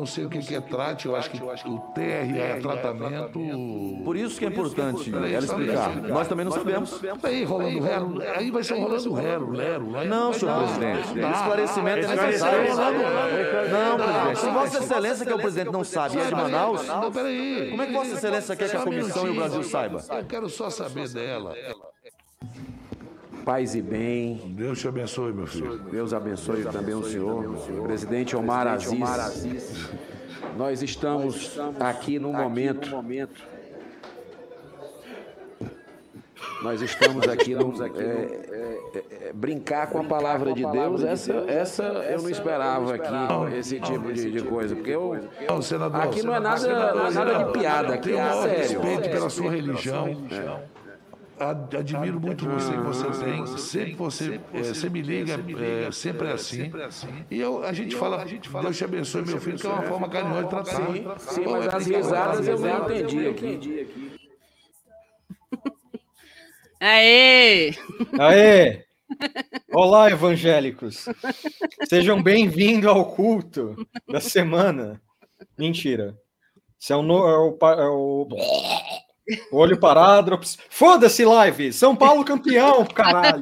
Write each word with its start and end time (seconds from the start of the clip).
não 0.00 0.06
sei 0.06 0.24
o 0.24 0.30
que 0.30 0.38
que 0.38 0.54
é 0.54 0.60
trate, 0.62 1.06
eu 1.06 1.14
acho 1.14 1.30
que 1.30 1.38
o 1.38 1.78
TR 1.94 2.34
é 2.34 2.58
tratamento. 2.58 3.38
Por 4.02 4.16
isso 4.16 4.38
que 4.38 4.46
é 4.46 4.48
importante 4.48 5.10
Peraí, 5.10 5.34
ela 5.34 5.44
explicar. 5.44 5.94
Nós 5.96 6.26
também 6.26 6.44
não 6.44 6.52
sabemos. 6.52 6.98
Aí 7.22 7.44
rolando 7.44 7.80
rero, 7.80 8.22
aí 8.34 8.50
vai 8.50 8.64
ser 8.64 8.74
um 8.74 8.82
rolando 8.82 9.12
rero, 9.12 9.50
lero. 9.50 9.86
Não, 10.06 10.32
senhor 10.32 10.62
presidente. 10.62 11.08
Esclarecimento 11.08 12.06
é 12.06 12.16
necessário. 12.16 12.74
Não, 13.70 13.96
presidente. 13.96 14.40
Se 14.40 14.50
Vossa. 14.50 14.80
Excelência, 14.80 15.26
que 15.26 15.32
é 15.32 15.34
o 15.34 15.38
presidente, 15.38 15.72
não 15.72 15.84
sabe, 15.84 16.16
e 16.16 16.20
é 16.20 16.24
de 16.24 16.34
Manaus, 16.34 16.86
Não, 16.86 17.12
peraí. 17.12 17.68
como 17.70 17.82
é 17.82 17.86
que 17.86 17.92
Vossa 17.92 18.14
Excelência 18.14 18.56
quer 18.56 18.70
que 18.70 18.76
a 18.76 18.80
comissão 18.80 19.26
e 19.26 19.30
o. 19.30 19.34
Brasil 19.34 19.62
saiba? 19.62 20.02
Eu 20.10 20.24
quero 20.24 20.48
só 20.48 20.70
saber 20.70 21.08
dela. 21.10 21.54
Paz 23.50 23.74
e 23.74 23.82
bem, 23.82 24.54
Deus 24.54 24.78
te 24.78 24.86
abençoe, 24.86 25.32
meu 25.32 25.44
filho. 25.44 25.76
Deus 25.90 26.12
abençoe 26.12 26.62
também 26.66 26.94
o 26.94 27.02
senhor, 27.02 27.52
presidente 27.82 28.36
Omar 28.36 28.68
Aziz. 28.68 29.90
Nós 30.56 30.80
estamos 30.82 31.58
aqui 31.80 32.20
num 32.20 32.32
momento. 32.32 32.88
Nós 36.62 36.80
estamos 36.80 37.26
aqui 37.26 37.56
num, 37.56 37.72
é, 37.82 37.88
é, 37.98 39.28
é, 39.28 39.32
brincar 39.32 39.88
com 39.88 39.98
a 39.98 40.04
palavra 40.04 40.52
de 40.52 40.64
Deus. 40.64 41.02
Essa, 41.02 41.32
essa 41.48 41.82
eu 41.82 42.22
não 42.22 42.30
esperava 42.30 42.94
aqui 42.94 43.58
esse 43.58 43.80
tipo 43.80 44.12
de, 44.12 44.30
de 44.30 44.42
coisa, 44.42 44.76
porque 44.76 44.90
eu 44.90 45.18
Não, 45.48 45.60
senador, 45.60 46.02
aqui 46.02 46.22
não 46.22 46.36
é 46.36 46.38
nada, 46.38 46.60
não 46.94 47.10
senador, 47.10 47.12
nada 47.12 47.44
de 47.44 47.58
piada, 47.58 47.94
aqui 47.94 48.10
tenho 48.10 48.16
o 48.16 48.20
é 48.20 48.28
maior 48.28 48.42
sério. 48.44 48.80
respeito 48.80 49.10
pela 49.10 49.28
sua 49.28 49.50
religião. 49.50 50.16
Ad- 51.40 51.74
Admiro 51.76 52.20
muito 52.20 52.46
você 52.46 52.72
que 52.72 52.78
você 52.80 53.24
tem. 53.24 53.46
Sempre 53.56 53.94
você, 53.94 54.40
eh, 54.52 54.62
você 54.62 54.90
me 54.90 55.00
liga, 55.00 55.34
eh, 55.58 55.90
sempre 55.90 56.28
é 56.28 56.32
assim. 56.32 56.70
E 57.30 57.40
eu, 57.40 57.64
a 57.64 57.72
gente 57.72 57.96
fala, 57.96 58.24
Deus 58.24 58.76
te 58.76 58.84
abençoe, 58.84 59.22
meu 59.24 59.40
filho, 59.40 59.58
que 59.58 59.66
é 59.66 59.70
uma 59.70 59.82
forma 59.82 60.08
carinhosa 60.08 60.42
de 60.44 60.48
tratar. 60.50 61.18
Sim, 61.18 61.44
mas 61.46 61.66
é 61.66 61.74
as 61.76 61.86
risadas 61.86 62.46
eu 62.46 62.58
não 62.58 62.90
entendi 62.90 63.28
aqui. 63.28 64.12
Aê! 66.78 67.70
Aê! 68.18 68.84
Olá, 69.72 70.10
evangélicos! 70.10 71.06
Sejam 71.88 72.22
bem-vindos 72.22 72.86
ao 72.88 73.14
culto 73.14 73.76
da 74.08 74.20
semana. 74.20 75.00
Mentira. 75.58 76.16
Isso 76.78 76.92
é 76.92 76.96
o, 76.96 77.02
no- 77.02 77.26
é 77.26 77.38
o, 77.38 77.58
é 77.72 77.88
o 77.88 78.28
olho 79.52 79.78
parádrops. 79.78 80.58
Foda-se, 80.68 81.24
live! 81.24 81.72
São 81.72 81.94
Paulo 81.94 82.24
campeão, 82.24 82.84
caralho! 82.94 83.40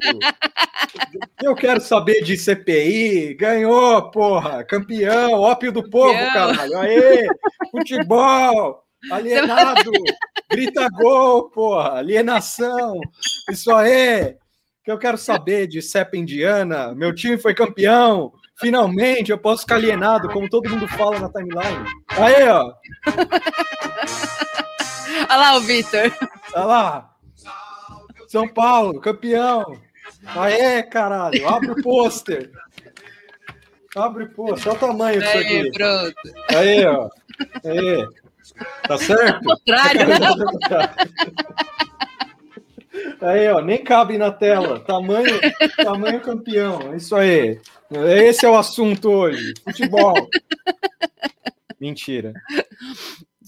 Eu 1.41 1.55
quero 1.55 1.81
saber 1.81 2.23
de 2.23 2.37
CPI. 2.37 3.33
Ganhou, 3.35 4.09
porra! 4.11 4.63
Campeão, 4.63 5.33
ópio 5.33 5.71
do 5.71 5.89
povo, 5.89 6.13
Campeão. 6.13 6.55
caralho! 6.55 6.77
Aê! 6.79 7.27
Futebol! 7.71 8.83
Alienado! 9.11 9.91
Grita 10.49 10.87
gol, 10.89 11.49
porra! 11.49 11.99
Alienação! 11.99 12.99
Isso 13.49 13.71
aí! 13.73 14.35
Que 14.83 14.91
eu 14.91 14.97
quero 14.97 15.17
saber 15.17 15.67
de 15.67 15.81
CEP 15.81 16.17
Indiana. 16.17 16.93
Meu 16.95 17.13
time 17.13 17.37
foi 17.37 17.53
campeão. 17.53 18.33
Finalmente 18.59 19.31
eu 19.31 19.37
posso 19.37 19.61
ficar 19.61 19.75
alienado, 19.75 20.27
como 20.29 20.49
todo 20.49 20.69
mundo 20.69 20.87
fala 20.87 21.19
na 21.19 21.29
timeline. 21.29 21.85
Aí, 22.09 22.49
ó. 22.49 22.73
Olha 25.29 25.37
lá 25.37 25.57
o 25.57 25.61
Vitor. 25.61 26.11
Olha 26.53 26.65
lá. 26.65 27.15
São 28.27 28.47
Paulo, 28.47 28.99
campeão. 28.99 29.77
Aê, 30.35 30.83
caralho. 30.83 31.47
Abre 31.47 31.71
o 31.71 31.81
pôster. 31.81 32.51
Abre 33.95 34.25
o 34.25 34.29
pôster. 34.33 34.67
Olha 34.67 34.77
o 34.77 34.79
tamanho 34.79 35.19
disso 35.19 35.37
aqui. 35.37 35.71
pronto. 35.71 36.15
Aí, 36.55 36.85
ó. 36.85 37.09
Aí. 37.65 38.07
Tá 38.87 38.97
certo? 38.97 39.43
Contrário, 39.43 40.07
né? 40.07 40.17
Aí, 43.21 43.47
ó, 43.49 43.61
nem 43.61 43.83
cabe 43.83 44.17
na 44.17 44.31
tela. 44.31 44.79
Tamanho, 44.79 45.39
tamanho 45.77 46.21
campeão. 46.21 46.93
É 46.93 46.97
Isso 46.97 47.15
aí. 47.15 47.59
Esse 47.91 48.45
é 48.45 48.49
o 48.49 48.57
assunto 48.57 49.09
hoje. 49.09 49.53
Futebol. 49.63 50.29
Mentira. 51.79 52.33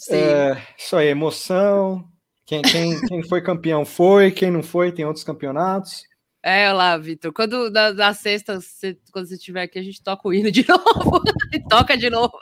Sim. 0.04 0.16
É, 0.16 0.68
isso 0.78 0.96
aí, 0.96 1.08
emoção. 1.10 2.04
Quem, 2.46 2.62
quem, 2.64 3.00
quem 3.08 3.24
foi 3.24 3.42
campeão 3.42 3.86
foi, 3.86 4.32
quem 4.32 4.50
não 4.52 4.64
foi, 4.64 4.92
tem 4.92 5.06
outros 5.06 5.24
campeonatos. 5.24 6.04
É, 6.44 6.66
olha 6.70 6.74
lá, 6.74 6.98
Vitor. 6.98 7.32
Quando 7.32 7.70
da, 7.70 7.92
da 7.92 8.14
sexta, 8.16 8.60
você- 8.60 8.98
quando 9.14 9.28
você 9.28 9.36
estiver 9.36 9.62
aqui, 9.62 9.78
a 9.78 9.84
gente 9.84 10.02
toca 10.02 10.28
o 10.28 10.34
hino 10.34 10.50
de 10.52 10.66
novo. 10.68 11.22
e 11.54 11.60
toca 11.68 11.96
de 11.96 12.10
novo. 12.10 12.34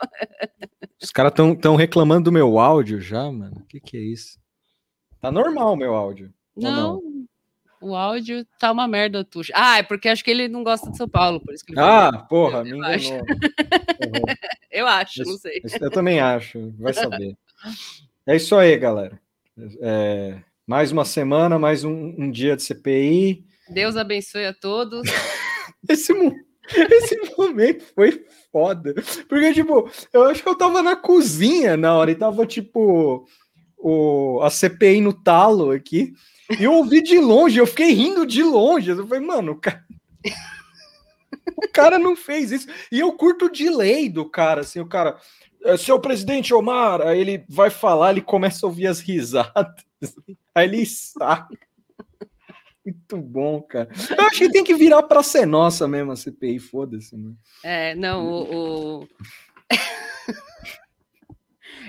Os 1.02 1.12
caras 1.12 1.32
estão 1.32 1.54
tão 1.54 1.76
reclamando 1.76 2.26
do 2.26 2.32
meu 2.32 2.60
áudio 2.60 3.02
já, 3.02 3.30
mano. 3.30 3.58
O 3.58 3.66
que, 3.66 3.80
que 3.80 3.98
é 3.98 4.02
isso? 4.02 4.40
Tá 5.20 5.30
normal 5.30 5.74
o 5.74 5.76
meu 5.78 5.94
áudio. 5.94 6.34
ou 6.56 6.64
Não, 6.64 7.02
o 7.82 7.94
áudio 7.94 8.46
tá 8.58 8.72
uma 8.72 8.88
merda, 8.88 9.24
Tuxa. 9.26 9.52
Ah, 9.54 9.80
é 9.80 9.84
porque 9.84 10.08
acho 10.08 10.24
que 10.24 10.32
ele 10.32 10.48
não 10.48 10.64
gosta 10.64 10.90
de 10.90 10.96
São 10.98 11.08
Paulo, 11.10 11.42
por 11.42 11.54
isso 11.54 11.66
que 11.66 11.74
ele 11.74 11.82
Ah, 11.82 12.26
porra, 12.30 12.64
me 12.64 12.72
Eu 12.80 12.84
acho. 12.86 13.08
enganou. 13.14 13.26
Uhum. 14.06 14.36
Eu 14.72 14.88
acho, 14.88 15.24
não 15.26 15.38
sei. 15.38 15.62
Eu 15.82 15.92
também 15.92 16.22
acho, 16.22 16.74
vai 16.80 16.94
saber. 16.94 17.36
É 18.26 18.36
isso 18.36 18.56
aí, 18.56 18.78
galera. 18.78 19.20
É, 19.82 20.40
mais 20.66 20.92
uma 20.92 21.04
semana, 21.04 21.58
mais 21.58 21.84
um, 21.84 22.14
um 22.18 22.32
dia 22.32 22.56
de 22.56 22.64
CPI. 22.64 23.44
Deus 23.70 23.98
abençoe 23.98 24.46
a 24.46 24.54
todos. 24.54 25.02
Esse, 25.88 26.14
esse 26.76 27.36
momento 27.38 27.86
foi 27.96 28.26
foda. 28.52 28.94
Porque, 29.30 29.54
tipo, 29.54 29.90
eu 30.12 30.24
acho 30.24 30.44
que 30.44 30.50
eu 30.50 30.58
tava 30.58 30.84
na 30.84 30.96
cozinha 30.96 31.78
na 31.78 31.96
hora 31.96 32.12
e 32.12 32.16
tava, 32.16 32.46
tipo, 32.46 33.26
o, 33.78 34.40
a 34.44 34.50
CPI 34.50 35.02
no 35.02 35.14
talo 35.14 35.72
aqui. 35.72 36.14
E 36.60 36.64
eu 36.64 36.74
ouvi 36.74 37.02
de 37.02 37.18
longe, 37.18 37.58
eu 37.58 37.66
fiquei 37.66 37.92
rindo 37.92 38.26
de 38.26 38.44
longe. 38.44 38.92
Eu 38.92 39.08
falei, 39.08 39.26
mano, 39.26 39.54
o 39.54 39.56
cara. 39.56 39.84
O 41.58 41.68
cara 41.74 42.00
não 42.00 42.16
fez 42.16 42.52
isso. 42.52 42.68
E 42.92 43.00
eu 43.00 43.12
curto 43.14 43.46
o 43.46 43.52
delay 43.52 44.08
do 44.08 44.24
cara, 44.24 44.62
assim, 44.62 44.80
o 44.80 44.86
cara. 44.86 45.18
"É, 45.64 45.78
Seu 45.78 46.00
presidente 46.00 46.54
Omar, 46.54 47.02
aí 47.02 47.20
ele 47.20 47.46
vai 47.50 47.70
falar, 47.70 48.12
ele 48.12 48.22
começa 48.22 48.66
a 48.66 48.70
ouvir 48.70 48.88
as 48.88 49.00
risadas. 49.00 49.74
Aí 50.56 50.68
ele 50.68 50.86
saca. 50.86 51.58
Muito 52.86 53.18
bom, 53.18 53.62
cara. 53.62 53.90
Eu 54.18 54.26
acho 54.26 54.40
que 54.40 54.52
tem 54.52 54.64
que 54.64 54.74
virar 54.74 55.04
pra 55.04 55.22
ser 55.22 55.46
nossa 55.46 55.88
mesmo 55.88 56.12
a 56.12 56.16
CPI, 56.16 56.60
foda-se, 56.60 57.16
né? 57.18 57.32
É, 57.64 57.96
não, 57.96 58.26
o. 58.26 59.02
o- 59.04 59.08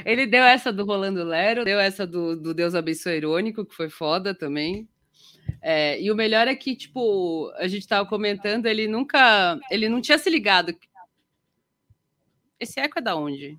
Ele 0.04 0.26
deu 0.26 0.42
essa 0.44 0.72
do 0.72 0.84
Rolando 0.84 1.22
Lero, 1.24 1.64
deu 1.64 1.78
essa 1.78 2.06
do, 2.06 2.36
do 2.36 2.54
Deus 2.54 2.74
Abençoe 2.74 3.16
Irônico, 3.16 3.64
que 3.66 3.74
foi 3.74 3.88
foda 3.90 4.34
também. 4.34 4.88
É, 5.62 6.00
e 6.00 6.10
o 6.10 6.16
melhor 6.16 6.48
é 6.48 6.54
que, 6.54 6.74
tipo, 6.76 7.50
a 7.56 7.66
gente 7.68 7.86
tava 7.86 8.08
comentando, 8.08 8.66
ele 8.66 8.86
nunca. 8.88 9.58
Ele 9.70 9.88
não 9.88 10.00
tinha 10.00 10.18
se 10.18 10.30
ligado. 10.30 10.74
Esse 12.60 12.78
eco 12.78 12.98
é 12.98 13.02
da 13.02 13.16
onde? 13.16 13.58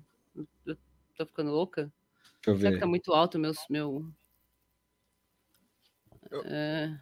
Eu 0.64 0.76
tô 1.16 1.26
ficando 1.26 1.50
louca? 1.50 1.92
Deixa 2.36 2.50
eu 2.50 2.56
Será 2.56 2.70
que 2.70 2.76
ver. 2.76 2.80
tá 2.80 2.86
muito 2.86 3.12
alto 3.12 3.38
meu. 3.38 3.52
meu... 3.68 4.06
É, 6.44 6.98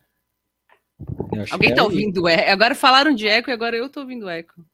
Eu 1.32 1.44
Alguém 1.52 1.74
tá 1.74 1.82
é 1.82 1.84
ouvindo 1.84 2.26
eco? 2.26 2.50
Agora 2.50 2.74
falaram 2.74 3.14
de 3.14 3.28
eco 3.28 3.50
e 3.50 3.52
agora 3.52 3.76
eu 3.76 3.88
tô 3.88 4.00
ouvindo 4.00 4.28
eco. 4.28 4.64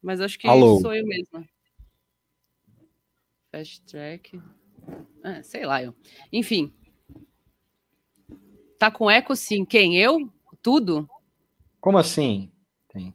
Mas 0.00 0.20
acho 0.20 0.38
que 0.38 0.46
Alô? 0.46 0.80
sou 0.80 0.94
eu 0.94 1.04
mesma. 1.04 1.44
Fast 3.50 3.82
track. 3.82 4.40
Ah, 5.22 5.42
sei 5.42 5.66
lá, 5.66 5.82
eu. 5.82 5.94
Enfim. 6.32 6.72
Tá 8.78 8.90
com 8.90 9.10
eco 9.10 9.34
sim. 9.34 9.64
Quem? 9.64 9.98
Eu? 9.98 10.32
Tudo? 10.62 11.08
Como 11.80 11.98
assim? 11.98 12.52
Tem. 12.88 13.14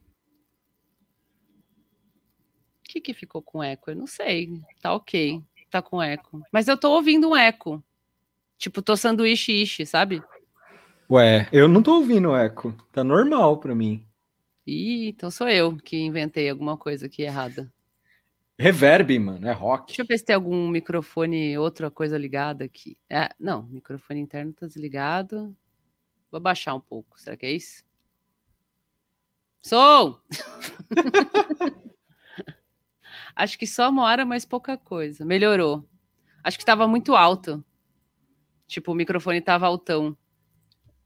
O 2.81 2.81
que 2.92 3.00
que 3.00 3.14
ficou 3.14 3.42
com 3.42 3.64
eco? 3.64 3.92
Eu 3.92 3.96
não 3.96 4.08
sei. 4.08 4.62
Tá 4.82 4.94
ok. 4.94 5.42
Tá 5.70 5.82
com 5.82 6.02
eco. 6.02 6.42
Mas 6.52 6.68
eu 6.68 6.78
tô 6.78 6.92
ouvindo 6.92 7.30
um 7.30 7.36
eco. 7.36 7.82
Tipo, 8.58 8.82
tô 8.82 8.98
sanduíche 8.98 9.54
ishi, 9.54 9.86
sabe? 9.86 10.22
Ué, 11.10 11.48
eu 11.52 11.68
não 11.68 11.82
tô 11.82 11.96
ouvindo 11.96 12.36
eco. 12.36 12.76
Tá 12.92 13.04
normal 13.04 13.58
pra 13.58 13.74
mim. 13.74 14.06
Ih, 14.68 15.08
então 15.10 15.32
sou 15.32 15.48
eu 15.48 15.76
que 15.78 15.98
inventei 15.98 16.50
alguma 16.50 16.78
coisa 16.78 17.06
aqui 17.06 17.24
errada. 17.24 17.72
Reverb, 18.60 19.18
mano, 19.18 19.48
é 19.48 19.52
rock. 19.52 19.88
Deixa 19.88 20.02
eu 20.04 20.06
ver 20.06 20.18
se 20.20 20.26
tem 20.26 20.36
algum 20.36 20.68
microfone, 20.68 21.58
outra 21.58 21.90
coisa 21.90 22.18
ligada 22.18 22.66
aqui. 22.66 22.96
É, 23.10 23.30
não, 23.40 23.64
microfone 23.64 24.20
interno 24.20 24.54
tá 24.54 24.68
desligado. 24.68 25.56
Vou 26.30 26.40
baixar 26.40 26.76
um 26.76 26.80
pouco. 26.80 27.20
Será 27.20 27.36
que 27.36 27.46
é 27.46 27.52
isso? 27.52 27.84
Som! 29.62 30.20
Acho 33.42 33.58
que 33.58 33.66
só 33.66 33.90
uma 33.90 34.04
hora, 34.04 34.24
mas 34.24 34.46
pouca 34.46 34.78
coisa. 34.78 35.26
Melhorou. 35.26 35.84
Acho 36.44 36.60
que 36.60 36.62
estava 36.62 36.88
muito 36.88 37.16
alto. 37.16 37.66
Tipo, 38.68 38.92
o 38.92 38.96
microfone 38.96 39.42
tava 39.42 39.66
altão. 39.66 40.16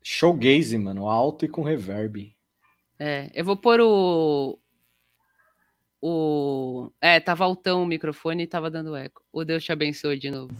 Showgaze, 0.03 0.77
mano, 0.77 1.07
alto 1.07 1.45
e 1.45 1.47
com 1.47 1.63
reverb. 1.63 2.35
É, 2.99 3.31
eu 3.33 3.45
vou 3.45 3.55
pôr 3.55 3.79
o. 3.79 4.59
O. 6.01 6.91
É, 6.99 7.21
tava 7.21 7.45
altão 7.45 7.83
o 7.83 7.87
microfone 7.87 8.43
e 8.43 8.47
tava 8.47 8.69
dando 8.69 8.97
eco. 8.97 9.23
O 9.31 9.45
Deus 9.45 9.63
te 9.63 9.71
abençoe 9.71 10.19
de 10.19 10.29
novo. 10.29 10.53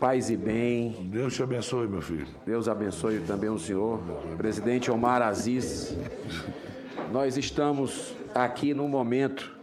Paz 0.00 0.30
e 0.30 0.36
bem. 0.36 1.08
Deus 1.12 1.32
te 1.32 1.44
abençoe, 1.44 1.86
meu 1.86 2.02
filho. 2.02 2.26
Deus 2.44 2.66
abençoe 2.66 3.20
também 3.20 3.50
o 3.50 3.58
senhor. 3.58 4.00
Presidente 4.36 4.90
Omar 4.90 5.22
Aziz. 5.22 5.96
Nós 7.12 7.36
estamos 7.36 8.16
aqui 8.34 8.74
no 8.74 8.88
momento. 8.88 9.61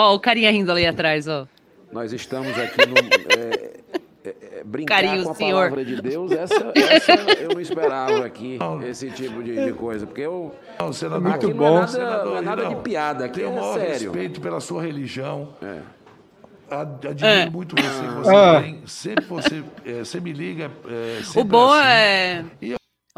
Ó, 0.00 0.14
o 0.14 0.20
carinha 0.20 0.50
rindo 0.52 0.70
ali 0.70 0.86
atrás, 0.86 1.26
ó. 1.26 1.46
Nós 1.90 2.12
estamos 2.12 2.56
aqui 2.56 2.86
no. 2.86 2.96
é, 2.96 3.72
é, 4.24 4.28
é, 4.58 4.64
brincar 4.64 5.02
Carinho, 5.02 5.24
com 5.24 5.30
a 5.30 5.34
senhor. 5.34 5.54
palavra 5.70 5.84
de 5.84 6.00
Deus, 6.00 6.30
essa, 6.30 6.72
essa 6.76 7.12
eu 7.40 7.48
não 7.48 7.60
esperava 7.60 8.24
aqui, 8.24 8.58
esse 8.88 9.10
tipo 9.10 9.42
de, 9.42 9.64
de 9.64 9.72
coisa. 9.72 10.06
Porque 10.06 10.20
eu. 10.20 10.54
Não, 10.78 10.92
senador, 10.92 11.32
aqui 11.32 11.46
Muito 11.46 11.58
não 11.58 11.66
é 11.66 11.70
bom. 11.70 11.74
nada, 11.76 11.88
senador, 11.88 12.24
não 12.26 12.36
é 12.36 12.40
nada 12.42 12.62
não. 12.62 12.68
de 12.74 12.76
piada, 12.82 13.24
aqui 13.24 13.40
Tenho 13.40 13.48
o 13.50 13.52
é 13.56 13.60
maior 13.60 13.74
sério. 13.74 13.92
respeito 14.12 14.40
pela 14.40 14.60
sua 14.60 14.82
religião. 14.82 15.48
É. 15.62 15.78
Ad- 16.70 17.08
Admiro 17.08 17.26
É. 17.26 17.50
muito 17.50 17.74
você, 17.74 18.06
você 18.22 18.34
Ah. 18.36 18.60
tem. 18.62 18.82
Sempre 18.86 19.24
você, 19.24 19.64
é, 19.84 19.92
você 20.04 20.20
me 20.20 20.32
liga. 20.32 20.70
É, 20.86 21.20
O 21.40 21.42
bom 21.44 21.72
assim. 21.72 21.88
é. 21.88 22.44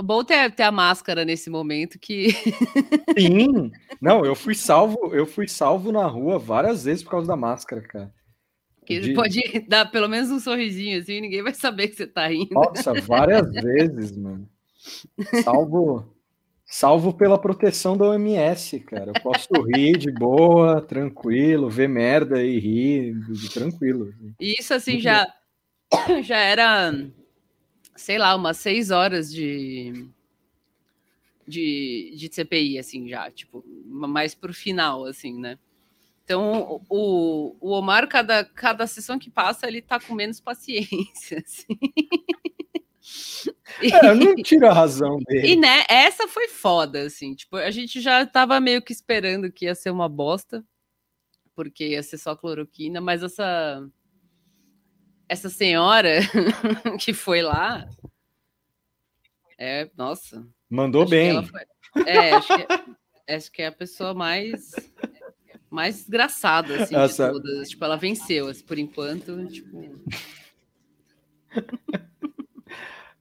O 0.01 0.03
bom 0.03 0.23
é 0.31 0.49
ter 0.49 0.63
a 0.63 0.73
máscara 0.73 1.27
nesse 1.27 1.51
momento 1.51 1.99
que. 1.99 2.29
Sim. 3.19 3.71
Não, 4.01 4.25
eu 4.25 4.35
fui 4.35 4.55
salvo, 4.55 5.15
eu 5.15 5.27
fui 5.27 5.47
salvo 5.47 5.93
na 5.93 6.07
rua 6.07 6.39
várias 6.39 6.85
vezes 6.85 7.03
por 7.05 7.11
causa 7.11 7.29
da 7.29 7.37
máscara, 7.37 7.83
cara. 7.83 8.11
que 8.87 8.99
De- 8.99 9.13
pode 9.13 9.43
dar 9.69 9.91
pelo 9.91 10.09
menos 10.09 10.31
um 10.31 10.41
sorrisinho 10.41 10.99
assim, 10.99 11.21
ninguém 11.21 11.43
vai 11.43 11.53
saber 11.53 11.89
que 11.89 11.97
você 11.97 12.07
tá 12.07 12.29
rindo. 12.29 12.49
Nossa, 12.55 12.95
várias 12.95 13.53
vezes, 13.53 14.17
mano. 14.17 14.49
Salvo, 15.45 16.11
salvo 16.65 17.13
pela 17.13 17.39
proteção 17.39 17.95
da 17.95 18.07
OMS, 18.07 18.81
cara. 18.81 19.11
Eu 19.15 19.21
posso 19.23 19.53
rir 19.65 19.99
de 19.99 20.11
boa, 20.11 20.81
tranquilo, 20.81 21.69
ver 21.69 21.91
merda 21.91 22.43
e 22.43 22.59
rir 22.59 23.17
tranquilo. 23.53 24.09
assim. 24.09 24.35
Isso 24.41 24.73
assim 24.73 24.99
já 24.99 25.27
já 26.25 26.39
era, 26.39 26.91
sei 28.01 28.19
lá, 28.19 28.35
umas 28.35 28.57
seis 28.57 28.91
horas 28.91 29.31
de 29.33 30.09
de, 31.47 32.15
de 32.17 32.33
CPI, 32.33 32.79
assim, 32.79 33.09
já, 33.09 33.31
tipo, 33.31 33.65
mais 33.85 34.35
pro 34.35 34.55
final, 34.55 35.05
assim, 35.05 35.39
né? 35.39 35.59
Então, 36.25 36.81
o, 36.89 37.57
o 37.61 37.71
Omar, 37.73 38.07
cada, 38.07 38.45
cada 38.45 38.87
sessão 38.87 39.19
que 39.19 39.29
passa, 39.29 39.67
ele 39.67 39.83
tá 39.83 39.99
com 39.99 40.15
menos 40.15 40.41
paciência, 40.41 41.43
assim. 41.45 41.77
É, 43.83 44.11
eu 44.11 44.15
não 44.15 44.37
tiro 44.37 44.69
a 44.69 44.73
razão 44.73 45.19
dele. 45.27 45.49
E 45.49 45.57
né, 45.57 45.85
essa 45.89 46.29
foi 46.29 46.47
foda, 46.47 47.03
assim. 47.03 47.35
Tipo, 47.35 47.57
a 47.57 47.71
gente 47.73 48.01
já 48.01 48.25
tava 48.25 48.61
meio 48.61 48.81
que 48.81 48.93
esperando 48.93 49.51
que 49.51 49.65
ia 49.65 49.75
ser 49.75 49.91
uma 49.91 50.09
bosta, 50.09 50.65
porque 51.57 51.89
ia 51.89 52.03
ser 52.03 52.19
só 52.19 52.37
cloroquina, 52.37 53.01
mas 53.01 53.25
essa 53.25 53.85
essa 55.31 55.49
senhora 55.49 56.19
que 56.99 57.13
foi 57.15 57.41
lá, 57.41 57.87
é, 59.57 59.89
nossa. 59.97 60.45
Mandou 60.69 61.03
acho 61.03 61.11
bem. 61.11 61.45
foi- 61.47 62.03
é, 62.07 62.33
acho 62.33 62.49
que, 62.49 62.67
acho 63.33 63.53
que 63.53 63.63
é 63.63 63.67
a 63.69 63.73
pessoa 63.73 64.13
mais 64.13 64.71
mais 65.71 65.99
desgraçada 65.99 66.83
assim 66.83 66.97
Essa- 66.97 67.27
de 67.29 67.33
todas. 67.33 67.69
Tipo, 67.71 67.85
ela 67.85 67.97
venceu, 67.97 68.49
assim, 68.49 68.65
por 68.65 68.77
enquanto, 68.79 69.47
tipo. 69.47 70.01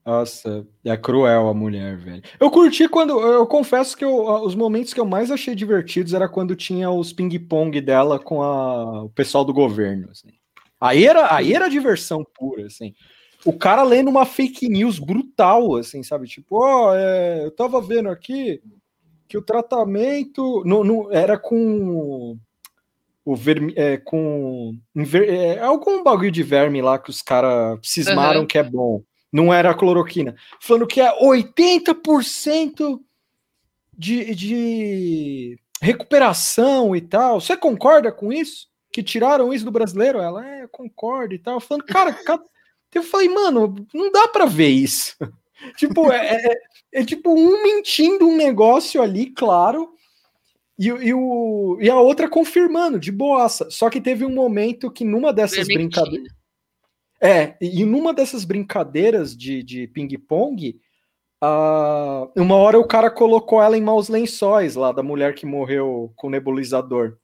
Nossa, 0.05 0.65
é 0.83 0.97
cruel 0.97 1.47
a 1.47 1.53
mulher, 1.53 1.95
velho. 1.97 2.23
Eu 2.39 2.49
curti 2.49 2.87
quando. 2.89 3.19
Eu 3.19 3.45
confesso 3.45 3.95
que 3.95 4.03
eu- 4.03 4.25
os 4.43 4.55
momentos 4.55 4.93
que 4.93 4.99
eu 4.99 5.05
mais 5.05 5.29
achei 5.29 5.53
divertidos 5.53 6.13
era 6.15 6.27
quando 6.27 6.55
tinha 6.55 6.89
os 6.89 7.13
ping-pong 7.13 7.79
dela 7.81 8.17
com 8.17 8.41
a- 8.41 9.03
o 9.03 9.09
pessoal 9.09 9.45
do 9.45 9.53
governo. 9.53 10.09
assim. 10.09 10.29
Aí, 10.79 11.05
era, 11.05 11.33
aí 11.36 11.53
era 11.53 11.69
diversão 11.69 12.25
pura, 12.38 12.65
assim. 12.65 12.93
O 13.45 13.53
cara 13.53 13.83
lendo 13.83 14.09
uma 14.09 14.25
fake 14.25 14.67
news 14.69 15.00
brutal, 15.00 15.75
assim, 15.75 16.03
sabe? 16.03 16.27
Tipo, 16.27 16.57
ó, 16.63 16.93
é, 16.95 17.45
eu 17.45 17.51
tava 17.51 17.81
vendo 17.81 18.09
aqui 18.09 18.62
que 19.27 19.38
o 19.38 19.41
tratamento 19.41 20.63
não, 20.65 20.83
não- 20.83 21.12
era 21.12 21.38
com 21.38 22.38
o 23.24 23.36
verme, 23.36 23.74
é, 23.75 23.98
com 23.98 24.74
inver- 24.95 25.29
é, 25.29 25.59
algum 25.59 26.01
bagulho 26.03 26.31
de 26.31 26.41
verme 26.43 26.81
lá 26.81 26.98
que 26.98 27.09
os 27.09 27.21
caras 27.21 27.79
cismaram 27.83 28.39
Aham. 28.39 28.48
que 28.48 28.57
é 28.57 28.63
bom. 28.63 29.03
Não 29.31 29.53
era 29.53 29.69
a 29.69 29.75
cloroquina. 29.75 30.36
Falando 30.59 30.88
que 30.88 31.00
é 31.00 31.12
80% 31.21 33.00
de, 33.95 34.33
de 34.33 35.59
recuperação 35.81 36.95
e 36.95 37.01
tal. 37.01 37.39
Você 37.39 37.55
concorda 37.55 38.12
com 38.12 38.33
isso? 38.33 38.68
Que 38.91 39.03
tiraram 39.03 39.53
isso 39.53 39.65
do 39.65 39.72
brasileiro? 39.72 40.19
Ela, 40.19 40.48
é, 40.48 40.63
eu 40.63 40.69
concordo 40.69 41.34
e 41.34 41.39
tal. 41.39 41.60
Falando, 41.60 41.84
cara, 41.86 42.12
ca- 42.13 42.41
eu 42.93 43.03
falei, 43.03 43.29
mano, 43.29 43.75
não 43.93 44.12
dá 44.12 44.27
pra 44.27 44.46
ver 44.46 44.69
isso. 44.69 45.15
tipo, 45.77 46.12
é, 46.12 46.36
é- 46.36 46.55
é 46.93 47.05
tipo 47.05 47.31
um 47.34 47.62
mentindo 47.62 48.27
um 48.27 48.36
negócio 48.36 49.01
ali, 49.01 49.27
claro, 49.27 49.93
e, 50.77 50.88
e, 50.88 51.13
o, 51.13 51.77
e 51.79 51.89
a 51.89 52.00
outra 52.00 52.27
confirmando, 52.29 53.00
de 53.00 53.12
boaça. 53.12 53.69
Só 53.69 53.89
que 53.89 54.01
teve 54.01 54.25
um 54.25 54.34
momento 54.34 54.89
que 54.89 55.03
numa 55.05 55.31
dessas 55.31 55.67
vermectina. 55.67 56.05
brincadeiras. 56.05 56.39
É, 57.22 57.58
e 57.62 57.84
numa 57.86 58.13
dessas 58.13 58.46
brincadeiras 58.46 59.36
de, 59.38 59.62
de 59.62 59.88
ping-pong, 59.88 60.79
ah, 61.41 62.27
uma 62.36 62.55
hora 62.55 62.79
o 62.79 62.88
cara 62.88 63.12
colocou 63.12 63.62
ela 63.62 63.77
em 63.77 63.81
maus 63.81 64.08
lençóis 64.10 64.75
lá, 64.75 64.91
da 64.93 65.03
mulher 65.03 65.36
que 65.36 65.46
morreu 65.46 66.12
com 66.15 66.27
o 66.27 66.29
nebulizador. 66.29 67.17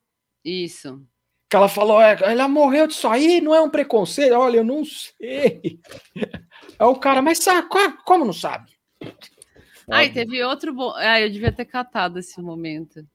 Isso. 0.43 1.01
Que 1.49 1.55
ela 1.55 1.69
falou, 1.69 2.01
é, 2.01 2.17
ela 2.23 2.47
morreu 2.47 2.87
disso 2.87 3.07
aí, 3.07 3.39
não 3.39 3.53
é 3.53 3.61
um 3.61 3.69
preconceito? 3.69 4.33
Olha, 4.33 4.57
eu 4.57 4.63
não 4.63 4.83
sei. 4.85 5.79
É 6.77 6.83
o 6.83 6.95
cara, 6.95 7.21
mas 7.21 7.37
sabe, 7.37 7.69
co- 7.69 7.97
como 8.03 8.25
não 8.25 8.33
sabe? 8.33 8.69
E 9.87 10.09
teve 10.09 10.43
outro 10.43 10.73
bom. 10.73 10.91
Ah, 10.97 11.21
eu 11.21 11.29
devia 11.29 11.51
ter 11.51 11.63
catado 11.63 12.19
esse 12.19 12.41
momento. 12.41 13.07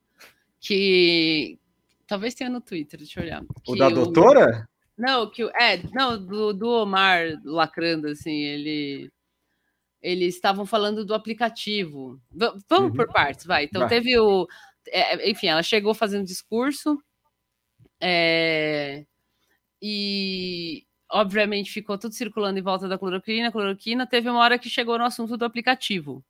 Que 0.59 1.59
talvez 2.07 2.35
tenha 2.35 2.49
no 2.49 2.61
Twitter, 2.63 2.99
deixa 3.01 3.21
eu 3.21 3.25
olhar. 3.25 3.43
O 3.67 3.73
Que 3.75 3.79
da 3.79 3.91
doutora? 3.91 4.67
Não, 4.97 5.29
que 5.29 5.45
o- 5.45 5.51
é, 5.51 5.79
não, 5.93 6.17
do, 6.25 6.55
do 6.55 6.69
Omar 6.71 7.39
lacrando, 7.45 8.07
assim, 8.09 8.33
ele. 8.33 9.11
Eles 10.01 10.35
estavam 10.37 10.65
falando 10.65 11.05
do 11.05 11.13
aplicativo. 11.13 12.19
Va- 12.31 12.57
vamos 12.69 12.91
Uhum. 12.93 12.97
por 12.97 13.13
partes, 13.13 13.45
vai. 13.45 13.65
Então 13.65 13.81
Vai. 13.83 13.89
teve 13.91 14.19
o. 14.19 14.47
é, 14.89 15.29
enfim, 15.31 15.49
ela 15.49 15.63
chegou 15.63 15.93
fazendo 15.93 16.25
discurso. 16.25 16.97
É, 18.01 19.05
e 19.83 20.87
obviamente 21.11 21.71
ficou 21.71 21.99
tudo 21.99 22.15
circulando 22.15 22.59
em 22.59 22.63
volta 22.63 22.89
da 22.89 22.99
cloroquina, 22.99 23.53
cloroquina. 23.53 24.07
Teve 24.07 24.31
uma 24.31 24.41
hora 24.41 24.59
que 24.59 24.71
chegou 24.71 24.99
no 24.99 25.05
assunto 25.05 25.37
do 25.37 25.45
aplicativo. 25.45 26.25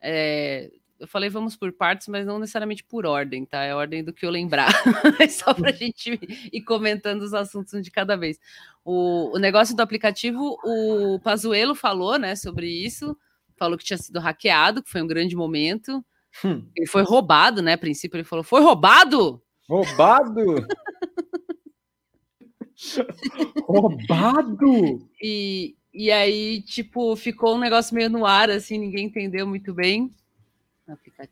É, 0.00 0.70
eu 0.98 1.06
falei 1.06 1.28
vamos 1.28 1.56
por 1.56 1.72
partes, 1.72 2.08
mas 2.08 2.26
não 2.26 2.38
necessariamente 2.38 2.82
por 2.84 3.06
ordem, 3.06 3.44
tá? 3.44 3.62
É 3.62 3.74
ordem 3.74 4.02
do 4.02 4.12
que 4.12 4.24
eu 4.26 4.30
lembrar. 4.30 4.68
É 5.20 5.28
só 5.28 5.54
para 5.54 5.70
a 5.70 5.72
gente 5.72 6.18
ir 6.52 6.62
comentando 6.62 7.22
os 7.22 7.32
assuntos 7.32 7.72
um 7.74 7.80
de 7.80 7.90
cada 7.90 8.16
vez. 8.16 8.38
O, 8.84 9.34
o 9.34 9.38
negócio 9.38 9.74
do 9.74 9.80
aplicativo, 9.80 10.58
o 10.64 11.18
Pazuello 11.20 11.74
falou, 11.74 12.18
né, 12.18 12.36
sobre 12.36 12.68
isso. 12.68 13.16
falou 13.56 13.78
que 13.78 13.84
tinha 13.84 13.98
sido 13.98 14.20
hackeado, 14.20 14.82
que 14.82 14.90
foi 14.90 15.02
um 15.02 15.06
grande 15.06 15.34
momento. 15.34 16.04
Hum. 16.44 16.66
Ele 16.76 16.86
foi 16.86 17.02
roubado, 17.02 17.62
né? 17.62 17.74
A 17.74 17.78
princípio 17.78 18.16
ele 18.16 18.24
falou: 18.24 18.42
foi 18.42 18.60
roubado? 18.60 19.42
Roubado? 19.68 20.66
roubado? 23.66 25.08
E, 25.20 25.76
e 25.92 26.10
aí, 26.12 26.62
tipo, 26.62 27.16
ficou 27.16 27.56
um 27.56 27.58
negócio 27.58 27.94
meio 27.94 28.08
no 28.08 28.24
ar, 28.24 28.50
assim, 28.50 28.78
ninguém 28.78 29.06
entendeu 29.06 29.46
muito 29.46 29.74
bem. 29.74 30.14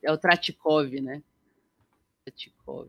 É 0.03 0.11
o 0.11 0.19
Tratikov, 0.19 0.91
né? 1.00 1.23
Tratikov. 2.25 2.88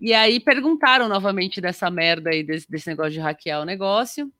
E 0.00 0.14
aí 0.14 0.38
perguntaram 0.38 1.08
novamente 1.08 1.60
dessa 1.60 1.90
merda 1.90 2.30
aí, 2.30 2.44
desse, 2.44 2.70
desse 2.70 2.86
negócio 2.86 3.12
de 3.12 3.18
hackear 3.18 3.60
o 3.60 3.64
negócio. 3.64 4.32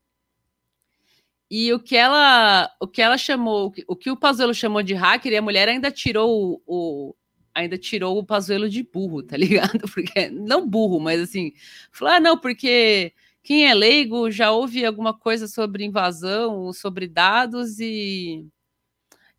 E 1.51 1.73
o 1.73 1.79
que 1.79 1.97
ela, 1.97 2.71
o 2.79 2.87
que 2.87 3.01
ela 3.01 3.17
chamou, 3.17 3.73
o 3.87 3.95
que 3.95 4.11
o 4.11 4.15
Pazuello 4.15 4.53
chamou 4.53 4.83
de 4.83 4.93
hacker, 4.93 5.33
e 5.33 5.37
a 5.37 5.41
mulher 5.41 5.67
ainda 5.67 5.91
tirou 5.91 6.61
o, 6.65 7.09
o 7.09 7.15
ainda 7.59 7.77
tirou 7.77 8.17
o 8.17 8.25
Pazuello 8.25 8.69
de 8.69 8.83
burro, 8.83 9.23
tá 9.23 9.37
ligado? 9.37 9.87
Porque 9.93 10.29
não 10.29 10.67
burro, 10.67 10.99
mas 10.99 11.21
assim, 11.21 11.53
falou: 11.91 12.13
"Ah, 12.15 12.19
não, 12.19 12.37
porque 12.37 13.13
quem 13.43 13.67
é 13.69 13.73
leigo 13.73 14.29
já 14.31 14.51
ouve 14.51 14.85
alguma 14.85 15.13
coisa 15.13 15.47
sobre 15.47 15.85
invasão, 15.85 16.71
sobre 16.73 17.07
dados 17.07 17.79
e 17.79 18.45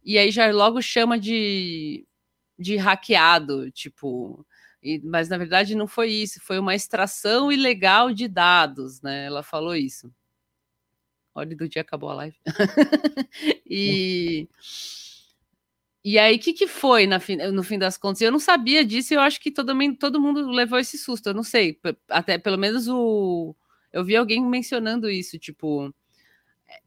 e 0.05 0.19
aí 0.19 0.31
já 0.31 0.51
logo 0.51 0.81
chama 0.83 1.19
de 1.19 2.07
de 2.59 2.77
hackeado, 2.77 3.71
tipo, 3.71 4.47
e, 4.83 5.01
mas 5.05 5.29
na 5.29 5.39
verdade 5.39 5.75
não 5.75 5.87
foi 5.87 6.11
isso, 6.11 6.41
foi 6.43 6.59
uma 6.59 6.75
extração 6.75 7.51
ilegal 7.51 8.13
de 8.13 8.29
dados, 8.29 9.01
né? 9.03 9.27
Ela 9.27 9.43
falou 9.43 9.75
isso. 9.75 10.13
Olha, 11.35 11.57
do 11.57 11.69
dia 11.69 11.83
acabou 11.83 12.11
a 12.11 12.15
live. 12.15 12.37
e, 13.67 14.49
e 16.03 16.19
aí, 16.19 16.37
o 16.37 16.39
que, 16.39 16.53
que 16.53 16.67
foi 16.67 17.07
na 17.07 17.21
fim, 17.21 17.37
no 17.37 17.63
fim 17.63 17.79
das 17.79 17.99
contas? 17.99 18.23
Eu 18.23 18.33
não 18.33 18.39
sabia 18.39 18.85
disso, 18.85 19.13
eu 19.13 19.21
acho 19.21 19.41
que 19.41 19.51
todo, 19.51 19.75
todo 19.97 20.21
mundo 20.21 20.49
levou 20.51 20.79
esse 20.79 20.97
susto, 20.97 21.29
eu 21.29 21.35
não 21.35 21.43
sei. 21.43 21.79
Até 22.09 22.39
pelo 22.39 22.57
menos 22.57 22.89
o. 22.89 23.55
Eu 23.93 24.05
vi 24.05 24.17
alguém 24.17 24.43
mencionando 24.43 25.11
isso, 25.11 25.39
tipo. 25.39 25.93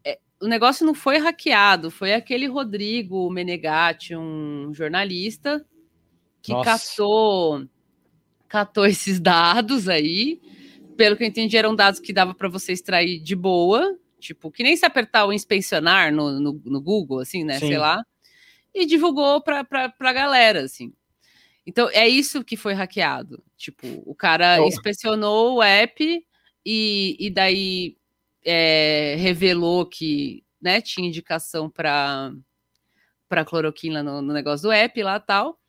É, 0.03 0.19
o 0.41 0.47
negócio 0.47 0.85
não 0.85 0.93
foi 0.93 1.17
hackeado, 1.17 1.91
foi 1.91 2.13
aquele 2.13 2.47
Rodrigo 2.47 3.29
Menegatti, 3.29 4.15
um 4.15 4.73
jornalista, 4.73 5.63
que 6.41 6.51
Nossa. 6.51 6.89
catou, 6.89 7.67
catou 8.47 8.85
esses 8.85 9.19
dados 9.19 9.87
aí. 9.87 10.41
Pelo 10.97 11.17
que 11.17 11.23
eu 11.23 11.27
entendi, 11.27 11.57
eram 11.57 11.75
dados 11.75 11.99
que 11.99 12.13
dava 12.13 12.33
para 12.33 12.49
você 12.49 12.71
extrair 12.71 13.19
de 13.19 13.35
boa, 13.35 13.97
Tipo, 14.23 14.49
que 14.49 14.63
nem 14.63 14.77
se 14.77 14.85
apertar 14.85 15.25
o 15.25 15.33
inspecionar 15.33 16.13
no, 16.13 16.39
no, 16.39 16.61
no 16.63 16.81
Google, 16.81 17.19
assim, 17.19 17.43
né? 17.43 17.59
Sim. 17.59 17.67
Sei 17.67 17.77
lá. 17.77 18.01
E 18.73 18.85
divulgou 18.85 19.41
pra, 19.41 19.63
pra, 19.63 19.89
pra 19.89 20.13
galera, 20.13 20.61
assim. 20.61 20.93
Então, 21.65 21.89
é 21.91 22.07
isso 22.07 22.43
que 22.43 22.57
foi 22.57 22.73
hackeado. 22.73 23.43
Tipo, 23.57 23.87
o 24.05 24.13
cara 24.15 24.61
oh. 24.61 24.67
inspecionou 24.67 25.55
o 25.55 25.63
app 25.63 26.25
e, 26.65 27.17
e 27.19 27.29
daí 27.29 27.97
é, 28.45 29.15
revelou 29.17 29.85
que 29.85 30.43
né, 30.61 30.81
tinha 30.81 31.07
indicação 31.07 31.69
para 31.69 32.31
para 33.27 33.43
cloroquina 33.43 34.03
no, 34.03 34.21
no, 34.21 34.31
negócio 34.31 34.67
do 34.67 34.71
app 34.71 35.01
lá 35.01 35.19
tal. 35.19 35.59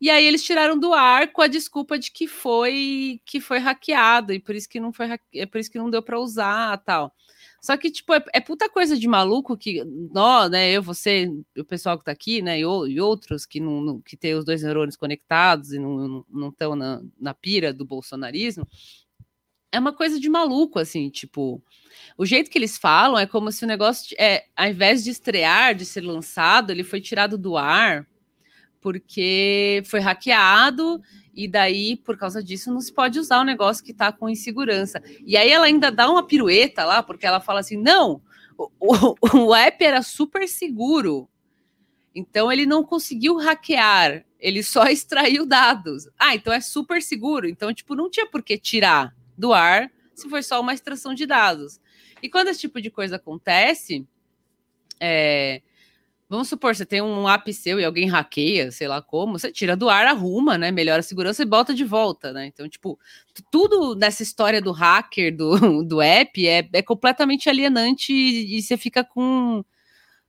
E 0.00 0.08
aí 0.08 0.24
eles 0.24 0.42
tiraram 0.42 0.78
do 0.78 0.94
ar 0.94 1.30
com 1.32 1.42
a 1.42 1.46
desculpa 1.46 1.98
de 1.98 2.10
que 2.10 2.26
foi 2.26 3.20
que 3.26 3.40
foi 3.40 3.58
hackeado 3.58 4.32
e 4.32 4.40
por 4.40 4.54
isso 4.54 4.68
que 4.68 4.80
não 4.80 4.90
foi 4.90 5.06
é 5.34 5.44
por 5.44 5.58
isso 5.58 5.70
que 5.70 5.78
não 5.78 5.90
deu 5.90 6.02
para 6.02 6.18
usar 6.18 6.78
tal. 6.78 7.14
Só 7.60 7.76
que, 7.76 7.90
tipo, 7.90 8.14
é, 8.14 8.24
é, 8.32 8.40
puta 8.40 8.70
coisa 8.70 8.98
de 8.98 9.06
maluco 9.06 9.56
que 9.56 9.84
nós, 9.84 10.50
né, 10.50 10.70
eu, 10.70 10.82
você, 10.82 11.30
o 11.58 11.64
pessoal 11.64 11.98
que 11.98 12.04
tá 12.04 12.12
aqui, 12.12 12.40
né, 12.40 12.58
e, 12.58 12.62
e 12.62 13.00
outros 13.00 13.44
que 13.44 13.60
não, 13.60 13.80
não, 13.82 14.00
que 14.00 14.16
tem 14.16 14.34
os 14.34 14.44
dois 14.44 14.62
neurônios 14.62 14.96
conectados 14.96 15.72
e 15.72 15.78
não 15.78 16.24
estão 16.48 16.74
na, 16.74 17.02
na 17.20 17.34
pira 17.34 17.72
do 17.72 17.84
bolsonarismo, 17.84 18.66
é 19.72 19.78
uma 19.78 19.92
coisa 19.92 20.18
de 20.18 20.28
maluco, 20.28 20.78
assim, 20.78 21.10
tipo, 21.10 21.62
o 22.16 22.26
jeito 22.26 22.50
que 22.50 22.58
eles 22.58 22.78
falam 22.78 23.18
é 23.18 23.26
como 23.26 23.52
se 23.52 23.64
o 23.64 23.68
negócio, 23.68 24.16
é, 24.18 24.46
ao 24.56 24.68
invés 24.68 25.04
de 25.04 25.10
estrear, 25.10 25.74
de 25.74 25.84
ser 25.84 26.00
lançado, 26.00 26.70
ele 26.70 26.82
foi 26.82 27.00
tirado 27.00 27.36
do 27.38 27.56
ar 27.56 28.06
porque 28.80 29.82
foi 29.84 30.00
hackeado 30.00 31.00
e 31.34 31.46
daí, 31.46 31.96
por 31.96 32.16
causa 32.16 32.42
disso, 32.42 32.72
não 32.72 32.80
se 32.80 32.92
pode 32.92 33.18
usar 33.18 33.40
o 33.40 33.44
negócio 33.44 33.84
que 33.84 33.92
está 33.92 34.12
com 34.12 34.28
insegurança. 34.28 35.02
E 35.24 35.36
aí 35.36 35.50
ela 35.50 35.66
ainda 35.66 35.90
dá 35.90 36.10
uma 36.10 36.26
pirueta 36.26 36.84
lá, 36.84 37.02
porque 37.02 37.26
ela 37.26 37.40
fala 37.40 37.60
assim: 37.60 37.76
não, 37.76 38.20
o, 38.56 38.70
o, 38.78 39.16
o 39.48 39.54
app 39.54 39.84
era 39.84 40.02
super 40.02 40.48
seguro. 40.48 41.28
Então 42.14 42.50
ele 42.50 42.66
não 42.66 42.82
conseguiu 42.82 43.36
hackear, 43.36 44.24
ele 44.38 44.62
só 44.62 44.84
extraiu 44.90 45.46
dados. 45.46 46.08
Ah, 46.18 46.34
então 46.34 46.52
é 46.52 46.60
super 46.60 47.00
seguro. 47.00 47.48
Então, 47.48 47.72
tipo, 47.72 47.94
não 47.94 48.10
tinha 48.10 48.26
por 48.26 48.42
que 48.42 48.58
tirar 48.58 49.14
do 49.36 49.52
ar 49.52 49.90
se 50.14 50.28
foi 50.28 50.42
só 50.42 50.60
uma 50.60 50.74
extração 50.74 51.14
de 51.14 51.24
dados. 51.24 51.80
E 52.22 52.28
quando 52.28 52.48
esse 52.48 52.60
tipo 52.60 52.80
de 52.80 52.90
coisa 52.90 53.16
acontece, 53.16 54.06
é, 55.00 55.62
Vamos 56.30 56.48
supor, 56.48 56.76
você 56.76 56.86
tem 56.86 57.02
um 57.02 57.28
app 57.28 57.52
seu 57.52 57.80
e 57.80 57.84
alguém 57.84 58.08
hackeia, 58.08 58.70
sei 58.70 58.86
lá 58.86 59.02
como, 59.02 59.36
você 59.36 59.50
tira 59.50 59.76
do 59.76 59.90
ar, 59.90 60.06
arruma, 60.06 60.56
né? 60.56 60.70
Melhora 60.70 61.00
a 61.00 61.02
segurança 61.02 61.42
e 61.42 61.44
bota 61.44 61.74
de 61.74 61.84
volta, 61.84 62.32
né? 62.32 62.46
Então, 62.46 62.68
tipo, 62.68 62.96
tudo 63.50 63.96
nessa 63.96 64.22
história 64.22 64.62
do 64.62 64.70
hacker, 64.70 65.36
do, 65.36 65.82
do 65.82 66.00
app, 66.00 66.46
é, 66.46 66.68
é 66.72 66.82
completamente 66.82 67.50
alienante 67.50 68.12
e, 68.12 68.56
e 68.58 68.62
você 68.62 68.76
fica 68.76 69.02
com. 69.02 69.64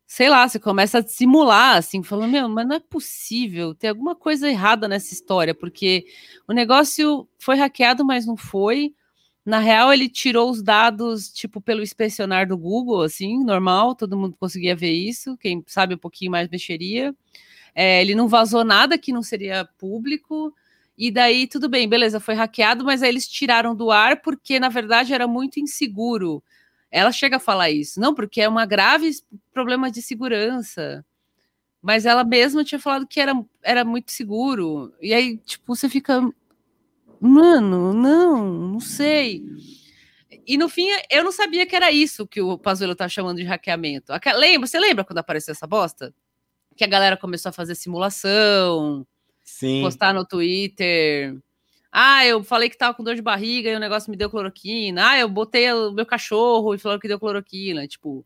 Sei 0.08 0.30
lá, 0.30 0.48
você 0.48 0.60
começa 0.60 1.00
a 1.00 1.08
simular, 1.08 1.78
assim, 1.78 2.04
falando, 2.04 2.32
meu, 2.32 2.50
mas 2.50 2.68
não 2.68 2.76
é 2.78 2.80
possível, 2.80 3.76
tem 3.76 3.90
alguma 3.92 4.16
coisa 4.16 4.50
errada 4.50 4.88
nessa 4.88 5.14
história, 5.14 5.56
porque 5.56 6.06
o 6.48 6.54
negócio 6.54 7.30
foi 7.40 7.58
hackeado, 7.58 8.04
mas 8.06 8.26
não 8.26 8.38
foi. 8.38 8.96
Na 9.46 9.60
real, 9.60 9.92
ele 9.92 10.08
tirou 10.08 10.52
os 10.52 10.62
dados, 10.62 11.30
tipo, 11.30 11.60
pelo 11.60 11.82
inspecionar 11.82 12.48
do 12.48 12.58
Google, 12.58 13.02
assim, 13.02 13.44
normal, 13.44 13.96
todo 13.96 14.18
mundo 14.18 14.36
conseguia 14.40 14.76
ver 14.76 14.92
isso, 14.92 15.36
quem 15.38 15.64
sabe 15.68 15.96
um 15.96 15.98
pouquinho 15.98 16.32
mais 16.32 16.48
mexeria. 16.48 17.16
É, 17.74 18.02
ele 18.02 18.14
não 18.16 18.28
vazou 18.28 18.64
nada 18.64 18.98
que 18.98 19.12
não 19.12 19.24
seria 19.24 19.66
público, 19.80 20.54
e 20.98 21.10
daí 21.10 21.48
tudo 21.48 21.68
bem, 21.70 21.90
beleza, 21.90 22.20
foi 22.20 22.36
hackeado, 22.36 22.86
mas 22.86 23.02
aí 23.02 23.10
eles 23.10 23.28
tiraram 23.28 23.76
do 23.76 23.90
ar 23.92 24.22
porque, 24.22 24.60
na 24.60 24.70
verdade, 24.70 25.14
era 25.14 25.28
muito 25.28 25.60
inseguro. 25.60 26.44
Ela 26.92 27.12
chega 27.12 27.38
a 27.38 27.40
falar 27.40 27.72
isso, 27.72 28.00
não, 28.00 28.14
porque 28.14 28.42
é 28.42 28.50
uma 28.50 28.66
grave 28.66 29.12
problema 29.54 29.90
de 29.90 30.02
segurança. 30.02 31.04
Mas 31.82 32.06
ela 32.06 32.24
mesma 32.24 32.64
tinha 32.64 32.80
falado 32.80 33.08
que 33.08 33.20
era, 33.20 33.34
era 33.64 33.84
muito 33.86 34.12
seguro. 34.12 34.94
E 35.02 35.14
aí, 35.14 35.38
tipo, 35.40 35.76
você 35.76 35.90
fica, 35.90 36.22
Mano, 37.22 37.94
não, 37.94 38.44
não 38.48 38.80
sei. 38.80 39.44
E 40.48 40.58
no 40.58 40.68
fim, 40.68 40.88
eu 41.10 41.24
não 41.24 41.32
sabia 41.32 41.68
que 41.68 41.76
era 41.76 41.92
isso 41.92 42.26
que 42.26 42.42
o 42.42 42.58
Pazuello 42.58 42.96
tá 42.96 43.08
chamando 43.08 43.38
de 43.38 43.44
hackeamento. 43.44 44.12
Lembra, 44.36 44.68
você 44.68 44.80
lembra 44.80 45.06
quando 45.06 45.20
apareceu 45.20 45.52
essa 45.52 45.68
bosta? 45.68 46.12
Que 46.76 46.84
a 46.84 46.88
galera 46.88 47.16
começou 47.16 47.50
a 47.50 47.54
fazer 47.54 47.76
simulação, 47.76 49.06
Sim. 49.44 49.82
postar 49.84 50.16
no 50.16 50.26
Twitter. 50.26 51.38
Ah, 51.92 52.26
eu 52.26 52.44
falei 52.44 52.70
que 52.70 52.78
tava 52.78 52.96
com 52.96 53.04
dor 53.04 53.16
de 53.16 53.22
barriga 53.22 53.70
e 53.70 53.76
o 53.76 53.80
negócio 53.80 54.10
me 54.10 54.18
deu 54.18 54.30
cloroquina. 54.30 55.10
Ah, 55.12 55.20
eu 55.20 55.30
botei 55.30 55.72
o 55.72 55.92
meu 55.92 56.06
cachorro 56.06 56.74
e 56.74 56.80
falou 56.80 57.00
que 57.00 57.08
deu 57.08 57.20
cloroquina. 57.20 57.88
Tipo, 57.88 58.26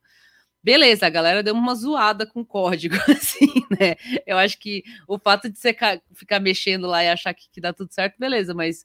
Beleza, 0.66 1.06
a 1.06 1.12
galera 1.12 1.44
deu 1.44 1.54
uma 1.54 1.76
zoada 1.76 2.26
com 2.26 2.44
código, 2.44 2.96
assim, 3.08 3.46
né? 3.80 3.96
Eu 4.26 4.36
acho 4.36 4.58
que 4.58 4.84
o 5.08 5.20
fato 5.20 5.48
de 5.48 5.60
você 5.60 5.78
ficar 6.16 6.40
mexendo 6.40 6.88
lá 6.88 7.04
e 7.04 7.10
achar 7.10 7.36
que, 7.36 7.48
que 7.52 7.62
dá 7.62 7.72
tudo 7.72 7.94
certo, 7.94 8.18
beleza, 8.18 8.52
mas. 8.52 8.84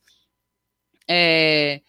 É... 1.09 1.81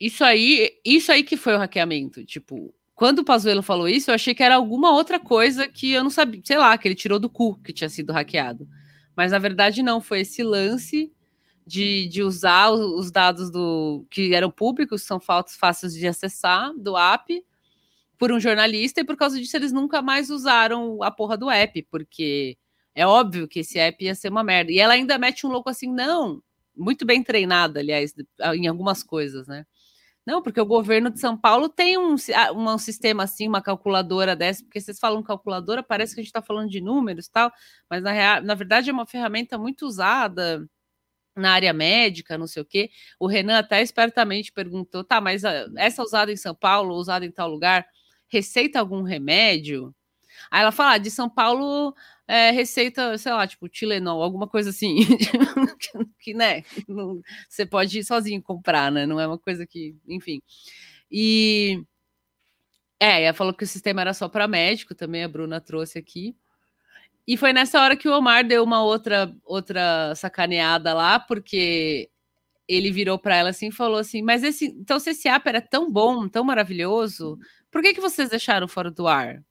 Isso 0.00 0.24
aí, 0.24 0.72
isso 0.84 1.12
aí 1.12 1.22
que 1.22 1.36
foi 1.36 1.54
o 1.54 1.58
hackeamento. 1.58 2.24
Tipo, 2.24 2.74
quando 2.96 3.20
o 3.20 3.24
Pazuello 3.24 3.62
falou 3.62 3.88
isso, 3.88 4.10
eu 4.10 4.16
achei 4.16 4.34
que 4.34 4.42
era 4.42 4.56
alguma 4.56 4.90
outra 4.90 5.20
coisa 5.20 5.68
que 5.68 5.92
eu 5.92 6.02
não 6.02 6.10
sabia, 6.10 6.42
sei 6.44 6.58
lá, 6.58 6.76
que 6.76 6.88
ele 6.88 6.96
tirou 6.96 7.20
do 7.20 7.30
cu 7.30 7.54
que 7.62 7.72
tinha 7.72 7.88
sido 7.88 8.12
hackeado. 8.12 8.68
Mas 9.16 9.30
na 9.30 9.38
verdade 9.38 9.84
não, 9.84 10.00
foi 10.00 10.22
esse 10.22 10.42
lance 10.42 11.12
de, 11.64 12.08
de 12.08 12.24
usar 12.24 12.70
os 12.72 13.12
dados 13.12 13.52
do 13.52 14.04
que 14.10 14.34
eram 14.34 14.50
públicos, 14.50 15.02
são 15.02 15.20
fáceis 15.20 15.94
de 15.94 16.08
acessar 16.08 16.72
do 16.76 16.96
app, 16.96 17.40
por 18.22 18.30
um 18.30 18.38
jornalista 18.38 19.00
e 19.00 19.04
por 19.04 19.16
causa 19.16 19.36
disso 19.36 19.56
eles 19.56 19.72
nunca 19.72 20.00
mais 20.00 20.30
usaram 20.30 21.02
a 21.02 21.10
porra 21.10 21.36
do 21.36 21.50
app, 21.50 21.82
porque 21.90 22.56
é 22.94 23.04
óbvio 23.04 23.48
que 23.48 23.58
esse 23.58 23.80
app 23.80 24.04
ia 24.04 24.14
ser 24.14 24.28
uma 24.28 24.44
merda. 24.44 24.70
E 24.70 24.78
ela 24.78 24.94
ainda 24.94 25.18
mete 25.18 25.44
um 25.44 25.50
louco 25.50 25.68
assim, 25.68 25.92
não, 25.92 26.40
muito 26.72 27.04
bem 27.04 27.20
treinada, 27.20 27.80
aliás, 27.80 28.14
em 28.54 28.68
algumas 28.68 29.02
coisas, 29.02 29.48
né? 29.48 29.66
Não, 30.24 30.40
porque 30.40 30.60
o 30.60 30.64
governo 30.64 31.10
de 31.10 31.18
São 31.18 31.36
Paulo 31.36 31.68
tem 31.68 31.98
um, 31.98 32.14
um 32.54 32.78
sistema 32.78 33.24
assim, 33.24 33.48
uma 33.48 33.60
calculadora 33.60 34.36
dessa, 34.36 34.62
porque 34.62 34.80
vocês 34.80 35.00
falam 35.00 35.20
calculadora, 35.20 35.82
parece 35.82 36.14
que 36.14 36.20
a 36.20 36.22
gente 36.22 36.28
está 36.28 36.40
falando 36.40 36.70
de 36.70 36.80
números 36.80 37.26
tal, 37.26 37.50
mas 37.90 38.04
na, 38.04 38.12
real, 38.12 38.40
na 38.40 38.54
verdade 38.54 38.88
é 38.88 38.92
uma 38.92 39.04
ferramenta 39.04 39.58
muito 39.58 39.84
usada 39.84 40.64
na 41.36 41.54
área 41.54 41.72
médica, 41.72 42.38
não 42.38 42.46
sei 42.46 42.62
o 42.62 42.64
quê. 42.64 42.88
O 43.18 43.26
Renan 43.26 43.58
até 43.58 43.82
espertamente 43.82 44.52
perguntou: 44.52 45.02
tá, 45.02 45.20
mas 45.20 45.42
essa 45.76 46.04
usada 46.04 46.30
em 46.30 46.36
São 46.36 46.54
Paulo, 46.54 46.94
usada 46.94 47.26
em 47.26 47.32
tal 47.32 47.48
lugar, 47.48 47.84
receita 48.32 48.80
algum 48.80 49.02
remédio? 49.02 49.94
Aí 50.50 50.62
ela 50.62 50.72
fala, 50.72 50.94
ah, 50.94 50.98
de 50.98 51.10
São 51.10 51.28
Paulo, 51.30 51.94
é, 52.28 52.50
receita, 52.52 53.18
sei 53.18 53.32
lá, 53.32 53.46
tipo, 53.46 53.68
Tilenol, 53.68 54.22
alguma 54.22 54.48
coisa 54.48 54.70
assim. 54.70 54.96
que, 55.80 55.90
que, 56.20 56.34
né, 56.34 56.62
não- 56.88 57.20
você 57.48 57.66
pode 57.66 57.98
ir 58.00 58.04
sozinho 58.04 58.42
comprar, 58.42 58.90
né? 58.92 59.06
Não 59.06 59.20
é 59.20 59.26
uma 59.26 59.38
coisa 59.38 59.66
que, 59.66 59.96
enfim. 60.08 60.42
E 61.10 61.84
é, 63.00 63.24
ela 63.24 63.34
falou 63.34 63.52
que 63.54 63.64
o 63.64 63.66
sistema 63.66 64.00
era 64.00 64.14
só 64.14 64.28
para 64.28 64.46
médico, 64.48 64.94
também 64.94 65.24
a 65.24 65.28
Bruna 65.28 65.60
trouxe 65.60 65.98
aqui. 65.98 66.36
E 67.26 67.36
foi 67.36 67.52
nessa 67.52 67.80
hora 67.82 67.96
que 67.96 68.08
o 68.08 68.16
Omar 68.18 68.46
deu 68.46 68.64
uma 68.64 68.82
outra 68.84 69.34
outra 69.44 70.14
sacaneada 70.16 70.94
lá, 70.94 71.20
porque 71.20 72.10
ele 72.68 72.90
virou 72.92 73.18
para 73.18 73.36
ela 73.36 73.50
assim 73.50 73.68
e 73.68 73.72
falou 73.72 73.98
assim: 73.98 74.22
"Mas 74.22 74.42
esse, 74.44 74.66
então 74.66 75.00
se 75.00 75.10
esse 75.10 75.28
app 75.28 75.48
era 75.48 75.60
tão 75.62 75.90
bom, 75.92 76.28
tão 76.28 76.44
maravilhoso, 76.44 77.38
por 77.72 77.82
que 77.82 77.94
que 77.94 78.00
vocês 78.00 78.30
deixaram 78.30 78.68
fora 78.68 78.90
do 78.90 79.08
ar?" 79.08 79.42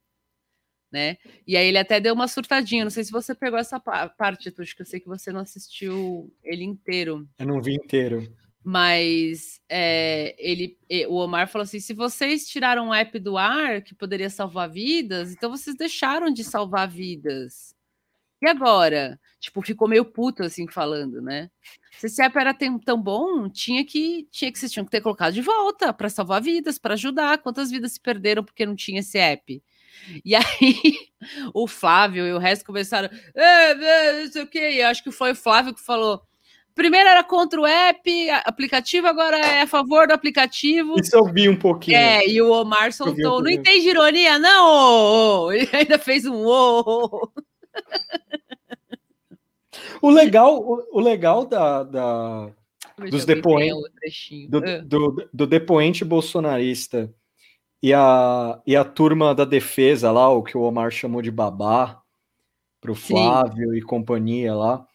Né? 0.90 1.16
E 1.46 1.56
aí 1.56 1.66
ele 1.68 1.78
até 1.78 1.98
deu 1.98 2.14
uma 2.14 2.28
surtadinha, 2.28 2.84
não 2.84 2.90
sei 2.90 3.02
se 3.02 3.10
você 3.10 3.34
pegou 3.34 3.58
essa 3.58 3.80
pa- 3.80 4.08
parte, 4.10 4.50
Tuxo, 4.50 4.76
que 4.76 4.82
eu 4.82 4.86
sei 4.86 5.00
que 5.00 5.08
você 5.08 5.32
não 5.32 5.40
assistiu 5.40 6.30
ele 6.44 6.64
inteiro. 6.64 7.26
Eu 7.38 7.46
não 7.46 7.60
vi 7.62 7.74
inteiro. 7.74 8.30
Mas 8.64 9.60
é, 9.68 10.36
ele, 10.38 10.78
o 11.08 11.16
Omar 11.16 11.48
falou 11.48 11.64
assim: 11.64 11.80
se 11.80 11.92
vocês 11.94 12.46
tiraram 12.46 12.88
o 12.90 12.94
app 12.94 13.18
do 13.18 13.36
ar, 13.36 13.82
que 13.82 13.94
poderia 13.94 14.30
salvar 14.30 14.70
vidas, 14.70 15.32
então 15.32 15.50
vocês 15.50 15.74
deixaram 15.74 16.30
de 16.30 16.44
salvar 16.44 16.88
vidas. 16.88 17.74
E 18.42 18.48
agora? 18.48 19.20
Tipo, 19.38 19.62
ficou 19.62 19.88
meio 19.88 20.04
puto 20.04 20.42
assim 20.42 20.66
falando, 20.68 21.22
né? 21.22 21.48
Se 21.98 22.06
esse 22.06 22.20
app 22.22 22.36
era 22.36 22.52
tão, 22.52 23.00
bom, 23.00 23.48
tinha 23.48 23.84
que, 23.84 24.26
tinha 24.32 24.50
que 24.50 24.58
vocês 24.58 24.72
tinham 24.72 24.84
que 24.84 24.90
ter 24.90 25.00
colocado 25.00 25.32
de 25.32 25.40
volta 25.40 25.92
para 25.92 26.08
salvar 26.08 26.42
vidas, 26.42 26.76
para 26.78 26.94
ajudar. 26.94 27.38
Quantas 27.38 27.70
vidas 27.70 27.92
se 27.92 28.00
perderam 28.00 28.42
porque 28.42 28.66
não 28.66 28.74
tinha 28.74 28.98
esse 28.98 29.16
app? 29.18 29.62
E 30.24 30.34
aí 30.34 30.94
o 31.54 31.68
Flávio 31.68 32.26
e 32.26 32.32
o 32.32 32.38
resto 32.38 32.64
começaram, 32.64 33.08
"É, 33.34 33.70
é, 33.70 34.24
não 34.24 34.32
sei 34.32 34.42
o 34.42 34.46
quê. 34.46 34.70
E 34.72 34.80
eu 34.80 34.88
acho 34.88 35.04
que 35.04 35.12
foi 35.12 35.32
o 35.32 35.36
Flávio 35.36 35.74
que 35.74 35.84
falou. 35.84 36.20
Primeiro 36.74 37.08
era 37.08 37.22
contra 37.22 37.60
o 37.60 37.66
app, 37.66 38.30
aplicativo, 38.44 39.06
agora 39.06 39.36
é 39.38 39.60
a 39.62 39.66
favor 39.66 40.08
do 40.08 40.14
aplicativo. 40.14 40.98
Isso 40.98 41.14
eu 41.14 41.24
vi 41.26 41.48
um 41.48 41.56
pouquinho. 41.56 41.98
É, 41.98 42.26
e 42.26 42.40
o 42.40 42.50
Omar 42.50 42.84
vi 42.84 42.88
um 42.88 42.92
soltou. 42.92 43.42
Não 43.42 43.50
entende 43.50 43.88
ironia, 43.88 44.38
não! 44.38 44.66
ô, 44.66 45.46
ô." 45.46 45.52
Ele 45.52 45.68
ainda 45.72 45.98
fez 45.98 46.24
um 46.24 46.44
ô. 46.46 47.30
O 50.00 50.10
legal, 50.10 50.58
o, 50.58 50.98
o 50.98 51.00
legal 51.00 51.44
da, 51.44 51.82
da- 51.82 52.50
dos 53.10 53.24
depoentes 53.24 53.74
o 53.74 54.48
do, 54.48 54.58
Ah. 54.64 54.78
do, 54.78 55.28
do 55.32 55.46
depoente 55.46 56.04
bolsonarista 56.04 57.12
e 57.82 57.92
a, 57.92 58.60
e 58.66 58.76
a 58.76 58.84
turma 58.84 59.34
da 59.34 59.44
defesa 59.44 60.10
lá, 60.12 60.28
o 60.28 60.42
que 60.42 60.56
o 60.56 60.62
Omar 60.62 60.90
chamou 60.90 61.20
de 61.22 61.30
babá, 61.30 62.00
pro 62.80 62.94
Sim. 62.94 63.14
Flávio 63.14 63.74
e 63.74 63.82
companhia 63.82 64.54
lá. 64.54 64.86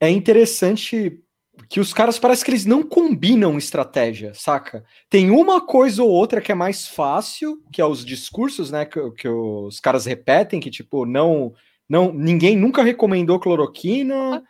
É 0.00 0.10
interessante 0.10 1.20
que 1.68 1.78
os 1.78 1.94
caras 1.94 2.18
parece 2.18 2.44
que 2.44 2.50
eles 2.50 2.66
não 2.66 2.82
combinam 2.82 3.56
estratégia, 3.56 4.34
saca? 4.34 4.84
Tem 5.08 5.30
uma 5.30 5.60
coisa 5.64 6.02
ou 6.02 6.10
outra 6.10 6.40
que 6.40 6.50
é 6.50 6.54
mais 6.54 6.88
fácil, 6.88 7.62
que 7.72 7.80
é 7.80 7.86
os 7.86 8.04
discursos, 8.04 8.72
né, 8.72 8.84
que, 8.84 9.10
que 9.12 9.28
os 9.28 9.78
caras 9.78 10.04
repetem, 10.04 10.58
que 10.58 10.70
tipo, 10.70 11.06
não, 11.06 11.54
não, 11.88 12.12
ninguém 12.12 12.56
nunca 12.56 12.82
recomendou 12.82 13.38
cloroquina, 13.40 14.42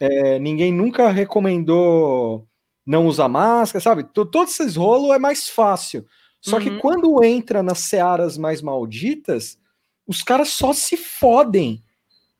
é, 0.00 0.38
ninguém 0.38 0.72
nunca 0.72 1.10
recomendou 1.10 2.46
não 2.86 3.06
usar 3.06 3.28
máscara, 3.28 3.82
sabe? 3.82 4.04
To- 4.04 4.26
Todos 4.26 4.58
esses 4.58 4.76
rolos 4.76 5.10
é 5.14 5.18
mais 5.18 5.48
fácil. 5.48 6.04
Só 6.40 6.58
que 6.58 6.68
Uhum. 6.70 6.78
quando 6.80 7.24
entra 7.24 7.62
nas 7.62 7.78
searas 7.80 8.36
mais 8.36 8.60
malditas, 8.60 9.56
os 10.06 10.22
caras 10.22 10.48
só 10.48 10.72
se 10.72 10.96
fodem. 10.96 11.82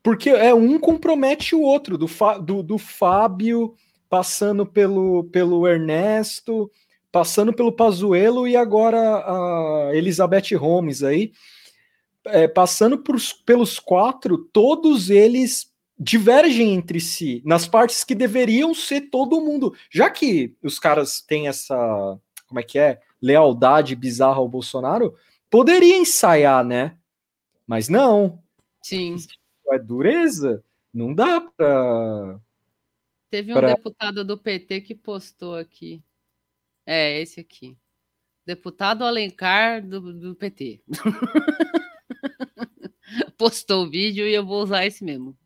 Porque 0.03 0.29
é 0.29 0.53
um 0.53 0.77
compromete 0.77 1.55
o 1.55 1.61
outro, 1.61 1.97
do, 1.97 2.07
do, 2.41 2.61
do 2.61 2.77
Fábio, 2.77 3.73
passando 4.09 4.65
pelo, 4.65 5.23
pelo 5.31 5.65
Ernesto, 5.65 6.69
passando 7.09 7.53
pelo 7.53 7.71
Pazuello 7.71 8.45
e 8.45 8.57
agora 8.57 8.99
a 8.99 9.91
Elizabeth 9.95 10.53
Holmes 10.57 11.01
aí. 11.03 11.31
É, 12.27 12.47
passando 12.47 12.97
pros- 12.97 13.33
pelos 13.33 13.79
quatro, 13.79 14.37
todos 14.37 15.09
eles 15.09 15.71
divergem 15.99 16.73
entre 16.73 16.99
si 16.99 17.41
nas 17.45 17.67
partes 17.67 18.03
que 18.03 18.15
deveriam 18.15 18.73
ser 18.73 19.09
todo 19.09 19.41
mundo. 19.41 19.75
Já 19.91 20.09
que 20.09 20.55
os 20.63 20.79
caras 20.79 21.21
têm 21.21 21.47
essa, 21.47 21.75
como 22.47 22.59
é 22.59 22.63
que 22.63 22.79
é, 22.79 22.99
lealdade 23.21 23.95
bizarra 23.95 24.37
ao 24.37 24.47
Bolsonaro, 24.47 25.15
poderia 25.49 25.97
ensaiar, 25.97 26.63
né? 26.65 26.97
Mas 27.67 27.89
não, 27.89 28.41
Sim. 28.81 29.17
é 29.69 29.77
dureza, 29.79 30.63
não 30.93 31.13
dá 31.13 31.39
pra. 31.41 32.39
Teve 33.29 33.51
um 33.51 33.55
Pra- 33.55 33.73
deputado 33.75 34.23
do 34.23 34.37
PT 34.37 34.81
que 34.81 34.95
postou 34.95 35.55
aqui. 35.55 36.03
É, 36.85 37.19
esse 37.21 37.39
aqui. 37.39 37.77
Deputado 38.45 39.03
Alencar 39.05 39.85
do, 39.85 40.13
do 40.13 40.35
PT. 40.35 40.81
postou 43.37 43.85
o 43.85 43.89
vídeo 43.89 44.27
e 44.27 44.33
eu 44.33 44.45
vou 44.45 44.61
usar 44.61 44.85
esse 44.85 45.03
mesmo. 45.03 45.37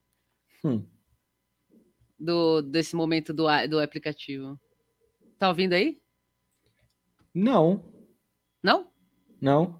Hum. 0.63 0.86
Do, 2.19 2.62
desse 2.62 2.95
momento 2.95 3.34
do, 3.34 3.45
do 3.69 3.80
aplicativo. 3.80 4.60
Tá 5.38 5.50
ouvindo 5.50 5.73
aí? 5.73 6.02
Não, 7.34 7.84
Não? 8.63 8.91
não. 9.39 9.80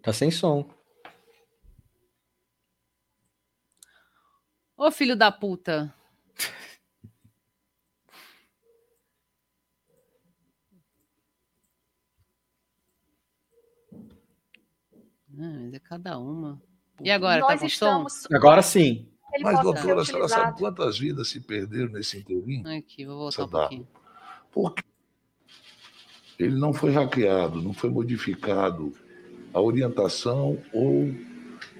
Tá 0.00 0.12
sem 0.12 0.30
som. 0.30 0.70
Ô 4.76 4.92
filho 4.92 5.16
da 5.16 5.32
puta. 5.32 5.92
mas 15.38 15.72
é 15.74 15.78
cada 15.78 16.18
uma. 16.18 16.60
E 17.00 17.10
agora, 17.10 17.40
tá 17.42 17.48
Nós 17.48 17.60
som? 17.60 17.66
estamos. 17.66 18.26
Agora 18.32 18.60
sim. 18.60 19.06
Ele 19.32 19.44
Mas, 19.44 19.60
doutora, 19.60 20.00
a 20.00 20.04
senhora 20.04 20.28
sabe 20.28 20.58
quantas 20.58 20.98
vidas 20.98 21.28
se 21.28 21.40
perderam 21.40 21.92
nesse 21.92 22.18
inteirinho? 22.18 22.66
Aqui, 22.76 23.04
vou 23.04 23.18
voltar 23.18 23.44
um 23.44 23.48
pouquinho. 23.48 23.88
Porque 24.50 24.82
ele 26.38 26.58
não 26.58 26.72
foi 26.72 26.92
hackeado, 26.92 27.60
não 27.62 27.72
foi 27.72 27.90
modificado 27.90 28.92
a 29.52 29.60
orientação 29.60 30.58
ou 30.72 31.14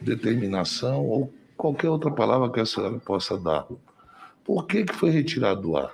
determinação 0.01 1.07
ou 1.07 1.33
qualquer 1.57 1.89
outra 1.89 2.11
palavra 2.11 2.51
que 2.53 2.61
a 2.61 2.67
senhora 2.67 2.99
possa 2.99 3.39
dar. 3.39 3.67
Por 4.45 4.67
que, 4.67 4.85
que 4.85 4.95
foi 4.95 5.11
retirado 5.11 5.63
do 5.63 5.77
ar? 5.77 5.93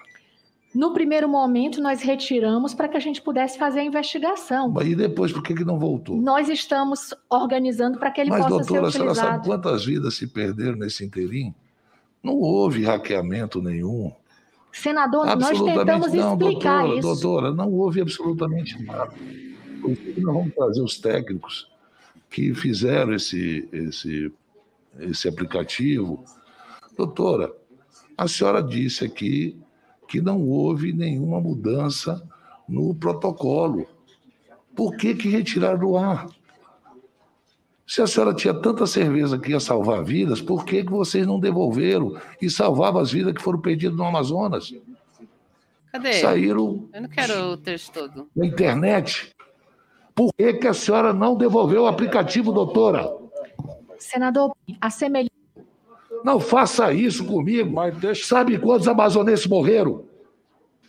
No 0.74 0.92
primeiro 0.92 1.28
momento, 1.28 1.80
nós 1.80 2.02
retiramos 2.02 2.74
para 2.74 2.88
que 2.88 2.96
a 2.96 3.00
gente 3.00 3.22
pudesse 3.22 3.56
fazer 3.56 3.80
a 3.80 3.84
investigação. 3.84 4.74
E 4.82 4.96
depois, 4.96 5.30
por 5.30 5.40
que, 5.40 5.54
que 5.54 5.64
não 5.64 5.78
voltou? 5.78 6.16
Nós 6.20 6.48
estamos 6.48 7.14
organizando 7.30 7.96
para 7.96 8.10
que 8.10 8.20
ele 8.20 8.30
Mas, 8.30 8.42
possa 8.42 8.56
doutora, 8.56 8.88
a 8.88 8.90
ser 8.90 8.98
senhora 8.98 9.14
sabe 9.14 9.28
utilizado. 9.28 9.48
quantas 9.48 9.84
vidas 9.84 10.14
se 10.14 10.26
perderam 10.26 10.76
nesse 10.76 11.04
inteirinho? 11.04 11.54
Não 12.20 12.34
houve 12.34 12.82
hackeamento 12.82 13.62
nenhum. 13.62 14.12
Senador, 14.72 15.24
nós 15.36 15.62
tentamos 15.62 16.12
não, 16.12 16.32
explicar 16.32 16.82
doutora, 16.82 16.98
isso. 16.98 17.02
doutora, 17.02 17.54
não 17.54 17.72
houve 17.72 18.00
absolutamente 18.00 18.82
nada. 18.82 19.12
Por 19.80 19.92
isso 19.92 20.02
que 20.02 20.20
nós 20.20 20.34
vamos 20.34 20.54
trazer 20.54 20.82
os 20.82 20.98
técnicos 20.98 21.70
que 22.28 22.52
fizeram 22.52 23.14
esse, 23.14 23.68
esse, 23.70 24.32
esse 24.98 25.28
aplicativo. 25.28 26.24
Doutora, 26.96 27.52
a 28.18 28.26
senhora 28.26 28.60
disse 28.60 29.04
aqui 29.04 29.56
que 30.14 30.20
não 30.20 30.46
houve 30.46 30.92
nenhuma 30.92 31.40
mudança 31.40 32.22
no 32.68 32.94
protocolo. 32.94 33.84
Por 34.72 34.96
que, 34.96 35.12
que 35.12 35.28
retiraram 35.28 35.80
do 35.80 35.96
ar? 35.96 36.28
Se 37.84 38.00
a 38.00 38.06
senhora 38.06 38.32
tinha 38.32 38.54
tanta 38.54 38.86
certeza 38.86 39.36
que 39.36 39.50
ia 39.50 39.58
salvar 39.58 40.04
vidas, 40.04 40.40
por 40.40 40.64
que, 40.64 40.84
que 40.84 40.90
vocês 40.90 41.26
não 41.26 41.40
devolveram 41.40 42.16
e 42.40 42.48
salvavam 42.48 43.02
as 43.02 43.10
vidas 43.10 43.34
que 43.34 43.42
foram 43.42 43.60
perdidas 43.60 43.96
no 43.96 44.04
Amazonas? 44.04 44.72
Cadê? 45.90 46.12
Saíram 46.20 46.88
Eu 46.92 47.02
não 47.02 47.08
quero 47.08 47.50
o 47.50 47.56
texto 47.56 47.92
todo. 47.92 48.28
na 48.36 48.46
internet. 48.46 49.34
Por 50.14 50.32
que, 50.32 50.52
que 50.54 50.68
a 50.68 50.74
senhora 50.74 51.12
não 51.12 51.36
devolveu 51.36 51.82
o 51.82 51.86
aplicativo, 51.88 52.52
doutora? 52.52 53.12
Senador, 53.98 54.56
a 54.80 54.90
semelhança. 54.90 55.43
Não 56.24 56.40
faça 56.40 56.90
isso 56.90 57.26
comigo. 57.26 57.76
Sabe 58.24 58.58
quantos 58.58 58.88
amazonenses 58.88 59.46
morreram? 59.46 60.06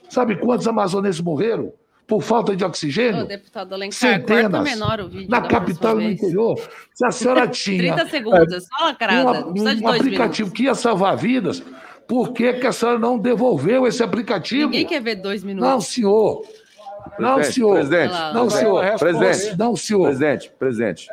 Sabe 0.09 0.37
quantos 0.37 0.65
amazonenses 0.65 1.19
morreram? 1.19 1.73
Por 2.07 2.21
falta 2.21 2.55
de 2.55 2.63
Ô, 2.63 2.67
oxigênio? 2.67 3.25
deputado 3.25 3.73
Alencar, 3.73 3.97
Centenas. 3.97 4.63
menor 4.63 5.01
o 5.01 5.09
vídeo. 5.09 5.29
Na 5.29 5.41
capital 5.41 5.99
e 5.99 6.03
no 6.05 6.11
interior. 6.11 6.57
Se 6.93 7.05
a 7.05 7.11
senhora 7.11 7.47
tinha 7.49 7.95
30 7.95 8.09
segundos, 8.09 8.67
fala, 8.69 8.95
carada. 8.95 9.29
um, 9.29 9.33
Não 9.33 9.51
precisa 9.51 9.75
de 9.75 9.81
um 9.81 9.83
dois 9.83 9.99
aplicativo 10.01 10.51
que 10.51 10.63
ia 10.63 10.75
salvar 10.75 11.17
vidas, 11.17 11.63
por 12.07 12.31
que, 12.31 12.53
que 12.53 12.67
a 12.67 12.71
senhora 12.71 12.99
não 12.99 13.17
devolveu 13.17 13.87
esse 13.87 14.03
aplicativo? 14.03 14.69
Ninguém 14.69 14.85
quer 14.85 15.01
ver 15.01 15.15
dois 15.15 15.43
minutos. 15.43 15.67
Não, 15.67 15.81
senhor. 15.81 16.45
Não, 17.19 17.43
senhor. 17.43 17.73
presidente. 17.75 18.13
Não, 18.33 18.49
senhor. 18.49 18.97
Presidente. 18.99 19.57
Não, 19.57 19.75
senhor. 19.75 20.03
Presidente, 20.05 20.51
presidente. 20.57 21.09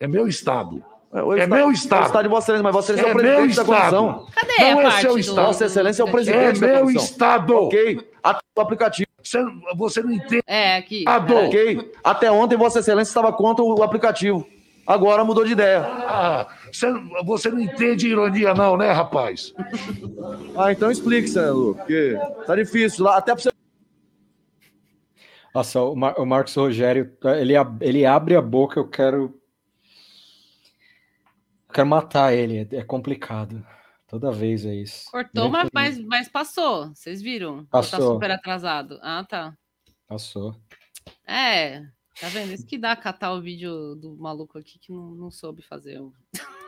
É 0.00 0.06
meu 0.08 0.26
estado. 0.26 0.82
O 1.22 1.32
É 1.34 1.44
está- 1.44 1.56
meu 1.56 1.68
O 1.68 1.72
estado. 1.72 2.06
estado 2.06 2.22
de 2.24 2.28
Vossa 2.28 2.44
Excelência, 2.46 2.62
mas 2.64 2.72
Vossa 2.74 2.92
Excelência 2.92 3.06
é, 3.06 3.10
É 3.10 3.14
o 3.14 3.16
presidente 3.18 3.56
meu 3.56 3.56
da 3.56 3.64
comissão. 3.64 4.06
estado. 4.10 4.32
Cadê 4.34 4.70
Não 4.72 4.78
a 4.78 4.82
é 4.82 4.84
parte 4.84 5.00
seu 5.00 5.12
do- 5.12 5.18
estado. 5.20 5.46
Vossa 5.46 5.64
Excelência 5.66 6.02
é 6.02 6.04
o 6.04 6.08
É 6.08 6.10
presidente 6.10 6.60
da 6.60 6.66
meu 6.66 6.80
comissão. 6.80 7.04
estado. 7.04 7.54
Ok. 7.56 8.08
Até 8.22 8.40
o 8.56 8.60
aplicativo. 8.60 9.08
Você, 9.22 9.38
você 9.76 10.02
não 10.02 10.10
entende. 10.12 10.42
É, 10.46 10.76
aqui. 10.76 10.98
Estado. 10.98 11.34
Ok. 11.36 11.92
Até 12.02 12.30
ontem 12.32 12.56
Vossa 12.56 12.80
Excelência 12.80 13.10
estava 13.10 13.32
contra 13.32 13.64
o 13.64 13.82
aplicativo. 13.82 14.46
Agora 14.86 15.24
mudou 15.24 15.44
de 15.46 15.52
ideia. 15.52 15.80
Ah, 15.82 16.46
você, 16.70 16.92
você 17.24 17.48
não 17.48 17.58
entende 17.60 18.06
ironia, 18.08 18.52
não, 18.52 18.76
né, 18.76 18.90
rapaz? 18.92 19.54
Ah, 20.58 20.70
então 20.72 20.90
explique, 20.90 21.26
senador. 21.28 21.76
Porque 21.76 22.18
tá 22.46 22.54
difícil. 22.54 23.04
Lá, 23.04 23.16
até 23.16 23.32
pra 23.34 23.42
você. 23.42 23.50
Nossa, 25.54 25.80
o, 25.80 25.94
Mar- 25.94 26.14
o 26.18 26.26
Marcos 26.26 26.54
Rogério, 26.54 27.10
ele, 27.38 27.56
ab- 27.56 27.82
ele 27.82 28.04
abre 28.04 28.34
a 28.36 28.42
boca, 28.42 28.78
eu 28.80 28.86
quero. 28.88 29.32
Eu 31.74 31.82
quero 31.82 31.88
matar 31.88 32.32
ele, 32.32 32.58
é, 32.58 32.76
é 32.76 32.84
complicado. 32.84 33.66
Toda 34.06 34.30
vez 34.30 34.64
é 34.64 34.72
isso. 34.72 35.10
Cortou, 35.10 35.48
mas, 35.48 35.68
mas, 35.74 35.98
mas 35.98 36.28
passou. 36.28 36.94
Vocês 36.94 37.20
viram? 37.20 37.56
Ou 37.56 37.62
Tá 37.64 37.68
Passou. 37.78 38.12
super 38.14 38.30
atrasado. 38.30 39.00
Ah, 39.02 39.26
tá. 39.28 39.52
Passou. 40.06 40.54
É, 41.26 41.80
tá 42.20 42.28
vendo? 42.28 42.52
Isso 42.52 42.64
que 42.64 42.78
dá 42.78 42.94
catar 42.94 43.32
o 43.32 43.42
vídeo 43.42 43.96
do 43.96 44.16
maluco 44.16 44.56
aqui 44.56 44.78
que 44.78 44.92
não, 44.92 45.16
não 45.16 45.30
soube 45.32 45.62
fazer. 45.62 46.00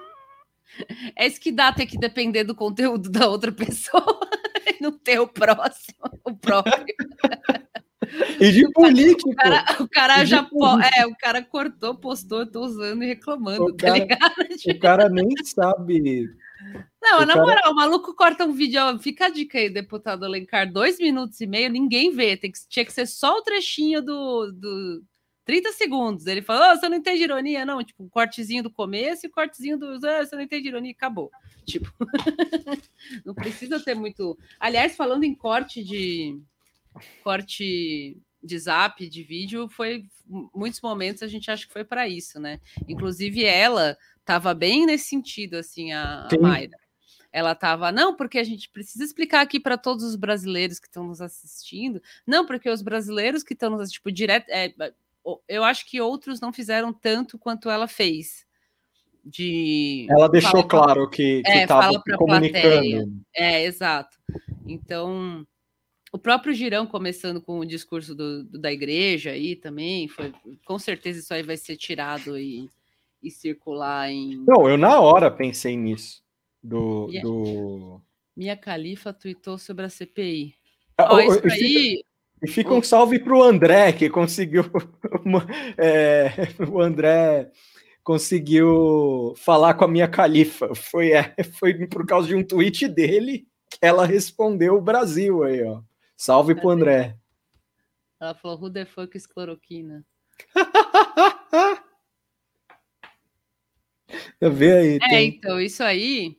É 1.15 1.27
isso 1.27 1.41
que 1.41 1.53
dá 1.53 1.73
ter 1.73 1.87
que 1.87 1.97
depender 1.97 2.43
do 2.43 2.55
conteúdo 2.55 3.09
da 3.09 3.29
outra 3.29 3.53
pessoa 3.53 4.21
e 4.67 4.83
não 4.83 4.99
ter 4.99 5.21
o 5.21 5.27
próximo, 5.27 6.03
o 6.25 6.37
próprio. 6.37 6.85
E 8.41 8.53
de 8.53 8.71
político. 8.73 9.31
O 9.31 9.35
cara, 9.35 9.65
o 9.81 9.89
cara 9.89 10.25
já 10.25 10.43
po- 10.43 10.79
é, 10.81 11.07
o 11.07 11.15
cara 11.17 11.43
cortou, 11.43 11.95
postou, 11.95 12.41
eu 12.41 12.51
tô 12.51 12.61
usando 12.65 13.03
e 13.03 13.07
reclamando, 13.07 13.65
O 13.65 13.73
tá 13.77 13.87
cara- 13.87 13.99
ligado? 13.99 14.35
O 14.77 14.79
cara 14.79 15.09
nem 15.09 15.29
sabe. 15.45 16.29
Não, 17.03 17.19
o 17.19 17.27
na 17.27 17.35
cara- 17.35 17.47
moral, 17.47 17.73
o 17.73 17.75
maluco 17.75 18.15
corta 18.15 18.45
um 18.45 18.53
vídeo, 18.53 18.81
fica 18.99 19.27
a 19.27 19.29
dica 19.31 19.59
aí, 19.59 19.69
deputado 19.71 20.25
Alencar, 20.25 20.71
dois 20.71 20.99
minutos 20.99 21.41
e 21.41 21.47
meio, 21.47 21.71
ninguém 21.71 22.11
vê, 22.11 22.37
tem 22.37 22.51
que, 22.51 22.59
tinha 22.69 22.85
que 22.85 22.93
ser 22.93 23.07
só 23.07 23.39
o 23.39 23.43
trechinho 23.43 24.03
do, 24.03 24.51
do 24.53 25.03
30 25.45 25.73
segundos. 25.73 26.27
Ele 26.27 26.43
falou, 26.43 26.73
"Ô, 26.73 26.77
você 26.77 26.89
não 26.89 26.97
entende 26.97 27.23
ironia, 27.23 27.65
não, 27.65 27.83
tipo, 27.85 28.03
um 28.03 28.09
cortezinho 28.09 28.63
do 28.63 28.71
começo 28.71 29.25
e 29.27 29.29
o 29.29 29.33
cortezinho 29.33 29.79
do, 29.79 29.87
"Ah, 30.07 30.25
você 30.25 30.35
não 30.35 30.43
entende 30.43 30.67
ironia, 30.69 30.91
acabou. 30.93 31.31
Tipo, 31.65 31.93
não 33.25 33.35
precisa 33.35 33.79
ter 33.79 33.95
muito... 33.95 34.37
Aliás, 34.59 34.97
falando 34.97 35.25
em 35.25 35.35
corte 35.35 35.85
de 35.85 36.41
corte 37.23 38.17
de 38.43 38.59
zap, 38.59 39.09
de 39.09 39.23
vídeo, 39.23 39.69
foi 39.69 40.05
muitos 40.55 40.81
momentos 40.81 41.23
a 41.23 41.27
gente 41.29 41.51
acha 41.51 41.67
que 41.67 41.73
foi 41.73 41.85
para 41.85 42.09
isso, 42.09 42.39
né? 42.41 42.61
Inclusive 42.89 43.45
ela 43.45 43.97
estava 44.21 44.53
bem 44.55 44.87
nesse 44.87 45.07
sentido, 45.07 45.55
assim, 45.57 45.93
a, 45.93 46.27
a 46.27 46.31
Sim. 46.31 46.39
Mayra. 46.39 46.77
Ela 47.33 47.53
estava, 47.53 47.93
não, 47.93 48.17
porque 48.17 48.39
a 48.39 48.45
gente 48.45 48.69
precisa 48.71 49.05
explicar 49.05 49.41
aqui 49.43 49.61
para 49.61 49.77
todos 49.77 50.03
os 50.05 50.17
brasileiros 50.17 50.79
que 50.79 50.87
estão 50.87 51.05
nos 51.07 51.21
assistindo. 51.21 52.01
Não, 52.27 52.47
porque 52.47 52.71
os 52.71 52.81
brasileiros 52.83 53.43
que 53.43 53.53
estão 53.53 53.71
nos 53.71 53.81
assistindo, 53.81 53.99
tipo, 53.99 54.13
direto. 54.13 54.49
é, 54.49 54.73
eu 55.49 55.63
acho 55.63 55.85
que 55.87 56.01
outros 56.01 56.41
não 56.41 56.53
fizeram 56.53 56.93
tanto 56.93 57.39
quanto 57.39 57.69
ela 57.69 57.87
fez. 57.87 58.47
De 59.25 60.07
Ela 60.09 60.29
deixou 60.29 60.65
pra- 60.67 60.79
claro 60.85 61.11
que 61.11 61.43
é, 61.45 61.63
estava 61.63 62.01
pra 62.01 62.17
comunicando. 62.17 62.63
plateia. 62.63 63.09
É, 63.35 63.65
exato. 63.65 64.17
Então, 64.65 65.45
o 66.17 66.19
próprio 66.19 66.55
Girão 66.55 66.87
começando 66.87 67.41
com 67.41 67.59
o 67.59 67.65
discurso 67.67 68.15
do, 68.15 68.43
do- 68.45 68.59
da 68.59 68.73
igreja 68.73 69.31
aí 69.33 69.55
também, 69.55 70.09
foi, 70.09 70.33
com 70.65 70.79
certeza 70.79 71.21
isso 71.21 71.33
aí 71.35 71.43
vai 71.43 71.57
ser 71.57 71.77
tirado 71.77 72.39
e, 72.39 72.69
e 73.23 73.31
circular 73.31 74.11
em. 74.11 74.43
Não, 74.47 74.69
eu 74.69 74.77
na 74.79 74.99
hora 75.01 75.31
pensei 75.31 75.77
nisso. 75.77 76.23
Do. 76.63 77.07
Yeah. 77.11 77.23
do... 77.29 78.01
Minha 78.37 78.57
Califa 78.57 79.13
tweetou 79.13 79.57
sobre 79.59 79.85
a 79.85 79.89
CPI. 79.89 80.55
Ah, 80.99 81.15
o- 81.15 81.21
isso 81.21 81.39
e 81.39 81.51
fica- 81.51 81.55
aí. 81.55 82.05
E 82.43 82.49
fica 82.49 82.75
um 82.75 82.83
salve 82.83 83.19
pro 83.19 83.43
André, 83.43 83.93
que 83.93 84.11
conseguiu. 84.11 84.65
uma- 85.25 85.47
é, 85.79 86.31
o 86.71 86.81
André 86.81 87.51
conseguiu 88.03 89.35
falar 89.37 89.75
com 89.75 89.85
a 89.85 89.89
minha 89.89 90.09
califa. 90.09 90.75
Foi, 90.75 91.13
é, 91.13 91.35
foi 91.59 91.87
por 91.87 92.07
causa 92.07 92.29
de 92.29 92.35
um 92.35 92.43
tweet 92.43 92.89
dele 92.89 93.47
que 93.71 93.79
ela 93.83 94.07
respondeu 94.07 94.77
o 94.77 94.81
Brasil 94.81 95.43
aí, 95.43 95.63
ó. 95.63 95.81
Salve 96.17 96.55
pro 96.55 96.71
André. 96.71 97.17
Ela 98.19 98.35
falou: 98.35 98.59
Who 98.59 98.71
the 98.73 98.85
fuck 98.87 99.17
is 99.17 99.27
cloroquina? 99.27 100.05
Vê 104.41 104.73
aí, 104.73 104.97
É, 105.03 105.09
tem 105.09 105.29
então, 105.29 105.61
isso 105.61 105.83
aí, 105.83 106.39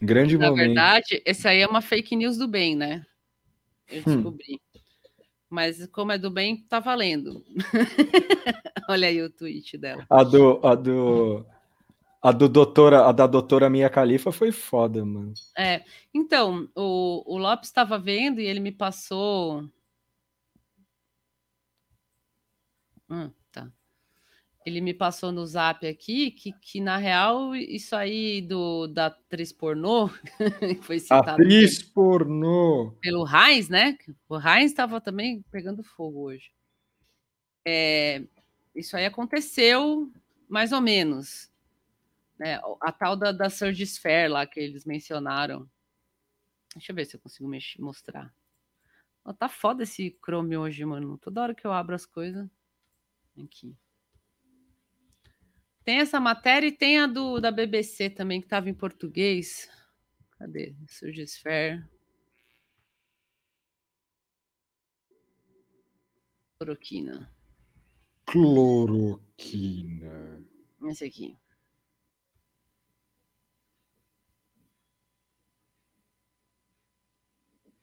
grande 0.00 0.36
na 0.36 0.50
momento. 0.50 0.66
verdade, 0.66 1.22
esse 1.24 1.48
aí 1.48 1.60
é 1.60 1.66
uma 1.66 1.80
fake 1.80 2.14
news 2.16 2.36
do 2.36 2.46
bem, 2.46 2.76
né? 2.76 3.04
Eu 3.88 4.00
Hum. 4.00 4.02
descobri. 4.16 4.60
Mas 5.48 5.86
como 5.86 6.12
é 6.12 6.18
do 6.18 6.30
bem, 6.30 6.62
tá 6.68 6.78
valendo. 6.78 7.42
Olha 8.88 9.08
aí 9.08 9.22
o 9.22 9.30
tweet 9.30 9.78
dela. 9.78 10.04
A 10.10 10.22
do, 10.22 10.60
a 10.66 10.74
do, 10.74 11.46
a 12.28 12.32
do 12.32 12.46
doutora, 12.46 13.06
a 13.06 13.12
da 13.12 13.26
doutora 13.26 13.70
Minha 13.70 13.88
Califa 13.88 14.30
foi 14.30 14.52
foda, 14.52 15.02
mano. 15.02 15.32
É, 15.56 15.82
então, 16.12 16.68
o, 16.76 17.24
o 17.26 17.38
Lopes 17.38 17.68
estava 17.68 17.98
vendo 17.98 18.38
e 18.38 18.46
ele 18.46 18.60
me 18.60 18.70
passou. 18.70 19.66
Hum, 23.08 23.30
tá. 23.50 23.72
Ele 24.66 24.82
me 24.82 24.92
passou 24.92 25.32
no 25.32 25.46
zap 25.46 25.86
aqui 25.86 26.30
que, 26.30 26.52
que 26.52 26.82
na 26.82 26.98
real, 26.98 27.56
isso 27.56 27.96
aí 27.96 28.42
do, 28.42 28.86
da 28.86 29.06
atriz 29.06 29.50
pornô, 29.50 30.10
foi 30.82 30.98
citada 30.98 31.32
Atriz 31.32 31.82
pornô. 31.82 32.94
pelo 33.00 33.24
Heinz, 33.26 33.70
né? 33.70 33.96
O 34.28 34.36
Heinz 34.36 34.70
estava 34.70 35.00
também 35.00 35.42
pegando 35.50 35.82
fogo 35.82 36.24
hoje. 36.24 36.50
É, 37.66 38.22
isso 38.76 38.98
aí 38.98 39.06
aconteceu 39.06 40.12
mais 40.46 40.72
ou 40.72 40.82
menos. 40.82 41.50
Né? 42.38 42.60
A 42.80 42.92
tal 42.92 43.16
da, 43.16 43.32
da 43.32 43.50
Surge 43.50 43.84
Sphere 43.84 44.28
lá 44.28 44.46
que 44.46 44.60
eles 44.60 44.84
mencionaram. 44.84 45.68
Deixa 46.74 46.92
eu 46.92 46.96
ver 46.96 47.06
se 47.06 47.16
eu 47.16 47.20
consigo 47.20 47.48
mexer, 47.48 47.80
mostrar. 47.80 48.32
Ó, 49.24 49.32
tá 49.32 49.48
foda 49.48 49.82
esse 49.82 50.16
Chrome 50.24 50.56
hoje, 50.56 50.84
mano. 50.84 51.18
Toda 51.18 51.42
hora 51.42 51.54
que 51.54 51.66
eu 51.66 51.72
abro 51.72 51.94
as 51.94 52.06
coisas. 52.06 52.48
Aqui. 53.42 53.76
Tem 55.84 55.98
essa 56.00 56.20
matéria 56.20 56.66
e 56.66 56.72
tem 56.72 56.98
a 56.98 57.06
do, 57.06 57.40
da 57.40 57.50
BBC 57.50 58.10
também, 58.10 58.40
que 58.40 58.46
estava 58.46 58.68
em 58.68 58.74
português. 58.74 59.70
Cadê? 60.38 60.76
Surge 60.86 61.22
Sphere. 61.22 61.82
Cloroquina. 66.58 67.32
Cloroquina. 68.26 69.26
Esse 70.84 71.04
aqui. 71.04 71.36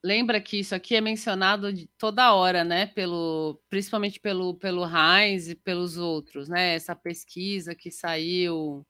Lembra 0.06 0.40
que 0.40 0.60
isso 0.60 0.76
aqui 0.76 0.94
é 0.96 1.02
mencionado 1.02 1.68
toda 1.98 2.32
hora, 2.36 2.64
né? 2.64 2.86
Pelo, 2.86 3.60
principalmente 3.68 4.20
pelo, 4.20 4.54
pelo 4.54 4.84
Heinz 4.86 5.50
e 5.50 5.56
pelos 5.56 5.98
outros, 5.98 6.48
né? 6.48 6.76
Essa 6.76 6.96
pesquisa 6.96 7.74
que 7.74 7.90
saiu 7.90 8.86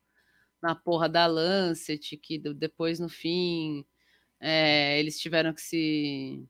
na 0.61 0.75
porra 0.75 1.07
da 1.07 1.25
Lancet, 1.25 2.17
que 2.17 2.37
depois, 2.37 2.99
no 2.99 3.07
fim, 3.07 3.85
é, 4.41 4.99
eles 4.99 5.17
tiveram 5.17 5.53
que 5.53 5.61
se, 5.61 6.45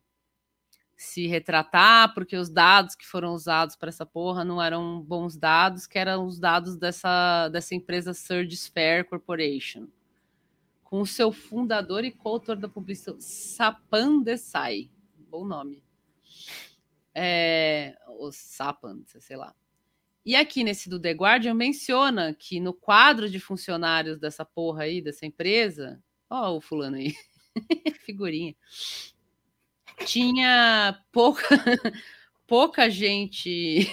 se 0.98 1.28
retratar, 1.28 2.16
porque 2.16 2.36
os 2.36 2.50
dados 2.50 2.96
que 2.96 3.06
foram 3.06 3.36
usados 3.36 3.76
para 3.76 3.90
essa 3.90 4.06
porra 4.06 4.44
não 4.44 4.60
eram 4.60 5.00
bons 5.00 5.38
dados, 5.38 5.86
que 5.86 6.00
eram 6.00 6.26
os 6.26 6.40
dados 6.40 6.76
dessa, 6.76 7.50
dessa 7.50 7.76
empresa 7.76 8.16
Surge 8.16 8.56
Sphere 8.56 9.04
Corporation 9.04 9.88
com 10.96 11.02
o 11.02 11.06
seu 11.06 11.30
fundador 11.30 12.06
e 12.06 12.12
coautor 12.12 12.56
da 12.56 12.70
publicação, 12.70 13.18
Sapan 13.20 14.22
Desai. 14.22 14.90
Bom 15.30 15.46
nome. 15.46 15.84
É, 17.14 17.98
o 18.18 18.32
Sapan, 18.32 19.04
sei 19.06 19.36
lá. 19.36 19.54
E 20.26 20.38
aqui 20.38 20.64
nesse 20.64 20.88
do 20.88 20.98
The 20.98 21.12
Guardian 21.12 21.54
menciona 21.54 22.34
que 22.34 22.62
no 22.62 22.74
quadro 22.74 23.30
de 23.30 23.42
funcionários 23.42 24.18
dessa 24.18 24.46
porra 24.46 24.84
aí, 24.84 25.02
dessa 25.02 25.26
empresa, 25.26 26.02
ó 26.30 26.56
o 26.56 26.62
fulano 26.62 26.96
aí, 26.96 27.14
figurinha, 28.06 28.56
tinha 30.06 31.04
pouca, 31.12 31.62
pouca 32.48 32.90
gente, 32.90 33.86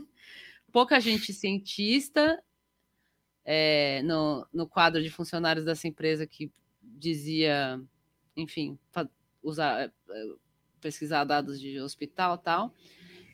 pouca 0.72 0.98
gente 1.00 1.34
cientista 1.34 2.42
é, 3.44 4.02
no, 4.02 4.46
no 4.52 4.66
quadro 4.66 5.02
de 5.02 5.10
funcionários 5.10 5.64
dessa 5.64 5.86
empresa 5.86 6.26
que 6.26 6.50
dizia, 6.82 7.80
enfim, 8.36 8.78
usar, 9.42 9.92
eh, 10.10 10.34
pesquisar 10.80 11.24
dados 11.24 11.60
de 11.60 11.78
hospital 11.80 12.38
tal. 12.38 12.72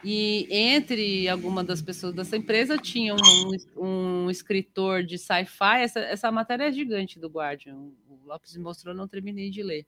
E 0.03 0.47
entre 0.51 1.29
algumas 1.29 1.67
das 1.67 1.83
pessoas 1.83 2.15
dessa 2.15 2.37
empresa 2.37 2.79
tinha 2.79 3.15
um, 3.15 4.25
um 4.25 4.31
escritor 4.31 5.05
de 5.05 5.19
sci-fi. 5.19 5.83
Essa, 5.83 6.01
essa 6.01 6.33
matéria 6.33 6.65
é 6.65 6.73
gigante 6.73 7.19
do 7.19 7.29
Guardian. 7.29 7.77
O 8.09 8.19
Lopes 8.25 8.57
me 8.57 8.63
mostrou, 8.63 8.95
não 8.95 9.07
terminei 9.07 9.51
de 9.51 9.63
ler. 9.63 9.87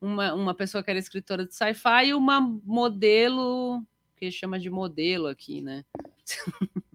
Uma, 0.00 0.34
uma 0.34 0.54
pessoa 0.54 0.82
que 0.82 0.90
era 0.90 0.98
escritora 0.98 1.46
de 1.46 1.54
sci-fi 1.54 2.08
e 2.08 2.14
uma 2.14 2.40
modelo, 2.40 3.82
que 4.16 4.30
chama 4.30 4.58
de 4.58 4.68
modelo 4.68 5.26
aqui, 5.26 5.62
né? 5.62 5.84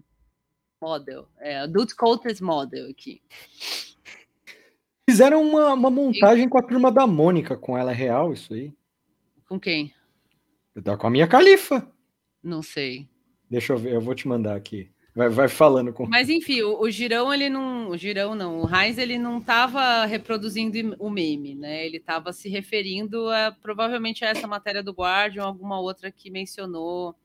model. 0.80 1.28
É, 1.38 1.58
Adult 1.58 1.94
Cultures 1.94 2.40
Model 2.40 2.90
aqui. 2.90 3.22
Fizeram 5.08 5.42
uma, 5.42 5.72
uma 5.74 5.90
montagem 5.90 6.48
com 6.48 6.58
a 6.58 6.62
turma 6.62 6.90
da 6.90 7.06
Mônica, 7.06 7.56
com 7.56 7.78
ela 7.78 7.92
é 7.92 7.94
real 7.94 8.32
isso 8.32 8.52
aí? 8.52 8.72
Com 9.48 9.58
quem? 9.58 9.94
Tá 10.82 10.96
com 10.96 11.06
a 11.06 11.10
minha 11.10 11.28
califa. 11.28 11.88
Não 12.42 12.62
sei. 12.62 13.08
Deixa 13.48 13.72
eu 13.72 13.78
ver, 13.78 13.92
eu 13.94 14.00
vou 14.00 14.14
te 14.14 14.26
mandar 14.26 14.56
aqui. 14.56 14.90
Vai, 15.14 15.30
vai 15.30 15.48
falando 15.48 15.94
com. 15.94 16.06
Mas 16.06 16.28
enfim, 16.28 16.60
o, 16.60 16.82
o, 16.82 16.90
Girão, 16.90 17.32
ele 17.32 17.48
não. 17.48 17.88
O 17.88 17.96
Girão 17.96 18.34
não. 18.34 18.60
O 18.60 18.68
Heinz, 18.68 18.98
ele 18.98 19.16
não 19.16 19.38
estava 19.38 20.04
reproduzindo 20.04 20.94
o 20.98 21.08
meme, 21.08 21.54
né? 21.54 21.86
Ele 21.86 21.96
estava 21.96 22.34
se 22.34 22.50
referindo 22.50 23.30
a 23.30 23.50
provavelmente 23.62 24.24
a 24.24 24.28
essa 24.28 24.46
matéria 24.46 24.82
do 24.82 24.92
Guardian, 24.92 25.44
alguma 25.44 25.80
outra 25.80 26.10
que 26.10 26.30
mencionou 26.30 27.16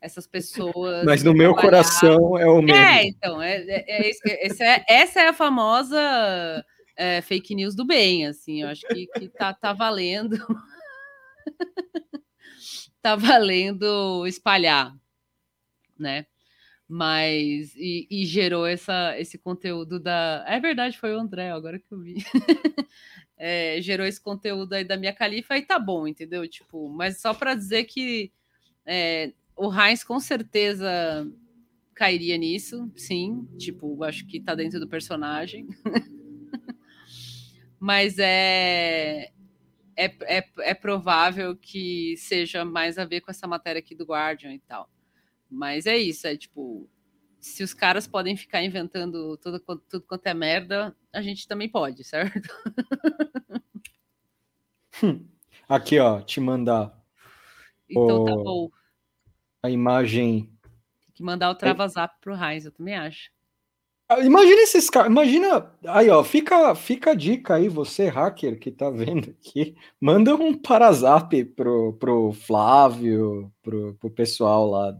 essas 0.00 0.26
pessoas. 0.26 1.04
Mas 1.04 1.22
no 1.22 1.34
meu 1.34 1.54
coração 1.54 2.38
é 2.38 2.46
o 2.46 2.60
meme. 2.60 2.78
É, 2.78 3.06
então, 3.06 3.40
é, 3.40 3.56
é, 3.56 3.84
é, 3.86 4.10
esse 4.10 4.62
é 4.62 4.84
essa 4.88 5.20
é 5.20 5.28
a 5.28 5.32
famosa 5.32 6.64
é, 6.96 7.20
fake 7.20 7.54
news 7.54 7.74
do 7.74 7.84
bem, 7.84 8.26
assim. 8.26 8.62
Eu 8.62 8.68
acho 8.68 8.86
que, 8.86 9.06
que 9.06 9.28
tá, 9.28 9.54
tá 9.54 9.72
valendo. 9.72 10.36
tá 13.00 13.16
valendo 13.16 14.26
espalhar, 14.26 14.94
né? 15.98 16.26
Mas 16.88 17.74
e, 17.76 18.06
e, 18.10 18.24
gerou 18.24 18.66
essa, 18.66 19.18
esse 19.18 19.36
conteúdo 19.36 20.00
da. 20.00 20.44
É 20.48 20.58
verdade, 20.58 20.98
foi 20.98 21.14
o 21.14 21.20
André, 21.20 21.50
agora 21.50 21.78
que 21.78 21.92
eu 21.92 22.00
vi. 22.00 22.16
é, 23.36 23.80
gerou 23.82 24.06
esse 24.06 24.20
conteúdo 24.20 24.72
aí 24.72 24.84
da 24.84 24.96
minha 24.96 25.12
califa 25.12 25.56
e 25.56 25.62
tá 25.62 25.78
bom, 25.78 26.08
entendeu? 26.08 26.48
Tipo, 26.48 26.88
mas 26.88 27.20
só 27.20 27.34
para 27.34 27.54
dizer 27.54 27.84
que 27.84 28.32
é, 28.86 29.32
o 29.58 29.72
Heinz 29.72 30.04
com 30.04 30.20
certeza 30.20 31.26
cairia 31.94 32.38
nisso, 32.38 32.90
sim. 32.96 33.46
Tipo, 33.58 34.02
acho 34.04 34.24
que 34.26 34.40
tá 34.40 34.54
dentro 34.54 34.78
do 34.78 34.88
personagem. 34.88 35.66
mas 37.78 38.18
é, 38.18 39.32
é, 39.96 40.06
é, 40.38 40.44
é 40.60 40.74
provável 40.74 41.56
que 41.56 42.16
seja 42.16 42.64
mais 42.64 42.98
a 42.98 43.04
ver 43.04 43.20
com 43.20 43.30
essa 43.30 43.46
matéria 43.46 43.80
aqui 43.80 43.94
do 43.94 44.04
Guardian 44.04 44.54
e 44.54 44.60
tal. 44.60 44.88
Mas 45.50 45.86
é 45.86 45.98
isso, 45.98 46.26
é 46.26 46.36
tipo, 46.36 46.88
se 47.40 47.62
os 47.62 47.74
caras 47.74 48.06
podem 48.06 48.36
ficar 48.36 48.62
inventando 48.62 49.36
tudo, 49.38 49.58
tudo 49.88 50.02
quanto 50.02 50.26
é 50.26 50.34
merda, 50.34 50.94
a 51.12 51.22
gente 51.22 51.48
também 51.48 51.68
pode, 51.68 52.04
certo? 52.04 52.48
Aqui, 55.68 55.98
ó, 55.98 56.20
te 56.20 56.40
mandar. 56.40 56.96
Então 57.88 58.22
o... 58.22 58.24
tá 58.24 58.36
bom. 58.36 58.77
A 59.62 59.70
imagem. 59.70 60.50
Tem 61.00 61.14
que 61.14 61.22
mandar 61.22 61.50
o 61.50 61.54
Trava 61.54 61.86
Zap 61.88 62.14
pro 62.20 62.34
Raiz, 62.34 62.64
eu 62.64 62.72
também 62.72 62.96
acho. 62.96 63.30
Ah, 64.10 64.20
imagina 64.20 64.62
esses 64.62 64.88
caras, 64.88 65.10
imagina, 65.10 65.70
aí 65.86 66.08
ó, 66.08 66.24
fica, 66.24 66.74
fica 66.74 67.10
a 67.10 67.14
dica 67.14 67.56
aí, 67.56 67.68
você 67.68 68.08
hacker 68.08 68.58
que 68.58 68.70
tá 68.70 68.88
vendo 68.88 69.36
aqui, 69.38 69.76
manda 70.00 70.34
um 70.34 70.54
parazap 70.56 71.44
pro, 71.44 71.92
pro 71.92 72.32
Flávio, 72.32 73.52
pro, 73.62 73.94
pro 73.96 74.10
pessoal 74.10 74.70
lá 74.70 74.96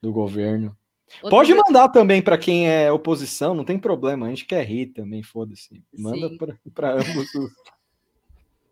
do 0.00 0.12
governo. 0.12 0.76
Outro 1.22 1.30
Pode 1.30 1.52
mandar 1.54 1.88
também 1.88 2.22
para 2.22 2.38
quem 2.38 2.70
é 2.70 2.92
oposição, 2.92 3.52
não 3.52 3.64
tem 3.64 3.76
problema, 3.76 4.26
a 4.26 4.28
gente 4.28 4.44
quer 4.44 4.64
rir 4.64 4.86
também, 4.86 5.24
foda-se. 5.24 5.82
Manda 5.92 6.30
para 6.72 6.92
ambos 6.92 7.34
os. 7.34 7.50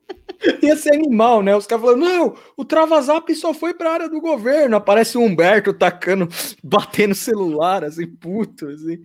Ia 0.62 0.76
ser 0.76 0.94
animal, 0.94 1.42
né? 1.42 1.54
Os 1.56 1.66
caras 1.66 1.84
falando, 1.84 2.00
não, 2.00 2.36
o 2.56 2.64
Travazap 2.64 3.34
só 3.34 3.52
foi 3.52 3.74
para 3.74 3.90
a 3.90 3.92
área 3.94 4.08
do 4.08 4.20
governo. 4.20 4.76
Aparece 4.76 5.18
o 5.18 5.22
Humberto 5.22 5.72
tacando, 5.72 6.28
batendo 6.62 7.14
celular, 7.14 7.84
assim, 7.84 8.06
puto, 8.06 8.68
assim. 8.68 9.02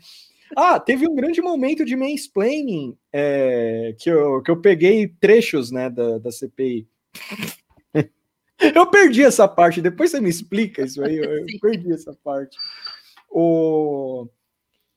Ah, 0.55 0.79
teve 0.79 1.07
um 1.07 1.15
grande 1.15 1.41
momento 1.41 1.83
de 1.83 1.95
mansplaining 1.95 2.95
é, 3.11 3.95
que, 3.99 4.09
eu, 4.09 4.41
que 4.43 4.51
eu 4.51 4.61
peguei 4.61 5.07
trechos, 5.19 5.71
né, 5.71 5.89
da, 5.89 6.19
da 6.19 6.31
CPI. 6.31 6.87
Eu 8.75 8.87
perdi 8.87 9.21
essa 9.23 9.45
parte, 9.45 9.81
depois 9.81 10.11
você 10.11 10.21
me 10.21 10.29
explica 10.29 10.83
isso 10.83 11.03
aí, 11.03 11.17
eu, 11.17 11.39
eu 11.39 11.45
perdi 11.59 11.91
essa 11.91 12.15
parte. 12.23 12.55
O... 13.29 14.25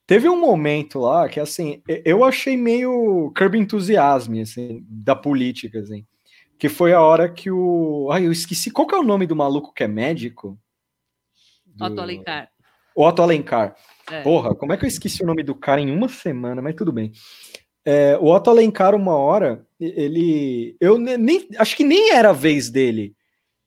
Teve 0.07 0.29
um 0.29 0.39
momento 0.39 1.01
lá 1.01 1.29
que, 1.29 1.41
assim, 1.41 1.83
eu 2.05 2.23
achei 2.23 2.57
meio 2.57 3.33
curb 3.37 3.59
entusiasmo, 3.59 4.41
assim, 4.41 4.85
da 4.89 5.17
política, 5.17 5.81
assim, 5.81 6.07
que 6.57 6.69
foi 6.69 6.93
a 6.93 7.01
hora 7.01 7.29
que 7.29 7.51
o... 7.51 8.09
Ai, 8.13 8.27
eu 8.27 8.31
esqueci, 8.31 8.71
qual 8.71 8.87
que 8.87 8.95
é 8.95 8.99
o 8.99 9.03
nome 9.03 9.27
do 9.27 9.35
maluco 9.35 9.75
que 9.75 9.83
é 9.83 9.89
médico? 9.89 10.57
Do... 11.67 11.87
Otto 11.87 12.01
Alencar. 12.01 12.49
Otto 12.95 13.23
Alencar. 13.23 13.75
É. 14.09 14.23
Porra, 14.23 14.55
como 14.55 14.73
é 14.73 14.77
que 14.77 14.85
eu 14.85 14.89
esqueci 14.89 15.25
o 15.25 15.27
nome 15.27 15.43
do 15.43 15.57
cara 15.57 15.81
em 15.81 15.91
uma 15.91 16.09
semana, 16.09 16.63
mas 16.63 16.77
tudo 16.77 16.93
bem. 16.93 17.11
É, 17.85 18.17
o 18.19 18.33
Otto 18.33 18.51
Alencar, 18.51 18.95
uma 18.95 19.17
hora, 19.17 19.67
ele... 19.81 20.77
Eu 20.81 20.99
nem... 20.99 21.49
Acho 21.59 21.77
que 21.77 21.83
nem 21.83 22.13
era 22.13 22.31
a 22.31 22.33
vez 22.33 22.71
dele 22.71 23.16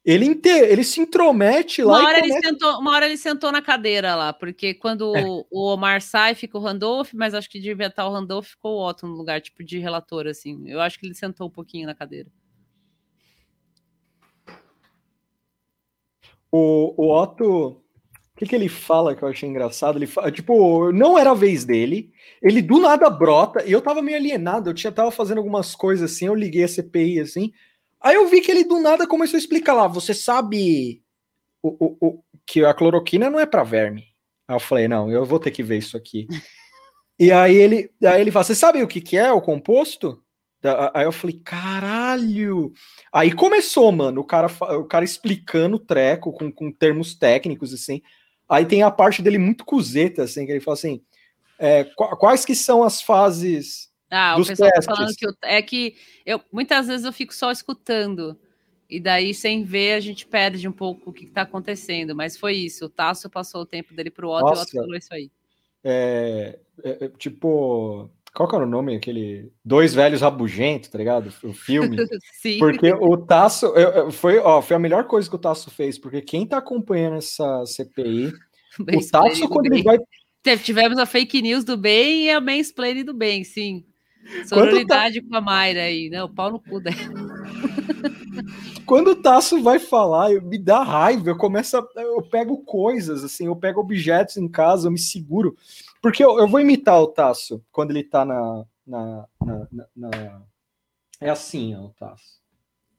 ele, 0.09 0.25
inte... 0.25 0.49
ele 0.49 0.83
se 0.83 0.99
intromete 0.99 1.83
lá. 1.83 1.99
Uma 1.99 2.07
hora, 2.07 2.19
começa... 2.19 2.37
ele 2.37 2.47
sentou, 2.47 2.79
uma 2.79 2.91
hora 2.91 3.05
ele 3.05 3.17
sentou 3.17 3.51
na 3.51 3.61
cadeira 3.61 4.15
lá, 4.15 4.33
porque 4.33 4.73
quando 4.73 5.15
é. 5.15 5.23
o 5.23 5.45
Omar 5.51 6.01
sai, 6.01 6.33
fica 6.33 6.57
o 6.57 6.61
Randolph, 6.61 7.11
mas 7.13 7.33
acho 7.33 7.49
que 7.49 7.59
devia 7.59 7.87
estar 7.87 8.07
o 8.07 8.11
Randolph, 8.11 8.47
ficou 8.47 8.77
o 8.77 8.87
Otto 8.87 9.05
no 9.05 9.13
lugar, 9.15 9.39
tipo, 9.39 9.63
de 9.63 9.77
relator, 9.77 10.25
assim. 10.25 10.67
Eu 10.67 10.81
acho 10.81 10.99
que 10.99 11.05
ele 11.05 11.13
sentou 11.13 11.47
um 11.47 11.51
pouquinho 11.51 11.85
na 11.85 11.93
cadeira. 11.93 12.29
O, 16.51 16.95
o 16.97 17.15
Otto, 17.15 17.45
o 17.45 17.81
que, 18.35 18.47
que 18.47 18.55
ele 18.55 18.67
fala 18.67 19.15
que 19.15 19.21
eu 19.21 19.27
achei 19.27 19.47
engraçado? 19.47 19.99
Ele 19.99 20.07
fala, 20.07 20.31
tipo, 20.31 20.91
não 20.91 21.19
era 21.19 21.31
a 21.31 21.35
vez 21.35 21.63
dele, 21.63 22.11
ele 22.41 22.63
do 22.63 22.79
nada 22.79 23.09
brota, 23.11 23.63
e 23.63 23.71
eu 23.71 23.81
tava 23.81 24.01
meio 24.01 24.17
alienado, 24.17 24.71
eu 24.71 24.73
tinha, 24.73 24.91
tava 24.91 25.11
fazendo 25.11 25.37
algumas 25.37 25.75
coisas 25.75 26.11
assim, 26.11 26.25
eu 26.25 26.33
liguei 26.33 26.63
a 26.63 26.67
CPI 26.67 27.19
assim, 27.19 27.53
Aí 28.01 28.15
eu 28.15 28.27
vi 28.27 28.41
que 28.41 28.51
ele 28.51 28.63
do 28.63 28.79
nada 28.79 29.07
começou 29.07 29.37
a 29.37 29.39
explicar 29.39 29.73
lá. 29.73 29.87
Você 29.87 30.13
sabe 30.13 31.03
o, 31.61 31.69
o, 31.85 32.07
o 32.07 32.23
que 32.45 32.63
a 32.63 32.73
cloroquina 32.73 33.29
não 33.29 33.39
é 33.39 33.45
para 33.45 33.63
verme. 33.63 34.05
Aí 34.47 34.55
eu 34.55 34.59
falei, 34.59 34.87
não, 34.87 35.11
eu 35.11 35.25
vou 35.25 35.39
ter 35.39 35.51
que 35.51 35.61
ver 35.61 35.77
isso 35.77 35.97
aqui. 35.97 36.27
e 37.19 37.31
aí 37.31 37.55
ele, 37.55 37.91
aí 38.03 38.21
ele 38.21 38.31
fala, 38.31 38.45
você 38.45 38.55
sabe 38.55 38.81
o 38.81 38.87
que, 38.87 39.01
que 39.01 39.17
é 39.17 39.31
o 39.31 39.41
composto? 39.41 40.23
Aí 40.93 41.05
eu 41.05 41.11
falei, 41.11 41.39
caralho! 41.43 42.73
Aí 43.13 43.31
começou, 43.31 43.91
mano, 43.91 44.21
o 44.21 44.25
cara, 44.25 44.47
o 44.77 44.83
cara 44.83 45.05
explicando 45.05 45.77
o 45.77 45.79
treco 45.79 46.33
com, 46.33 46.51
com 46.51 46.71
termos 46.71 47.15
técnicos, 47.15 47.73
assim. 47.73 48.01
Aí 48.47 48.65
tem 48.65 48.83
a 48.83 48.91
parte 48.91 49.21
dele 49.21 49.37
muito 49.37 49.63
cuzeta, 49.63 50.23
assim, 50.23 50.45
que 50.45 50.51
ele 50.51 50.59
fala 50.59 50.75
assim, 50.75 51.01
é, 51.57 51.85
quais 51.95 52.43
que 52.43 52.55
são 52.55 52.83
as 52.83 53.01
fases 53.01 53.88
ah, 54.09 54.35
o 54.37 54.45
pessoal 54.45 54.69
testes. 54.71 54.85
tá 54.85 54.95
falando 54.95 55.15
que 55.15 55.25
eu, 55.25 55.33
é 55.43 55.61
que 55.61 55.95
eu 56.25 56.41
muitas 56.51 56.87
vezes 56.87 57.05
eu 57.05 57.13
fico 57.13 57.33
só 57.33 57.51
escutando. 57.51 58.37
E 58.89 58.99
daí, 58.99 59.35
sem 59.35 59.63
ver, 59.63 59.93
a 59.93 59.99
gente 59.99 60.25
perde 60.25 60.67
um 60.67 60.71
pouco 60.71 61.11
o 61.11 61.13
que 61.13 61.25
está 61.25 61.43
acontecendo. 61.43 62.15
Mas 62.15 62.35
foi 62.35 62.53
isso. 62.53 62.85
O 62.85 62.89
Tasso 62.89 63.29
passou 63.29 63.61
o 63.61 63.65
tempo 63.65 63.93
dele 63.93 64.09
para 64.09 64.25
o 64.25 64.31
Otto 64.31 64.47
e 64.47 64.57
o 64.57 64.61
Otto 64.61 64.71
falou 64.71 64.95
isso 64.95 65.13
aí. 65.13 65.29
É, 65.83 66.59
é, 66.83 67.05
é, 67.05 67.09
tipo, 67.09 68.09
qual 68.33 68.49
que 68.49 68.55
era 68.55 68.65
o 68.65 68.69
nome? 68.69 68.95
Aquele 68.95 69.51
Dois 69.63 69.93
Velhos 69.93 70.21
Rabugentos, 70.21 70.89
tá 70.89 70.97
ligado? 70.97 71.31
O 71.43 71.53
filme. 71.53 71.97
Sim. 72.41 72.57
Porque 72.57 72.91
o 72.93 73.15
Tasso 73.17 73.71
foi, 74.11 74.39
ó, 74.39 74.59
foi 74.61 74.75
a 74.75 74.79
melhor 74.79 75.05
coisa 75.05 75.29
que 75.29 75.35
o 75.35 75.39
Tasso 75.39 75.69
fez, 75.69 75.99
porque 75.99 76.21
quem 76.21 76.47
tá 76.47 76.57
acompanhando 76.57 77.17
essa 77.17 77.63
CPI, 77.67 78.33
o 78.79 79.11
Tasso, 79.11 79.47
quando 79.47 79.67
ele 79.67 79.83
vai. 79.83 79.99
Tivemos 80.63 80.97
a 80.97 81.05
fake 81.05 81.41
news 81.41 81.63
do 81.63 81.77
bem 81.77 82.25
e 82.25 82.31
a 82.31 82.41
mansplaining 82.41 83.03
do 83.03 83.13
bem, 83.13 83.43
sim. 83.43 83.85
Sororidade 84.45 85.21
tá... 85.21 85.27
com 85.27 85.35
a 85.35 85.41
Mayra 85.41 85.81
aí, 85.81 86.09
né? 86.09 86.23
O 86.23 86.29
pau 86.29 86.51
no 86.51 86.59
cu 86.59 86.79
dela. 86.79 86.97
Quando 88.85 89.11
o 89.11 89.15
Tasso 89.15 89.61
vai 89.61 89.79
falar, 89.79 90.31
eu, 90.31 90.41
me 90.41 90.57
dá 90.57 90.81
raiva, 90.83 91.29
eu 91.29 91.37
começo 91.37 91.77
a, 91.77 91.87
eu 91.95 92.21
pego 92.21 92.63
coisas, 92.63 93.23
assim, 93.23 93.45
eu 93.45 93.55
pego 93.55 93.81
objetos 93.81 94.37
em 94.37 94.47
casa, 94.47 94.87
eu 94.87 94.91
me 94.91 94.99
seguro. 94.99 95.55
Porque 96.01 96.23
eu, 96.23 96.39
eu 96.39 96.47
vou 96.47 96.59
imitar 96.59 96.99
o 97.01 97.07
Tasso 97.07 97.63
quando 97.71 97.91
ele 97.91 98.03
tá 98.03 98.25
na. 98.25 98.65
na, 98.85 99.27
na, 99.41 99.87
na. 99.95 100.41
É 101.19 101.29
assim, 101.29 101.75
ó, 101.75 101.85
o 101.85 101.89
Tasso. 101.89 102.39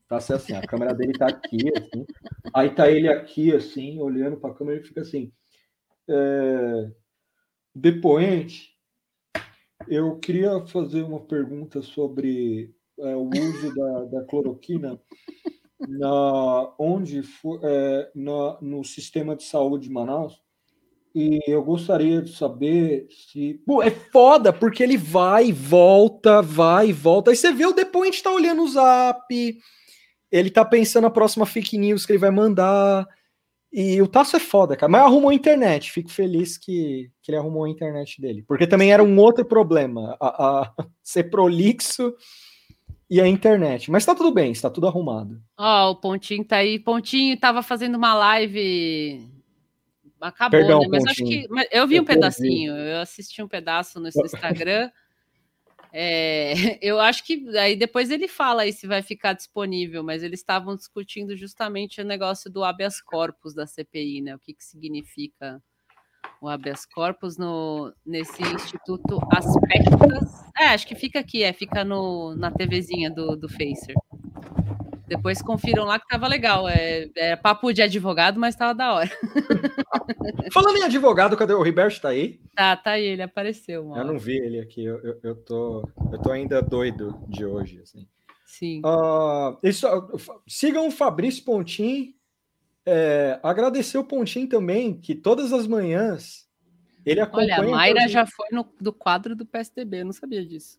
Tasso 0.08 0.32
é 0.32 0.36
assim, 0.36 0.52
a 0.54 0.62
câmera 0.62 0.92
dele 0.92 1.12
tá 1.12 1.26
aqui, 1.26 1.72
assim. 1.76 2.06
Aí 2.52 2.70
tá 2.70 2.90
ele 2.90 3.08
aqui, 3.08 3.54
assim, 3.54 4.00
olhando 4.00 4.36
pra 4.36 4.52
câmera 4.52 4.80
e 4.80 4.84
fica 4.84 5.00
assim. 5.00 5.32
É... 6.08 6.90
Depoente 7.74 8.69
eu 9.88 10.16
queria 10.18 10.60
fazer 10.66 11.02
uma 11.02 11.20
pergunta 11.20 11.82
sobre 11.82 12.74
é, 12.98 13.16
o 13.16 13.28
uso 13.28 13.74
da, 13.74 14.04
da 14.04 14.24
cloroquina 14.24 15.00
na, 15.88 16.72
onde 16.78 17.22
for, 17.22 17.60
é, 17.62 18.10
na, 18.14 18.58
no 18.60 18.84
sistema 18.84 19.34
de 19.34 19.44
saúde 19.44 19.88
de 19.88 19.92
Manaus. 19.92 20.40
E 21.12 21.40
eu 21.48 21.62
gostaria 21.64 22.22
de 22.22 22.32
saber 22.32 23.08
se. 23.10 23.54
Pô, 23.66 23.82
é 23.82 23.90
foda, 23.90 24.52
porque 24.52 24.82
ele 24.82 24.96
vai 24.96 25.50
volta, 25.50 26.40
vai 26.40 26.92
volta. 26.92 27.30
Aí 27.30 27.36
você 27.36 27.52
vê 27.52 27.66
o 27.66 27.72
depoente 27.72 28.22
tá 28.22 28.30
olhando 28.30 28.62
o 28.62 28.68
zap, 28.68 29.58
ele 30.30 30.50
tá 30.50 30.64
pensando 30.64 31.04
na 31.04 31.10
próxima 31.10 31.44
fake 31.44 31.76
news 31.76 32.06
que 32.06 32.12
ele 32.12 32.18
vai 32.20 32.30
mandar. 32.30 33.08
E 33.72 34.02
o 34.02 34.08
Tasso 34.08 34.36
é 34.36 34.40
foda, 34.40 34.76
cara. 34.76 34.90
Mas 34.90 35.02
arrumou 35.02 35.30
a 35.30 35.34
internet. 35.34 35.92
Fico 35.92 36.10
feliz 36.10 36.58
que, 36.58 37.10
que 37.22 37.30
ele 37.30 37.38
arrumou 37.38 37.64
a 37.64 37.68
internet 37.68 38.20
dele. 38.20 38.44
Porque 38.46 38.66
também 38.66 38.92
era 38.92 39.02
um 39.02 39.16
outro 39.18 39.44
problema. 39.44 40.16
A, 40.20 40.60
a 40.62 40.74
ser 41.02 41.24
prolixo 41.24 42.12
e 43.08 43.20
a 43.20 43.26
internet. 43.26 43.90
Mas 43.90 44.04
tá 44.04 44.14
tudo 44.14 44.32
bem, 44.32 44.50
está 44.50 44.68
tudo 44.68 44.88
arrumado. 44.88 45.40
Ó, 45.56 45.88
oh, 45.88 45.90
o 45.92 45.96
Pontinho 45.96 46.44
tá 46.44 46.56
aí. 46.56 46.80
Pontinho 46.80 47.38
tava 47.38 47.62
fazendo 47.62 47.94
uma 47.96 48.14
live. 48.14 49.24
Acabou, 50.20 50.58
Perdão, 50.58 50.80
né? 50.80 50.88
Mas 50.90 51.04
Pontinho. 51.04 51.28
acho 51.28 51.42
que. 51.42 51.48
mas 51.48 51.68
eu 51.70 51.86
vi 51.86 51.96
Eu 51.96 52.02
um 52.02 52.06
pedacinho, 52.06 52.76
eu 52.76 53.00
assisti 53.00 53.40
um 53.42 53.48
pedaço 53.48 54.00
no 54.00 54.08
Instagram. 54.08 54.90
É, 55.92 56.52
eu 56.80 57.00
acho 57.00 57.24
que 57.24 57.48
aí 57.56 57.76
depois 57.76 58.10
ele 58.10 58.28
fala 58.28 58.62
aí 58.62 58.72
se 58.72 58.86
vai 58.86 59.02
ficar 59.02 59.32
disponível, 59.32 60.02
mas 60.02 60.22
eles 60.22 60.40
estavam 60.40 60.76
discutindo 60.76 61.36
justamente 61.36 62.00
o 62.00 62.04
negócio 62.04 62.50
do 62.50 62.64
habeas 62.64 63.00
corpus 63.00 63.54
da 63.54 63.66
CPI, 63.66 64.20
né? 64.20 64.34
O 64.34 64.38
que, 64.38 64.54
que 64.54 64.64
significa 64.64 65.62
o 66.40 66.48
habeas 66.48 66.86
corpus 66.86 67.36
no, 67.36 67.92
nesse 68.04 68.42
Instituto 68.42 69.20
Aspectas. 69.30 70.50
É, 70.58 70.66
acho 70.68 70.86
que 70.86 70.94
fica 70.94 71.20
aqui, 71.20 71.42
é, 71.42 71.52
fica 71.52 71.84
no, 71.84 72.34
na 72.34 72.50
TVzinha 72.50 73.10
do, 73.10 73.36
do 73.36 73.48
Facer. 73.48 73.94
Depois 75.10 75.42
confiram 75.42 75.84
lá 75.84 75.98
que 75.98 76.06
tava 76.06 76.28
legal. 76.28 76.68
É, 76.68 77.10
é 77.16 77.34
papo 77.34 77.72
de 77.72 77.82
advogado, 77.82 78.38
mas 78.38 78.54
tava 78.54 78.72
da 78.72 78.94
hora. 78.94 79.10
Falando 80.54 80.76
em 80.76 80.84
advogado, 80.84 81.36
cadê 81.36 81.52
o 81.52 81.62
Riberto? 81.62 82.00
Tá 82.00 82.10
aí? 82.10 82.40
Tá, 82.54 82.76
tá 82.76 82.92
aí, 82.92 83.06
ele 83.06 83.22
apareceu. 83.22 83.84
uma 83.84 83.98
Eu 83.98 84.04
não 84.04 84.20
vi 84.20 84.36
ele 84.36 84.60
aqui. 84.60 84.84
Eu, 84.84 85.00
eu, 85.00 85.20
eu 85.20 85.34
tô, 85.34 85.88
eu 86.12 86.18
tô 86.22 86.30
ainda 86.30 86.62
doido 86.62 87.20
de 87.26 87.44
hoje. 87.44 87.80
Assim. 87.82 88.06
Sim. 88.46 88.82
Ah, 88.84 89.58
isso, 89.64 89.84
sigam 90.46 90.86
o 90.86 90.92
Fabrício 90.92 91.44
Pontin. 91.44 92.14
É, 92.86 93.40
agradecer 93.42 93.98
o 93.98 94.04
Pontin 94.04 94.46
também, 94.46 94.96
que 94.96 95.16
todas 95.16 95.52
as 95.52 95.66
manhãs 95.66 96.48
ele 97.04 97.20
acompanha. 97.20 97.58
Olha, 97.58 97.68
a 97.68 97.70
Mayra 97.70 98.08
já 98.08 98.24
foi 98.24 98.46
no, 98.52 98.64
do 98.80 98.92
quadro 98.92 99.34
do 99.34 99.44
PSDB, 99.44 100.02
eu 100.02 100.04
não 100.04 100.12
sabia 100.12 100.46
disso. 100.46 100.78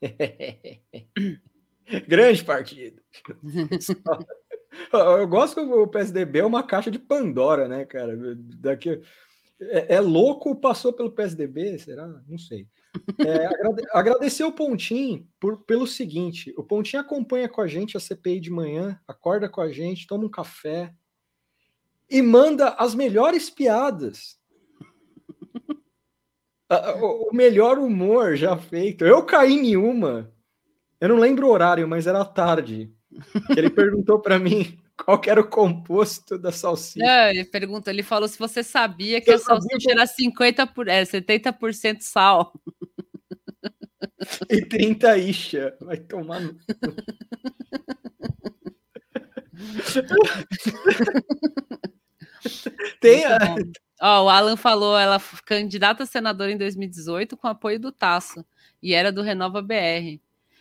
Grande 2.08 2.44
partido. 2.44 3.02
Eu 4.92 5.26
gosto 5.26 5.54
que 5.54 5.60
o 5.60 5.86
PSDB 5.86 6.40
é 6.40 6.44
uma 6.44 6.62
caixa 6.62 6.90
de 6.90 6.98
Pandora, 6.98 7.66
né, 7.66 7.84
cara? 7.84 8.14
Daqui... 8.36 9.00
É, 9.58 9.94
é 9.94 10.00
louco, 10.00 10.54
passou 10.54 10.92
pelo 10.92 11.10
PSDB, 11.10 11.78
será? 11.78 12.06
Não 12.28 12.36
sei. 12.36 12.68
É, 13.18 13.46
agrade- 13.46 13.82
agradecer 13.90 14.44
o 14.44 14.52
Pontim 14.52 15.26
por, 15.40 15.64
pelo 15.64 15.86
seguinte: 15.86 16.52
o 16.58 16.62
Pontim 16.62 16.98
acompanha 16.98 17.48
com 17.48 17.62
a 17.62 17.66
gente 17.66 17.96
a 17.96 18.00
CPI 18.00 18.40
de 18.40 18.50
manhã, 18.50 19.00
acorda 19.08 19.48
com 19.48 19.62
a 19.62 19.72
gente, 19.72 20.06
toma 20.06 20.26
um 20.26 20.30
café 20.30 20.92
e 22.10 22.20
manda 22.20 22.70
as 22.70 22.94
melhores 22.94 23.48
piadas. 23.48 24.38
O 27.00 27.32
melhor 27.32 27.78
humor 27.78 28.36
já 28.36 28.56
feito. 28.56 29.04
Eu 29.04 29.24
caí 29.24 29.54
em 29.54 29.76
uma. 29.76 30.32
Eu 31.00 31.10
não 31.10 31.16
lembro 31.16 31.46
o 31.46 31.50
horário, 31.50 31.86
mas 31.86 32.06
era 32.06 32.24
tarde. 32.24 32.90
Que 33.46 33.58
ele 33.58 33.70
perguntou 33.70 34.20
para 34.20 34.38
mim 34.38 34.78
qual 34.96 35.20
era 35.26 35.40
o 35.40 35.48
composto 35.48 36.38
da 36.38 36.52
salsicha. 36.52 37.04
Não, 37.04 37.28
ele 37.28 37.44
pergunta, 37.44 37.90
ele 37.90 38.02
falou 38.02 38.28
se 38.28 38.38
você 38.38 38.62
sabia 38.62 39.20
que 39.20 39.30
Eu 39.30 39.36
a 39.36 39.38
sabia 39.38 39.60
salsicha 39.60 39.90
era 39.90 40.06
50 40.06 40.66
por, 40.68 40.88
é, 40.88 41.02
70% 41.02 41.98
sal. 42.00 42.52
E 44.50 44.60
30 44.60 45.18
ixa. 45.18 45.76
Vai 45.80 45.98
tomar 45.98 46.40
no. 46.40 46.58
Tem 53.00 53.24
a... 53.24 53.38
Ó, 54.00 54.24
o 54.24 54.28
Alan 54.28 54.56
falou, 54.56 54.98
ela 54.98 55.22
candidata 55.44 56.02
a 56.02 56.06
senadora 56.06 56.50
em 56.50 56.58
2018 56.58 57.36
com 57.36 57.46
apoio 57.46 57.78
do 57.78 57.92
Tasso 57.92 58.44
e 58.82 58.94
era 58.94 59.12
do 59.12 59.22
Renova 59.22 59.62
BR. 59.62 60.18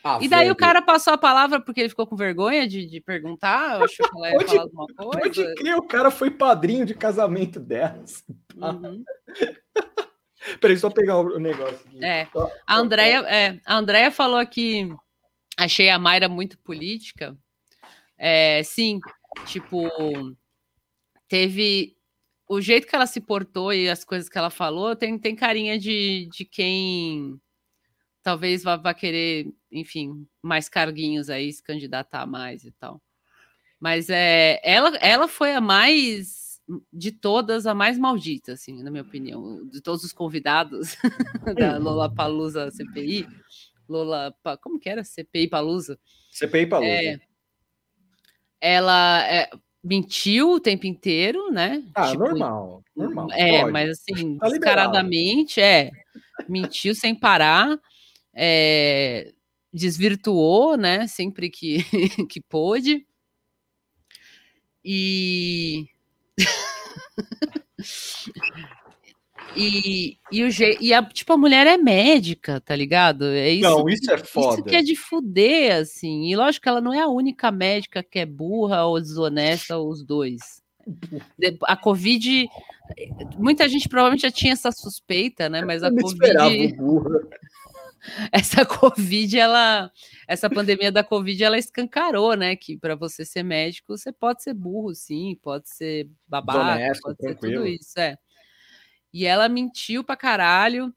Ah, 0.08 0.20
e 0.22 0.28
daí 0.28 0.42
velho. 0.42 0.54
o 0.54 0.56
cara 0.56 0.84
passou 0.84 1.14
a 1.14 1.18
palavra 1.18 1.60
porque 1.60 1.80
ele 1.80 1.90
ficou 1.90 2.06
com 2.06 2.16
vergonha 2.16 2.68
de, 2.68 2.86
de 2.86 3.02
perguntar, 3.02 3.82
achou 3.82 4.08
que 4.08 4.16
ela 4.16 4.30
ia 4.30 4.36
Pode- 4.36 4.50
falar 4.50 4.62
alguma 4.62 4.86
coisa. 4.86 5.20
Pode 5.20 5.56
crer, 5.56 5.76
o 5.76 5.82
cara 5.88 6.12
foi 6.12 6.30
padrinho 6.30 6.86
de 6.86 6.94
casamento 6.94 7.60
dessa. 7.60 8.24
Uhum. 8.56 9.04
Peraí, 10.62 10.78
só 10.78 10.92
pegar 10.92 11.18
o 11.18 11.40
negócio 11.40 11.88
aqui. 11.88 12.06
É. 12.06 12.28
A 12.68 12.78
Andrea, 12.78 13.20
é, 13.28 13.60
a 13.66 13.78
Andrea 13.78 14.12
falou 14.12 14.38
aqui, 14.38 14.88
achei 15.58 15.90
a 15.90 15.98
Mayra 15.98 16.30
muito 16.30 16.56
política. 16.60 17.36
É, 18.16 18.62
sim, 18.62 19.00
tipo, 19.48 19.90
teve 21.28 21.98
o 22.48 22.62
jeito 22.62 22.86
que 22.86 22.96
ela 22.96 23.08
se 23.08 23.20
portou 23.20 23.74
e 23.74 23.90
as 23.90 24.06
coisas 24.06 24.30
que 24.30 24.38
ela 24.38 24.52
falou 24.52 24.96
tem, 24.96 25.18
tem 25.18 25.36
carinha 25.36 25.80
de, 25.80 26.30
de 26.32 26.46
quem 26.46 27.42
talvez 28.26 28.64
vá, 28.64 28.76
vá 28.76 28.92
querer, 28.92 29.48
enfim, 29.80 30.28
mais 30.42 30.70
carguinhos 30.70 31.30
aí, 31.30 31.52
se 31.52 31.62
candidatar 31.62 32.26
mais 32.26 32.64
e 32.64 32.72
tal. 32.72 33.02
Mas 33.80 34.10
é, 34.10 34.60
ela, 34.64 34.96
ela 34.98 35.28
foi 35.28 35.54
a 35.54 35.62
mais 35.62 36.46
de 36.92 37.12
todas, 37.12 37.68
a 37.68 37.76
mais 37.76 37.98
maldita, 37.98 38.54
assim, 38.54 38.82
na 38.82 38.90
minha 38.90 39.04
opinião, 39.04 39.68
de 39.68 39.82
todos 39.82 40.04
os 40.04 40.12
convidados 40.12 40.98
da 41.58 41.78
Lola 41.78 42.14
Palusa 42.14 42.72
CPI. 42.72 43.28
Lola, 43.88 44.34
como 44.62 44.80
que 44.80 44.90
era? 44.90 45.04
CPI 45.04 45.48
Palusa. 45.48 46.00
CPI 46.32 46.66
Palusa. 46.66 46.90
É, 46.90 47.20
ela 48.60 49.24
é, 49.28 49.50
mentiu 49.84 50.54
o 50.54 50.60
tempo 50.60 50.88
inteiro, 50.88 51.52
né? 51.52 51.84
Ah, 51.94 52.10
Tipo, 52.10 52.24
normal, 52.24 52.84
normal. 52.96 53.28
É, 53.32 53.62
pode. 53.62 53.72
mas 53.72 53.90
assim, 53.92 54.38
Tá 54.40 54.50
descaradamente, 54.50 55.62
é. 55.62 55.92
Mentiu 56.50 56.96
sem 56.96 57.14
parar, 57.14 57.80
é, 58.34 59.32
desvirtuou, 59.76 60.78
né? 60.78 61.06
Sempre 61.08 61.50
que, 61.50 61.80
que 62.30 62.42
pôde. 62.42 63.06
E. 64.84 65.88
E, 69.58 70.18
e, 70.34 70.44
o 70.44 70.52
je... 70.52 70.78
e 70.82 70.94
a, 70.94 71.02
tipo, 71.02 71.32
a 71.32 71.38
mulher 71.38 71.66
é 71.66 71.78
médica, 71.78 72.60
tá 72.60 72.76
ligado? 72.76 73.24
É 73.24 73.52
isso, 73.52 73.62
Não, 73.62 73.88
isso 73.88 74.12
é 74.12 74.16
Isso 74.16 74.26
foda. 74.26 74.64
que 74.64 74.76
é 74.76 74.82
de 74.82 74.98
fuder, 74.98 75.78
assim. 75.78 76.30
E 76.30 76.36
lógico 76.36 76.64
que 76.64 76.70
ela 76.70 76.82
não 76.82 76.94
é 76.94 77.00
a 77.00 77.08
única 77.08 77.52
médica 77.52 78.04
que 78.04 78.20
é 78.20 78.26
burra 78.26 78.84
ou 78.86 79.00
desonesta, 79.00 79.78
ou 79.78 79.90
os 79.90 80.04
dois. 80.04 80.62
A 81.64 81.78
Covid. 81.78 82.50
Muita 83.38 83.70
gente 83.70 83.88
provavelmente 83.88 84.24
já 84.24 84.32
tinha 84.32 84.52
essa 84.52 84.74
suspeita, 84.74 85.48
né? 85.48 85.64
Mas 85.64 85.84
a 85.84 85.90
Covid. 85.90 86.76
Essa 88.32 88.66
Covid, 88.66 89.38
ela. 89.38 89.92
Essa 90.28 90.50
pandemia 90.50 90.92
da 90.92 91.04
Covid, 91.04 91.44
ela 91.44 91.58
escancarou, 91.58 92.36
né? 92.36 92.56
Que 92.56 92.78
para 92.78 92.96
você 92.96 93.26
ser 93.26 93.44
médico, 93.44 93.98
você 93.98 94.12
pode 94.12 94.44
ser 94.44 94.54
burro, 94.54 94.94
sim, 94.94 95.38
pode 95.42 95.70
ser 95.70 96.10
babaca, 96.28 96.60
Desonesto, 96.60 97.02
pode 97.02 97.18
ser 97.18 97.28
tranquilo. 97.36 97.64
tudo 97.64 97.68
isso, 97.68 98.00
é. 98.00 98.18
E 99.14 99.26
ela 99.26 99.48
mentiu 99.48 100.04
pra 100.04 100.16
caralho. 100.16 100.94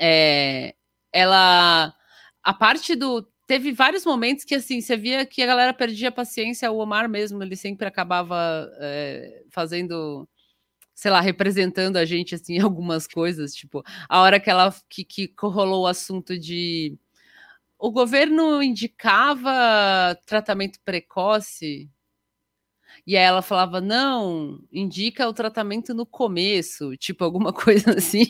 É, 0.00 0.74
ela. 1.12 1.94
A 2.42 2.54
parte 2.54 2.94
do. 2.96 3.28
Teve 3.46 3.72
vários 3.72 4.04
momentos 4.04 4.44
que, 4.44 4.54
assim, 4.54 4.80
você 4.80 4.96
via 4.96 5.26
que 5.26 5.42
a 5.42 5.46
galera 5.46 5.74
perdia 5.74 6.08
a 6.08 6.12
paciência. 6.12 6.70
O 6.70 6.78
Omar 6.78 7.08
mesmo, 7.08 7.42
ele 7.42 7.56
sempre 7.56 7.86
acabava 7.86 8.70
é, 8.80 9.44
fazendo. 9.50 10.28
Sei 11.00 11.10
lá, 11.10 11.18
representando 11.22 11.96
a 11.96 12.04
gente, 12.04 12.34
assim, 12.34 12.56
em 12.58 12.60
algumas 12.60 13.06
coisas. 13.06 13.54
Tipo, 13.54 13.82
a 14.06 14.20
hora 14.20 14.38
que 14.38 14.50
ela. 14.50 14.70
Que, 14.86 15.02
que 15.02 15.32
rolou 15.40 15.84
o 15.84 15.86
assunto 15.86 16.38
de. 16.38 16.98
O 17.78 17.90
governo 17.90 18.62
indicava 18.62 20.14
tratamento 20.26 20.78
precoce. 20.84 21.90
E 23.06 23.16
aí 23.16 23.22
ela 23.24 23.40
falava, 23.40 23.80
não, 23.80 24.60
indica 24.70 25.26
o 25.26 25.32
tratamento 25.32 25.94
no 25.94 26.04
começo, 26.04 26.94
tipo, 26.98 27.24
alguma 27.24 27.50
coisa 27.54 27.96
assim. 27.96 28.26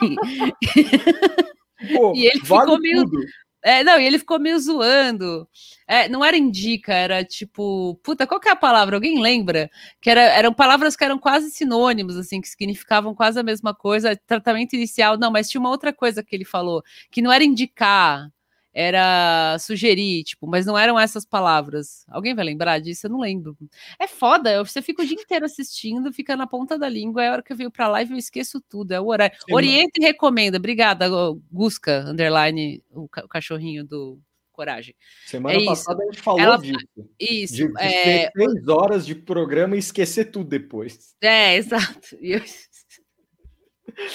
Pô, 1.93 2.15
E 2.15 2.27
ele 2.27 2.41
vale 2.45 2.71
ficou 2.71 2.79
meio. 2.79 3.05
tudo. 3.05 3.27
É, 3.63 3.85
não, 3.85 3.99
e 4.01 4.07
ele 4.07 4.19
ficou 4.19 4.39
meio 4.39 4.59
zoando. 4.59 5.47
É, 5.87 6.09
não 6.09 6.25
era 6.25 6.37
indica, 6.37 6.95
era 6.95 7.25
tipo. 7.25 7.95
Puta, 8.03 8.27
qual 8.27 8.41
que 8.41 8.49
é 8.49 8.53
a 8.53 8.57
palavra? 8.57 8.97
Alguém 8.97 9.21
lembra? 9.21 9.71
Que 10.01 10.09
era, 10.11 10.23
eram 10.23 10.53
palavras 10.53 10.97
que 10.97 11.05
eram 11.05 11.19
quase 11.19 11.51
sinônimos, 11.51 12.17
assim, 12.17 12.41
que 12.41 12.49
significavam 12.49 13.15
quase 13.15 13.39
a 13.39 13.43
mesma 13.43 13.75
coisa. 13.75 14.17
Tratamento 14.27 14.75
inicial, 14.75 15.19
não, 15.19 15.31
mas 15.31 15.51
tinha 15.51 15.61
uma 15.61 15.71
outra 15.71 15.93
coisa 15.93 16.23
que 16.23 16.35
ele 16.35 16.45
falou, 16.45 16.83
que 17.11 17.21
não 17.21 17.33
era 17.33 17.45
indicar, 17.45 18.31
era 18.73 19.57
sugerir, 19.59 20.25
tipo, 20.25 20.47
mas 20.47 20.65
não 20.67 20.79
eram 20.79 20.99
essas 20.99 21.25
palavras. 21.25 22.05
Alguém 22.09 22.35
vai 22.35 22.45
lembrar 22.45 22.79
disso? 22.79 23.07
Eu 23.07 23.11
não 23.11 23.21
lembro. 23.21 23.57
É 23.99 24.07
foda, 24.07 24.63
você 24.65 24.81
fica 24.81 25.03
o 25.03 25.07
dia 25.07 25.21
inteiro 25.21 25.45
assistindo, 25.45 26.13
fica 26.13 26.37
na 26.37 26.47
ponta 26.47 26.79
da 26.79 26.89
língua, 26.89 27.25
é 27.25 27.29
a 27.29 27.33
hora 27.33 27.43
que 27.43 27.53
eu 27.53 27.57
venho 27.57 27.71
pra 27.71 27.89
live 27.89 28.13
eu 28.13 28.19
esqueço 28.19 28.61
tudo, 28.61 28.93
é 28.93 29.01
o 29.01 29.07
horário. 29.07 29.37
Sim, 29.47 29.55
Orienta 29.55 29.93
e 29.97 30.05
recomenda. 30.05 30.59
Obrigada, 30.59 31.07
Gusca, 31.51 32.05
underline, 32.07 32.83
o, 32.91 33.09
ca 33.09 33.25
o 33.25 33.29
cachorrinho 33.29 33.85
do 33.85 34.19
Coragem. 34.61 34.95
Semana 35.27 35.59
é 35.59 35.65
passada 35.65 36.03
a 36.03 36.07
gente 36.07 36.21
falou 36.21 36.41
Ela... 36.41 36.59
disso. 36.59 36.87
Isso. 37.19 37.55
De, 37.55 37.73
de 37.73 37.79
é... 37.79 38.31
três 38.31 38.69
horas 38.69 39.07
de 39.07 39.15
programa 39.15 39.75
e 39.75 39.79
esquecer 39.79 40.27
tudo 40.27 40.51
depois. 40.51 41.15
É, 41.23 41.57
exato. 41.59 42.15
Eu... 42.21 42.43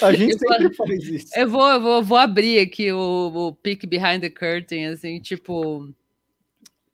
A 0.02 0.12
gente 0.12 0.32
eu 0.32 0.38
sempre 0.38 0.68
vou, 0.68 0.86
faz 0.86 1.04
isso. 1.04 1.28
Eu 1.34 1.48
vou, 1.48 1.68
eu 1.68 1.80
vou, 1.80 2.02
vou 2.02 2.18
abrir 2.18 2.58
aqui 2.58 2.92
o, 2.92 3.32
o 3.34 3.54
Peek 3.54 3.86
Behind 3.86 4.20
the 4.20 4.30
Curtain, 4.30 4.86
assim, 4.86 5.20
tipo. 5.20 5.88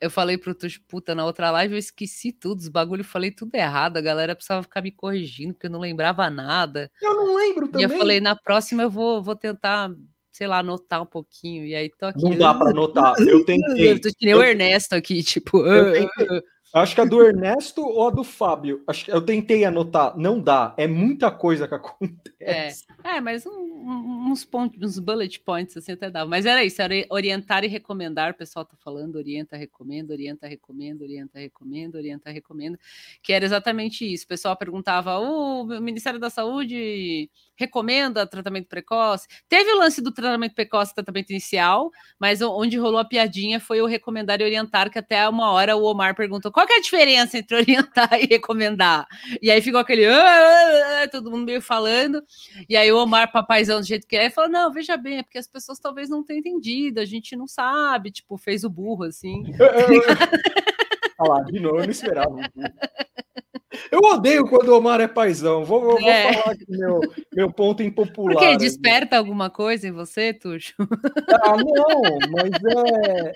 Eu 0.01 0.11
falei 0.11 0.37
pro 0.37 0.55
Tuxo, 0.55 0.81
puta, 0.89 1.15
na 1.15 1.25
outra 1.25 1.49
live 1.53 1.75
eu 1.75 1.79
esqueci 1.79 2.33
tudo, 2.33 2.59
os 2.59 2.69
bagulho, 2.69 3.05
falei 3.05 3.31
tudo 3.31 3.55
errado, 3.55 3.99
a 3.99 4.01
galera 4.01 4.35
precisava 4.35 4.65
ficar 4.65 4.83
me 4.83 4.91
corrigindo, 4.91 5.55
porque 5.55 5.69
eu 5.69 5.71
não 5.71 5.79
lembrava 5.79 6.29
nada. 6.29 6.91
Eu 7.01 7.15
não 7.15 7.37
lembro 7.37 7.69
também. 7.69 7.83
E 7.83 7.85
eu 7.85 7.97
falei, 7.97 8.21
na 8.21 8.35
próxima 8.35 8.83
eu 8.83 8.91
vou, 8.91 9.23
vou 9.23 9.37
tentar, 9.37 9.93
sei 10.33 10.49
lá, 10.49 10.59
anotar 10.59 11.03
um 11.03 11.07
pouquinho, 11.07 11.65
e 11.65 11.77
aí 11.77 11.89
tô 11.89 12.07
aqui. 12.07 12.21
Não 12.21 12.37
dá 12.37 12.53
pra 12.53 12.71
anotar, 12.71 13.15
eu 13.21 13.45
tentei. 13.47 13.93
Eu 13.93 14.01
tô 14.01 14.09
que 14.09 14.27
nem 14.27 14.35
o 14.35 14.43
Ernesto 14.43 14.97
aqui, 14.97 15.23
tipo... 15.23 15.65
Eu 15.65 15.93
tentei, 15.93 16.43
Acho 16.73 16.95
que 16.95 17.01
a 17.03 17.05
do 17.05 17.23
Ernesto 17.23 17.83
ou 17.83 18.09
a 18.09 18.11
do 18.11 18.25
Fábio. 18.25 18.83
Acho 18.87 19.05
que 19.05 19.13
eu 19.13 19.21
tentei 19.21 19.63
anotar, 19.63 20.17
não 20.17 20.41
dá. 20.41 20.73
É 20.79 20.87
muita 20.87 21.31
coisa 21.31 21.69
que 21.69 21.75
acontece. 21.75 22.87
É, 23.05 23.17
é 23.17 23.21
mas 23.21 23.45
um, 23.45 24.31
uns, 24.31 24.43
pontos, 24.43 24.81
uns 24.81 24.99
bullet 24.99 25.39
points 25.41 25.77
assim 25.77 25.93
até 25.93 26.11
dava. 26.11 26.31
Mas 26.31 26.47
era 26.47 26.65
isso, 26.65 26.81
era 26.81 26.95
orientar 27.11 27.63
e 27.63 27.69
recomendar. 27.69 28.31
O 28.31 28.35
pessoal 28.35 28.65
tá 28.65 28.75
falando, 28.83 29.17
orienta, 29.17 29.55
recomenda, 29.55 30.15
orienta, 30.15 30.47
recomenda, 30.47 31.05
orienta, 31.05 31.39
recomenda, 31.39 31.99
orienta, 31.99 32.31
recomenda. 32.31 32.79
Que 33.23 33.35
era 33.35 33.45
exatamente 33.45 34.11
isso. 34.11 34.25
O 34.25 34.29
pessoal 34.29 34.57
perguntava: 34.57 35.19
o 35.19 35.65
Ministério 35.65 36.19
da 36.19 36.31
Saúde 36.31 37.31
recomenda 37.55 38.27
tratamento 38.27 38.69
precoce. 38.69 39.29
Teve 39.47 39.71
o 39.73 39.79
lance 39.79 40.01
do 40.01 40.11
tratamento 40.11 40.55
precoce, 40.55 40.95
tratamento 40.95 41.31
inicial, 41.31 41.91
mas 42.19 42.41
onde 42.41 42.79
rolou 42.79 42.99
a 42.99 43.05
piadinha 43.05 43.61
foi 43.61 43.83
o 43.83 43.87
recomendar 43.87 44.41
e 44.41 44.45
orientar, 44.45 44.91
que 44.91 44.99
até 44.99 45.29
uma 45.29 45.51
hora 45.51 45.77
o 45.77 45.85
Omar 45.85 46.17
perguntou 46.17 46.51
qual 46.67 46.77
é 46.77 46.79
a 46.79 46.83
diferença 46.83 47.39
entre 47.39 47.57
orientar 47.57 48.11
e 48.21 48.27
recomendar. 48.27 49.07
E 49.41 49.51
aí 49.51 49.61
ficou 49.61 49.81
aquele 49.81 50.07
ah, 50.07 50.13
ah, 50.15 51.03
ah", 51.03 51.09
todo 51.09 51.31
mundo 51.31 51.45
meio 51.45 51.61
falando. 51.61 52.23
E 52.69 52.77
aí 52.77 52.91
o 52.93 52.99
Omar, 52.99 53.33
papaizão 53.33 53.81
do 53.81 53.87
jeito 53.87 54.07
que 54.07 54.17
é, 54.17 54.31
falou: 54.31 54.51
não, 54.51 54.73
veja 54.73 54.97
bem, 54.97 55.19
é 55.19 55.23
porque 55.23 55.39
as 55.39 55.47
pessoas 55.47 55.79
talvez 55.79 56.09
não 56.09 56.25
tenham 56.25 56.41
entendido, 56.41 57.01
a 57.01 57.05
gente 57.05 57.37
não 57.37 57.47
sabe, 57.47 58.11
tipo, 58.11 58.37
fez 58.37 58.65
o 58.65 58.71
burro 58.71 59.05
assim. 59.05 59.45
Olha 61.19 61.35
lá, 61.35 61.43
de 61.43 61.61
novo, 61.61 61.79
eu 61.79 61.85
não 61.85 61.91
esperava. 61.91 62.37
Eu 63.91 64.01
odeio 64.01 64.47
quando 64.49 64.69
o 64.69 64.77
Omar 64.77 65.01
é 65.01 65.09
paizão. 65.09 65.65
Vou, 65.65 65.81
vou, 65.81 66.01
é. 66.01 66.33
vou 66.33 66.43
falar 66.43 66.55
aqui 66.55 66.65
meu, 66.69 67.01
meu 67.33 67.53
ponto 67.53 67.83
impopular. 67.83 68.35
Porque 68.35 68.57
desperta 68.57 69.17
alguma 69.17 69.49
coisa 69.51 69.87
em 69.89 69.93
você, 69.93 70.33
Tuxo? 70.35 70.75
Ah, 71.43 71.57
não, 71.57 72.19
mas 72.31 72.51
é. 72.53 73.33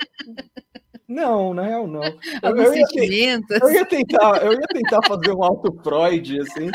Não, 1.09 1.55
na 1.55 1.63
real, 1.63 1.87
não. 1.87 2.03
Eu, 2.43 2.57
eu. 2.57 2.75
Ia, 2.75 3.41
eu, 3.63 3.71
ia 3.71 3.87
tentar, 3.87 4.45
eu 4.45 4.53
ia 4.53 4.67
tentar 4.69 5.01
fazer 5.07 5.33
um 5.33 5.43
auto 5.43 5.73
Freud, 5.83 6.41
assim, 6.41 6.71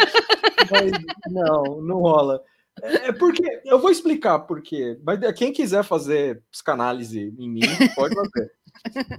mas 0.69 0.91
não, 1.29 1.81
não 1.81 1.99
rola. 1.99 2.41
É, 2.81 3.09
é 3.09 3.11
porque 3.11 3.43
eu 3.65 3.79
vou 3.79 3.91
explicar 3.91 4.39
por 4.39 4.61
quê. 4.61 4.97
Mas 5.03 5.19
quem 5.33 5.51
quiser 5.51 5.83
fazer 5.83 6.41
psicanálise 6.49 7.33
em 7.37 7.49
mim, 7.49 7.61
pode 7.95 8.15
fazer. 8.15 8.51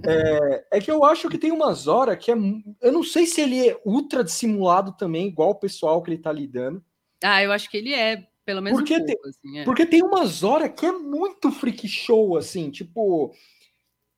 É, 0.05 0.65
é, 0.73 0.79
que 0.79 0.91
eu 0.91 1.05
acho 1.05 1.29
que 1.29 1.37
tem 1.37 1.51
umas 1.51 1.87
horas 1.87 2.17
que 2.17 2.31
é. 2.31 2.35
Eu 2.81 2.91
não 2.91 3.03
sei 3.03 3.25
se 3.25 3.41
ele 3.41 3.69
é 3.69 3.79
ultra 3.85 4.23
dissimulado 4.23 4.93
também, 4.97 5.27
igual 5.27 5.51
o 5.51 5.59
pessoal 5.59 6.01
que 6.01 6.09
ele 6.09 6.17
tá 6.17 6.31
lidando. 6.31 6.83
Ah, 7.23 7.41
eu 7.41 7.51
acho 7.51 7.69
que 7.69 7.77
ele 7.77 7.93
é, 7.93 8.27
pelo 8.45 8.61
menos 8.61 8.79
porque 8.79 8.95
um 8.95 9.05
pouco, 9.05 9.21
tem, 9.21 9.29
assim, 9.29 9.59
é. 9.59 9.63
Porque 9.63 9.85
tem 9.85 10.03
umas 10.03 10.43
horas 10.43 10.71
que 10.75 10.85
é 10.85 10.91
muito 10.91 11.51
freak 11.51 11.87
show, 11.87 12.35
assim, 12.35 12.69
tipo. 12.69 13.33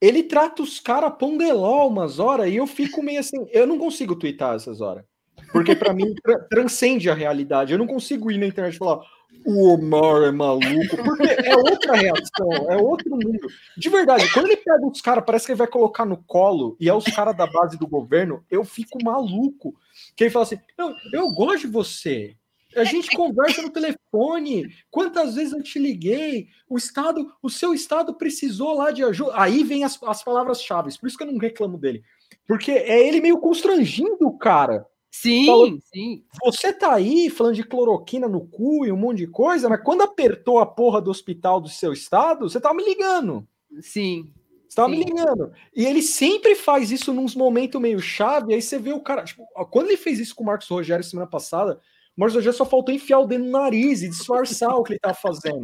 Ele 0.02 0.24
trata 0.24 0.62
os 0.62 0.80
caras 0.80 1.14
pondeló 1.18 1.88
umas 1.88 2.20
horas 2.20 2.50
e 2.50 2.56
eu 2.56 2.68
fico 2.68 3.02
meio 3.02 3.20
assim. 3.20 3.48
Eu 3.52 3.66
não 3.66 3.78
consigo 3.78 4.16
twittar 4.16 4.56
essas 4.56 4.82
horas. 4.82 5.04
Porque 5.52 5.76
para 5.76 5.94
mim 5.94 6.14
tra 6.16 6.40
transcende 6.50 7.10
a 7.10 7.14
realidade. 7.14 7.72
Eu 7.72 7.80
não 7.80 7.88
consigo 7.88 8.30
ir 8.32 8.38
na 8.38 8.46
internet 8.46 8.76
e 8.76 8.78
falar, 8.78 9.02
o 9.46 9.74
Omar 9.74 10.24
é 10.24 10.32
maluco, 10.32 10.98
porque 11.04 11.24
é 11.24 11.56
outra 11.56 11.94
reação, 11.94 12.52
é 12.70 12.78
outro 12.78 13.12
mundo. 13.12 13.48
De 13.78 13.90
verdade, 13.90 14.32
quando 14.34 14.48
ele 14.48 14.58
pega 14.58 14.86
os 14.86 15.02
caras, 15.02 15.24
parece 15.26 15.46
que 15.46 15.52
ele 15.52 15.60
vai 15.60 15.68
colocar 15.68 16.06
no 16.06 16.18
colo, 16.24 16.76
e 16.80 16.90
é 16.90 16.94
os 16.94 17.06
caras 17.06 17.36
da 17.36 17.46
base 17.46 17.78
do 17.78 17.88
governo, 17.88 18.44
eu 18.50 18.64
fico 18.64 19.04
maluco. 19.04 19.76
Que 20.16 20.26
ele 20.26 20.32
fala 20.32 20.44
assim: 20.44 20.60
Não, 20.78 20.94
eu 21.14 21.32
gosto 21.32 21.62
de 21.62 21.68
você. 21.68 22.36
A 22.76 22.84
gente 22.84 23.16
conversa 23.16 23.62
no 23.62 23.70
telefone. 23.70 24.74
Quantas 24.92 25.36
vezes 25.36 25.54
eu 25.54 25.64
te 25.64 25.80
liguei? 25.80 26.48
O 26.70 26.78
Estado, 26.78 27.32
o 27.42 27.50
seu 27.50 27.74
Estado 27.74 28.14
precisou 28.14 28.76
lá 28.76 28.92
de 28.92 29.04
ajuda. 29.04 29.32
Aí 29.36 29.64
vem 29.64 29.84
as, 29.84 30.02
as 30.04 30.24
palavras-chave. 30.24 30.98
Por 31.00 31.08
isso 31.08 31.18
que 31.18 31.24
eu 31.24 31.32
não 31.32 31.40
reclamo 31.40 31.78
dele. 31.78 32.04
Porque 32.48 32.72
é 32.72 33.08
ele 33.08 33.22
meio 33.22 33.40
constrangindo 33.40 34.28
o 34.28 34.38
cara. 34.38 34.86
Sim, 35.22 35.80
sim. 35.94 36.24
Você 36.44 36.74
tá 36.74 36.94
aí 36.94 37.30
falando 37.30 37.56
de 37.56 37.64
cloroquina 37.64 38.28
no 38.28 38.46
cu 38.46 38.86
e 38.86 38.92
um 38.92 38.98
monte 38.98 39.20
de 39.20 39.28
coisa, 39.28 39.70
mas 39.70 39.82
quando 39.82 40.02
apertou 40.02 40.60
a 40.60 40.66
porra 40.66 41.02
do 41.02 41.10
hospital 41.10 41.62
do 41.62 41.70
seu 41.70 41.94
estado, 41.94 42.50
você 42.50 42.60
tava 42.60 42.76
me 42.76 42.84
ligando. 42.84 43.48
Sim. 43.80 44.30
Você 44.68 44.76
tava 44.76 44.90
sim. 44.90 45.00
me 45.00 45.06
ligando. 45.06 45.54
E 45.74 45.86
ele 45.86 46.02
sempre 46.02 46.54
faz 46.54 46.92
isso 46.92 47.14
nos 47.14 47.34
momentos 47.34 47.80
meio 47.80 48.00
chave, 48.02 48.54
aí 48.54 48.62
você 48.62 48.78
vê 48.78 48.92
o 48.92 49.00
cara. 49.00 49.24
Tipo, 49.24 49.46
quando 49.72 49.88
ele 49.88 49.96
fez 49.96 50.20
isso 50.20 50.36
com 50.36 50.44
o 50.44 50.48
Marcos 50.48 50.68
Rogério 50.68 51.04
semana 51.04 51.30
passada, 51.30 51.80
o 52.16 52.22
Marcos 52.22 52.36
Rogério 52.36 52.58
só 52.58 52.66
faltou 52.66 52.94
enfiar 52.94 53.20
o 53.20 53.26
dedo 53.26 53.44
no 53.44 53.52
nariz 53.52 54.02
e 54.02 54.10
disfarçar 54.10 54.76
o 54.76 54.84
que 54.84 54.94
ele 54.94 55.00
tava 55.00 55.16
fazendo. 55.16 55.64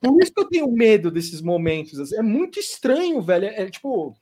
Por 0.00 0.22
isso 0.22 0.32
que 0.32 0.40
eu 0.40 0.48
tenho 0.48 0.70
medo 0.70 1.10
desses 1.10 1.40
momentos. 1.40 1.98
Assim. 1.98 2.16
É 2.16 2.22
muito 2.22 2.58
estranho, 2.58 3.20
velho. 3.22 3.46
É, 3.46 3.62
é 3.62 3.70
tipo 3.70 4.14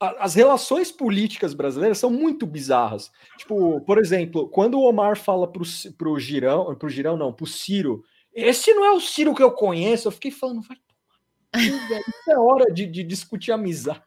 as 0.00 0.34
relações 0.34 0.92
políticas 0.92 1.54
brasileiras 1.54 1.98
são 1.98 2.10
muito 2.10 2.46
bizarras. 2.46 3.10
Tipo, 3.38 3.80
por 3.82 3.98
exemplo, 3.98 4.48
quando 4.48 4.74
o 4.74 4.82
Omar 4.82 5.16
fala 5.16 5.50
pro, 5.50 5.64
pro 5.96 6.18
Girão, 6.18 6.74
pro 6.74 6.88
Girão 6.88 7.16
não, 7.16 7.32
pro 7.32 7.46
Ciro, 7.46 8.02
esse 8.34 8.74
não 8.74 8.84
é 8.84 8.90
o 8.90 9.00
Ciro 9.00 9.34
que 9.34 9.42
eu 9.42 9.52
conheço, 9.52 10.08
eu 10.08 10.12
fiquei 10.12 10.30
falando, 10.30 10.60
vai 10.62 10.76
isso 11.56 12.30
é 12.30 12.38
hora 12.38 12.72
de, 12.72 12.86
de, 12.86 13.04
discutir 13.04 13.52
amizade. 13.52 14.02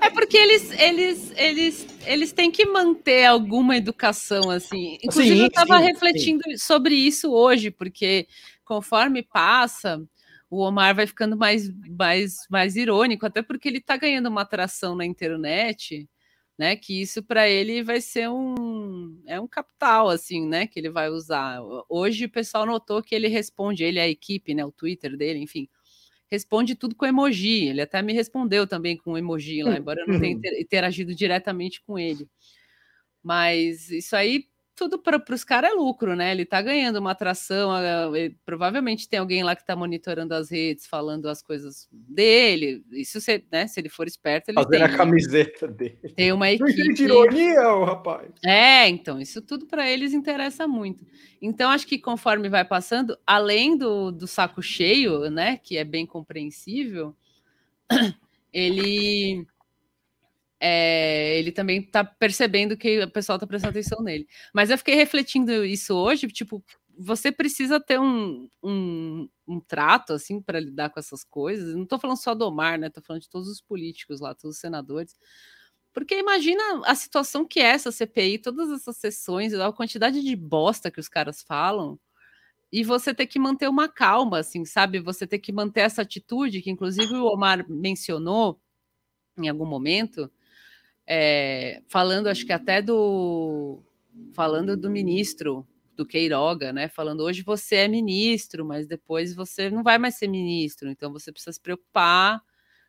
É 0.00 0.10
porque 0.10 0.36
eles, 0.36 0.70
eles, 0.72 1.32
eles, 1.36 1.86
eles 2.06 2.32
têm 2.32 2.50
que 2.50 2.64
manter 2.66 3.24
alguma 3.24 3.76
educação, 3.76 4.50
assim. 4.50 4.98
Inclusive, 5.02 5.36
sim, 5.36 5.42
eu 5.42 5.46
estava 5.46 5.78
refletindo 5.78 6.42
sim. 6.44 6.56
sobre 6.56 6.94
isso 6.94 7.32
hoje, 7.32 7.70
porque 7.70 8.26
conforme 8.64 9.22
passa, 9.22 10.02
o 10.50 10.60
Omar 10.60 10.94
vai 10.94 11.06
ficando 11.06 11.36
mais, 11.36 11.70
mais, 11.98 12.46
mais 12.48 12.76
irônico, 12.76 13.26
até 13.26 13.42
porque 13.42 13.68
ele 13.68 13.78
está 13.78 13.96
ganhando 13.96 14.28
uma 14.28 14.42
atração 14.42 14.94
na 14.94 15.04
internet, 15.04 16.08
né? 16.56 16.76
Que 16.76 17.00
isso 17.00 17.22
para 17.22 17.48
ele 17.48 17.82
vai 17.82 18.00
ser 18.00 18.28
um 18.30 19.20
é 19.26 19.40
um 19.40 19.48
capital, 19.48 20.08
assim, 20.08 20.46
né? 20.46 20.66
Que 20.66 20.78
ele 20.78 20.90
vai 20.90 21.10
usar. 21.10 21.60
Hoje 21.88 22.26
o 22.26 22.30
pessoal 22.30 22.64
notou 22.64 23.02
que 23.02 23.14
ele 23.14 23.28
responde, 23.28 23.84
ele 23.84 24.00
a 24.00 24.08
equipe, 24.08 24.54
né? 24.54 24.64
O 24.64 24.72
Twitter 24.72 25.16
dele, 25.16 25.40
enfim, 25.40 25.68
responde 26.30 26.74
tudo 26.74 26.94
com 26.94 27.06
emoji. 27.06 27.68
Ele 27.68 27.80
até 27.80 28.00
me 28.02 28.12
respondeu 28.12 28.66
também 28.66 28.96
com 28.96 29.16
emoji 29.16 29.62
lá, 29.62 29.76
embora 29.76 30.00
eu 30.00 30.06
não 30.06 30.20
tenha 30.20 30.34
interagido 30.60 31.14
diretamente 31.14 31.82
com 31.82 31.98
ele. 31.98 32.28
Mas 33.22 33.90
isso 33.90 34.14
aí 34.14 34.46
tudo 34.76 34.98
para 34.98 35.22
os 35.30 35.44
caras 35.44 35.70
é 35.70 35.74
lucro, 35.74 36.16
né? 36.16 36.32
Ele 36.32 36.42
está 36.42 36.60
ganhando 36.60 36.96
uma 36.96 37.12
atração, 37.12 37.70
provavelmente 38.44 39.08
tem 39.08 39.20
alguém 39.20 39.44
lá 39.44 39.54
que 39.54 39.62
está 39.62 39.76
monitorando 39.76 40.34
as 40.34 40.50
redes, 40.50 40.86
falando 40.86 41.28
as 41.28 41.42
coisas 41.42 41.88
dele. 41.92 42.84
Isso, 42.90 43.20
se, 43.20 43.44
né, 43.52 43.66
se 43.66 43.80
ele 43.80 43.88
for 43.88 44.06
esperto, 44.06 44.48
ele 44.48 44.56
Fazendo 44.56 44.70
tem, 44.70 44.82
a 44.82 44.96
camiseta 44.96 45.68
dele. 45.68 45.98
Tem 46.16 46.32
uma 46.32 46.50
equipe. 46.50 46.92
de 46.92 47.04
ironia, 47.04 47.68
o 47.68 47.84
rapaz. 47.84 48.30
É, 48.44 48.88
então, 48.88 49.20
isso 49.20 49.40
tudo 49.40 49.66
para 49.66 49.88
eles 49.88 50.12
interessa 50.12 50.66
muito. 50.66 51.06
Então, 51.40 51.70
acho 51.70 51.86
que 51.86 51.98
conforme 51.98 52.48
vai 52.48 52.64
passando, 52.64 53.16
além 53.26 53.76
do, 53.76 54.10
do 54.10 54.26
saco 54.26 54.60
cheio, 54.60 55.30
né, 55.30 55.56
que 55.62 55.76
é 55.76 55.84
bem 55.84 56.04
compreensível, 56.04 57.14
ele 58.52 59.46
é, 60.60 61.38
ele 61.38 61.52
também 61.52 61.80
está 61.80 62.04
percebendo 62.04 62.76
que 62.76 63.00
o 63.00 63.10
pessoal 63.10 63.36
está 63.36 63.46
prestando 63.46 63.70
atenção 63.70 64.02
nele. 64.02 64.26
Mas 64.52 64.70
eu 64.70 64.78
fiquei 64.78 64.94
refletindo 64.94 65.64
isso 65.64 65.94
hoje, 65.94 66.26
tipo, 66.28 66.64
você 66.96 67.32
precisa 67.32 67.80
ter 67.80 67.98
um, 68.00 68.48
um, 68.62 69.28
um 69.46 69.60
trato 69.60 70.12
assim 70.12 70.40
para 70.40 70.60
lidar 70.60 70.90
com 70.90 71.00
essas 71.00 71.24
coisas. 71.24 71.74
Não 71.74 71.82
estou 71.84 71.98
falando 71.98 72.16
só 72.18 72.34
do 72.34 72.46
Omar, 72.46 72.78
né? 72.78 72.86
Estou 72.88 73.02
falando 73.02 73.22
de 73.22 73.28
todos 73.28 73.48
os 73.48 73.60
políticos 73.60 74.20
lá, 74.20 74.34
todos 74.34 74.56
os 74.56 74.60
senadores. 74.60 75.16
Porque 75.92 76.18
imagina 76.18 76.62
a 76.86 76.94
situação 76.94 77.44
que 77.46 77.60
é 77.60 77.66
essa 77.66 77.92
CPI, 77.92 78.38
todas 78.38 78.70
essas 78.70 78.96
sessões, 78.96 79.54
a 79.54 79.72
quantidade 79.72 80.22
de 80.22 80.36
bosta 80.36 80.90
que 80.90 81.00
os 81.00 81.08
caras 81.08 81.42
falam. 81.42 81.98
e 82.72 82.84
você 82.84 83.14
ter 83.14 83.26
que 83.26 83.38
manter 83.38 83.68
uma 83.68 83.88
calma, 83.88 84.40
assim, 84.40 84.64
sabe? 84.64 85.00
Você 85.00 85.26
ter 85.26 85.38
que 85.38 85.52
manter 85.52 85.82
essa 85.82 86.02
atitude 86.02 86.62
que, 86.62 86.70
inclusive, 86.70 87.14
o 87.14 87.26
Omar 87.26 87.66
mencionou 87.70 88.60
em 89.38 89.48
algum 89.48 89.66
momento, 89.66 90.30
é, 91.06 91.82
falando, 91.88 92.28
acho 92.28 92.46
que 92.46 92.52
até 92.52 92.80
do 92.80 93.82
falando 94.32 94.76
do 94.76 94.90
ministro 94.90 95.66
do 95.96 96.06
Queiroga, 96.06 96.72
né? 96.72 96.88
Falando 96.88 97.22
hoje 97.22 97.42
você 97.42 97.76
é 97.76 97.88
ministro, 97.88 98.64
mas 98.64 98.86
depois 98.86 99.34
você 99.34 99.70
não 99.70 99.82
vai 99.82 99.98
mais 99.98 100.16
ser 100.16 100.28
ministro, 100.28 100.88
então 100.88 101.12
você 101.12 101.32
precisa 101.32 101.52
se 101.52 101.60
preocupar 101.60 102.40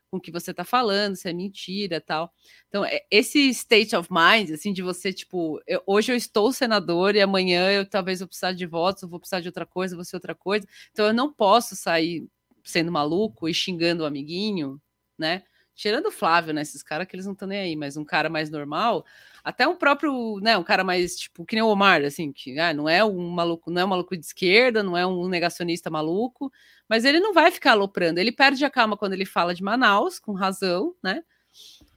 com 0.09 0.18
o 0.18 0.22
que 0.22 0.32
você 0.32 0.51
está 0.51 0.63
falando, 0.63 1.16
se 1.16 1.28
é 1.28 1.34
mentira, 1.34 1.99
tal. 1.99 2.32
Então, 2.68 2.86
é, 2.86 3.01
esse 3.11 3.49
state 3.49 3.95
of 3.95 4.09
mind, 4.11 4.51
assim, 4.51 4.72
de 4.72 4.82
você, 4.82 5.11
tipo, 5.11 5.59
eu, 5.68 5.82
hoje 5.86 6.11
eu 6.11 6.16
estou 6.16 6.53
senador 6.53 7.16
e 7.16 7.22
amanhã 7.22 7.72
eu 7.72 7.86
talvez 7.88 8.20
vou 8.20 8.28
precisar 8.28 8.53
de 8.53 8.66
votos, 8.66 9.03
eu 9.03 9.09
vou 9.09 9.20
precisar 9.20 9.41
de 9.41 9.47
outra 9.47 9.66
coisa, 9.66 9.95
vou 9.95 10.05
ser 10.05 10.16
outra 10.16 10.36
coisa. 10.36 10.68
Então, 10.91 11.05
eu 11.07 11.13
não 11.13 11.32
posso 11.34 11.76
sair 11.76 12.28
sendo 12.63 12.91
maluco 12.91 13.47
e 13.49 13.53
xingando 13.53 14.03
o 14.03 14.05
amiguinho, 14.05 14.82
né? 15.18 15.43
Tirando 15.76 16.07
o 16.07 16.11
Flávio, 16.11 16.53
né? 16.53 16.61
Esses 16.61 16.82
caras 16.82 17.05
que 17.05 17.15
eles 17.15 17.26
não 17.26 17.34
estão 17.34 17.47
nem 17.47 17.59
aí, 17.59 17.76
mas 17.76 17.97
um 17.97 18.05
cara 18.05 18.30
mais 18.30 18.49
normal, 18.49 19.05
até 19.43 19.67
um 19.67 19.76
próprio, 19.76 20.39
né? 20.41 20.57
Um 20.57 20.63
cara 20.63 20.84
mais, 20.84 21.17
tipo, 21.17 21.45
que 21.45 21.55
nem 21.55 21.63
o 21.63 21.67
Omar, 21.67 22.01
assim, 22.03 22.32
que 22.32 22.57
ah, 22.57 22.73
não 22.73 22.88
é 22.88 23.03
um 23.03 23.30
maluco, 23.30 23.69
não 23.69 23.82
é 23.82 23.86
um 23.86 23.89
maluco 23.89 24.15
de 24.15 24.26
esquerda, 24.26 24.82
não 24.82 24.97
é 24.97 25.05
um 25.05 25.28
negacionista 25.28 25.89
maluco, 25.89 26.51
mas 26.88 27.03
ele 27.03 27.19
não 27.19 27.34
vai 27.34 27.51
ficar 27.51 27.71
aloprando. 27.71 28.19
Ele 28.19 28.32
perde 28.32 28.63
a 28.63 28.69
calma 28.69 28.95
quando 28.95 29.13
ele 29.13 29.26
fala 29.26 29.53
de 29.53 29.61
Manaus, 29.61 30.17
com 30.17 30.32
razão, 30.32 30.95
né? 31.03 31.21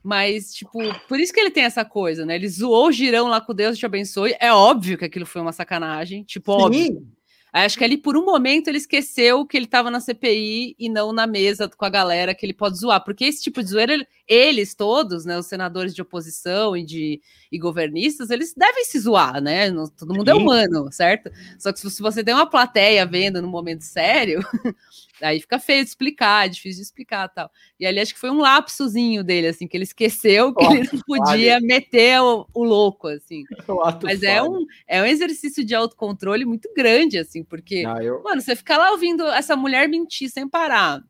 Mas, 0.03 0.53
tipo, 0.53 0.79
por 1.07 1.19
isso 1.19 1.33
que 1.33 1.39
ele 1.39 1.51
tem 1.51 1.63
essa 1.63 1.83
coisa, 1.85 2.25
né? 2.25 2.35
Ele 2.35 2.47
zoou 2.47 2.87
o 2.87 2.91
girão 2.91 3.27
lá 3.27 3.39
com 3.41 3.53
Deus 3.53 3.77
te 3.77 3.85
abençoe. 3.85 4.35
É 4.39 4.51
óbvio 4.51 4.97
que 4.97 5.05
aquilo 5.05 5.25
foi 5.25 5.41
uma 5.41 5.51
sacanagem, 5.51 6.23
tipo, 6.23 6.53
Sim. 6.53 6.61
óbvio. 6.61 7.18
Acho 7.51 7.77
que 7.77 7.83
ali, 7.83 7.97
por 7.97 8.15
um 8.15 8.23
momento, 8.23 8.67
ele 8.67 8.77
esqueceu 8.77 9.45
que 9.45 9.57
ele 9.57 9.65
estava 9.65 9.89
na 9.89 9.99
CPI 9.99 10.75
e 10.77 10.87
não 10.87 11.11
na 11.11 11.25
mesa 11.25 11.67
com 11.67 11.85
a 11.85 11.89
galera 11.89 12.35
que 12.35 12.45
ele 12.45 12.53
pode 12.53 12.77
zoar. 12.77 13.03
Porque 13.03 13.25
esse 13.25 13.41
tipo 13.41 13.63
de 13.63 13.69
zoeira, 13.69 14.07
eles 14.27 14.75
todos, 14.75 15.25
né, 15.25 15.37
os 15.37 15.47
senadores 15.47 15.95
de 15.95 16.01
oposição 16.01 16.77
e 16.77 16.85
de 16.85 17.21
e 17.51 17.57
governistas, 17.57 18.29
eles 18.29 18.53
devem 18.55 18.85
se 18.85 18.99
zoar, 18.99 19.41
né? 19.41 19.71
Todo 19.97 20.13
mundo 20.13 20.29
é 20.29 20.33
Sim. 20.33 20.39
é 20.39 20.43
humano, 20.43 20.91
certo? 20.91 21.31
Só 21.57 21.73
que 21.73 21.79
se 21.79 22.01
você 22.01 22.23
tem 22.23 22.33
uma 22.33 22.47
plateia 22.47 23.05
vendo 23.07 23.41
no 23.41 23.47
momento 23.47 23.81
sério, 23.81 24.39
aí 25.21 25.39
fica 25.39 25.59
feio 25.59 25.83
de 25.83 25.89
explicar, 25.89 26.45
é 26.45 26.49
difícil 26.49 26.81
de 26.81 26.83
explicar 26.83 27.27
tal. 27.29 27.51
E 27.79 27.85
ali 27.85 27.99
acho 27.99 28.13
que 28.13 28.19
foi 28.19 28.29
um 28.29 28.39
lapsozinho 28.39 29.23
dele, 29.23 29.47
assim, 29.47 29.67
que 29.67 29.75
ele 29.75 29.83
esqueceu 29.83 30.53
que 30.53 30.65
oh, 30.65 30.71
ele 30.73 30.89
não 30.91 31.01
podia 31.01 31.53
vale. 31.55 31.65
meter 31.65 32.21
o, 32.21 32.47
o, 32.53 32.63
louco, 32.63 33.07
assim. 33.07 33.43
Mas 34.03 34.23
é 34.23 34.41
um, 34.41 34.65
é 34.87 35.01
um 35.01 35.05
exercício 35.05 35.63
de 35.63 35.75
autocontrole 35.75 36.45
muito 36.45 36.69
grande, 36.75 37.17
assim, 37.17 37.43
porque, 37.43 37.83
não, 37.83 38.01
eu... 38.01 38.23
mano, 38.23 38.41
você 38.41 38.55
ficar 38.55 38.77
lá 38.77 38.91
ouvindo 38.91 39.25
essa 39.27 39.55
mulher 39.55 39.87
mentir 39.87 40.29
sem 40.29 40.47
parar. 40.47 41.01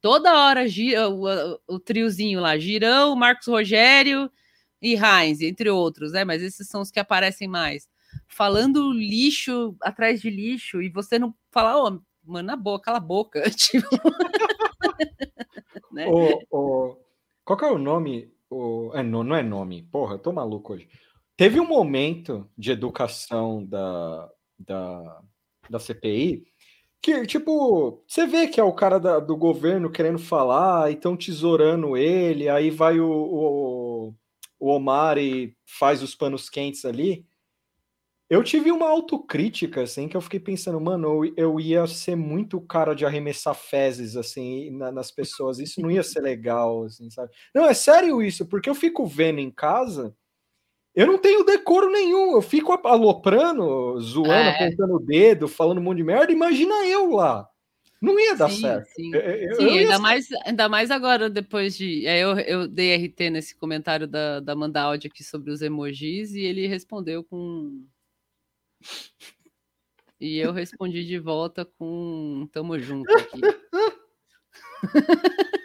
Toda 0.00 0.36
hora 0.36 0.68
gira 0.68 1.08
o, 1.08 1.24
o, 1.66 1.80
triozinho 1.80 2.40
lá, 2.40 2.56
Girão, 2.58 3.16
Marcos 3.16 3.46
Rogério 3.46 4.30
e 4.80 4.94
Heinz, 4.94 5.40
entre 5.40 5.68
outros, 5.70 6.12
né? 6.12 6.24
Mas 6.24 6.42
esses 6.42 6.68
são 6.68 6.80
os 6.80 6.90
que 6.90 7.00
aparecem 7.00 7.48
mais. 7.48 7.88
Falando 8.28 8.92
lixo 8.92 9.76
atrás 9.80 10.20
de 10.20 10.30
lixo, 10.30 10.80
e 10.80 10.88
você 10.88 11.18
não 11.18 11.34
falar, 11.50 11.82
ô, 11.82 11.88
oh, 11.88 12.00
mano, 12.26 12.46
na 12.46 12.56
boca, 12.56 12.84
cala 12.84 12.98
a 12.98 13.00
boca. 13.00 13.42
Tipo... 13.50 13.88
né? 15.92 16.06
o, 16.08 16.42
o, 16.50 16.96
qual 17.44 17.58
que 17.58 17.64
é 17.64 17.70
o 17.70 17.78
nome? 17.78 18.32
O, 18.50 18.90
é, 18.94 19.02
não, 19.02 19.22
não 19.22 19.36
é 19.36 19.42
nome, 19.42 19.82
porra, 19.90 20.14
eu 20.14 20.18
tô 20.18 20.32
maluco 20.32 20.72
hoje. 20.72 20.88
Teve 21.36 21.60
um 21.60 21.66
momento 21.66 22.48
de 22.56 22.70
educação 22.70 23.64
da, 23.64 24.30
da, 24.58 25.22
da 25.68 25.78
CPI 25.78 26.44
que, 27.02 27.26
tipo, 27.26 28.02
você 28.06 28.26
vê 28.26 28.48
que 28.48 28.58
é 28.58 28.64
o 28.64 28.72
cara 28.72 28.98
da, 28.98 29.20
do 29.20 29.36
governo 29.36 29.90
querendo 29.90 30.18
falar 30.18 30.90
e 30.90 30.94
estão 30.94 31.16
tesourando 31.16 31.96
ele, 31.96 32.48
aí 32.48 32.70
vai 32.70 32.98
o, 32.98 33.08
o 33.08 34.14
o 34.58 34.70
Omar 34.70 35.18
e 35.18 35.54
faz 35.64 36.02
os 36.02 36.14
panos 36.14 36.48
quentes 36.48 36.84
ali, 36.84 37.26
eu 38.28 38.42
tive 38.42 38.72
uma 38.72 38.88
autocrítica, 38.88 39.82
assim, 39.82 40.08
que 40.08 40.16
eu 40.16 40.20
fiquei 40.20 40.40
pensando, 40.40 40.80
mano, 40.80 41.24
eu, 41.24 41.34
eu 41.36 41.60
ia 41.60 41.86
ser 41.86 42.16
muito 42.16 42.60
cara 42.60 42.94
de 42.94 43.04
arremessar 43.04 43.54
fezes, 43.54 44.16
assim, 44.16 44.70
na, 44.70 44.90
nas 44.90 45.10
pessoas, 45.10 45.58
isso 45.58 45.80
não 45.80 45.90
ia 45.90 46.02
ser 46.02 46.20
legal, 46.20 46.84
assim, 46.84 47.08
sabe? 47.10 47.30
Não, 47.54 47.66
é 47.66 47.74
sério 47.74 48.22
isso, 48.22 48.44
porque 48.46 48.68
eu 48.68 48.74
fico 48.74 49.06
vendo 49.06 49.38
em 49.38 49.50
casa, 49.50 50.14
eu 50.94 51.06
não 51.06 51.18
tenho 51.18 51.44
decoro 51.44 51.90
nenhum, 51.92 52.32
eu 52.32 52.42
fico 52.42 52.72
aloprando, 52.84 54.00
zoando, 54.00 54.32
é. 54.32 54.64
apontando 54.64 54.96
o 54.96 55.00
dedo, 55.00 55.46
falando 55.46 55.78
um 55.78 55.82
monte 55.82 55.98
de 55.98 56.04
merda, 56.04 56.32
imagina 56.32 56.74
eu 56.86 57.10
lá. 57.10 57.48
Não 58.00 58.20
ia 58.20 58.36
dar 58.36 58.50
sim, 58.50 58.60
certo. 58.60 58.86
Sim, 58.94 59.14
eu, 59.14 59.54
sim 59.56 59.62
eu 59.64 59.70
ainda, 59.70 59.98
mais, 59.98 60.26
ainda 60.44 60.68
mais 60.68 60.90
agora, 60.90 61.30
depois 61.30 61.76
de. 61.76 62.06
É, 62.06 62.18
eu, 62.22 62.38
eu 62.40 62.68
dei 62.68 62.94
RT 62.94 63.30
nesse 63.30 63.56
comentário 63.56 64.06
da, 64.06 64.40
da 64.40 64.54
Mandaud 64.54 65.06
aqui 65.06 65.24
sobre 65.24 65.50
os 65.50 65.62
emojis 65.62 66.34
e 66.34 66.40
ele 66.40 66.66
respondeu 66.66 67.24
com. 67.24 67.84
E 70.18 70.38
eu 70.38 70.52
respondi 70.52 71.04
de 71.04 71.18
volta 71.18 71.64
com 71.64 72.48
tamo 72.52 72.78
junto 72.78 73.12
aqui. 73.12 73.40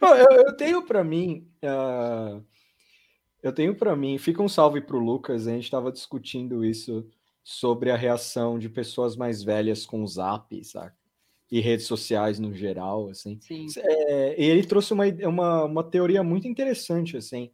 eu, 0.00 0.44
eu, 0.46 0.56
tenho 0.56 0.82
para 0.82 1.04
mim. 1.04 1.46
Uh, 1.62 2.42
eu 3.42 3.52
tenho 3.52 3.74
para 3.74 3.94
mim. 3.94 4.16
Fica 4.16 4.42
um 4.42 4.48
salve 4.48 4.80
pro 4.80 4.98
Lucas. 4.98 5.46
A 5.46 5.50
gente 5.52 5.64
estava 5.64 5.92
discutindo 5.92 6.64
isso 6.64 7.06
sobre 7.44 7.90
a 7.90 7.96
reação 7.96 8.58
de 8.58 8.68
pessoas 8.68 9.14
mais 9.14 9.42
velhas 9.42 9.84
com 9.84 10.02
o 10.02 10.06
Zap, 10.06 10.64
saca? 10.64 10.96
e 11.50 11.60
redes 11.60 11.86
sociais 11.86 12.38
no 12.38 12.52
geral, 12.52 13.08
assim. 13.08 13.38
É, 13.78 14.42
ele 14.42 14.64
trouxe 14.64 14.92
uma, 14.92 15.04
uma, 15.06 15.64
uma 15.64 15.84
teoria 15.84 16.22
muito 16.22 16.48
interessante, 16.48 17.16
assim, 17.16 17.50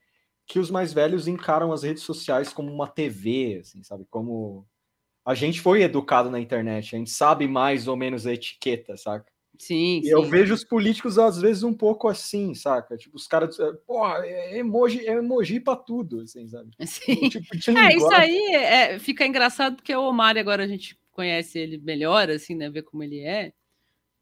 que 0.46 0.58
os 0.58 0.70
mais 0.70 0.92
velhos 0.92 1.28
encaram 1.28 1.72
as 1.72 1.82
redes 1.82 2.02
sociais 2.02 2.52
como 2.52 2.72
uma 2.72 2.88
TV, 2.88 3.58
assim, 3.60 3.82
sabe? 3.82 4.06
Como 4.08 4.66
a 5.24 5.34
gente 5.34 5.60
foi 5.60 5.82
educado 5.82 6.30
na 6.30 6.40
internet, 6.40 6.94
a 6.94 6.98
gente 6.98 7.10
sabe 7.10 7.46
mais 7.46 7.86
ou 7.88 7.96
menos 7.96 8.26
a 8.26 8.32
etiqueta, 8.32 8.96
saca? 8.96 9.30
Sim, 9.58 9.98
e 9.98 10.06
sim. 10.06 10.10
eu 10.10 10.24
vejo 10.24 10.54
os 10.54 10.64
políticos 10.64 11.18
às 11.18 11.40
vezes 11.40 11.62
um 11.62 11.74
pouco 11.74 12.08
assim, 12.08 12.54
saca? 12.54 12.96
Tipo, 12.96 13.16
os 13.16 13.26
caras, 13.26 13.56
porra, 13.86 14.26
é 14.26 14.58
emoji, 14.58 15.06
é 15.06 15.12
emoji 15.12 15.60
pra 15.60 15.76
tudo, 15.76 16.20
assim, 16.22 16.48
sabe? 16.48 16.70
Sim. 16.84 17.28
Tipo, 17.28 17.46
é, 17.78 17.94
isso 17.94 18.12
aí 18.12 18.54
é, 18.54 18.98
fica 18.98 19.24
engraçado 19.26 19.76
porque 19.76 19.94
o 19.94 20.02
Omar 20.02 20.36
agora 20.36 20.64
a 20.64 20.66
gente 20.66 20.98
conhece 21.12 21.58
ele 21.58 21.78
melhor, 21.78 22.28
assim, 22.30 22.54
né? 22.54 22.70
Ver 22.70 22.82
como 22.82 23.02
ele 23.04 23.20
é. 23.20 23.52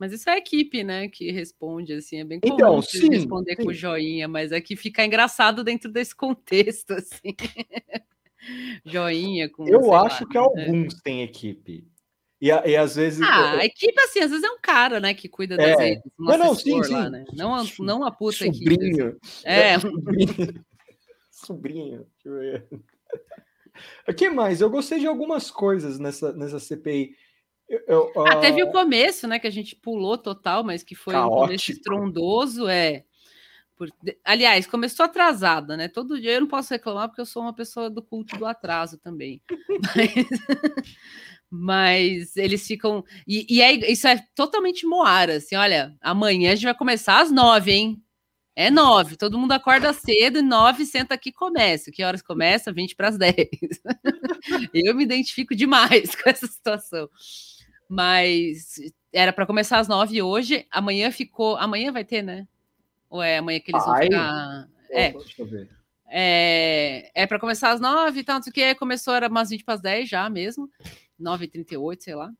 Mas 0.01 0.13
isso 0.13 0.31
é 0.31 0.33
a 0.33 0.39
equipe, 0.39 0.83
né, 0.83 1.09
que 1.09 1.31
responde, 1.31 1.93
assim, 1.93 2.21
é 2.21 2.25
bem 2.25 2.41
comum 2.41 2.55
então, 2.55 2.81
sim, 2.81 3.11
responder 3.11 3.55
sim. 3.55 3.65
com 3.65 3.71
joinha, 3.71 4.27
mas 4.27 4.51
aqui 4.51 4.73
é 4.73 4.77
fica 4.77 5.05
engraçado 5.05 5.63
dentro 5.63 5.93
desse 5.93 6.17
contexto, 6.17 6.93
assim. 6.97 7.37
Joinha 8.85 9.49
com. 9.49 9.67
Eu 9.69 9.93
acho 9.95 10.25
lá, 10.25 10.29
que 10.31 10.39
né? 10.39 10.41
alguns 10.41 10.95
têm 11.03 11.23
equipe. 11.23 11.87
E, 12.41 12.49
e 12.49 12.77
às 12.77 12.97
vezes. 12.97 13.21
Ah, 13.21 13.59
a 13.59 13.65
equipe, 13.65 14.01
assim, 14.01 14.21
às 14.21 14.31
vezes 14.31 14.45
é 14.45 14.51
um 14.51 14.59
cara, 14.61 14.99
né, 14.99 15.13
que 15.13 15.29
cuida 15.29 15.57
das 15.57 15.67
é. 15.67 15.77
redes. 15.77 16.13
Um 16.19 16.25
não, 16.25 16.39
não, 16.39 16.55
sim, 16.55 16.83
sim. 16.83 16.95
Lá, 16.95 17.11
né? 17.11 17.25
Não, 17.35 17.55
a, 17.55 17.65
não 17.81 18.05
a 18.05 18.11
puta 18.11 18.39
sobrinho. 18.39 19.09
equipe. 19.09 19.19
Assim. 19.23 19.43
É. 19.45 19.79
Sobrinho. 19.79 20.65
sobrinho. 21.31 22.07
O 24.09 24.15
que 24.15 24.31
mais? 24.31 24.61
Eu 24.61 24.71
gostei 24.71 24.99
de 25.01 25.07
algumas 25.07 25.51
coisas 25.51 25.99
nessa, 25.99 26.33
nessa 26.33 26.59
CPI. 26.59 27.15
Eu, 27.87 28.11
uh... 28.17 28.27
ah, 28.27 28.37
teve 28.41 28.63
o 28.63 28.73
começo, 28.73 29.29
né, 29.29 29.39
que 29.39 29.47
a 29.47 29.51
gente 29.51 29.77
pulou 29.77 30.19
total, 30.19 30.65
mas 30.65 30.83
que 30.83 30.95
foi 30.95 31.13
Caótico. 31.13 31.37
um 31.37 31.41
começo 31.43 31.71
estrondoso, 31.71 32.67
é. 32.67 33.05
Por... 33.81 33.89
Aliás, 34.23 34.67
começou 34.67 35.07
atrasada, 35.07 35.75
né? 35.75 35.89
Todo 35.89 36.21
dia 36.21 36.33
eu 36.33 36.43
não 36.43 36.49
posso 36.49 36.69
reclamar 36.69 37.09
porque 37.09 37.23
eu 37.23 37.25
sou 37.25 37.41
uma 37.41 37.55
pessoa 37.55 37.89
do 37.89 38.03
culto 38.03 38.37
do 38.37 38.45
atraso 38.45 38.99
também. 38.99 39.41
Mas, 39.97 40.29
mas 41.51 42.37
eles 42.37 42.67
ficam. 42.67 43.03
E, 43.27 43.47
e 43.49 43.63
é, 43.63 43.73
isso 43.91 44.07
é 44.07 44.23
totalmente 44.35 44.87
moara, 44.87 45.37
assim, 45.37 45.57
olha, 45.57 45.97
amanhã 45.99 46.53
a 46.53 46.55
gente 46.55 46.65
vai 46.65 46.75
começar 46.75 47.23
às 47.23 47.33
nove, 47.33 47.73
hein? 47.73 48.03
É 48.55 48.71
nove, 48.71 49.17
todo 49.17 49.39
mundo 49.39 49.53
acorda 49.53 49.95
cedo, 49.95 50.43
nove, 50.43 50.85
senta 50.85 51.15
aqui 51.15 51.33
começa. 51.33 51.91
Que 51.91 52.05
horas 52.05 52.21
começa? 52.21 52.71
Vinte 52.71 52.95
para 52.95 53.09
as 53.09 53.17
dez. 53.17 53.49
eu 54.75 54.95
me 54.95 55.05
identifico 55.05 55.57
demais 55.57 56.15
com 56.15 56.29
essa 56.29 56.47
situação. 56.47 57.09
Mas 57.89 58.75
era 59.11 59.33
para 59.33 59.47
começar 59.47 59.79
às 59.79 59.89
nove 59.89 60.21
hoje. 60.21 60.67
Amanhã 60.71 61.11
ficou. 61.11 61.57
Amanhã 61.57 61.91
vai 61.91 62.05
ter, 62.05 62.23
né? 62.23 62.47
Ou 63.11 63.21
é 63.21 63.39
amanhã 63.39 63.59
que 63.61 63.73
eles 63.73 63.85
vão 63.85 63.97
ficar. 63.97 64.69
É. 64.91 65.13
É, 66.13 67.23
é 67.23 67.27
para 67.27 67.39
começar 67.39 67.71
às 67.71 67.81
nove 67.81 68.21
e 68.21 68.25
tal, 68.25 68.37
não 68.37 68.43
sei 68.43 68.51
o 68.51 68.55
que. 68.55 68.75
Começou, 68.77 69.15
era 69.15 69.29
umas 69.29 69.51
20 69.51 69.65
para 69.65 69.75
as 69.75 69.81
10 69.81 70.09
já 70.09 70.31
mesmo. 70.31 70.71
9h38, 71.21 72.03
sei 72.03 72.15
lá. 72.15 72.33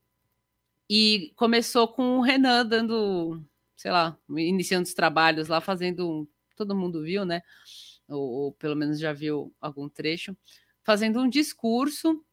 E 0.89 1.31
começou 1.35 1.87
com 1.87 2.17
o 2.17 2.21
Renan 2.21 2.65
dando, 2.65 3.41
sei 3.77 3.91
lá, 3.91 4.17
iniciando 4.29 4.87
os 4.87 4.93
trabalhos 4.93 5.47
lá, 5.47 5.61
fazendo. 5.61 6.27
Todo 6.55 6.75
mundo 6.75 7.01
viu, 7.01 7.25
né? 7.25 7.41
Ou, 8.07 8.19
ou 8.19 8.51
pelo 8.53 8.75
menos 8.75 8.99
já 8.99 9.13
viu 9.13 9.53
algum 9.59 9.87
trecho. 9.87 10.35
Fazendo 10.83 11.21
um 11.21 11.29
discurso. 11.29 12.23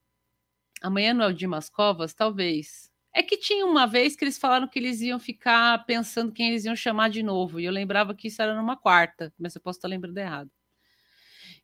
Amanhã 0.80 1.14
não 1.14 1.24
é 1.24 1.28
o 1.28 1.34
Dimas 1.34 1.68
Covas? 1.68 2.14
Talvez. 2.14 2.87
É 3.18 3.22
que 3.24 3.36
tinha 3.36 3.66
uma 3.66 3.84
vez 3.84 4.14
que 4.14 4.22
eles 4.22 4.38
falaram 4.38 4.68
que 4.68 4.78
eles 4.78 5.00
iam 5.00 5.18
ficar 5.18 5.84
pensando 5.86 6.30
quem 6.30 6.50
eles 6.50 6.64
iam 6.64 6.76
chamar 6.76 7.10
de 7.10 7.20
novo. 7.20 7.58
E 7.58 7.64
eu 7.64 7.72
lembrava 7.72 8.14
que 8.14 8.28
isso 8.28 8.40
era 8.40 8.54
numa 8.54 8.76
quarta, 8.76 9.34
mas 9.36 9.56
eu 9.56 9.60
posso 9.60 9.78
estar 9.78 9.88
lembrando 9.88 10.16
errado. 10.18 10.48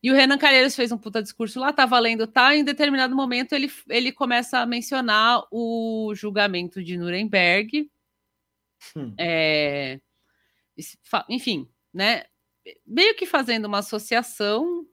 E 0.03 0.11
o 0.11 0.13
Renan 0.13 0.37
Calheiros 0.37 0.75
fez 0.75 0.91
um 0.91 0.97
puta 0.97 1.23
discurso 1.23 1.57
lá, 1.57 1.71
tá 1.71 1.85
valendo, 1.85 2.27
tá? 2.27 2.53
Em 2.53 2.65
determinado 2.65 3.15
momento 3.15 3.53
ele, 3.53 3.71
ele 3.87 4.11
começa 4.11 4.59
a 4.59 4.65
mencionar 4.65 5.47
o 5.49 6.11
julgamento 6.13 6.83
de 6.83 6.97
Nuremberg. 6.97 7.89
Hum. 8.93 9.15
É, 9.17 10.01
enfim, 11.29 11.69
né? 11.93 12.25
Meio 12.85 13.15
que 13.15 13.25
fazendo 13.25 13.63
uma 13.63 13.79
associação 13.79 14.85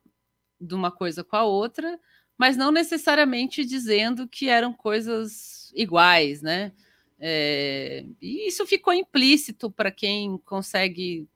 de 0.60 0.76
uma 0.76 0.92
coisa 0.92 1.24
com 1.24 1.34
a 1.34 1.42
outra, 1.42 1.98
mas 2.38 2.56
não 2.56 2.70
necessariamente 2.70 3.64
dizendo 3.64 4.28
que 4.28 4.48
eram 4.48 4.72
coisas 4.72 5.61
iguais, 5.72 6.42
né? 6.42 6.72
É, 7.18 8.04
e 8.20 8.48
isso 8.48 8.66
ficou 8.66 8.92
implícito 8.92 9.70
para 9.70 9.90
quem 9.90 10.38
consegue, 10.38 11.28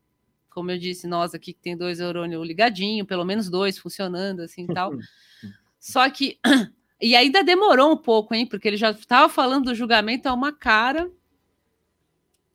como 0.51 0.71
eu 0.71 0.79
disse, 0.79 1.07
nós 1.07 1.35
aqui 1.35 1.53
que 1.53 1.61
tem 1.61 1.77
dois 1.77 2.01
neurônios 2.01 2.47
ligadinho, 2.47 3.07
pelo 3.07 3.25
menos 3.25 3.49
dois 3.49 3.79
funcionando 3.79 4.41
assim 4.41 4.67
tal. 4.67 4.93
Só 5.79 6.09
que 6.11 6.39
e 7.01 7.15
ainda 7.15 7.45
demorou 7.45 7.93
um 7.93 7.97
pouco, 7.97 8.35
hein? 8.35 8.47
Porque 8.47 8.67
ele 8.67 8.77
já 8.77 8.91
estava 8.91 9.29
falando 9.29 9.67
do 9.67 9.75
julgamento 9.75 10.29
a 10.29 10.33
uma 10.33 10.53
cara. 10.53 11.11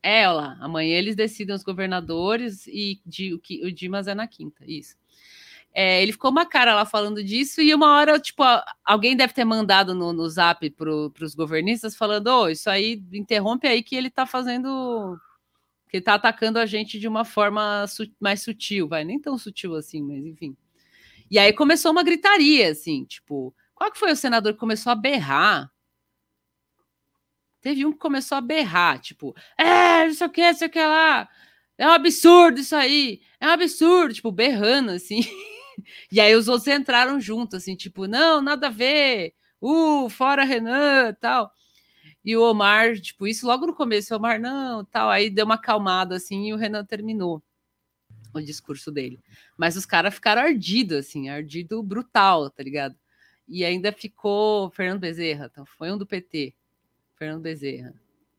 É, 0.03 0.27
olha 0.27 0.31
lá, 0.31 0.57
amanhã 0.59 0.97
eles 0.97 1.15
decidem 1.15 1.55
os 1.55 1.63
governadores 1.63 2.65
e 2.67 2.99
de, 3.05 3.33
o, 3.33 3.39
que, 3.39 3.63
o 3.63 3.71
Dimas 3.71 4.07
é 4.07 4.15
na 4.15 4.27
quinta, 4.27 4.65
isso. 4.67 4.95
É, 5.73 6.03
ele 6.03 6.11
ficou 6.11 6.29
uma 6.29 6.45
cara 6.45 6.75
lá 6.75 6.85
falando 6.85 7.23
disso, 7.23 7.61
e 7.61 7.73
uma 7.73 7.95
hora, 7.95 8.19
tipo, 8.19 8.43
alguém 8.83 9.15
deve 9.15 9.33
ter 9.33 9.45
mandado 9.45 9.95
no, 9.95 10.11
no 10.11 10.29
zap 10.29 10.69
para 10.71 10.89
os 10.89 11.33
governistas 11.33 11.95
falando: 11.95 12.27
oh, 12.27 12.49
isso 12.49 12.69
aí 12.69 13.01
interrompe 13.13 13.67
aí 13.67 13.81
que 13.81 13.95
ele 13.95 14.09
está 14.09 14.25
fazendo. 14.25 15.17
que 15.89 15.97
ele 15.97 16.01
está 16.01 16.15
atacando 16.15 16.59
a 16.59 16.65
gente 16.65 16.99
de 16.99 17.07
uma 17.07 17.23
forma 17.23 17.85
su 17.87 18.03
mais 18.19 18.41
sutil, 18.41 18.87
vai, 18.87 19.05
nem 19.05 19.19
tão 19.19 19.37
sutil 19.37 19.75
assim, 19.75 20.01
mas 20.01 20.25
enfim. 20.25 20.57
E 21.29 21.39
aí 21.39 21.53
começou 21.53 21.91
uma 21.91 22.03
gritaria, 22.03 22.69
assim, 22.71 23.05
tipo, 23.05 23.55
qual 23.73 23.91
que 23.91 23.99
foi 23.99 24.11
o 24.11 24.15
senador 24.15 24.53
que 24.53 24.59
começou 24.59 24.91
a 24.91 24.95
berrar? 24.95 25.71
Teve 27.61 27.85
um 27.85 27.93
que 27.93 27.99
começou 27.99 28.37
a 28.37 28.41
berrar, 28.41 28.99
tipo, 28.99 29.33
é, 29.57 30.05
não 30.07 30.13
sei 30.13 30.27
o 30.27 30.29
que, 30.29 30.41
não 30.41 30.53
sei 30.53 30.67
o 30.67 30.71
que 30.71 30.79
lá, 30.83 31.29
é 31.77 31.87
um 31.87 31.91
absurdo 31.91 32.59
isso 32.59 32.75
aí, 32.75 33.21
é 33.39 33.47
um 33.47 33.51
absurdo, 33.51 34.13
tipo, 34.13 34.31
berrando, 34.31 34.91
assim. 34.91 35.21
E 36.11 36.19
aí 36.19 36.35
os 36.35 36.47
outros 36.47 36.67
entraram 36.67 37.19
junto, 37.19 37.55
assim, 37.55 37.75
tipo, 37.75 38.07
não, 38.07 38.41
nada 38.41 38.67
a 38.67 38.69
ver, 38.69 39.33
uh, 39.61 40.09
fora 40.09 40.43
Renan, 40.43 41.13
tal. 41.19 41.51
E 42.23 42.35
o 42.37 42.43
Omar, 42.43 42.99
tipo, 42.99 43.27
isso 43.27 43.47
logo 43.47 43.65
no 43.65 43.73
começo, 43.73 44.13
o 44.13 44.17
Omar, 44.17 44.39
não, 44.39 44.85
tal. 44.85 45.09
Aí 45.09 45.29
deu 45.29 45.45
uma 45.45 45.55
acalmada, 45.55 46.15
assim, 46.15 46.47
e 46.47 46.53
o 46.53 46.57
Renan 46.57 46.85
terminou 46.85 47.41
o 48.33 48.41
discurso 48.41 48.91
dele. 48.91 49.19
Mas 49.57 49.75
os 49.75 49.85
caras 49.85 50.13
ficaram 50.13 50.41
ardidos, 50.41 50.97
assim, 50.97 51.29
ardido 51.29 51.81
brutal, 51.81 52.49
tá 52.49 52.63
ligado? 52.63 52.95
E 53.47 53.65
ainda 53.65 53.91
ficou 53.91 54.69
Fernando 54.71 54.99
Bezerra, 54.99 55.49
então 55.51 55.65
foi 55.65 55.91
um 55.91 55.97
do 55.97 56.05
PT, 56.05 56.53
Fernando 57.15 57.41
Bezerra. 57.41 57.93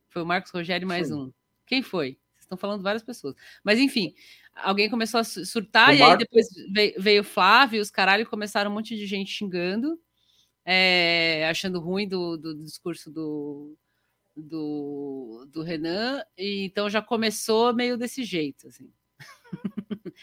Foi 0.08 0.22
o 0.22 0.26
Marcos 0.26 0.50
Rogério 0.50 0.86
mais 0.86 1.10
um. 1.10 1.32
Quem 1.66 1.82
foi? 1.82 2.18
Vocês 2.34 2.44
estão 2.44 2.58
falando 2.58 2.82
várias 2.82 3.02
pessoas. 3.02 3.34
Mas 3.64 3.78
enfim, 3.78 4.14
alguém 4.54 4.90
começou 4.90 5.20
a 5.20 5.24
surtar, 5.24 5.90
o 5.90 5.94
e 5.94 6.02
aí 6.02 6.16
depois 6.16 6.46
veio, 6.72 6.94
veio 6.98 7.20
o 7.22 7.24
Flávio, 7.24 7.80
os 7.80 7.90
caralho, 7.90 8.26
começaram 8.26 8.70
um 8.70 8.74
monte 8.74 8.96
de 8.96 9.06
gente 9.06 9.30
xingando, 9.30 9.98
é, 10.64 11.46
achando 11.48 11.80
ruim 11.80 12.06
do, 12.06 12.36
do, 12.36 12.54
do 12.54 12.64
discurso 12.64 13.10
do, 13.10 13.76
do, 14.36 15.46
do, 15.50 15.62
Renan, 15.62 16.22
e 16.36 16.64
então 16.64 16.88
já 16.88 17.02
começou 17.02 17.74
meio 17.74 17.96
desse 17.96 18.24
jeito, 18.24 18.68
assim. 18.68 18.90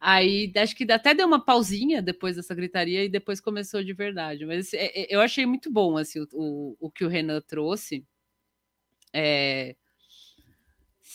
Aí 0.00 0.52
acho 0.56 0.76
que 0.76 0.90
até 0.92 1.12
deu 1.12 1.26
uma 1.26 1.44
pausinha 1.44 2.00
depois 2.00 2.36
dessa 2.36 2.54
gritaria 2.54 3.04
e 3.04 3.08
depois 3.08 3.40
começou 3.40 3.82
de 3.82 3.92
verdade. 3.92 4.46
Mas 4.46 4.72
é, 4.72 4.86
é, 4.94 5.14
eu 5.14 5.20
achei 5.20 5.44
muito 5.44 5.70
bom 5.72 5.96
assim, 5.96 6.20
o, 6.20 6.28
o, 6.32 6.76
o 6.78 6.90
que 6.90 7.04
o 7.04 7.08
Renan 7.08 7.40
trouxe. 7.40 8.04
É, 9.12 9.74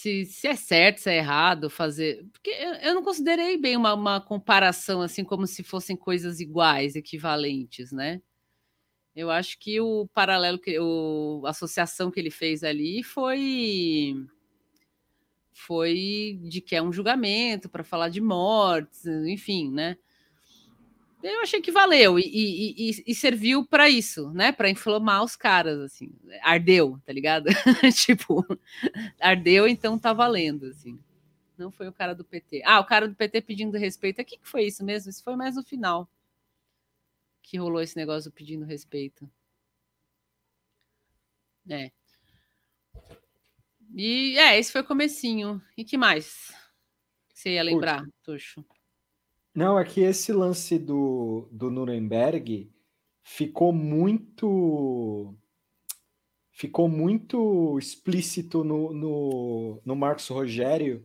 se, 0.04 0.26
se 0.26 0.48
é 0.48 0.56
certo, 0.56 0.98
se 1.00 1.10
é 1.10 1.18
errado 1.18 1.70
fazer. 1.70 2.26
Porque 2.34 2.50
eu, 2.82 2.94
não 2.94 3.02
considerei 3.02 3.58
bem 3.58 3.78
uma, 3.78 3.94
uma 3.94 4.20
comparação 4.20 5.02
assim 5.02 5.24
como 5.24 5.48
se 5.48 5.64
fossem 5.64 5.96
coisas 5.96 6.42
iguais, 6.42 6.96
equivalentes, 6.96 7.92
né? 7.94 8.22
Eu 9.16 9.32
acho 9.32 9.58
que 9.60 9.80
o 9.80 10.08
paralelo, 10.14 10.60
que 10.60 10.78
o, 10.78 11.44
a 11.46 11.52
associação 11.52 12.12
que 12.12 12.20
ele 12.20 12.32
fez 12.32 12.64
ali 12.64 13.02
foi 13.04 14.16
foi 15.54 16.40
de 16.42 16.60
que 16.60 16.76
é 16.76 16.82
um 16.82 16.92
julgamento 16.92 17.70
para 17.70 17.84
falar 17.84 18.10
de 18.10 18.20
mortes, 18.20 19.06
enfim, 19.06 19.72
né? 19.72 19.98
Eu 21.24 21.42
achei 21.42 21.62
que 21.62 21.72
valeu 21.72 22.20
e, 22.20 22.24
e, 22.24 22.90
e, 22.90 23.04
e 23.08 23.16
serviu 23.16 23.66
para 23.66 23.90
isso, 23.90 24.30
né? 24.32 24.52
Para 24.52 24.70
inflamar 24.70 25.24
os 25.24 25.36
caras, 25.36 25.80
assim. 25.80 26.12
Ardeu, 26.42 27.00
tá 27.06 27.14
ligado? 27.14 27.46
tipo, 28.06 28.46
ardeu, 29.20 29.68
então 29.68 29.98
tá 29.98 30.12
valendo, 30.12 30.66
assim. 30.68 31.00
Não 31.58 31.72
foi 31.72 31.88
o 31.88 31.94
cara 31.94 32.14
do 32.14 32.26
PT. 32.26 32.62
Ah, 32.66 32.80
o 32.80 32.86
cara 32.86 33.08
do 33.08 33.16
PT 33.16 33.42
pedindo 33.42 33.78
respeito. 33.78 34.22
O 34.22 34.26
que, 34.26 34.38
que 34.38 34.48
foi 34.48 34.66
isso 34.66 34.84
mesmo? 34.84 35.10
Isso 35.10 35.24
foi 35.24 35.36
mais 35.36 35.56
no 35.56 35.64
final 35.64 36.10
que 37.42 37.58
rolou 37.58 37.82
esse 37.82 37.96
negócio 37.96 38.32
pedindo 38.32 38.66
respeito. 38.66 39.30
É. 41.70 41.92
E 43.94 44.38
é, 44.38 44.58
esse 44.58 44.72
foi 44.72 44.82
o 44.82 44.88
comecinho. 44.88 45.62
E 45.78 45.84
que 45.86 45.98
mais? 45.98 46.52
Você 47.34 47.52
ia 47.52 47.64
lembrar, 47.64 48.04
Tuxo? 48.24 48.66
Não, 49.56 49.78
é 49.78 49.86
que 49.86 50.02
esse 50.02 50.34
lance 50.34 50.80
do, 50.80 51.48
do 51.52 51.70
Nuremberg 51.70 52.72
ficou 53.22 53.72
muito 53.72 55.36
ficou 56.52 56.88
muito 56.88 57.78
explícito 57.80 58.64
no, 58.64 58.94
no, 58.94 59.82
no 59.84 59.96
Marcos 59.96 60.28
Rogério 60.28 61.04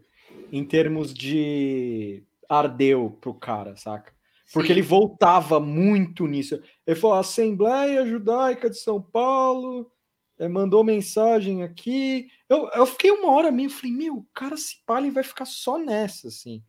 em 0.53 0.65
termos 0.65 1.13
de 1.13 2.23
ardeu 2.49 3.17
pro 3.21 3.35
cara, 3.35 3.77
saca? 3.77 4.13
Porque 4.53 4.69
Sim. 4.69 4.75
ele 4.75 4.83
voltava 4.83 5.61
muito 5.61 6.27
nisso. 6.27 6.63
Ele 6.87 6.99
falou: 6.99 7.17
a 7.17 7.21
Assembleia 7.21 8.07
Judaica 8.07 8.71
de 8.71 8.79
São 8.79 9.01
Paulo 9.01 9.91
é, 10.39 10.49
mandou 10.49 10.83
mensagem 10.83 11.63
aqui. 11.63 12.29
Eu, 12.49 12.69
eu 12.71 12.87
fiquei 12.87 13.11
uma 13.11 13.31
hora 13.31 13.51
meio, 13.51 13.69
falei, 13.69 13.93
meu, 13.93 14.17
o 14.17 14.27
cara 14.33 14.57
se 14.57 14.83
pá, 14.87 14.99
ele 14.99 15.11
vai 15.11 15.23
ficar 15.23 15.45
só 15.45 15.79
nessa, 15.79 16.29
assim. 16.29 16.63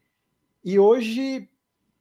E 0.63 0.77
hoje 0.77 1.49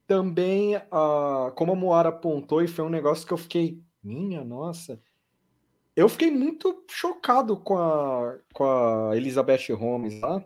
também, 0.09 0.75
uh, 0.75 1.51
como 1.53 1.73
a 1.73 1.75
Moara 1.75 2.09
apontou, 2.09 2.63
e 2.63 2.67
foi 2.67 2.83
um 2.83 2.89
negócio 2.89 3.27
que 3.27 3.31
eu 3.31 3.37
fiquei, 3.37 3.79
minha 4.03 4.43
nossa, 4.43 4.99
eu 5.95 6.09
fiquei 6.09 6.31
muito 6.31 6.83
chocado 6.89 7.55
com 7.55 7.77
a, 7.77 8.35
com 8.51 8.63
a 8.63 9.15
Elizabeth 9.15 9.71
Holmes 9.71 10.19
lá, 10.19 10.43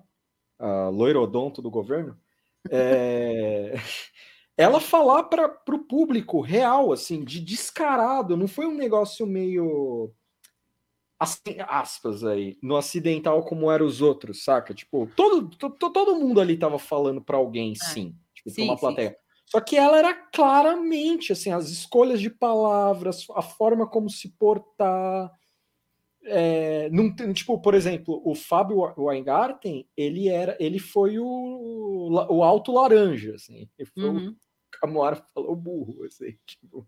a 0.60 0.90
loirodonto 0.90 1.62
do 1.62 1.72
governo, 1.72 2.20
é... 2.70 3.76
ela 4.58 4.82
falar 4.82 5.24
para 5.24 5.58
o 5.70 5.80
público 5.80 6.42
real, 6.42 6.92
assim, 6.92 7.24
de 7.24 7.40
descarado, 7.40 8.36
não 8.36 8.50
foi 8.50 8.66
um 8.66 8.76
negócio 8.76 9.26
meio 9.26 10.14
assim, 11.18 11.56
aspas 11.70 12.26
aí, 12.26 12.58
no 12.62 12.76
acidental 12.76 13.46
como 13.46 13.72
eram 13.72 13.86
os 13.86 14.02
outros, 14.02 14.44
saca? 14.44 14.74
Tipo, 14.74 15.10
todo, 15.16 15.50
todo, 15.56 15.78
todo 15.78 16.20
mundo 16.20 16.42
ali 16.42 16.58
tava 16.58 16.78
falando 16.78 17.22
para 17.22 17.38
alguém, 17.38 17.72
é. 17.72 17.86
sim, 17.86 18.14
tipo, 18.34 18.50
sim, 18.50 18.66
uma 18.66 18.78
plateia. 18.78 19.12
Sim. 19.12 19.23
Só 19.54 19.62
que 19.62 19.78
ela 19.78 20.00
era 20.00 20.16
claramente, 20.16 21.32
assim, 21.32 21.52
as 21.52 21.70
escolhas 21.70 22.20
de 22.20 22.28
palavras, 22.28 23.24
a 23.36 23.42
forma 23.44 23.88
como 23.88 24.10
se 24.10 24.30
portar. 24.30 25.32
É, 26.24 26.90
não, 26.90 27.14
tipo, 27.32 27.62
por 27.62 27.76
exemplo, 27.76 28.20
o 28.26 28.34
Fábio 28.34 28.92
Weingarten, 28.98 29.88
ele 29.96 30.28
era, 30.28 30.58
ele 30.60 30.80
foi 30.80 31.20
o, 31.20 32.10
o 32.32 32.42
alto 32.42 32.72
laranja, 32.72 33.36
assim. 33.36 33.70
Ele 33.78 33.90
foi 33.94 34.10
uhum. 34.10 34.30
o 34.30 34.36
Camoara 34.72 35.24
falou 35.36 35.56
burro, 35.56 36.04
assim, 36.04 36.36
tipo. 36.48 36.88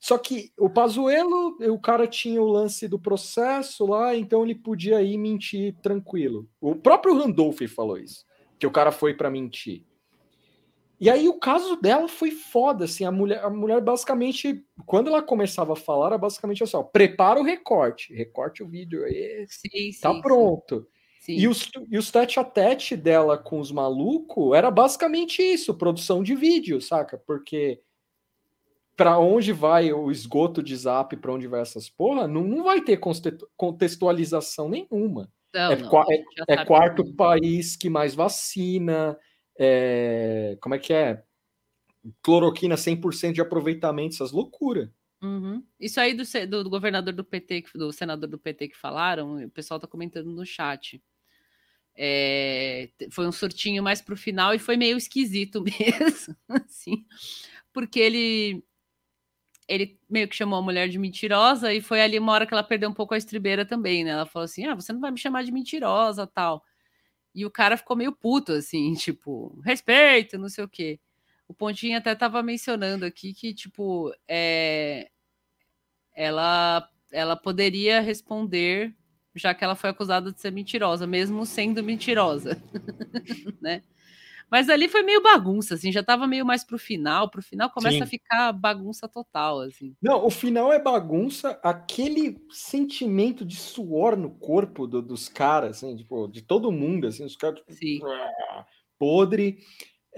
Só 0.00 0.18
que 0.18 0.52
o 0.58 0.68
Pazuello, 0.68 1.56
o 1.70 1.78
cara 1.78 2.08
tinha 2.08 2.42
o 2.42 2.48
lance 2.48 2.88
do 2.88 2.98
processo 2.98 3.86
lá, 3.86 4.16
então 4.16 4.42
ele 4.42 4.56
podia 4.56 5.00
ir 5.02 5.18
mentir 5.18 5.76
tranquilo. 5.80 6.48
O 6.60 6.74
próprio 6.74 7.16
Randolph 7.16 7.60
falou 7.72 7.96
isso, 7.96 8.24
que 8.58 8.66
o 8.66 8.72
cara 8.72 8.90
foi 8.90 9.14
para 9.14 9.30
mentir. 9.30 9.85
E 10.98 11.10
aí 11.10 11.28
o 11.28 11.38
caso 11.38 11.76
dela 11.76 12.08
foi 12.08 12.30
foda, 12.30 12.86
assim, 12.86 13.04
a 13.04 13.12
mulher, 13.12 13.44
a 13.44 13.50
mulher 13.50 13.80
basicamente, 13.82 14.64
quando 14.86 15.08
ela 15.08 15.22
começava 15.22 15.74
a 15.74 15.76
falar, 15.76 16.06
era 16.06 16.18
basicamente 16.18 16.64
assim, 16.64 16.76
ó, 16.76 16.82
prepara 16.82 17.38
o 17.38 17.44
recorte, 17.44 18.14
recorte 18.14 18.62
o 18.62 18.68
vídeo 18.68 19.04
aí, 19.04 19.46
sim, 19.48 19.90
tá 20.00 20.14
sim, 20.14 20.20
pronto. 20.22 20.86
Sim. 21.20 21.34
E 21.34 21.48
os, 21.48 21.68
e 21.90 21.98
os 21.98 22.10
tete 22.10 22.40
a 22.40 22.44
tete 22.44 22.96
dela 22.96 23.36
com 23.36 23.60
os 23.60 23.70
malucos 23.70 24.56
era 24.56 24.70
basicamente 24.70 25.42
isso, 25.42 25.74
produção 25.74 26.22
de 26.22 26.34
vídeo, 26.34 26.80
saca? 26.80 27.18
Porque 27.18 27.80
para 28.96 29.18
onde 29.18 29.52
vai 29.52 29.92
o 29.92 30.10
esgoto 30.10 30.62
de 30.62 30.74
zap, 30.74 31.14
para 31.16 31.32
onde 31.32 31.46
vai 31.46 31.60
essas 31.60 31.90
porra, 31.90 32.26
não, 32.26 32.42
não 32.42 32.64
vai 32.64 32.80
ter 32.80 32.98
contextualização 33.56 34.68
nenhuma. 34.70 35.30
Não, 35.52 35.72
é, 35.72 35.76
não, 35.76 36.02
é, 36.08 36.24
é 36.48 36.64
quarto 36.64 37.04
país 37.14 37.76
que 37.76 37.90
mais 37.90 38.14
vacina, 38.14 39.18
é, 39.58 40.56
como 40.60 40.74
é 40.74 40.78
que 40.78 40.92
é? 40.92 41.22
Cloroquina 42.22 42.76
100% 42.76 43.32
de 43.32 43.40
aproveitamento, 43.40 44.14
essas 44.14 44.32
loucuras. 44.32 44.88
Uhum. 45.22 45.64
Isso 45.80 45.98
aí 45.98 46.14
do, 46.14 46.22
do, 46.48 46.64
do, 46.64 46.70
governador 46.70 47.12
do 47.12 47.24
PT, 47.24 47.64
do 47.74 47.92
senador 47.92 48.28
do 48.28 48.38
PT 48.38 48.68
que 48.68 48.76
falaram, 48.76 49.44
o 49.44 49.50
pessoal 49.50 49.80
tá 49.80 49.86
comentando 49.86 50.30
no 50.30 50.44
chat. 50.44 51.02
É, 51.98 52.90
foi 53.10 53.26
um 53.26 53.32
surtinho 53.32 53.82
mais 53.82 54.02
pro 54.02 54.16
final 54.16 54.54
e 54.54 54.58
foi 54.58 54.76
meio 54.76 54.98
esquisito 54.98 55.64
mesmo, 55.64 56.36
assim, 56.48 57.06
porque 57.72 57.98
ele 57.98 58.62
ele 59.68 59.98
meio 60.08 60.28
que 60.28 60.36
chamou 60.36 60.58
a 60.58 60.62
mulher 60.62 60.88
de 60.88 60.98
mentirosa 60.98 61.72
e 61.72 61.80
foi 61.80 62.00
ali 62.00 62.18
uma 62.18 62.32
hora 62.32 62.46
que 62.46 62.54
ela 62.54 62.62
perdeu 62.62 62.88
um 62.88 62.94
pouco 62.94 63.14
a 63.14 63.18
estribeira 63.18 63.64
também, 63.64 64.04
né? 64.04 64.10
Ela 64.10 64.26
falou 64.26 64.44
assim: 64.44 64.64
"Ah, 64.66 64.74
você 64.74 64.92
não 64.92 65.00
vai 65.00 65.10
me 65.10 65.18
chamar 65.18 65.42
de 65.42 65.50
mentirosa, 65.50 66.26
tal". 66.26 66.62
E 67.36 67.44
o 67.44 67.50
cara 67.50 67.76
ficou 67.76 67.94
meio 67.94 68.12
puto 68.12 68.52
assim, 68.52 68.94
tipo, 68.96 69.60
respeito, 69.62 70.38
não 70.38 70.48
sei 70.48 70.64
o 70.64 70.68
quê. 70.68 70.98
O 71.46 71.54
Pontinho 71.54 71.98
até 71.98 72.12
estava 72.12 72.42
mencionando 72.42 73.04
aqui 73.04 73.34
que 73.34 73.54
tipo, 73.54 74.12
é 74.26 75.10
ela 76.14 76.88
ela 77.12 77.36
poderia 77.36 78.00
responder 78.00 78.92
já 79.34 79.54
que 79.54 79.62
ela 79.62 79.74
foi 79.74 79.90
acusada 79.90 80.32
de 80.32 80.40
ser 80.40 80.50
mentirosa, 80.50 81.06
mesmo 81.06 81.44
sendo 81.44 81.82
mentirosa, 81.82 82.60
né? 83.60 83.82
Mas 84.50 84.68
ali 84.68 84.88
foi 84.88 85.02
meio 85.02 85.22
bagunça, 85.22 85.74
assim, 85.74 85.90
já 85.90 86.00
estava 86.00 86.26
meio 86.26 86.46
mais 86.46 86.62
pro 86.62 86.78
final. 86.78 87.28
Pro 87.28 87.42
final 87.42 87.68
começa 87.70 87.96
Sim. 87.96 88.02
a 88.02 88.06
ficar 88.06 88.52
bagunça 88.52 89.08
total, 89.08 89.60
assim. 89.60 89.94
Não, 90.00 90.24
o 90.24 90.30
final 90.30 90.72
é 90.72 90.78
bagunça, 90.78 91.58
aquele 91.62 92.38
sentimento 92.50 93.44
de 93.44 93.56
suor 93.56 94.16
no 94.16 94.30
corpo 94.30 94.86
do, 94.86 95.02
dos 95.02 95.28
caras, 95.28 95.78
assim, 95.78 95.96
tipo, 95.96 96.28
de 96.28 96.42
todo 96.42 96.70
mundo, 96.70 97.08
assim, 97.08 97.24
os 97.24 97.36
caras, 97.36 97.58
tipo, 97.58 97.72
Sim. 97.72 98.00
podre. 98.98 99.58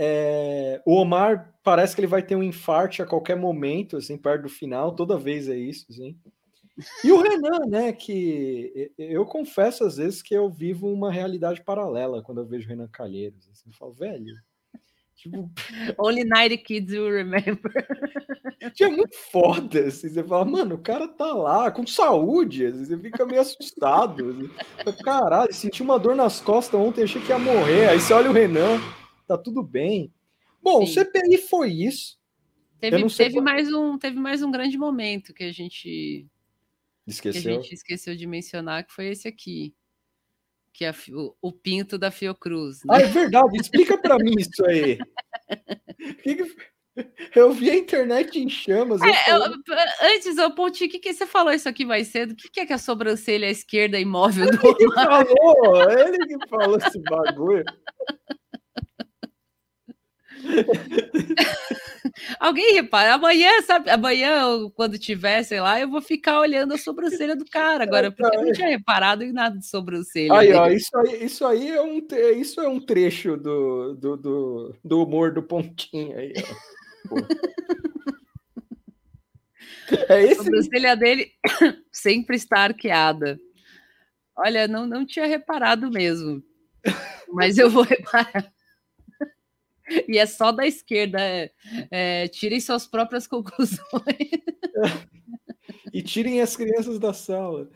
É, 0.00 0.80
o 0.86 0.94
Omar 0.94 1.58
parece 1.64 1.94
que 1.94 2.00
ele 2.00 2.06
vai 2.06 2.22
ter 2.22 2.36
um 2.36 2.42
infarte 2.42 3.02
a 3.02 3.06
qualquer 3.06 3.36
momento, 3.36 3.96
assim, 3.96 4.16
perto 4.16 4.42
do 4.42 4.48
final, 4.48 4.94
toda 4.94 5.18
vez 5.18 5.48
é 5.48 5.56
isso, 5.56 5.86
assim. 5.90 6.16
E 7.04 7.10
o 7.10 7.20
Renan, 7.20 7.66
né? 7.66 7.92
Que 7.92 8.92
eu 8.96 9.24
confesso 9.24 9.84
às 9.84 9.96
vezes 9.96 10.22
que 10.22 10.34
eu 10.34 10.48
vivo 10.48 10.92
uma 10.92 11.10
realidade 11.10 11.62
paralela 11.62 12.22
quando 12.22 12.38
eu 12.38 12.46
vejo 12.46 12.66
o 12.66 12.68
Renan 12.68 12.88
Calheiros. 12.88 13.48
Assim, 13.50 13.68
eu 13.68 13.72
falo, 13.74 13.92
velho. 13.92 14.34
Tipo... 15.16 15.50
Only 15.98 16.24
90 16.24 16.56
kids 16.58 16.92
will 16.92 17.12
remember. 17.12 17.72
É 18.80 18.88
muito 18.88 19.16
foda. 19.30 19.86
Assim, 19.86 20.08
você 20.08 20.22
fala, 20.22 20.44
mano, 20.44 20.74
o 20.74 20.82
cara 20.82 21.06
tá 21.06 21.32
lá 21.32 21.70
com 21.70 21.86
saúde. 21.86 22.66
Assim, 22.66 22.84
você 22.84 22.98
fica 22.98 23.24
meio 23.24 23.40
assustado. 23.40 24.30
Assim. 24.84 25.02
Caralho, 25.02 25.52
senti 25.54 25.80
uma 25.80 25.98
dor 25.98 26.14
nas 26.14 26.40
costas 26.40 26.78
ontem, 26.78 27.04
achei 27.04 27.22
que 27.22 27.28
ia 27.28 27.38
morrer. 27.38 27.88
Aí 27.88 28.00
você 28.00 28.12
olha 28.12 28.28
o 28.28 28.32
Renan, 28.32 28.80
tá 29.26 29.38
tudo 29.38 29.62
bem. 29.62 30.12
Bom, 30.60 30.84
Sim. 30.84 31.00
o 31.00 31.04
CPI 31.04 31.38
foi 31.38 31.70
isso. 31.70 32.18
Teve, 32.80 33.06
teve, 33.08 33.40
mais 33.40 33.72
um, 33.72 33.96
teve 33.96 34.18
mais 34.18 34.42
um 34.42 34.50
grande 34.50 34.76
momento 34.76 35.34
que 35.34 35.44
a 35.44 35.52
gente 35.52 36.26
Esqueceu? 37.08 37.42
Que 37.42 37.48
a 37.48 37.52
gente 37.54 37.74
esqueceu 37.74 38.14
de 38.14 38.26
mencionar, 38.26 38.84
que 38.84 38.92
foi 38.92 39.06
esse 39.06 39.26
aqui. 39.26 39.74
Que 40.72 40.84
é 40.84 40.94
o, 41.10 41.34
o, 41.40 41.50
pinto 41.50 41.98
da 41.98 42.10
Fiocruz. 42.10 42.84
Né? 42.84 42.94
Ah, 42.94 43.00
é 43.00 43.06
verdade. 43.06 43.56
Explica 43.58 43.96
para 43.96 44.18
mim 44.18 44.34
isso 44.38 44.64
aí. 44.66 44.98
Eu 47.32 47.52
vi 47.52 47.70
a 47.70 47.76
internet 47.76 48.40
em 48.40 48.48
chamas. 48.48 49.00
É, 49.00 49.30
eu, 49.30 49.40
antes, 50.02 50.36
eu 50.36 50.52
Ponti, 50.52 50.84
o 50.84 50.88
que, 50.88 50.98
que 50.98 51.14
você 51.14 51.26
falou 51.26 51.52
isso 51.52 51.68
aqui 51.68 51.84
mais 51.84 52.08
cedo? 52.08 52.32
O 52.32 52.34
que, 52.34 52.48
que 52.48 52.58
é 52.58 52.66
que 52.66 52.72
a 52.72 52.78
sobrancelha 52.78 53.48
esquerda 53.48 54.00
imóvel 54.00 54.46
do 54.50 54.66
Ele 54.66 54.74
que 54.74 54.94
falou, 54.94 55.90
ele 55.92 56.18
que 56.26 56.48
falou 56.48 56.76
esse 56.76 56.98
bagulho. 57.02 57.64
Alguém 62.38 62.74
repara, 62.74 63.14
amanhã, 63.14 63.50
sabe, 63.62 63.90
amanhã, 63.90 64.68
quando 64.74 64.98
tiver, 64.98 65.42
sei 65.42 65.60
lá, 65.60 65.80
eu 65.80 65.88
vou 65.88 66.00
ficar 66.00 66.40
olhando 66.40 66.74
a 66.74 66.78
sobrancelha 66.78 67.36
do 67.36 67.44
cara 67.44 67.84
agora, 67.84 68.10
porque 68.10 68.36
eu 68.36 68.44
não 68.44 68.52
tinha 68.52 68.68
reparado 68.68 69.22
em 69.24 69.32
nada 69.32 69.58
de 69.58 69.66
sobrancelha. 69.66 70.32
Aí, 70.34 70.52
ó, 70.52 70.68
isso 70.68 70.96
aí, 70.96 71.24
isso 71.24 71.46
aí 71.46 71.68
é 71.68 71.82
um, 71.82 72.06
isso 72.36 72.60
é 72.60 72.68
um 72.68 72.80
trecho 72.80 73.36
do, 73.36 73.94
do, 73.94 74.16
do, 74.16 74.74
do 74.84 75.02
humor 75.02 75.32
do 75.32 75.42
pontinho 75.42 76.16
aí. 76.16 76.32
É 80.08 80.22
esse... 80.22 80.40
A 80.40 80.44
sobrancelha 80.44 80.94
dele 80.94 81.32
sempre 81.90 82.36
está 82.36 82.60
arqueada. 82.60 83.40
Olha, 84.36 84.68
não, 84.68 84.86
não 84.86 85.06
tinha 85.06 85.26
reparado 85.26 85.90
mesmo. 85.90 86.42
Mas 87.32 87.56
eu 87.56 87.70
vou 87.70 87.82
reparar. 87.84 88.52
E 90.08 90.18
é 90.18 90.26
só 90.26 90.52
da 90.52 90.66
esquerda. 90.66 91.20
É, 91.20 91.50
é, 91.90 92.28
tirem 92.28 92.60
suas 92.60 92.86
próprias 92.86 93.26
conclusões. 93.28 93.80
e 95.92 96.02
tirem 96.02 96.40
as 96.40 96.56
crianças 96.56 96.98
da 96.98 97.12
sala. 97.12 97.68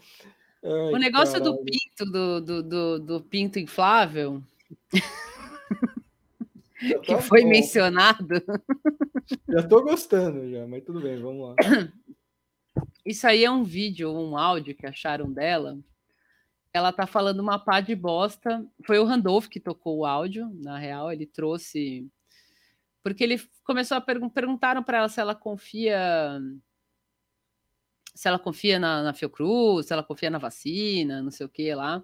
Ai, 0.64 0.92
o 0.92 0.96
negócio 0.96 1.34
caralho. 1.34 1.52
do 1.52 1.64
pinto, 1.64 2.04
do, 2.04 2.40
do, 2.40 2.62
do, 2.62 2.98
do 3.00 3.20
pinto 3.20 3.58
inflável, 3.58 4.42
que 7.02 7.18
foi 7.20 7.42
bom. 7.42 7.48
mencionado. 7.48 8.42
Já 9.48 9.62
tô 9.62 9.82
gostando, 9.82 10.48
já, 10.50 10.66
mas 10.66 10.84
tudo 10.84 11.00
bem, 11.00 11.20
vamos 11.20 11.48
lá. 11.48 11.56
Isso 13.04 13.26
aí 13.26 13.44
é 13.44 13.50
um 13.50 13.64
vídeo, 13.64 14.12
um 14.12 14.36
áudio 14.36 14.76
que 14.76 14.86
acharam 14.86 15.32
dela 15.32 15.76
ela 16.72 16.92
tá 16.92 17.06
falando 17.06 17.40
uma 17.40 17.58
pá 17.58 17.80
de 17.80 17.94
bosta. 17.94 18.66
Foi 18.86 18.98
o 18.98 19.04
Randolph 19.04 19.46
que 19.46 19.60
tocou 19.60 19.98
o 19.98 20.06
áudio, 20.06 20.50
na 20.54 20.78
real, 20.78 21.12
ele 21.12 21.26
trouxe. 21.26 22.08
Porque 23.02 23.22
ele 23.22 23.40
começou 23.64 23.96
a 23.96 24.00
pergun 24.00 24.28
perguntaram 24.28 24.82
para 24.82 24.98
ela 24.98 25.08
se 25.08 25.20
ela 25.20 25.34
confia. 25.34 26.40
Se 28.14 28.28
ela 28.28 28.38
confia 28.38 28.78
na, 28.78 29.02
na 29.02 29.14
Fiocruz, 29.14 29.86
se 29.86 29.92
ela 29.92 30.02
confia 30.02 30.30
na 30.30 30.38
vacina, 30.38 31.22
não 31.22 31.30
sei 31.30 31.46
o 31.46 31.48
que 31.48 31.74
lá. 31.74 32.02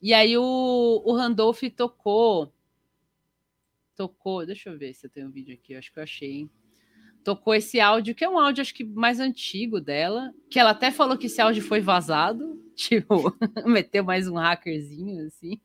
E 0.00 0.12
aí 0.12 0.36
o, 0.36 1.02
o 1.04 1.12
Randolph 1.14 1.62
tocou. 1.76 2.52
Tocou. 3.96 4.46
Deixa 4.46 4.70
eu 4.70 4.78
ver 4.78 4.94
se 4.94 5.06
eu 5.06 5.10
tenho 5.10 5.28
um 5.28 5.30
vídeo 5.30 5.54
aqui, 5.54 5.74
acho 5.74 5.92
que 5.92 5.98
eu 5.98 6.02
achei, 6.02 6.32
hein? 6.32 6.50
tocou 7.22 7.54
esse 7.54 7.80
áudio, 7.80 8.14
que 8.14 8.24
é 8.24 8.28
um 8.28 8.38
áudio, 8.38 8.62
acho 8.62 8.74
que 8.74 8.84
mais 8.84 9.20
antigo 9.20 9.80
dela, 9.80 10.32
que 10.50 10.58
ela 10.58 10.70
até 10.70 10.90
falou 10.90 11.16
que 11.16 11.26
esse 11.26 11.40
áudio 11.40 11.62
foi 11.62 11.80
vazado, 11.80 12.60
tipo, 12.82 13.14
meteu 13.66 14.02
mais 14.02 14.26
um 14.26 14.34
hackerzinho, 14.34 15.26
assim. 15.26 15.60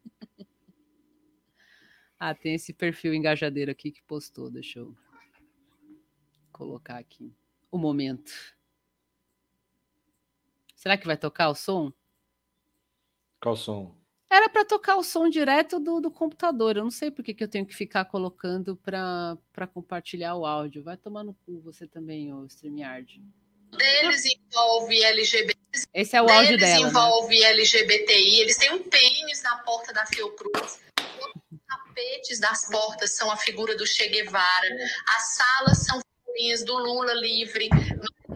ah, 2.19 2.35
tem 2.35 2.55
esse 2.55 2.73
perfil 2.73 3.13
engajadeiro 3.13 3.71
aqui 3.71 3.91
que 3.91 4.03
postou, 4.03 4.49
deixa 4.49 4.79
eu 4.79 4.95
colocar 6.51 6.97
aqui. 6.97 7.33
O 7.71 7.77
momento. 7.77 8.31
Será 10.75 10.97
que 10.97 11.07
vai 11.07 11.17
tocar 11.17 11.49
o 11.49 11.55
som? 11.55 11.91
Qual 13.41 13.55
som? 13.55 13.95
Era 14.29 14.49
para 14.49 14.65
tocar 14.65 14.95
o 14.97 15.03
som 15.03 15.29
direto 15.29 15.79
do, 15.79 15.99
do 15.99 16.11
computador. 16.11 16.75
Eu 16.75 16.83
não 16.83 16.91
sei 16.91 17.09
por 17.09 17.23
que, 17.23 17.33
que 17.33 17.43
eu 17.43 17.47
tenho 17.47 17.65
que 17.65 17.75
ficar 17.75 18.05
colocando 18.05 18.75
para 18.75 19.67
compartilhar 19.73 20.35
o 20.35 20.45
áudio. 20.45 20.83
Vai 20.83 20.97
tomar 20.97 21.23
no 21.23 21.33
cu 21.33 21.59
você 21.61 21.87
também, 21.87 22.33
o 22.33 22.45
StreamYard. 22.45 23.23
Deles 23.75 24.23
envolve 24.25 25.03
LGBT. 25.03 25.57
Esse 25.93 26.15
é 26.15 26.21
o 26.21 26.29
áudio 26.29 26.57
dela. 26.57 26.71
Deles 26.71 26.83
né? 26.83 26.89
envolve 26.89 27.39
né? 27.39 27.45
LGBTI. 27.51 28.41
Eles 28.41 28.57
têm 28.57 28.73
um 28.73 28.83
pênis 28.83 29.41
na 29.43 29.57
porta 29.59 29.93
da 29.93 30.05
Fiocruz. 30.05 30.79
Os 31.51 31.59
tapetes 31.67 32.39
das 32.39 32.69
portas 32.69 33.15
são 33.15 33.31
a 33.31 33.37
figura 33.37 33.75
do 33.75 33.85
Che 33.85 34.07
Guevara. 34.07 34.67
As 35.15 35.35
salas 35.35 35.77
são 35.85 36.01
figurinhas 36.25 36.63
do 36.63 36.77
Lula 36.77 37.13
livre 37.13 37.69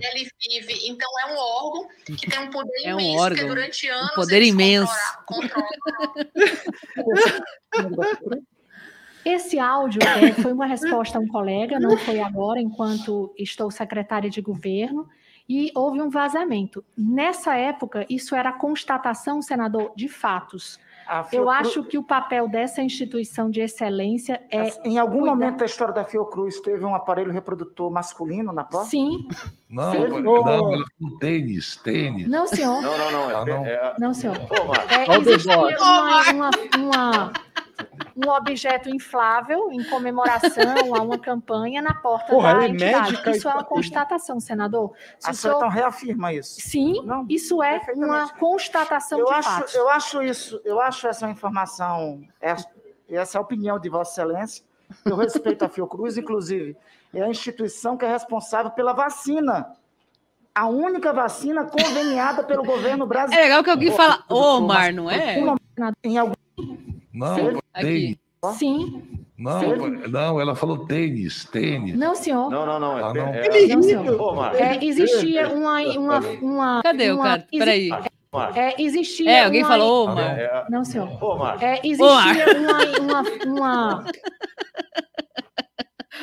ele 0.01 0.29
vive. 0.41 0.88
Então 0.88 1.07
é 1.19 1.34
um 1.34 1.38
órgão 1.38 1.88
que 2.05 2.29
tem 2.29 2.39
um 2.39 2.49
poder 2.49 2.71
é 2.84 2.95
um 2.95 2.99
imenso, 2.99 3.23
órgão, 3.23 3.47
durante 3.47 3.88
anos 3.88 4.11
um 4.11 4.15
poder 4.15 4.41
imenso. 4.41 4.93
Controla, 5.25 5.67
Esse 9.23 9.59
áudio 9.59 10.01
é, 10.01 10.34
foi 10.34 10.51
uma 10.51 10.65
resposta 10.65 11.19
a 11.19 11.21
um 11.21 11.27
colega, 11.27 11.79
não 11.79 11.95
foi 11.95 12.19
agora, 12.19 12.59
enquanto 12.59 13.32
estou 13.38 13.69
secretária 13.69 14.32
de 14.32 14.41
governo, 14.41 15.07
e 15.51 15.69
houve 15.75 16.01
um 16.01 16.09
vazamento. 16.09 16.81
Nessa 16.97 17.57
época, 17.57 18.05
isso 18.09 18.33
era 18.33 18.53
constatação, 18.53 19.41
senador, 19.41 19.91
de 19.97 20.07
fatos. 20.07 20.79
Fiocruz... 21.29 21.33
Eu 21.33 21.49
acho 21.49 21.83
que 21.83 21.97
o 21.97 22.03
papel 22.03 22.47
dessa 22.47 22.81
instituição 22.81 23.49
de 23.49 23.59
excelência 23.59 24.41
é. 24.49 24.69
Em 24.87 24.97
algum 24.97 25.19
cuidar... 25.19 25.35
momento 25.35 25.57
da 25.57 25.65
história 25.65 25.93
da 25.93 26.05
Fiocruz 26.05 26.61
teve 26.61 26.85
um 26.85 26.95
aparelho 26.95 27.33
reprodutor 27.33 27.91
masculino 27.91 28.53
na 28.53 28.63
prova? 28.63 28.85
Sim. 28.85 29.27
Não, 29.71 29.93
Sim. 29.93 30.21
não, 30.21 30.83
um 30.99 31.17
tênis, 31.17 31.77
tênis. 31.77 32.27
Não, 32.27 32.45
senhor. 32.45 32.81
Não, 32.81 32.97
não, 32.97 33.09
não. 33.09 33.31
É, 33.31 33.45
não. 33.45 33.65
É, 33.65 33.95
não, 33.97 34.13
senhor. 34.13 34.35
É, 34.35 35.17
existia 35.17 35.57
uma, 35.57 36.29
uma, 36.29 36.49
uma 36.77 37.33
um 38.15 38.29
objeto 38.29 38.89
inflável 38.89 39.71
em 39.71 39.84
comemoração 39.84 40.95
a 40.95 41.01
uma 41.01 41.17
campanha 41.17 41.82
na 41.82 41.93
porta 41.93 42.27
Porra, 42.34 42.55
da 42.55 42.63
é 42.63 42.67
entidade. 42.69 43.11
médica 43.11 43.32
Isso 43.32 43.47
é 43.49 43.53
uma 43.53 43.63
constatação, 43.63 44.39
senador. 44.39 44.93
Se 45.19 45.29
A 45.29 45.34
senhora 45.34 45.36
senhor- 45.36 45.57
então 45.57 45.69
reafirma 45.69 46.34
isso. 46.34 46.59
Sim, 46.61 46.95
isso 47.29 47.61
é 47.63 47.82
uma 47.95 48.29
constatação 48.34 49.19
Eu 49.19 49.25
de 49.25 49.34
acho, 49.34 49.49
fato. 49.49 49.75
eu 49.75 49.89
acho 49.89 50.21
isso, 50.23 50.61
eu 50.65 50.79
acho 50.82 51.07
essa 51.07 51.29
informação, 51.29 52.21
essa, 52.39 52.67
essa 53.09 53.38
é 53.38 53.39
a 53.39 53.41
opinião 53.41 53.79
de 53.79 53.89
Vossa 53.89 54.11
Excelência. 54.21 54.63
Eu 55.05 55.15
respeito 55.15 55.63
a 55.63 55.69
Fiocruz, 55.69 56.17
inclusive, 56.17 56.75
é 57.13 57.21
a 57.21 57.29
instituição 57.29 57.95
que 57.95 58.03
é 58.05 58.09
responsável 58.11 58.71
pela 58.71 58.91
vacina. 58.93 59.71
A 60.53 60.67
única 60.67 61.13
vacina 61.13 61.63
conveniada 61.63 62.43
pelo 62.43 62.61
governo 62.61 63.05
É 63.05 63.07
brasileiro. 63.07 63.47
legal 63.47 63.63
que 63.63 63.69
alguém 63.69 63.91
fala 63.91 64.21
Omar, 64.27 64.93
não 64.93 65.09
é? 65.09 65.39
Em 66.03 66.17
algum... 66.17 66.34
Não, 67.14 67.59
Aqui. 67.74 67.86
tênis. 67.86 68.18
Sim. 68.57 69.03
Não, 69.38 69.62
não, 70.07 70.39
ela 70.41 70.55
falou 70.55 70.86
tênis, 70.86 71.45
tênis. 71.45 71.95
Não, 71.97 72.16
senhor. 72.16 72.49
Não, 72.49 72.66
não, 72.66 72.80
não. 72.80 72.97
É, 72.99 73.03
Ah, 73.03 73.14
não. 73.14 73.28
é- 73.34 73.68
Não, 73.68 73.84
senhor. 73.84 74.22
Ô, 74.22 74.36
Marcos. 74.36 74.59
É, 74.59 74.84
existia 74.84 75.49
uma, 75.49 75.82
uma, 75.82 76.20
uma. 76.20 76.82
Cadê 76.84 77.12
o 77.12 77.16
uma- 77.16 77.24
cara? 77.24 77.47
Peraí. 77.51 77.89
É, 78.55 78.82
existia 78.82 79.30
É, 79.30 79.43
alguém 79.45 79.62
uma- 79.62 79.68
falou 79.68 80.05
Omar. 80.09 80.39
É, 80.39 80.66
Não, 80.70 80.86
senhor. 80.86 81.22
Ô, 81.24 81.38
Marcos. 81.38 81.64
É, 81.64 81.82
existia 81.84 82.05
Omar. 82.05 82.99
uma, 82.99 83.22
uma, 83.45 83.45
uma. 83.45 84.05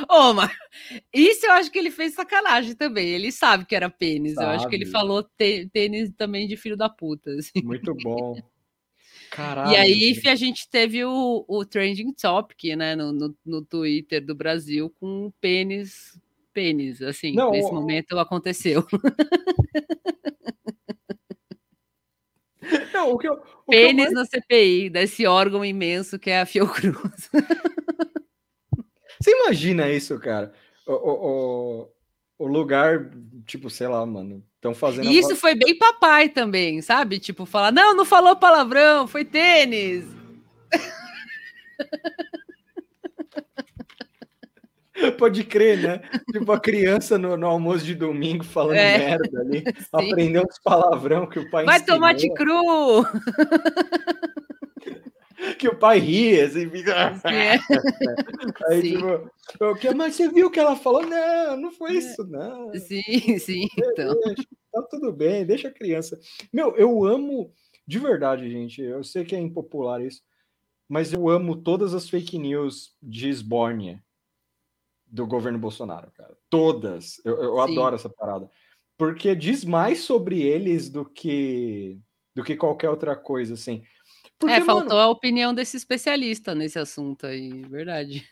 Omar, 0.08 0.54
isso 1.12 1.44
eu 1.46 1.52
acho 1.52 1.70
que 1.72 1.78
ele 1.78 1.90
fez 1.90 2.14
sacanagem 2.14 2.74
também. 2.74 3.08
Ele 3.08 3.32
sabe 3.32 3.64
que 3.64 3.74
era 3.74 3.90
pênis. 3.90 4.36
Eu 4.36 4.48
acho 4.48 4.68
que 4.68 4.76
ele 4.76 4.86
Sabe. 4.86 4.92
falou 4.98 5.22
tê- 5.36 5.68
tênis 5.72 6.10
também 6.16 6.46
de 6.46 6.56
filho 6.56 6.76
da 6.76 6.88
puta. 6.88 7.30
assim. 7.32 7.62
Muito 7.64 7.94
bom. 7.94 8.36
Caralho. 9.30 9.72
E 9.72 9.76
aí 9.76 10.20
a 10.26 10.34
gente 10.34 10.68
teve 10.70 11.04
o, 11.04 11.44
o 11.48 11.64
trending 11.64 12.12
topic, 12.12 12.64
né, 12.76 12.94
no, 12.96 13.12
no, 13.12 13.36
no 13.44 13.64
Twitter 13.64 14.24
do 14.24 14.34
Brasil 14.34 14.90
com 14.98 15.32
pênis, 15.40 16.18
pênis, 16.52 17.02
assim, 17.02 17.34
Não, 17.34 17.50
nesse 17.50 17.70
o- 17.70 17.74
momento 17.74 18.18
aconteceu. 18.18 18.86
Não, 22.92 23.12
o 23.12 23.18
que 23.18 23.28
eu, 23.28 23.34
o 23.34 23.36
que 23.36 23.42
eu 23.42 23.64
Pênis 23.66 24.12
mais- 24.12 24.14
na 24.14 24.24
CPI, 24.24 24.90
desse 24.90 25.26
órgão 25.26 25.64
imenso 25.64 26.18
que 26.18 26.30
é 26.30 26.40
a 26.40 26.46
Fiocruz. 26.46 27.30
Você 29.20 29.30
imagina 29.32 29.90
isso, 29.90 30.18
cara? 30.18 30.52
O, 30.86 30.92
o, 30.92 31.88
o 32.38 32.46
lugar, 32.46 33.10
tipo, 33.46 33.68
sei 33.68 33.88
lá, 33.88 34.04
mano. 34.06 34.44
Estão 34.58 34.74
fazendo. 34.74 35.08
a 35.08 35.12
E 35.12 35.18
isso 35.18 35.30
va- 35.30 35.36
foi 35.36 35.54
bem 35.54 35.78
papai 35.78 36.28
também, 36.28 36.82
sabe? 36.82 37.20
Tipo, 37.20 37.46
falar, 37.46 37.70
não, 37.72 37.94
não 37.94 38.04
falou 38.04 38.34
palavrão, 38.34 39.06
foi 39.06 39.24
tênis. 39.24 40.04
Pode 45.16 45.44
crer, 45.44 45.78
né? 45.78 46.00
Tipo, 46.32 46.50
a 46.50 46.58
criança 46.58 47.16
no, 47.16 47.36
no 47.36 47.46
almoço 47.46 47.84
de 47.84 47.94
domingo 47.94 48.42
falando 48.44 48.76
É. 48.78 48.98
merda 48.98 49.40
ali, 49.40 49.62
aprendeu 49.92 50.42
uns 50.42 50.58
palavrão 50.58 51.24
que 51.26 51.38
o 51.38 51.48
pai 51.50 51.64
Vai 51.64 51.76
ensinou, 51.76 51.96
tomate 51.96 52.28
cru! 52.34 53.06
que 55.58 55.68
o 55.68 55.76
pai 55.76 55.98
ri, 55.98 56.40
assim, 56.40 56.68
fica... 56.68 57.20
É. 57.24 57.58
Aí, 58.68 58.82
Sim. 58.82 58.96
tipo, 58.96 59.30
o 59.60 59.74
que, 59.76 59.94
mas 59.94 60.14
você 60.14 60.28
viu 60.28 60.50
que 60.50 60.58
ela 60.58 60.76
falou? 60.76 61.02
Não, 61.06 61.56
não 61.56 61.70
foi 61.70 61.94
isso, 61.94 62.24
não. 62.26 62.72
Sim, 62.74 63.38
sim, 63.38 63.68
então. 63.76 64.14
Tá 64.72 64.82
tudo 64.82 65.12
bem, 65.12 65.46
deixa 65.46 65.68
a 65.68 65.72
criança. 65.72 66.18
Meu, 66.52 66.76
eu 66.76 67.04
amo, 67.04 67.52
de 67.86 67.98
verdade, 67.98 68.50
gente, 68.50 68.82
eu 68.82 69.02
sei 69.02 69.24
que 69.24 69.34
é 69.34 69.40
impopular 69.40 70.00
isso, 70.00 70.22
mas 70.88 71.12
eu 71.12 71.28
amo 71.28 71.56
todas 71.56 71.94
as 71.94 72.08
fake 72.08 72.38
news 72.38 72.94
de 73.02 73.28
esbórnia 73.28 74.02
do 75.06 75.26
governo 75.26 75.58
Bolsonaro, 75.58 76.10
cara. 76.12 76.36
Todas. 76.50 77.20
Eu, 77.24 77.42
eu 77.42 77.60
adoro 77.60 77.94
essa 77.94 78.08
parada. 78.08 78.50
Porque 78.96 79.34
diz 79.34 79.64
mais 79.64 80.00
sobre 80.00 80.42
eles 80.42 80.88
do 80.88 81.04
que 81.04 81.98
do 82.34 82.44
que 82.44 82.56
qualquer 82.56 82.88
outra 82.88 83.16
coisa, 83.16 83.54
assim. 83.54 83.82
Porque, 84.38 84.54
é, 84.54 84.60
mano, 84.60 84.80
faltou 84.80 84.98
a 84.98 85.08
opinião 85.08 85.52
desse 85.52 85.76
especialista 85.76 86.54
nesse 86.54 86.78
assunto 86.78 87.26
aí, 87.26 87.62
verdade. 87.62 88.24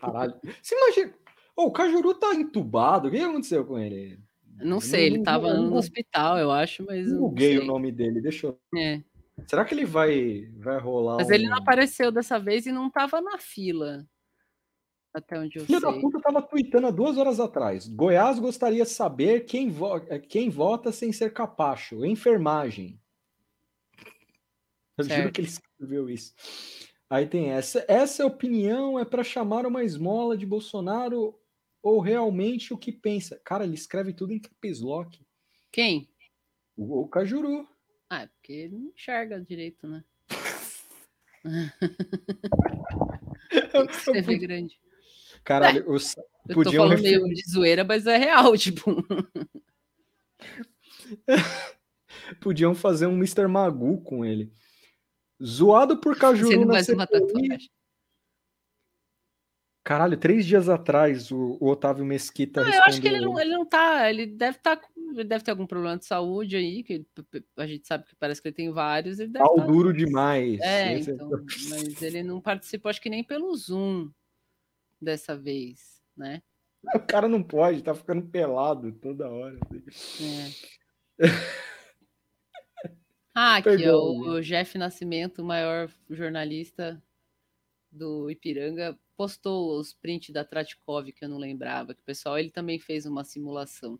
Caralho. 0.00 0.34
Você 0.62 0.74
imagina. 0.74 1.14
Ô, 1.56 1.64
o 1.64 1.70
Cajuru 1.72 2.14
tá 2.14 2.34
entubado. 2.34 3.08
O 3.08 3.10
que 3.10 3.18
aconteceu 3.18 3.64
com 3.64 3.78
ele? 3.78 4.18
Não 4.60 4.80
sei, 4.80 5.06
ele 5.06 5.22
tava 5.22 5.48
eu 5.48 5.56
no 5.62 5.70
não- 5.70 5.76
hospital, 5.76 6.38
eu 6.38 6.50
acho, 6.50 6.84
mas. 6.86 7.06
não 7.06 7.14
não 7.14 7.20
Googlei 7.28 7.56
sei. 7.56 7.58
o 7.58 7.64
nome 7.66 7.92
dele. 7.92 8.20
Deixa 8.22 8.46
eu. 8.46 8.58
É. 8.78 9.02
Será 9.46 9.64
que 9.64 9.74
ele 9.74 9.84
vai, 9.84 10.48
vai 10.58 10.78
rolar 10.78 11.16
Mas 11.16 11.28
um... 11.28 11.32
ele 11.32 11.48
não 11.48 11.56
apareceu 11.58 12.10
dessa 12.12 12.38
vez 12.38 12.64
e 12.66 12.72
não 12.72 12.88
tava 12.90 13.20
na 13.20 13.36
fila. 13.38 14.06
Até 15.14 15.38
onde 15.38 15.58
eu 15.58 15.66
Filho 15.66 15.80
da 15.80 15.92
sei. 15.92 16.00
puta 16.00 16.20
tava 16.22 16.40
tweetando 16.40 16.86
há 16.86 16.90
duas 16.90 17.18
horas 17.18 17.38
atrás. 17.38 17.86
Goiás 17.88 18.38
gostaria 18.38 18.84
de 18.84 18.88
saber 18.90 19.40
quem, 19.44 19.68
vo- 19.68 20.00
quem 20.28 20.48
vota 20.48 20.90
sem 20.92 21.12
ser 21.12 21.32
capacho. 21.34 22.04
Enfermagem. 22.06 22.98
Eu 24.98 25.04
juro 25.04 25.14
Certo. 25.16 25.32
que 25.32 25.40
ele 25.40 25.48
escreveu 25.48 26.10
isso. 26.10 26.34
Aí 27.08 27.26
tem 27.26 27.50
essa. 27.50 27.84
Essa 27.88 28.26
opinião 28.26 28.98
é 28.98 29.04
para 29.04 29.24
chamar 29.24 29.66
uma 29.66 29.84
esmola 29.84 30.36
de 30.36 30.46
Bolsonaro 30.46 31.38
ou 31.82 32.00
realmente 32.00 32.72
o 32.72 32.78
que 32.78 32.92
pensa? 32.92 33.40
Cara, 33.44 33.64
ele 33.64 33.74
escreve 33.74 34.12
tudo 34.12 34.32
em 34.32 34.40
caps 34.40 34.80
lock. 34.80 35.20
Quem? 35.70 36.08
O, 36.76 37.02
o 37.02 37.08
Cajuru. 37.08 37.66
Ah, 38.08 38.22
é 38.22 38.26
porque 38.26 38.52
ele 38.52 38.76
não 38.78 38.90
enxerga 38.94 39.40
direito, 39.40 39.86
né? 39.86 40.04
Escrever 43.90 44.38
grande. 44.38 44.78
Caralho, 45.44 45.84
os, 45.90 46.14
Eu 46.48 46.62
tô 46.62 46.72
falando 46.72 46.90
refer- 46.96 47.20
meio 47.20 47.34
de 47.34 47.50
zoeira, 47.50 47.84
mas 47.84 48.06
é 48.06 48.16
real, 48.16 48.54
tipo. 48.56 49.04
podiam 52.40 52.74
fazer 52.74 53.06
um 53.06 53.16
Mr. 53.16 53.46
Magu 53.48 54.00
com 54.02 54.24
ele. 54.24 54.52
Zoado 55.44 55.98
por 55.98 56.16
Cajuru 56.16 56.48
Você 56.48 56.56
não 56.56 56.68
faz 56.72 56.88
uma 56.88 57.06
tatuagem. 57.06 57.70
Caralho, 59.84 60.16
três 60.16 60.46
dias 60.46 60.68
atrás 60.68 61.32
o, 61.32 61.58
o 61.60 61.68
Otávio 61.68 62.04
Mesquita 62.04 62.62
Não, 62.62 62.72
eu 62.72 62.82
acho 62.84 63.00
que 63.00 63.08
ele 63.08 63.16
respondeu 63.16 63.34
não, 63.34 63.40
ele 63.40 63.50
não 63.50 63.66
tá. 63.66 64.08
Ele 64.08 64.26
deve 64.26 64.58
tá, 64.58 64.76
com- 64.76 64.92
ele 65.12 65.24
deve 65.24 65.42
ter 65.42 65.50
algum 65.50 65.66
problema 65.66 65.98
de 65.98 66.04
saúde 66.04 66.56
aí, 66.56 66.84
que 66.84 67.04
a 67.56 67.66
gente 67.66 67.86
sabe 67.86 68.04
que 68.06 68.14
parece 68.14 68.40
que 68.40 68.46
ele 68.48 68.54
tem 68.54 68.70
vários. 68.70 69.18
Ele 69.18 69.32
deve 69.32 69.44
pau 69.44 69.56
tá- 69.56 69.66
duro 69.66 69.92
demais. 69.92 70.60
É, 70.60 70.98
Esse 70.98 71.10
então, 71.10 71.28
mas 71.70 72.00
ele 72.00 72.22
não 72.22 72.40
participou, 72.40 72.90
acho 72.90 73.00
que 73.02 73.10
nem 73.10 73.24
pelo 73.24 73.52
Zoom 73.56 74.10
dessa 75.00 75.36
vez, 75.36 76.00
né? 76.16 76.42
O 76.94 77.00
cara 77.00 77.28
não 77.28 77.42
pode, 77.42 77.82
tá 77.82 77.94
ficando 77.94 78.22
pelado 78.26 78.92
toda 78.92 79.28
hora. 79.28 79.58
É. 80.20 81.18
Ah, 83.34 83.56
aqui, 83.56 83.86
ó, 83.88 83.96
o, 83.98 84.32
o 84.34 84.40
Jeff 84.42 84.76
Nascimento, 84.76 85.40
o 85.42 85.44
maior 85.44 85.90
jornalista 86.10 87.02
do 87.90 88.30
Ipiranga, 88.30 88.98
postou 89.16 89.78
os 89.78 89.94
prints 89.94 90.30
da 90.32 90.44
Tratkov, 90.44 91.12
que 91.12 91.24
eu 91.24 91.28
não 91.28 91.38
lembrava, 91.38 91.94
que 91.94 92.00
o 92.02 92.04
pessoal, 92.04 92.38
ele 92.38 92.50
também 92.50 92.78
fez 92.78 93.06
uma 93.06 93.24
simulação. 93.24 93.98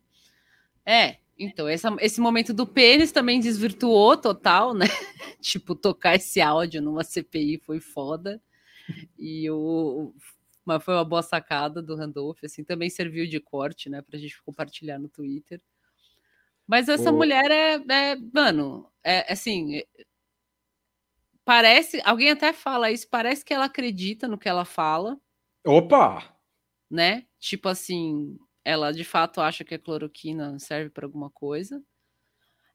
É, 0.86 1.18
então, 1.38 1.68
essa- 1.68 1.96
esse 2.00 2.20
momento 2.20 2.54
do 2.54 2.66
pênis 2.66 3.12
também 3.12 3.40
desvirtuou 3.40 4.16
total, 4.16 4.74
né? 4.74 4.86
tipo, 5.40 5.74
tocar 5.74 6.16
esse 6.16 6.40
áudio 6.40 6.82
numa 6.82 7.04
CPI 7.04 7.58
foi 7.58 7.80
foda. 7.80 8.42
E 9.18 9.50
o, 9.50 10.14
mas 10.64 10.82
foi 10.84 10.94
uma 10.94 11.04
boa 11.04 11.22
sacada 11.22 11.82
do 11.82 11.96
Randolph, 11.96 12.44
assim, 12.44 12.64
também 12.64 12.90
serviu 12.90 13.26
de 13.28 13.40
corte, 13.40 13.88
né, 13.90 14.02
pra 14.02 14.18
gente 14.18 14.40
compartilhar 14.42 14.98
no 14.98 15.08
Twitter. 15.08 15.60
Mas 16.72 16.88
essa 16.88 17.12
mulher 17.12 17.50
é, 17.50 17.74
é, 17.74 18.16
mano, 18.32 18.90
é 19.04 19.30
assim, 19.30 19.76
é- 19.76 19.86
parece, 21.44 22.00
alguém 22.02 22.30
até 22.30 22.50
fala 22.54 22.90
isso, 22.90 23.06
parece 23.10 23.44
que 23.44 23.52
ela 23.52 23.66
acredita 23.66 24.26
no 24.26 24.38
que 24.38 24.48
ela 24.48 24.64
fala, 24.64 25.20
Opa! 25.66 26.34
né? 26.90 27.26
Tipo 27.38 27.68
assim, 27.68 28.38
ela 28.64 28.90
de 28.90 29.04
fato 29.04 29.42
acha 29.42 29.64
que 29.64 29.74
a 29.74 29.78
cloroquina 29.78 30.58
serve 30.58 30.88
para 30.88 31.04
alguma 31.04 31.28
coisa. 31.28 31.84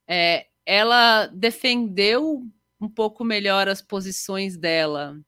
É, 0.08 0.46
ela 0.64 1.26
defendeu 1.26 2.44
um 2.80 2.88
pouco 2.88 3.24
melhor 3.26 3.68
as 3.68 3.82
posições 3.82 4.56
dela 4.56 5.20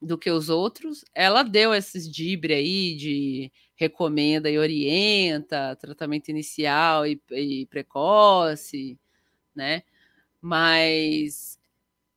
do 0.00 0.18
que 0.18 0.30
os 0.30 0.48
outros. 0.48 1.04
Ela 1.14 1.42
deu 1.42 1.74
esses 1.74 2.10
dibre 2.10 2.54
aí 2.54 2.96
de 2.96 3.52
recomenda 3.76 4.50
e 4.50 4.58
orienta, 4.58 5.76
tratamento 5.76 6.28
inicial 6.30 7.06
e, 7.06 7.20
e 7.32 7.66
precoce, 7.66 8.98
né? 9.54 9.82
Mas 10.40 11.58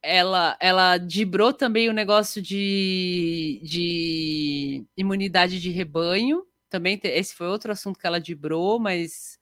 ela, 0.02 0.58
ela 0.60 0.98
dibrou 0.98 1.54
também 1.54 1.90
o 1.90 1.94
negócio 1.94 2.42
de, 2.42 3.62
de 3.64 4.86
imunidade 4.98 5.60
de 5.62 5.70
rebanho. 5.72 6.46
Também 6.70 6.98
te- 6.98 7.08
esse 7.10 7.36
foi 7.36 7.48
outro 7.48 7.72
assunto 7.72 8.00
que 8.00 8.08
ela 8.08 8.20
dibrou, 8.20 8.80
mas 8.80 9.40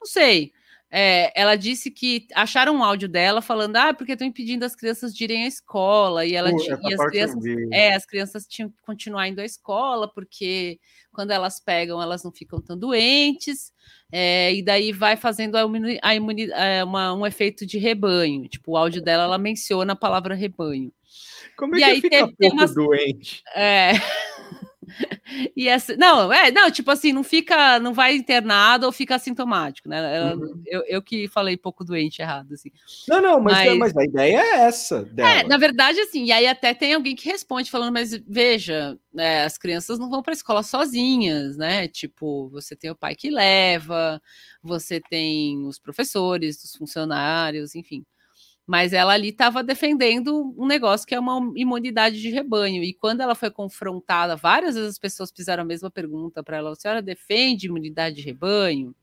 não 0.00 0.06
sei. 0.06 0.52
É, 0.94 1.32
ela 1.34 1.56
disse 1.56 1.90
que 1.90 2.26
acharam 2.34 2.76
um 2.76 2.84
áudio 2.84 3.08
dela 3.08 3.40
falando, 3.40 3.76
ah, 3.76 3.94
porque 3.94 4.12
estão 4.12 4.26
impedindo 4.28 4.62
as 4.62 4.76
crianças 4.76 5.14
de 5.14 5.24
irem 5.24 5.44
à 5.44 5.46
escola. 5.48 6.26
E, 6.26 6.34
ela 6.34 6.50
Pô, 6.50 6.58
tinha, 6.58 6.78
e 6.82 6.92
as 6.94 7.06
crianças, 7.06 7.44
é, 7.72 7.94
as 7.94 8.04
crianças 8.04 8.46
tinham 8.46 8.68
que 8.68 8.76
continuar 8.82 9.26
indo 9.26 9.40
à 9.40 9.44
escola, 9.44 10.06
porque 10.12 10.78
quando 11.10 11.30
elas 11.30 11.58
pegam, 11.58 12.00
elas 12.02 12.22
não 12.22 12.30
ficam 12.30 12.60
tão 12.60 12.76
doentes, 12.78 13.72
é, 14.12 14.52
e 14.52 14.62
daí 14.62 14.92
vai 14.92 15.16
fazendo 15.16 15.56
a 15.56 15.62
imuni- 15.62 15.98
a 16.02 16.14
imuni- 16.14 16.50
é, 16.52 16.84
uma- 16.84 17.14
um 17.14 17.26
efeito 17.26 17.64
de 17.64 17.78
rebanho. 17.78 18.46
Tipo, 18.46 18.72
o 18.72 18.76
áudio 18.76 19.00
dela, 19.02 19.24
ela 19.24 19.38
menciona 19.38 19.94
a 19.94 19.96
palavra 19.96 20.34
rebanho. 20.34 20.92
Como 21.56 21.74
é 21.74 21.78
E 21.78 21.80
que 21.80 21.84
aí 21.84 22.00
fica 22.02 22.16
teve- 22.18 22.36
pouco 22.38 22.54
umas- 22.56 22.74
doente? 22.74 23.42
É. 23.54 23.92
E 25.56 25.68
essa, 25.68 25.96
não, 25.96 26.32
é, 26.32 26.50
não, 26.50 26.70
tipo 26.70 26.90
assim, 26.90 27.12
não 27.12 27.24
fica, 27.24 27.78
não 27.80 27.94
vai 27.94 28.14
internado 28.14 28.86
ou 28.86 28.92
fica 28.92 29.14
assintomático, 29.14 29.88
né? 29.88 30.32
Uhum. 30.34 30.62
eu, 30.66 30.82
eu 30.86 31.02
que 31.02 31.26
falei 31.28 31.56
pouco 31.56 31.84
doente 31.84 32.20
errado, 32.20 32.52
assim. 32.52 32.70
Não, 33.08 33.20
não, 33.20 33.40
mas, 33.40 33.66
Mas- 33.66 33.78
mas 33.78 33.96
a 33.96 34.04
ideia 34.04 34.36
é 34.38 34.60
essa 34.66 35.02
dela. 35.02 35.40
É, 35.40 35.42
na 35.44 35.56
verdade, 35.56 35.98
assim, 36.00 36.24
e 36.26 36.32
aí 36.32 36.46
até 36.46 36.74
tem 36.74 36.94
alguém 36.94 37.14
que 37.16 37.28
responde 37.28 37.70
falando, 37.70 37.92
mas 37.92 38.12
veja, 38.26 38.98
né, 39.12 39.44
as 39.44 39.56
crianças 39.56 39.98
não 39.98 40.10
vão 40.10 40.22
para 40.22 40.32
a 40.32 40.34
escola 40.36 40.62
sozinhas, 40.62 41.56
né? 41.56 41.88
Tipo, 41.88 42.48
você 42.50 42.76
tem 42.76 42.90
o 42.90 42.96
pai 42.96 43.14
que 43.14 43.30
leva, 43.30 44.20
você 44.62 45.00
tem 45.00 45.66
os 45.66 45.78
professores, 45.78 46.62
os 46.62 46.76
funcionários, 46.76 47.74
enfim. 47.74 48.04
Mas 48.66 48.92
ela 48.92 49.12
ali 49.12 49.28
estava 49.30 49.62
defendendo 49.62 50.54
um 50.56 50.66
negócio 50.66 51.06
que 51.06 51.14
é 51.14 51.20
uma 51.20 51.52
imunidade 51.56 52.20
de 52.20 52.30
rebanho. 52.30 52.82
E 52.84 52.94
quando 52.94 53.20
ela 53.20 53.34
foi 53.34 53.50
confrontada, 53.50 54.36
várias 54.36 54.74
vezes 54.76 54.90
as 54.90 54.98
pessoas 54.98 55.32
fizeram 55.34 55.62
a 55.64 55.66
mesma 55.66 55.90
pergunta 55.90 56.42
para 56.42 56.58
ela: 56.58 56.70
a 56.72 56.74
senhora 56.76 57.02
defende 57.02 57.66
imunidade 57.66 58.16
de 58.16 58.22
rebanho? 58.22 58.94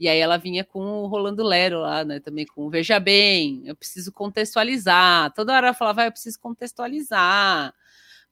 E 0.00 0.08
aí 0.08 0.18
ela 0.18 0.38
vinha 0.38 0.64
com 0.64 0.80
o 0.80 1.06
Rolando 1.06 1.42
Lero 1.44 1.80
lá, 1.80 2.04
né? 2.04 2.20
Também 2.20 2.46
com 2.46 2.70
Veja 2.70 3.00
Bem, 3.00 3.62
eu 3.66 3.76
preciso 3.76 4.12
contextualizar. 4.12 5.32
Toda 5.34 5.54
hora 5.54 5.68
ela 5.68 5.74
falava, 5.74 6.02
"Ah, 6.02 6.06
eu 6.06 6.12
preciso 6.12 6.40
contextualizar. 6.40 7.74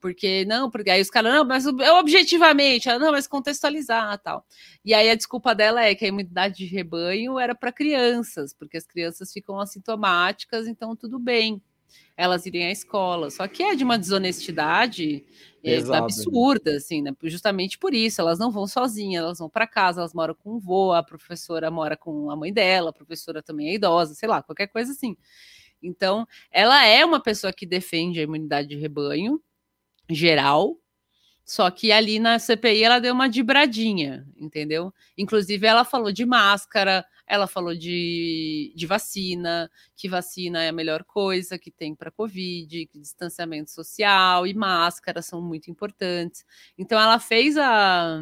Porque, 0.02 0.44
não, 0.46 0.68
porque 0.68 0.90
aí 0.90 1.00
os 1.00 1.08
caras, 1.08 1.32
não, 1.32 1.44
mas 1.44 1.64
eu 1.64 1.94
objetivamente, 1.94 2.88
ela, 2.88 2.98
não, 2.98 3.12
mas 3.12 3.28
contextualizar 3.28 4.18
tal. 4.18 4.44
E 4.84 4.92
aí 4.92 5.08
a 5.08 5.14
desculpa 5.14 5.54
dela 5.54 5.84
é 5.84 5.94
que 5.94 6.04
a 6.04 6.08
imunidade 6.08 6.56
de 6.56 6.66
rebanho 6.66 7.38
era 7.38 7.54
para 7.54 7.70
crianças, 7.70 8.52
porque 8.52 8.76
as 8.76 8.84
crianças 8.84 9.32
ficam 9.32 9.60
assintomáticas, 9.60 10.66
então 10.66 10.96
tudo 10.96 11.20
bem 11.20 11.62
elas 12.16 12.46
irem 12.46 12.66
à 12.66 12.72
escola. 12.72 13.30
Só 13.30 13.46
que 13.46 13.62
é 13.62 13.76
de 13.76 13.84
uma 13.84 13.96
desonestidade 13.96 15.24
é, 15.62 15.78
absurda, 15.94 16.76
assim, 16.76 17.00
né? 17.00 17.12
Justamente 17.22 17.78
por 17.78 17.94
isso, 17.94 18.20
elas 18.20 18.40
não 18.40 18.50
vão 18.50 18.66
sozinhas, 18.66 19.22
elas 19.22 19.38
vão 19.38 19.48
para 19.48 19.68
casa, 19.68 20.00
elas 20.00 20.12
moram 20.12 20.34
com 20.34 20.50
o 20.50 20.58
vô, 20.58 20.92
a 20.92 21.02
professora 21.04 21.70
mora 21.70 21.96
com 21.96 22.28
a 22.28 22.34
mãe 22.34 22.52
dela, 22.52 22.90
a 22.90 22.92
professora 22.92 23.40
também 23.40 23.68
é 23.68 23.74
idosa, 23.74 24.14
sei 24.14 24.28
lá, 24.28 24.42
qualquer 24.42 24.66
coisa 24.66 24.90
assim. 24.90 25.16
Então, 25.80 26.26
ela 26.50 26.84
é 26.84 27.04
uma 27.04 27.20
pessoa 27.20 27.52
que 27.52 27.64
defende 27.64 28.18
a 28.18 28.24
imunidade 28.24 28.68
de 28.68 28.76
rebanho 28.76 29.40
geral, 30.10 30.76
só 31.44 31.70
que 31.70 31.90
ali 31.92 32.18
na 32.18 32.38
CPI 32.38 32.84
ela 32.84 33.00
deu 33.00 33.12
uma 33.12 33.28
dibradinha, 33.28 34.26
entendeu? 34.36 34.94
Inclusive, 35.18 35.66
ela 35.66 35.84
falou 35.84 36.12
de 36.12 36.24
máscara, 36.24 37.04
ela 37.26 37.46
falou 37.46 37.74
de, 37.74 38.72
de 38.76 38.86
vacina, 38.86 39.70
que 39.96 40.08
vacina 40.08 40.62
é 40.62 40.68
a 40.68 40.72
melhor 40.72 41.04
coisa 41.04 41.58
que 41.58 41.70
tem 41.70 41.94
para 41.94 42.12
Covid, 42.12 42.86
que 42.86 42.98
distanciamento 42.98 43.70
social 43.70 44.46
e 44.46 44.54
máscara 44.54 45.20
são 45.20 45.42
muito 45.42 45.70
importantes. 45.70 46.44
Então, 46.78 47.00
ela 47.00 47.18
fez 47.18 47.56
a, 47.58 48.20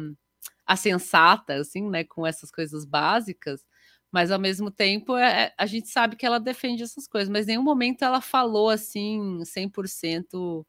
a 0.65 0.75
sensata, 0.75 1.55
assim, 1.55 1.89
né, 1.89 2.03
com 2.03 2.25
essas 2.25 2.51
coisas 2.51 2.85
básicas, 2.85 3.63
mas 4.11 4.31
ao 4.31 4.39
mesmo 4.39 4.69
tempo 4.71 5.15
é, 5.15 5.53
a 5.57 5.65
gente 5.65 5.87
sabe 5.89 6.15
que 6.15 6.25
ela 6.25 6.39
defende 6.39 6.83
essas 6.83 7.07
coisas, 7.07 7.29
mas 7.29 7.45
em 7.45 7.51
nenhum 7.51 7.63
momento 7.63 8.03
ela 8.03 8.19
falou 8.19 8.69
assim 8.69 9.39
100% 9.45 10.65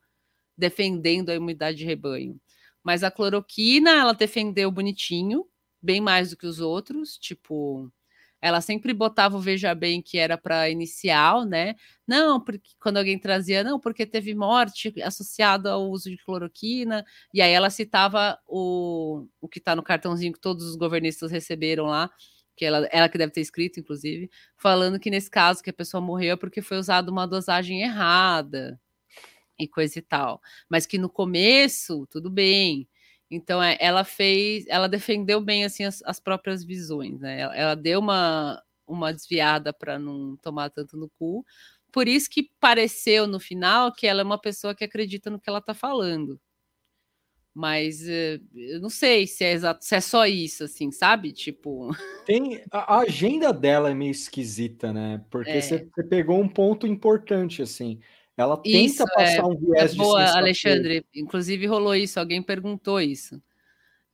defendendo 0.62 1.30
a 1.30 1.34
imunidade 1.34 1.76
de 1.78 1.84
rebanho. 1.84 2.40
Mas 2.84 3.02
a 3.02 3.10
cloroquina, 3.10 3.90
ela 3.90 4.12
defendeu 4.14 4.70
bonitinho, 4.70 5.44
bem 5.82 6.00
mais 6.00 6.30
do 6.30 6.36
que 6.36 6.46
os 6.46 6.60
outros, 6.60 7.18
tipo, 7.18 7.92
ela 8.40 8.60
sempre 8.60 8.94
botava 8.94 9.36
o 9.36 9.40
veja 9.40 9.74
bem 9.74 10.00
que 10.00 10.18
era 10.18 10.38
para 10.38 10.70
inicial, 10.70 11.44
né? 11.44 11.74
Não, 12.06 12.40
porque 12.40 12.70
quando 12.80 12.98
alguém 12.98 13.18
trazia, 13.18 13.64
não, 13.64 13.80
porque 13.80 14.06
teve 14.06 14.34
morte 14.36 14.94
associada 15.02 15.72
ao 15.72 15.90
uso 15.90 16.08
de 16.08 16.16
cloroquina, 16.18 17.04
e 17.34 17.42
aí 17.42 17.50
ela 17.52 17.68
citava 17.70 18.38
o, 18.46 19.26
o 19.40 19.48
que 19.48 19.58
está 19.58 19.74
no 19.74 19.82
cartãozinho 19.82 20.32
que 20.32 20.40
todos 20.40 20.64
os 20.64 20.76
governistas 20.76 21.32
receberam 21.32 21.86
lá, 21.86 22.08
que 22.56 22.64
ela, 22.64 22.86
ela 22.92 23.08
que 23.08 23.18
deve 23.18 23.32
ter 23.32 23.40
escrito, 23.40 23.80
inclusive, 23.80 24.30
falando 24.56 25.00
que 25.00 25.10
nesse 25.10 25.30
caso 25.30 25.62
que 25.62 25.70
a 25.70 25.72
pessoa 25.72 26.00
morreu 26.00 26.34
é 26.34 26.36
porque 26.36 26.62
foi 26.62 26.78
usada 26.78 27.10
uma 27.10 27.26
dosagem 27.26 27.82
errada 27.82 28.80
e 29.59 29.68
coisa 29.68 29.98
e 29.98 30.03
tal. 30.03 30.40
Mas 30.68 30.86
que 30.86 30.98
no 30.98 31.09
começo, 31.09 32.07
tudo 32.11 32.30
bem. 32.30 32.88
Então, 33.30 33.62
é, 33.62 33.76
ela 33.80 34.05
fez, 34.05 34.66
ela 34.68 34.88
defendeu 34.88 35.40
bem 35.40 35.64
assim 35.64 35.84
as, 35.84 36.03
as 36.05 36.20
próprias 36.20 36.62
visões, 36.62 37.18
né? 37.20 37.40
Ela, 37.40 37.57
ela 37.57 37.74
deu 37.74 37.98
uma, 37.98 38.62
uma 38.86 39.12
desviada 39.12 39.72
para 39.72 39.98
não 39.98 40.36
tomar 40.36 40.70
tanto 40.70 40.96
no 40.96 41.09
cu. 41.18 41.44
Por 41.90 42.09
isso 42.09 42.28
que 42.28 42.50
pareceu 42.61 43.26
no 43.26 43.40
final 43.40 43.92
que 43.92 44.07
ela 44.07 44.20
é 44.20 44.24
uma 44.24 44.40
pessoa 44.40 44.74
que 44.74 44.84
acredita 44.84 45.30
no 45.30 45.40
que 45.40 45.48
ela 45.48 45.59
está 45.59 45.74
falando. 45.74 46.40
Mas 47.55 48.09
eh, 48.09 48.40
eu 48.55 48.80
não 48.80 48.88
sei 48.88 49.26
se 49.26 49.44
é 49.44 49.53
exato, 49.53 49.84
se 49.84 49.94
é 49.94 50.00
só 50.00 50.26
isso, 50.26 50.64
assim, 50.64 50.90
sabe? 50.90 51.32
Tipo. 51.32 51.90
Tem 52.26 52.62
a, 52.70 52.96
a 52.96 52.98
agenda 53.00 53.53
dela 53.53 53.90
é 53.90 53.94
meio 53.94 54.11
esquisita, 54.11 54.92
né? 54.92 55.22
Porque 55.30 55.50
É. 55.50 55.61
você 55.61 55.86
você 55.94 56.03
pegou 56.03 56.40
um 56.40 56.48
ponto 56.48 56.86
importante, 56.86 57.61
assim. 57.61 58.00
Ela 58.37 58.57
tenta 58.57 58.68
Isso, 58.78 59.05
passar 59.14 59.43
é, 59.43 59.45
um 59.45 59.53
é 59.53 59.57
viés 59.57 59.93
de 59.93 59.99
boa, 59.99 60.20
sexta-feira. 60.20 60.39
Alexandre. 60.39 61.07
Inclusive 61.14 61.66
rolou 61.66 61.95
isso, 61.95 62.18
alguém 62.18 62.43
perguntou 62.43 63.01
isso. 63.01 63.43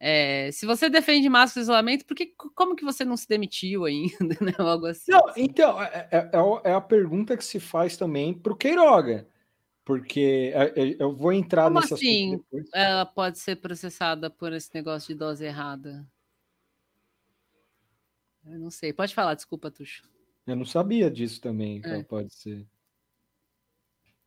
É, 0.01 0.51
se 0.53 0.65
você 0.67 0.89
defende 0.89 1.29
máscara 1.29 1.61
e 1.61 1.65
isolamento, 1.65 2.05
por 2.07 2.15
que, 2.17 2.27
como 2.55 2.77
que 2.77 2.85
você 2.85 3.05
não 3.05 3.17
se 3.17 3.29
demitiu 3.29 3.85
ainda, 3.85 4.09
né? 4.41 4.53
Algo 4.59 4.87
assim. 4.87 5.11
Não, 5.11 5.23
então, 5.37 5.81
é, 5.83 6.09
é- 6.11 6.31
é 6.33 6.71
é 6.71 6.73
a 6.73 6.81
pergunta 6.81 7.37
que 7.37 7.45
se 7.45 7.59
faz 7.59 7.97
também 7.97 8.33
para 8.35 8.53
o 8.53 8.57
Queiroga. 8.57 9.27
Porque 9.85 10.53
é, 10.55 10.65
é, 10.83 10.97
eu 10.99 11.17
vou 11.17 11.33
entrar 11.33 11.65
Como 11.65 11.81
nesse 11.81 11.95
assunto 11.95 12.05
assim 12.07 12.31
depois. 12.37 12.69
ela 12.75 13.07
pode 13.07 13.39
ser 13.39 13.57
processada 13.57 14.29
por 14.29 14.53
esse 14.53 14.69
negócio 14.75 15.09
de 15.09 15.15
dose 15.19 15.45
errada? 15.47 16.07
Eu 18.45 18.59
não 18.59 18.71
sei. 18.71 18.93
Pode 18.93 19.15
falar, 19.15 19.35
desculpa, 19.35 19.71
Tuxo. 19.71 20.03
Eu 20.47 20.57
não 20.57 20.65
sabia 20.65 21.11
disso 21.11 21.41
também, 21.41 21.81
É. 21.85 21.89
ela 21.95 22.05
pode 22.05 22.33
ser. 22.35 22.67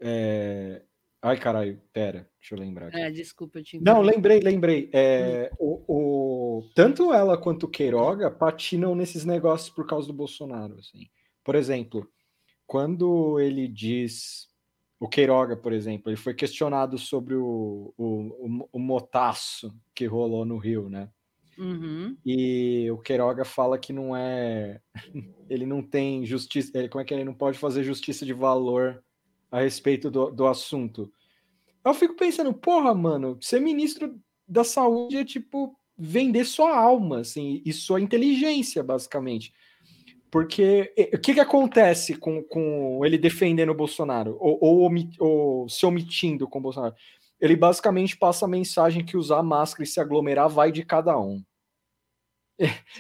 É, 0.02 0.82
Ai, 1.24 1.38
caralho, 1.38 1.80
pera, 1.94 2.28
deixa 2.40 2.56
eu 2.56 2.60
lembrar 2.60 2.88
aqui. 2.88 2.98
É, 3.00 3.12
desculpa, 3.12 3.60
eu 3.60 3.64
te 3.64 3.80
Não, 3.80 4.02
lembrei, 4.02 4.40
lembrei. 4.40 4.90
É, 4.92 5.52
o, 5.60 5.84
o- 5.88 6.70
tanto 6.74 7.14
ela 7.14 7.38
quanto 7.38 7.68
o 7.68 7.70
Queiroga 7.70 8.32
patinam 8.32 8.96
nesses 8.96 9.24
negócios 9.24 9.70
por 9.70 9.86
causa 9.86 10.08
do 10.08 10.14
Bolsonaro. 10.14 10.80
Assim. 10.80 11.08
Por 11.44 11.54
exemplo, 11.54 12.10
quando 12.66 13.40
ele 13.40 13.68
diz. 13.68 14.50
O 15.00 15.08
Queiroga, 15.08 15.58
por 15.58 15.74
exemplo, 15.74 16.10
ele 16.12 16.18
foi 16.18 16.32
questionado 16.32 16.96
sobre 16.96 17.34
o, 17.34 17.92
o, 17.98 18.06
o, 18.06 18.70
o 18.74 18.80
motaço 18.80 19.76
que 19.96 20.06
rolou 20.06 20.46
no 20.46 20.58
Rio, 20.58 20.90
né? 20.90 21.10
Uhum. 21.58 22.16
E 22.24 22.88
o 22.92 23.00
Queiroga 23.00 23.44
fala 23.44 23.80
que 23.80 23.92
não 23.92 24.16
é. 24.16 24.80
Ele 25.50 25.66
não 25.66 25.82
tem 25.84 26.24
justiça. 26.26 26.72
Ele, 26.76 26.88
como 26.88 27.02
é 27.02 27.06
que 27.06 27.14
ele 27.14 27.24
não 27.24 27.34
pode 27.34 27.58
fazer 27.60 27.84
justiça 27.84 28.26
de 28.26 28.32
valor 28.34 29.04
a 29.52 29.62
respeito 29.62 30.10
do, 30.10 30.32
do 30.32 30.48
assunto? 30.48 31.12
Eu 31.84 31.94
fico 31.94 32.16
pensando, 32.16 32.54
porra, 32.54 32.96
mano, 32.96 33.38
ser 33.42 33.60
ministro 33.60 34.18
da 34.48 34.64
saúde 34.64 35.18
é 35.18 35.26
tipo 35.26 35.76
vender 35.98 36.46
sua 36.46 36.76
alma, 36.76 37.20
assim, 37.20 37.62
e 37.66 37.74
sua 37.74 38.02
inteligência, 38.02 38.82
basicamente. 38.82 39.54
Porque 40.32 40.94
o 41.14 41.20
que, 41.20 41.34
que 41.34 41.40
acontece 41.40 42.16
com, 42.16 42.42
com 42.42 43.06
ele 43.06 43.18
defendendo 43.18 43.72
o 43.72 43.76
Bolsonaro, 43.76 44.38
ou, 44.40 44.58
ou, 44.62 44.90
ou 45.20 45.70
se 45.70 45.86
omitindo 45.86 46.48
com 46.48 46.60
o 46.60 46.62
Bolsonaro? 46.62 46.96
Ele 47.40 47.56
basicamente 47.56 48.16
passa 48.16 48.46
a 48.46 48.48
mensagem 48.48 49.04
que 49.04 49.18
usar 49.18 49.44
máscara 49.44 49.84
e 49.84 49.88
se 49.88 50.00
aglomerar 50.00 50.48
vai 50.48 50.72
de 50.72 50.86
cada 50.86 51.20
um. 51.20 51.44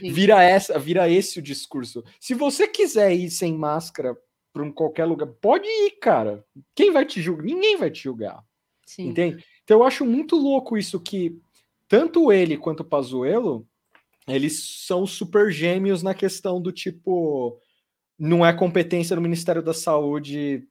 Vira 0.01 0.43
essa, 0.43 0.77
vira 0.79 1.09
esse 1.09 1.39
o 1.39 1.41
discurso. 1.41 2.03
Se 2.19 2.33
você 2.33 2.67
quiser 2.67 3.13
ir 3.13 3.29
sem 3.29 3.55
máscara 3.55 4.17
para 4.53 4.63
um 4.63 4.71
qualquer 4.71 5.05
lugar, 5.05 5.27
pode 5.27 5.67
ir, 5.67 5.91
cara. 5.99 6.45
Quem 6.75 6.91
vai 6.91 7.05
te 7.05 7.21
julgar? 7.21 7.45
Ninguém 7.45 7.77
vai 7.77 7.89
te 7.89 8.03
julgar. 8.03 8.43
Sim. 8.85 9.09
Entende? 9.09 9.45
Então 9.63 9.79
eu 9.79 9.83
acho 9.83 10.05
muito 10.05 10.35
louco 10.35 10.77
isso 10.77 10.99
que 10.99 11.39
tanto 11.87 12.31
ele 12.31 12.57
quanto 12.57 12.81
o 12.81 12.85
Pazuello, 12.85 13.67
eles 14.27 14.85
são 14.85 15.05
super 15.05 15.51
gêmeos 15.51 16.03
na 16.03 16.13
questão 16.13 16.61
do 16.61 16.71
tipo 16.71 17.59
não 18.17 18.45
é 18.45 18.53
competência 18.53 19.15
do 19.15 19.21
Ministério 19.21 19.63
da 19.63 19.73
Saúde 19.73 20.67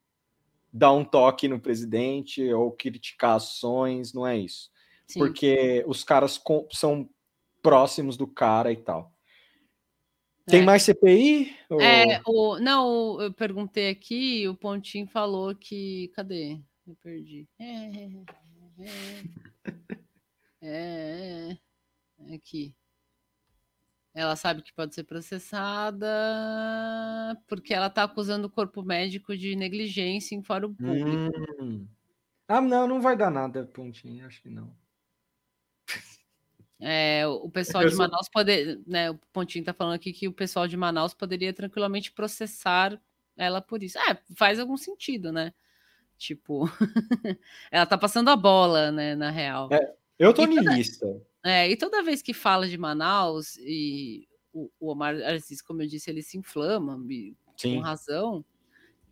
dar 0.72 0.92
um 0.92 1.04
toque 1.04 1.48
no 1.48 1.58
presidente 1.58 2.52
ou 2.52 2.70
criticar 2.70 3.36
ações, 3.36 4.12
não 4.12 4.24
é 4.26 4.38
isso. 4.38 4.70
Sim. 5.06 5.18
Porque 5.18 5.84
os 5.86 6.04
caras 6.04 6.40
são 6.70 7.08
próximos 7.60 8.16
do 8.16 8.26
cara 8.26 8.70
e 8.70 8.76
tal. 8.76 9.12
Tem 10.50 10.60
É. 10.62 10.64
mais 10.64 10.82
CPI? 10.82 11.56
Ou- 11.68 11.80
É, 11.80 12.20
o, 12.26 12.58
não, 12.58 13.20
eu 13.20 13.32
perguntei 13.32 13.88
aqui, 13.90 14.46
o 14.48 14.54
Pontinho 14.54 15.06
falou 15.06 15.54
que. 15.54 16.08
Cadê? 16.14 16.58
Eu 16.86 16.96
perdi. 16.96 17.46
É, 17.58 17.64
é, 18.78 18.90
é, 20.62 21.56
é, 22.18 22.34
aqui. 22.34 22.74
Ela 24.12 24.34
sabe 24.34 24.60
que 24.62 24.72
pode 24.72 24.92
ser 24.94 25.04
processada 25.04 26.06
porque 27.46 27.72
ela 27.72 27.86
está 27.86 28.02
acusando 28.02 28.48
o 28.48 28.50
corpo 28.50 28.82
médico 28.82 29.36
de 29.36 29.54
negligência 29.54 30.34
em 30.34 30.42
fórum 30.42 30.74
público. 30.74 31.32
Hum. 31.60 31.86
Ah, 32.48 32.60
não, 32.60 32.88
não 32.88 33.00
vai 33.00 33.16
dar 33.16 33.30
nada, 33.30 33.64
Pontinho, 33.66 34.26
acho 34.26 34.42
que 34.42 34.50
não. 34.50 34.74
É, 36.80 37.26
o 37.26 37.50
pessoal 37.50 37.86
de 37.86 37.94
Manaus 37.94 38.28
pode, 38.28 38.80
né, 38.86 39.10
o 39.10 39.18
Pontinho 39.32 39.64
tá 39.64 39.72
falando 39.74 39.94
aqui 39.94 40.12
que 40.12 40.26
o 40.26 40.32
pessoal 40.32 40.66
de 40.66 40.76
Manaus 40.76 41.12
poderia 41.12 41.52
tranquilamente 41.52 42.10
processar 42.10 42.98
ela 43.36 43.60
por 43.60 43.82
isso. 43.82 43.98
É, 43.98 44.18
faz 44.34 44.58
algum 44.58 44.76
sentido, 44.76 45.30
né? 45.30 45.52
Tipo, 46.16 46.70
ela 47.70 47.86
tá 47.86 47.96
passando 47.98 48.28
a 48.28 48.36
bola, 48.36 48.90
né, 48.90 49.14
na 49.14 49.30
real. 49.30 49.68
É, 49.72 49.94
eu 50.18 50.32
tô 50.32 50.44
niilista. 50.46 51.06
É, 51.42 51.68
e 51.70 51.76
toda 51.76 52.02
vez 52.02 52.22
que 52.22 52.34
fala 52.34 52.68
de 52.68 52.76
Manaus, 52.76 53.56
e 53.56 54.28
o, 54.52 54.70
o 54.78 54.90
Omar 54.90 55.14
Aziz, 55.22 55.62
como 55.62 55.82
eu 55.82 55.86
disse, 55.86 56.10
ele 56.10 56.22
se 56.22 56.36
inflama, 56.36 56.98
e 57.10 57.34
com 57.62 57.78
razão, 57.80 58.44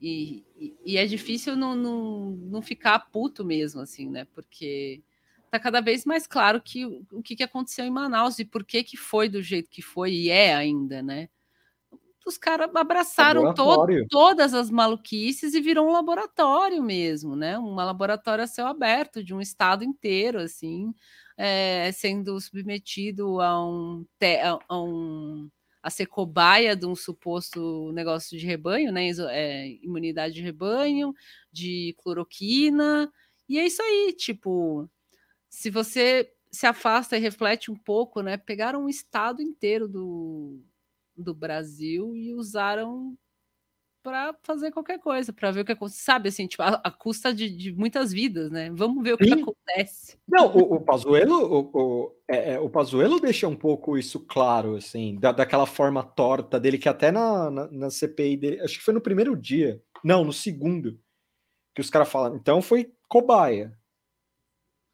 e, 0.00 0.44
e, 0.56 0.76
e 0.84 0.96
é 0.96 1.06
difícil 1.06 1.56
não, 1.56 1.74
não, 1.74 2.30
não 2.30 2.62
ficar 2.62 2.98
puto 3.10 3.44
mesmo, 3.44 3.80
assim, 3.80 4.08
né? 4.08 4.26
Porque 4.34 5.02
tá 5.50 5.58
cada 5.60 5.80
vez 5.80 6.04
mais 6.04 6.26
claro 6.26 6.60
que 6.62 6.86
o, 6.86 7.22
que, 7.22 7.36
que 7.36 7.42
aconteceu 7.42 7.84
em 7.84 7.90
Manaus 7.90 8.38
e 8.38 8.44
por 8.44 8.64
que, 8.64 8.82
que 8.84 8.96
foi 8.96 9.28
do 9.28 9.42
jeito 9.42 9.70
que 9.70 9.82
foi, 9.82 10.12
e 10.12 10.30
é 10.30 10.54
ainda, 10.54 11.02
né? 11.02 11.28
Os 12.26 12.36
caras 12.38 12.68
abraçaram 12.74 13.46
to- 13.46 13.88
todas 14.08 14.52
as 14.54 14.70
maluquices 14.70 15.54
e 15.54 15.60
virou 15.60 15.88
um 15.88 15.92
laboratório 15.92 16.82
mesmo, 16.82 17.34
né? 17.36 17.58
Um 17.58 17.74
laboratório 17.74 18.44
a 18.44 18.46
céu 18.46 18.66
aberto 18.66 19.22
de 19.24 19.34
um 19.34 19.40
estado 19.40 19.84
inteiro, 19.84 20.38
assim, 20.40 20.92
é, 21.36 21.90
sendo 21.92 22.38
submetido 22.40 23.40
a 23.40 23.64
um, 23.66 24.04
a, 24.68 24.76
um 24.78 25.48
a 25.82 25.90
ser 25.90 26.06
cobaia 26.06 26.74
de 26.76 26.84
um 26.86 26.94
suposto 26.94 27.92
negócio 27.92 28.36
de 28.38 28.44
rebanho, 28.46 28.92
né? 28.92 29.08
é, 29.30 29.68
imunidade 29.82 30.34
de 30.34 30.42
rebanho, 30.42 31.14
de 31.52 31.94
cloroquina, 31.98 33.10
e 33.48 33.58
é 33.58 33.66
isso 33.66 33.80
aí, 33.82 34.12
tipo, 34.16 34.88
se 35.48 35.70
você 35.70 36.32
se 36.50 36.66
afasta 36.66 37.16
e 37.16 37.20
reflete 37.20 37.70
um 37.70 37.76
pouco, 37.76 38.22
né? 38.22 38.36
Pegaram 38.36 38.84
um 38.84 38.88
estado 38.88 39.42
inteiro 39.42 39.86
do, 39.86 40.60
do 41.16 41.34
Brasil 41.34 42.14
e 42.16 42.34
usaram 42.34 43.16
para 44.02 44.34
fazer 44.42 44.70
qualquer 44.70 44.98
coisa, 44.98 45.32
para 45.32 45.50
ver 45.50 45.60
o 45.60 45.64
que 45.64 45.72
acontece, 45.72 46.00
sabe, 46.00 46.28
assim, 46.28 46.46
tipo, 46.46 46.62
a, 46.62 46.80
a 46.82 46.90
custa 46.90 47.34
de, 47.34 47.50
de 47.50 47.72
muitas 47.72 48.12
vidas, 48.12 48.50
né? 48.50 48.70
Vamos 48.72 49.02
ver 49.02 49.12
o 49.12 49.18
que 49.18 49.26
Sim. 49.26 49.42
acontece. 49.42 50.18
Não, 50.26 50.46
o, 50.46 50.76
o 50.76 50.80
Pazuello, 50.80 51.36
o, 51.36 51.70
o, 51.74 52.16
é, 52.26 52.54
é, 52.54 52.60
o 52.60 52.70
Pazuello 52.70 53.20
deixa 53.20 53.46
um 53.46 53.56
pouco 53.56 53.98
isso 53.98 54.20
claro, 54.20 54.76
assim, 54.76 55.16
da, 55.16 55.32
daquela 55.32 55.66
forma 55.66 56.02
torta 56.02 56.58
dele, 56.58 56.78
que 56.78 56.88
até 56.88 57.10
na, 57.10 57.50
na, 57.50 57.70
na 57.70 57.90
CPI 57.90 58.36
dele, 58.36 58.60
acho 58.60 58.78
que 58.78 58.84
foi 58.84 58.94
no 58.94 59.00
primeiro 59.00 59.36
dia, 59.36 59.82
não, 60.02 60.24
no 60.24 60.32
segundo, 60.32 60.98
que 61.74 61.80
os 61.80 61.90
caras 61.90 62.08
falam, 62.08 62.36
então 62.36 62.62
foi 62.62 62.92
cobaia. 63.08 63.77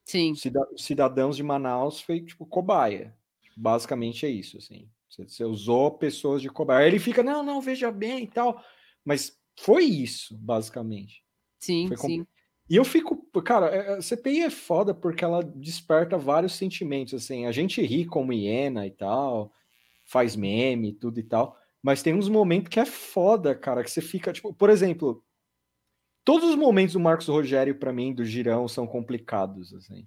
Sim. 0.05 0.35
Cida- 0.35 0.69
cidadãos 0.77 1.37
de 1.37 1.43
Manaus 1.43 2.01
foi, 2.01 2.21
tipo, 2.21 2.45
cobaia. 2.47 3.17
Basicamente 3.57 4.27
é 4.27 4.29
isso, 4.29 4.59
assim. 4.59 4.89
Você, 5.09 5.25
você 5.29 5.45
usou 5.45 5.93
pessoas 5.93 6.43
de 6.43 6.49
cobaia. 6.49 6.81
Aí 6.85 6.89
ele 6.91 6.99
fica, 6.99 7.23
não, 7.23 7.43
não, 7.43 7.61
veja 7.61 7.91
bem 7.91 8.25
e 8.25 8.27
tal. 8.27 8.63
Mas 9.05 9.39
foi 9.59 9.85
isso, 9.85 10.37
basicamente. 10.37 11.23
Sim, 11.61 11.89
Foi 11.89 11.97
sim. 11.97 12.27
E 12.69 12.77
eu 12.77 12.85
fico, 12.85 13.17
cara, 13.43 13.67
é- 13.67 13.95
a 13.99 14.03
CPI 14.03 14.43
é 14.43 14.51
foda 14.51 14.95
porque 14.95 15.25
ela 15.25 15.43
desperta 15.43 16.17
vários 16.17 16.55
sentimentos, 16.55 17.13
assim, 17.15 17.45
a 17.47 17.53
gente 17.53 17.81
ri 17.83 18.07
como 18.07 18.33
hiena 18.33 18.87
e 18.87 18.91
tal, 18.91 19.53
faz 20.05 20.35
meme, 20.35 20.93
tudo 20.95 21.21
e 21.21 21.23
tal, 21.23 21.57
mas 21.83 22.03
tem 22.03 22.15
uns 22.15 22.29
momentos 22.29 22.71
que 22.71 22.81
é 22.81 22.87
foda, 22.87 23.55
cara, 23.55 23.85
que 23.85 23.91
você 23.91 24.01
fica, 24.01 24.33
tipo, 24.33 24.53
por 24.55 24.71
exemplo, 24.71 25.23
todos 26.25 26.51
os 26.51 26.57
momentos 26.57 26.95
do 26.95 27.01
Marcos 27.01 27.29
Rogério, 27.29 27.75
pra 27.75 27.93
mim, 27.93 28.15
do 28.15 28.25
Girão, 28.25 28.67
são 28.67 28.87
complicados, 28.87 29.75
assim, 29.75 30.07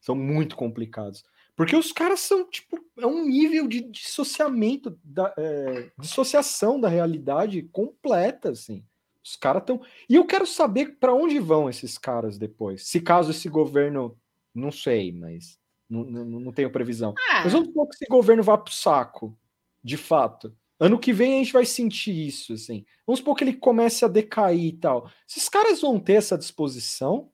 são 0.00 0.14
muito 0.14 0.56
complicados, 0.56 1.24
porque 1.58 1.74
os 1.74 1.90
caras 1.90 2.20
são, 2.20 2.48
tipo, 2.48 2.78
é 2.96 3.04
um 3.04 3.26
nível 3.26 3.66
de 3.66 3.80
dissociamento, 3.80 4.96
da, 5.02 5.34
é, 5.36 5.90
dissociação 5.98 6.80
da 6.80 6.88
realidade 6.88 7.62
completa, 7.72 8.50
assim. 8.50 8.84
Os 9.28 9.34
caras 9.34 9.62
estão. 9.62 9.82
E 10.08 10.14
eu 10.14 10.24
quero 10.24 10.46
saber 10.46 10.96
para 11.00 11.12
onde 11.12 11.40
vão 11.40 11.68
esses 11.68 11.98
caras 11.98 12.38
depois. 12.38 12.86
Se 12.86 13.00
caso 13.00 13.32
esse 13.32 13.48
governo. 13.48 14.16
Não 14.54 14.70
sei, 14.70 15.12
mas. 15.12 15.58
Não, 15.90 16.04
não, 16.04 16.24
não 16.24 16.52
tenho 16.52 16.70
previsão. 16.70 17.12
Ah. 17.30 17.42
Mas 17.42 17.52
vamos 17.52 17.68
supor 17.68 17.88
que 17.88 17.96
esse 17.96 18.06
governo 18.06 18.42
vá 18.42 18.56
pro 18.56 18.72
saco, 18.72 19.36
de 19.82 19.96
fato. 19.96 20.56
Ano 20.80 20.98
que 20.98 21.12
vem 21.12 21.34
a 21.34 21.38
gente 21.38 21.52
vai 21.52 21.64
sentir 21.64 22.28
isso, 22.28 22.52
assim. 22.52 22.84
Vamos 23.06 23.18
supor 23.18 23.36
que 23.36 23.42
ele 23.42 23.56
comece 23.56 24.04
a 24.04 24.08
decair 24.08 24.64
e 24.64 24.72
tal. 24.72 25.10
Esses 25.28 25.48
caras 25.48 25.80
vão 25.80 25.98
ter 25.98 26.14
essa 26.14 26.38
disposição? 26.38 27.32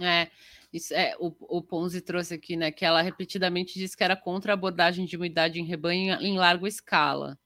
É, 0.00 0.30
isso 0.72 0.94
é 0.94 1.16
o, 1.18 1.34
o 1.40 1.62
Ponzi 1.62 2.00
trouxe 2.00 2.34
aqui, 2.34 2.56
né? 2.56 2.70
Que 2.70 2.84
ela 2.84 3.02
repetidamente 3.02 3.78
disse 3.78 3.96
que 3.96 4.04
era 4.04 4.16
contra 4.16 4.52
a 4.52 4.54
abordagem 4.54 5.06
de 5.06 5.16
imunidade 5.16 5.60
em 5.60 5.64
rebanho 5.64 6.14
em 6.20 6.38
larga 6.38 6.68
escala, 6.68 7.38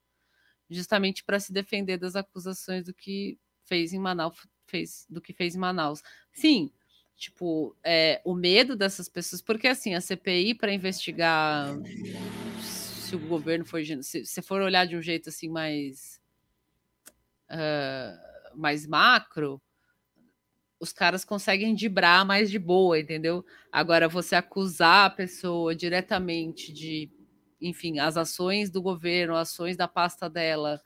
justamente 0.69 1.25
para 1.25 1.41
se 1.41 1.53
defender 1.53 1.97
das 1.97 2.15
acusações 2.15 2.85
do 2.85 2.93
que 2.93 3.39
fez 3.65 3.93
em 3.93 3.99
Manaus, 3.99 4.37
fez 4.67 5.07
do 5.09 5.21
que 5.21 5.33
fez 5.33 5.55
em 5.55 5.59
Manaus. 5.59 6.03
Sim, 6.33 6.71
tipo, 7.17 7.77
é, 7.85 8.21
o 8.25 8.35
medo 8.35 8.77
dessas 8.77 9.09
pessoas, 9.09 9.41
porque 9.41 9.69
assim, 9.69 9.95
a 9.95 10.01
CPI 10.01 10.55
para 10.55 10.75
investigar 10.75 11.75
se 13.11 13.16
o 13.16 13.19
governo 13.19 13.65
foi, 13.65 13.85
se 14.03 14.24
você 14.24 14.41
for 14.41 14.62
olhar 14.62 14.87
de 14.87 14.97
um 14.97 15.03
jeito 15.03 15.28
assim 15.31 15.49
mais 15.49 16.20
ah, 17.49 18.16
mais 18.55 18.87
macro, 18.87 19.61
os 20.78 20.93
caras 20.93 21.24
conseguem 21.24 21.74
dibrar 21.74 22.24
mais 22.24 22.51
de 22.51 22.59
boa, 22.59 22.99
entendeu? 22.99 23.45
Agora, 23.70 24.09
você 24.09 24.37
acusar 24.37 25.07
a 25.07 25.11
pessoa 25.11 25.74
diretamente 25.74 26.73
de, 26.73 27.11
enfim, 27.61 27.99
as 27.99 28.16
ações 28.16 28.70
do 28.70 28.81
governo, 28.81 29.37
ações 29.37 29.77
da 29.77 29.89
pasta 29.89 30.31
dela 30.31 30.81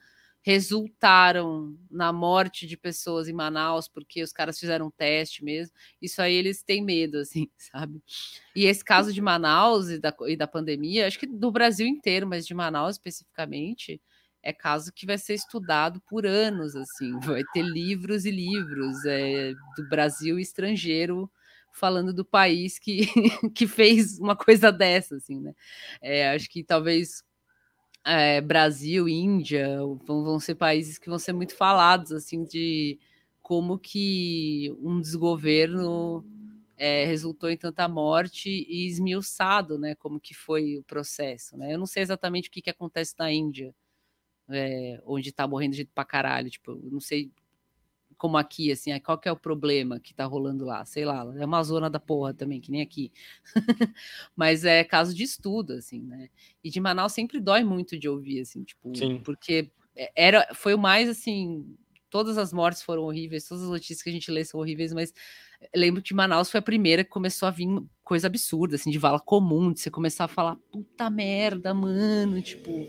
resultaram 0.45 1.75
na 1.91 2.13
morte 2.13 2.67
de 2.67 2.77
pessoas 2.77 3.29
em 3.29 3.33
Manaus 3.33 3.89
porque 3.89 4.23
os 4.23 4.31
caras 4.31 4.61
fizeram 4.61 4.89
um 4.89 4.91
teste 4.91 5.43
mesmo. 5.43 5.75
Isso 6.03 6.21
aí 6.21 6.35
eles 6.35 6.63
têm 6.63 6.85
medo, 6.85 7.17
assim, 7.17 7.49
sabe? 7.57 8.03
E 8.55 8.67
esse 8.67 8.85
caso 8.85 9.11
de 9.11 9.23
Manaus 9.23 9.89
e 9.89 9.99
da, 9.99 10.15
e 10.29 10.37
da 10.37 10.47
pandemia, 10.47 11.07
acho 11.07 11.19
que 11.19 11.27
do 11.27 11.51
Brasil 11.51 11.87
inteiro, 11.87 12.27
mas 12.27 12.47
de 12.47 12.53
Manaus 12.53 12.97
especificamente, 12.97 13.99
é 14.43 14.53
caso 14.53 14.93
que 14.93 15.07
vai 15.07 15.17
ser 15.17 15.33
estudado 15.33 15.99
por 16.07 16.27
anos, 16.27 16.77
assim, 16.77 17.19
vai 17.41 17.43
ter 17.55 17.63
livros 17.63 18.27
e 18.27 18.31
livros 18.31 19.03
é, 19.07 19.55
do 19.79 19.89
Brasil 19.89 20.39
e 20.39 20.43
estrangeiro 20.43 21.31
falando 21.73 22.13
do 22.13 22.25
país 22.25 22.79
que, 22.79 23.07
que 23.57 23.67
fez 23.67 24.19
uma 24.19 24.37
coisa 24.37 24.71
dessa, 24.71 25.17
assim, 25.17 25.41
né? 25.41 25.55
É, 26.03 26.35
acho 26.35 26.51
que 26.51 26.63
talvez 26.63 27.25
é, 28.05 28.41
Brasil, 28.41 29.09
Índia 29.09 29.79
vão, 29.79 30.25
vão 30.25 30.41
ser 30.41 30.55
países 30.55 30.99
que 30.99 31.09
vão 31.09 31.19
ser 31.19 31.33
muito 31.33 31.57
falados, 31.57 32.13
assim, 32.13 32.45
de 32.45 32.99
como 33.43 33.79
que 33.79 34.75
um 34.81 35.01
desgoverno 35.01 36.25
é, 36.77 37.05
resultou 37.05 37.51
em 37.51 37.57
tanta 37.57 37.89
morte 37.89 38.49
e 38.49 38.87
esmiuçado, 38.87 39.79
né? 39.79 39.95
Como 39.95 40.21
que 40.21 40.35
foi 40.35 40.79
o 40.79 40.83
processo, 40.85 41.57
né? 41.57 41.75
Eu 41.75 41.79
não 41.79 41.87
sei 41.87 42.03
exatamente 42.03 42.49
o 42.49 42.53
que, 42.53 42.63
que 42.63 42.71
acontece 42.71 43.15
na 43.19 43.33
Índia, 43.33 43.75
é, 44.49 45.01
onde 45.07 45.33
tá 45.33 45.47
morrendo 45.47 45.75
gente 45.75 45.91
pra 45.95 46.05
caralho, 46.05 46.51
tipo, 46.51 46.73
eu 46.73 46.91
não 46.91 47.01
sei 47.01 47.31
como 48.25 48.39
aqui, 48.39 48.73
assim, 48.73 48.91
aí 48.91 48.99
qual 48.99 49.19
que 49.19 49.29
é 49.29 49.33
o 49.33 49.37
problema 49.37 50.01
que 50.01 50.15
tá 50.15 50.25
rolando 50.25 50.65
lá, 50.65 50.83
sei 50.87 51.05
lá, 51.05 51.31
é 51.37 51.45
uma 51.45 51.63
zona 51.63 51.91
da 51.91 52.01
porra 52.01 52.33
também, 52.33 52.59
que 52.59 52.71
nem 52.71 52.81
aqui, 52.81 53.13
mas 54.35 54.65
é 54.65 54.83
caso 54.83 55.15
de 55.15 55.23
estudo, 55.23 55.75
assim, 55.75 56.01
né, 56.01 56.31
e 56.65 56.71
de 56.71 56.81
Manaus 56.81 57.13
sempre 57.13 57.39
dói 57.39 57.63
muito 57.63 57.99
de 57.99 58.09
ouvir, 58.09 58.41
assim, 58.41 58.65
tipo, 58.65 58.97
Sim. 58.97 59.21
porque 59.23 59.71
era, 60.17 60.49
foi 60.55 60.73
o 60.73 60.79
mais, 60.79 61.07
assim, 61.07 61.77
todas 62.09 62.39
as 62.39 62.51
mortes 62.51 62.81
foram 62.81 63.03
horríveis, 63.03 63.47
todas 63.47 63.65
as 63.65 63.69
notícias 63.69 64.03
que 64.03 64.09
a 64.09 64.13
gente 64.15 64.31
lê 64.31 64.43
são 64.43 64.59
horríveis, 64.59 64.95
mas 64.95 65.13
lembro 65.77 66.01
que 66.01 66.15
Manaus 66.15 66.51
foi 66.51 66.61
a 66.61 66.63
primeira 66.63 67.05
que 67.05 67.11
começou 67.11 67.47
a 67.47 67.51
vir 67.51 67.69
coisa 68.03 68.27
absurda, 68.27 68.77
assim, 68.77 68.91
de 68.91 68.99
vala 68.99 69.21
comum, 69.21 69.71
de 69.71 69.81
você 69.81 69.91
começar 69.91 70.25
a 70.25 70.29
falar, 70.29 70.57
puta 70.73 71.11
merda, 71.11 71.75
mano, 71.75 72.41
tipo... 72.41 72.89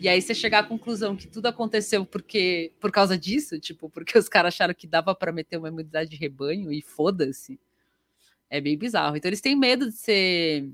E 0.00 0.08
aí 0.08 0.22
você 0.22 0.34
chegar 0.34 0.60
à 0.60 0.66
conclusão 0.66 1.14
que 1.14 1.28
tudo 1.28 1.46
aconteceu 1.46 2.06
porque 2.06 2.72
por 2.80 2.90
causa 2.90 3.18
disso, 3.18 3.60
tipo, 3.60 3.90
porque 3.90 4.18
os 4.18 4.30
caras 4.30 4.54
acharam 4.54 4.72
que 4.72 4.86
dava 4.86 5.14
para 5.14 5.30
meter 5.30 5.58
uma 5.58 5.68
imunidade 5.68 6.08
de 6.08 6.16
rebanho 6.16 6.72
e 6.72 6.80
foda-se. 6.80 7.60
É 8.48 8.62
bem 8.62 8.78
bizarro. 8.78 9.14
Então 9.16 9.28
eles 9.28 9.42
têm 9.42 9.54
medo 9.54 9.90
de 9.90 9.96
ser 9.96 10.70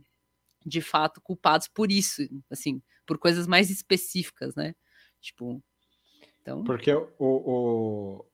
de 0.64 0.80
fato 0.80 1.20
culpados 1.20 1.66
por 1.66 1.90
isso, 1.90 2.22
assim, 2.48 2.80
por 3.04 3.18
coisas 3.18 3.48
mais 3.48 3.68
específicas, 3.68 4.54
né? 4.54 4.74
Tipo, 5.20 5.60
então... 6.40 6.62
Porque 6.62 6.92
o, 6.92 7.08
o, 7.18 8.24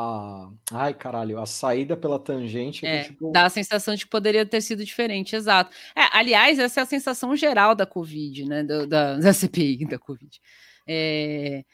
a... 0.00 0.50
Ai, 0.72 0.94
caralho, 0.94 1.38
a 1.38 1.46
saída 1.46 1.96
pela 1.96 2.18
tangente 2.18 2.86
é, 2.86 3.04
tipo... 3.04 3.30
dá 3.32 3.46
a 3.46 3.50
sensação 3.50 3.94
de 3.94 4.04
que 4.04 4.10
poderia 4.10 4.46
ter 4.46 4.60
sido 4.60 4.84
diferente, 4.84 5.36
exato. 5.36 5.74
É, 5.94 6.02
aliás, 6.12 6.58
essa 6.58 6.80
é 6.80 6.82
a 6.82 6.86
sensação 6.86 7.36
geral 7.36 7.74
da 7.74 7.86
Covid, 7.86 8.44
né? 8.46 8.62
Da, 8.62 8.84
da, 8.86 9.16
da 9.16 9.32
CPI 9.32 9.86
da 9.86 9.98
Covid. 9.98 10.40
É, 10.86 11.64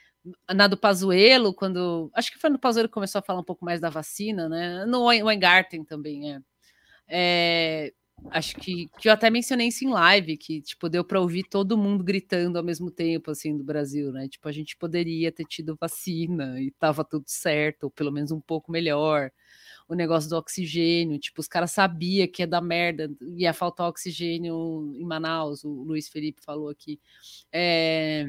na 0.53 0.67
do 0.67 0.77
Pazuello, 0.77 1.55
quando. 1.55 2.11
Acho 2.15 2.33
que 2.33 2.39
foi 2.39 2.51
no 2.51 2.59
Pazuello 2.59 2.89
que 2.89 2.95
começou 2.95 3.19
a 3.19 3.23
falar 3.23 3.41
um 3.41 3.45
pouco 3.45 3.65
mais 3.65 3.81
da 3.81 3.91
vacina, 3.91 4.49
né? 4.49 4.85
No 4.87 5.07
Weingarten 5.07 5.85
também, 5.85 6.35
é. 6.35 6.41
é 7.09 7.93
acho 8.31 8.57
que, 8.57 8.89
que 8.99 9.09
eu 9.09 9.13
até 9.13 9.31
mencionei 9.31 9.69
isso 9.69 9.85
em 9.85 9.91
live, 9.91 10.37
que 10.37 10.61
tipo, 10.61 10.89
deu 10.89 11.05
para 11.05 11.21
ouvir 11.21 11.45
todo 11.45 11.77
mundo 11.77 12.03
gritando 12.05 12.57
ao 12.59 12.65
mesmo 12.65 12.91
tempo, 12.91 13.31
assim, 13.31 13.57
do 13.57 13.65
Brasil, 13.65 14.13
né? 14.13 14.29
Tipo, 14.29 14.49
a 14.49 14.53
gente 14.53 14.77
poderia 14.77 15.31
ter 15.33 15.45
tido 15.45 15.77
vacina 15.81 16.61
e 16.61 16.71
tava 16.73 17.05
tudo 17.05 17.25
certo, 17.27 17.85
ou 17.85 17.91
pelo 17.91 18.13
menos 18.13 18.31
um 18.31 18.41
pouco 18.41 18.71
melhor. 18.73 19.31
O 19.89 19.95
negócio 19.95 20.29
do 20.31 20.37
oxigênio, 20.37 21.19
tipo, 21.19 21.41
os 21.41 21.49
caras 21.49 21.71
sabiam 21.73 22.27
que 22.29 22.43
ia 22.43 22.47
dar 22.47 22.61
merda, 22.61 23.11
ia 23.37 23.53
faltar 23.53 23.89
oxigênio 23.89 24.93
em 24.95 25.05
Manaus, 25.05 25.65
o 25.65 25.71
Luiz 25.85 26.09
Felipe 26.09 26.43
falou 26.43 26.69
aqui. 26.69 27.01
É 27.53 28.27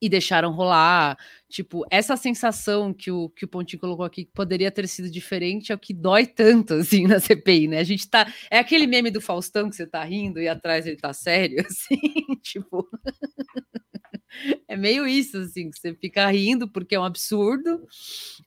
e 0.00 0.08
deixaram 0.08 0.52
rolar. 0.52 1.18
Tipo, 1.48 1.86
essa 1.90 2.14
sensação 2.14 2.92
que 2.92 3.10
o, 3.10 3.30
que 3.30 3.46
o 3.46 3.48
Pontinho 3.48 3.80
colocou 3.80 4.04
aqui 4.04 4.26
que 4.26 4.32
poderia 4.32 4.70
ter 4.70 4.86
sido 4.86 5.10
diferente 5.10 5.72
é 5.72 5.74
o 5.74 5.78
que 5.78 5.94
dói 5.94 6.26
tanto, 6.26 6.74
assim, 6.74 7.06
na 7.06 7.18
CPI, 7.18 7.68
né? 7.68 7.78
A 7.78 7.84
gente 7.84 8.08
tá. 8.08 8.30
É 8.50 8.58
aquele 8.58 8.86
meme 8.86 9.10
do 9.10 9.20
Faustão 9.20 9.70
que 9.70 9.76
você 9.76 9.86
tá 9.86 10.04
rindo 10.04 10.40
e 10.40 10.48
atrás 10.48 10.86
ele 10.86 10.96
tá 10.96 11.12
sério, 11.12 11.64
assim, 11.66 11.96
tipo. 12.42 12.86
é 14.68 14.76
meio 14.76 15.06
isso, 15.06 15.38
assim, 15.38 15.70
que 15.70 15.78
você 15.78 15.94
fica 15.94 16.28
rindo 16.30 16.68
porque 16.68 16.94
é 16.94 17.00
um 17.00 17.04
absurdo, 17.04 17.82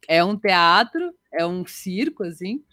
é 0.07 0.23
um 0.23 0.37
teatro, 0.37 1.11
é 1.33 1.45
um 1.45 1.65
circo, 1.65 2.23
assim, 2.23 2.63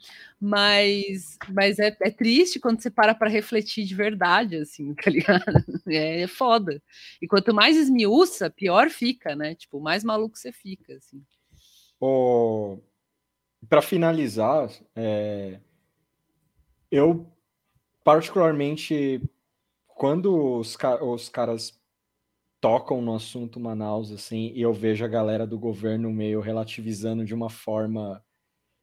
mas, 0.40 1.38
mas 1.48 1.78
é, 1.78 1.96
é 2.02 2.10
triste 2.10 2.58
quando 2.58 2.80
você 2.80 2.90
para 2.90 3.14
para 3.14 3.28
refletir 3.28 3.84
de 3.84 3.94
verdade, 3.94 4.56
assim, 4.56 4.94
tá 5.02 5.10
ligado? 5.10 5.44
É, 5.88 6.22
é, 6.22 6.26
foda. 6.26 6.82
E 7.22 7.26
quanto 7.26 7.54
mais 7.54 7.76
esmiuça, 7.76 8.50
pior 8.50 8.90
fica, 8.90 9.36
né? 9.36 9.54
Tipo, 9.54 9.80
mais 9.80 10.02
maluco 10.02 10.17
você 10.26 10.50
fica, 10.50 10.94
assim. 10.96 11.22
O... 12.00 12.78
Para 13.68 13.82
finalizar, 13.82 14.70
é... 14.96 15.60
eu 16.90 17.30
particularmente 18.02 19.20
quando 19.98 20.58
os, 20.58 20.76
ca 20.76 21.04
os 21.04 21.28
caras 21.28 21.78
tocam 22.60 23.02
no 23.02 23.14
assunto 23.14 23.60
Manaus, 23.60 24.12
assim, 24.12 24.52
e 24.54 24.62
eu 24.62 24.72
vejo 24.72 25.04
a 25.04 25.08
galera 25.08 25.46
do 25.46 25.58
governo 25.58 26.10
meio 26.12 26.40
relativizando 26.40 27.24
de 27.24 27.34
uma 27.34 27.50
forma. 27.50 28.24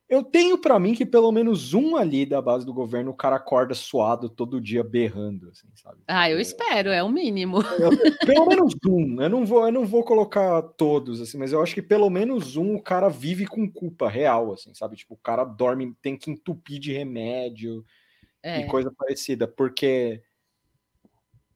Eu 0.08 0.24
tenho 0.24 0.58
para 0.58 0.80
mim 0.80 0.94
que 0.94 1.06
pelo 1.06 1.32
menos 1.32 1.74
um 1.74 1.96
ali 1.96 2.28
da 2.28 2.40
base 2.40 2.64
do 2.64 2.74
governo 2.74 3.10
o 3.10 3.16
cara 3.16 3.38
acorda 3.38 3.74
suado 3.74 4.30
todo 4.30 4.62
dia 4.62 4.84
berrando, 4.84 5.50
assim, 5.50 5.68
sabe? 5.74 5.98
Ah, 6.08 6.30
eu 6.30 6.40
espero, 6.40 6.90
é 6.90 7.02
o 7.02 7.10
mínimo. 7.10 7.58
Eu, 7.80 7.90
pelo 8.26 8.46
menos 8.46 8.76
um. 8.88 9.22
Eu 9.22 9.30
não 9.30 9.46
vou, 9.46 9.66
eu 9.66 9.72
não 9.72 9.86
vou 9.86 10.04
colocar 10.04 10.62
todos, 10.62 11.20
assim, 11.20 11.38
mas 11.38 11.52
eu 11.52 11.62
acho 11.62 11.74
que 11.74 11.82
pelo 11.82 12.10
menos 12.10 12.56
um 12.56 12.76
o 12.76 12.82
cara 12.82 13.10
vive 13.10 13.48
com 13.48 13.70
culpa 13.70 14.08
real, 14.08 14.54
assim, 14.54 14.74
sabe? 14.76 14.96
Tipo, 14.96 15.16
o 15.16 15.18
cara 15.18 15.44
dorme, 15.44 15.96
tem 16.02 16.16
que 16.16 16.30
entupir 16.30 16.80
de 16.80 16.94
remédio 16.94 17.84
é. 18.44 18.62
e 18.62 18.68
coisa 18.68 18.92
parecida, 18.96 19.48
porque 19.48 20.22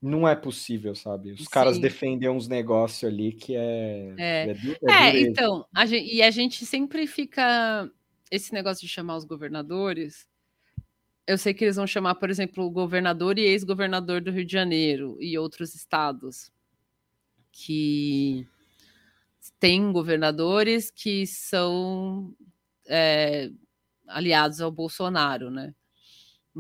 não 0.02 0.28
é 0.28 0.36
possível, 0.36 0.96
sabe? 0.96 1.32
Os 1.34 1.42
Sim. 1.42 1.50
caras 1.52 1.78
defendem 1.78 2.30
uns 2.30 2.48
negócios 2.48 3.04
ali 3.04 3.34
que 3.34 3.56
é. 3.56 4.14
É, 4.18 4.50
é, 4.50 4.56
é, 4.88 5.18
é 5.18 5.22
então, 5.22 5.66
a 5.76 5.86
gente, 5.86 6.14
e 6.14 6.24
a 6.24 6.32
gente 6.32 6.66
sempre 6.66 7.06
fica. 7.06 7.90
Esse 8.32 8.54
negócio 8.54 8.86
de 8.86 8.92
chamar 8.92 9.18
os 9.18 9.26
governadores. 9.26 10.28
Eu 11.26 11.38
sei 11.38 11.54
que 11.54 11.64
eles 11.64 11.76
vão 11.76 11.88
chamar, 11.88 12.16
por 12.16 12.30
exemplo, 12.30 12.66
o 12.66 12.72
governador 12.72 13.38
e 13.38 13.44
ex-governador 13.44 14.22
do 14.22 14.32
Rio 14.32 14.46
de 14.46 14.52
Janeiro 14.52 15.18
e 15.20 15.38
outros 15.38 15.76
estados 15.76 16.52
que 17.52 18.48
têm 19.60 19.92
governadores 19.92 20.90
que 20.90 21.28
são 21.28 22.36
é, 22.88 23.52
aliados 24.08 24.62
ao 24.62 24.72
Bolsonaro, 24.72 25.52
né? 25.52 25.74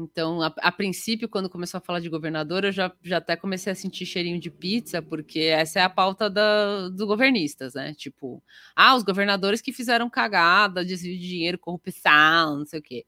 Então, 0.04 0.42
a, 0.42 0.48
a, 0.58 0.72
princípio, 0.72 1.28
quando 1.28 1.50
começou 1.50 1.78
a 1.78 1.82
falar 1.82 2.00
de 2.00 2.10
governador, 2.10 2.64
eu 2.64 2.72
já, 2.72 2.92
já 3.04 3.18
até 3.18 3.36
comecei 3.36 3.72
a 3.72 3.76
sentir 3.76 4.06
cheirinho 4.06 4.40
de 4.40 4.50
pizza, 4.50 5.02
porque 5.02 5.40
essa 5.40 5.80
é 5.80 5.84
a 5.84 5.90
pauta 5.90 6.30
da, 6.30 6.88
dos 6.90 7.06
governistas, 7.06 7.74
né? 7.74 7.94
Tipo, 7.94 8.42
ah, 8.76 8.96
os 8.96 9.04
governadores 9.04 9.62
que 9.62 9.74
fizeram 9.74 10.10
cagada, 10.10 10.86
desvio 10.86 11.18
de 11.18 11.28
dinheiro, 11.28 11.60
corrupção, 11.60 12.60
não 12.60 12.66
sei 12.66 12.80
o 12.80 12.84
quê. 12.84 13.06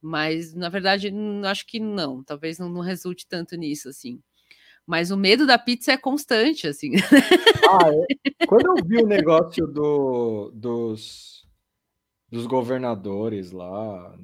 Mas, 0.00 0.54
na 0.54 0.68
verdade, 0.68 1.12
acho 1.46 1.66
que 1.66 1.80
não. 1.80 2.22
Talvez 2.22 2.58
não, 2.58 2.68
não 2.68 2.82
resulte 2.82 3.26
tanto 3.26 3.56
nisso, 3.56 3.88
assim. 3.88 4.20
Mas 4.86 5.10
o 5.10 5.16
medo 5.16 5.46
da 5.46 5.58
pizza 5.58 5.92
é 5.92 5.96
constante, 5.96 6.66
assim. 6.66 6.92
Ah, 7.68 7.90
é? 7.90 8.46
Quando 8.46 8.66
eu 8.66 8.84
vi 8.84 9.02
o 9.02 9.06
negócio 9.06 9.66
do, 9.66 10.50
dos, 10.54 11.46
dos 12.30 12.46
governadores 12.46 13.50
lá 13.50 14.14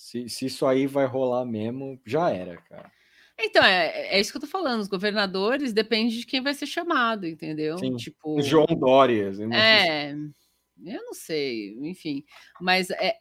se, 0.00 0.30
se 0.30 0.46
isso 0.46 0.64
aí 0.64 0.86
vai 0.86 1.04
rolar 1.04 1.44
mesmo, 1.44 2.00
já 2.06 2.30
era, 2.30 2.56
cara. 2.56 2.90
Então, 3.38 3.62
é, 3.62 4.16
é 4.16 4.20
isso 4.20 4.32
que 4.32 4.38
eu 4.38 4.40
tô 4.40 4.46
falando. 4.46 4.80
Os 4.80 4.88
governadores 4.88 5.74
depende 5.74 6.18
de 6.18 6.26
quem 6.26 6.40
vai 6.40 6.54
ser 6.54 6.66
chamado, 6.66 7.26
entendeu? 7.26 7.76
Sim. 7.76 7.96
Tipo. 7.96 8.40
João 8.40 8.66
Dórias. 8.66 9.38
É. 9.40 10.12
Eu 10.82 11.04
não 11.04 11.12
sei, 11.12 11.76
enfim. 11.82 12.24
Mas 12.58 12.88
é, 12.90 13.18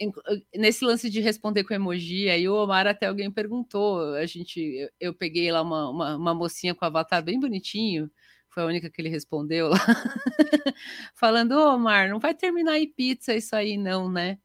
nesse 0.55 0.85
lance 0.85 1.09
de 1.09 1.19
responder 1.19 1.65
com 1.65 1.73
emoji, 1.73 2.29
aí 2.29 2.47
o 2.47 2.55
Omar 2.55 2.87
até 2.87 3.07
alguém 3.07 3.29
perguntou. 3.29 4.13
A 4.13 4.25
gente, 4.25 4.61
eu, 4.61 4.89
eu 5.01 5.13
peguei 5.13 5.51
lá 5.51 5.61
uma, 5.61 5.89
uma, 5.89 6.15
uma, 6.15 6.33
mocinha 6.33 6.73
com 6.73 6.85
avatar 6.85 7.21
bem 7.21 7.37
bonitinho. 7.37 8.09
Foi 8.47 8.63
a 8.63 8.65
única 8.65 8.89
que 8.89 9.01
ele 9.01 9.09
respondeu 9.09 9.67
lá. 9.67 9.77
Falando, 11.13 11.51
ô 11.51 11.75
Omar, 11.75 12.09
não 12.09 12.19
vai 12.19 12.33
terminar 12.33 12.79
em 12.79 12.87
pizza 12.87 13.35
isso 13.35 13.53
aí, 13.53 13.75
não, 13.75 14.09
né? 14.09 14.39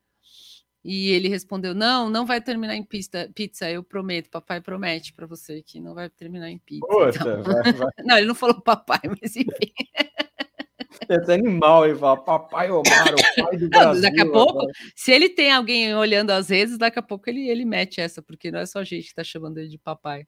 E 0.84 1.10
ele 1.12 1.28
respondeu: 1.28 1.74
Não, 1.74 2.10
não 2.10 2.26
vai 2.26 2.40
terminar 2.42 2.76
em 2.76 2.82
pizza, 2.82 3.30
pizza 3.34 3.70
eu 3.70 3.82
prometo, 3.82 4.28
papai 4.28 4.60
promete 4.60 5.14
para 5.14 5.26
você 5.26 5.62
que 5.62 5.80
não 5.80 5.94
vai 5.94 6.10
terminar 6.10 6.50
em 6.50 6.58
pizza. 6.58 6.86
então. 6.86 7.42
vai, 7.42 7.72
vai. 7.72 7.90
Não, 8.04 8.18
ele 8.18 8.26
não 8.26 8.34
falou 8.34 8.60
papai, 8.60 9.00
mas 9.20 9.34
enfim. 9.34 9.72
Esse 11.08 11.32
animal, 11.32 11.86
ele 11.86 11.98
fala, 11.98 12.16
papai 12.16 12.70
Omar, 12.70 13.14
o 13.14 13.42
pai 13.42 13.56
do 13.56 13.68
Brasil. 13.68 14.02
Daqui 14.02 14.20
a 14.20 14.30
pouco, 14.30 14.60
agora. 14.60 14.72
se 14.94 15.12
ele 15.12 15.28
tem 15.28 15.50
alguém 15.50 15.94
olhando 15.94 16.30
às 16.30 16.48
vezes, 16.48 16.78
daqui 16.78 16.98
a 16.98 17.02
pouco 17.02 17.28
ele, 17.28 17.48
ele 17.48 17.64
mete 17.64 18.00
essa, 18.00 18.22
porque 18.22 18.50
não 18.50 18.60
é 18.60 18.66
só 18.66 18.78
a 18.78 18.84
gente 18.84 19.02
que 19.02 19.08
está 19.08 19.24
chamando 19.24 19.58
ele 19.58 19.68
de 19.68 19.78
papai. 19.78 20.26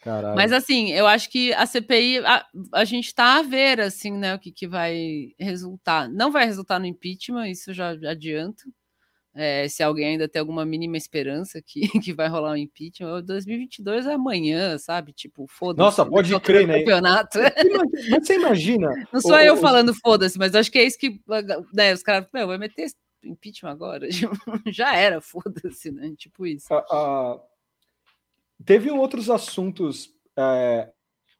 Caralho. 0.00 0.34
Mas 0.34 0.52
assim, 0.52 0.90
eu 0.92 1.06
acho 1.06 1.30
que 1.30 1.52
a 1.52 1.64
CPI, 1.64 2.18
a, 2.18 2.46
a 2.74 2.84
gente 2.84 3.06
está 3.06 3.38
a 3.38 3.42
ver, 3.42 3.80
assim, 3.80 4.12
né, 4.12 4.34
o 4.34 4.38
que, 4.38 4.50
que 4.50 4.66
vai 4.66 5.32
resultar. 5.38 6.08
Não 6.08 6.30
vai 6.30 6.44
resultar 6.44 6.78
no 6.78 6.86
impeachment, 6.86 7.48
isso 7.48 7.72
já 7.72 7.90
adianto. 7.90 8.64
É, 9.34 9.68
se 9.68 9.82
alguém 9.82 10.06
ainda 10.06 10.28
tem 10.28 10.40
alguma 10.40 10.64
mínima 10.64 10.96
esperança 10.96 11.62
que, 11.62 11.80
que 12.02 12.12
vai 12.12 12.28
rolar 12.28 12.52
um 12.52 12.56
impeachment, 12.56 13.22
2022 13.22 14.06
é 14.06 14.14
amanhã, 14.14 14.76
sabe? 14.78 15.12
Tipo, 15.12 15.46
foda-se. 15.46 15.84
Nossa, 15.84 16.04
pode 16.04 16.38
crer, 16.40 16.66
né? 16.66 16.80
Campeonato. 16.80 17.38
Você 18.20 18.34
imagina. 18.34 18.88
Não 19.12 19.20
sou 19.20 19.38
eu 19.38 19.56
falando 19.56 19.94
foda-se, 19.94 20.38
mas 20.38 20.54
acho 20.54 20.70
que 20.72 20.78
é 20.78 20.84
isso 20.84 20.98
que 20.98 21.20
né, 21.72 21.92
os 21.92 22.02
caras, 22.02 22.26
meu, 22.32 22.46
vai 22.46 22.58
meter 22.58 22.90
impeachment 23.22 23.70
agora. 23.70 24.08
Já 24.66 24.96
era, 24.96 25.20
foda-se, 25.20 25.90
né? 25.90 26.12
Tipo 26.16 26.46
isso. 26.46 26.68
Teve 28.64 28.90
outros 28.90 29.30
assuntos. 29.30 30.10
É... 30.36 30.90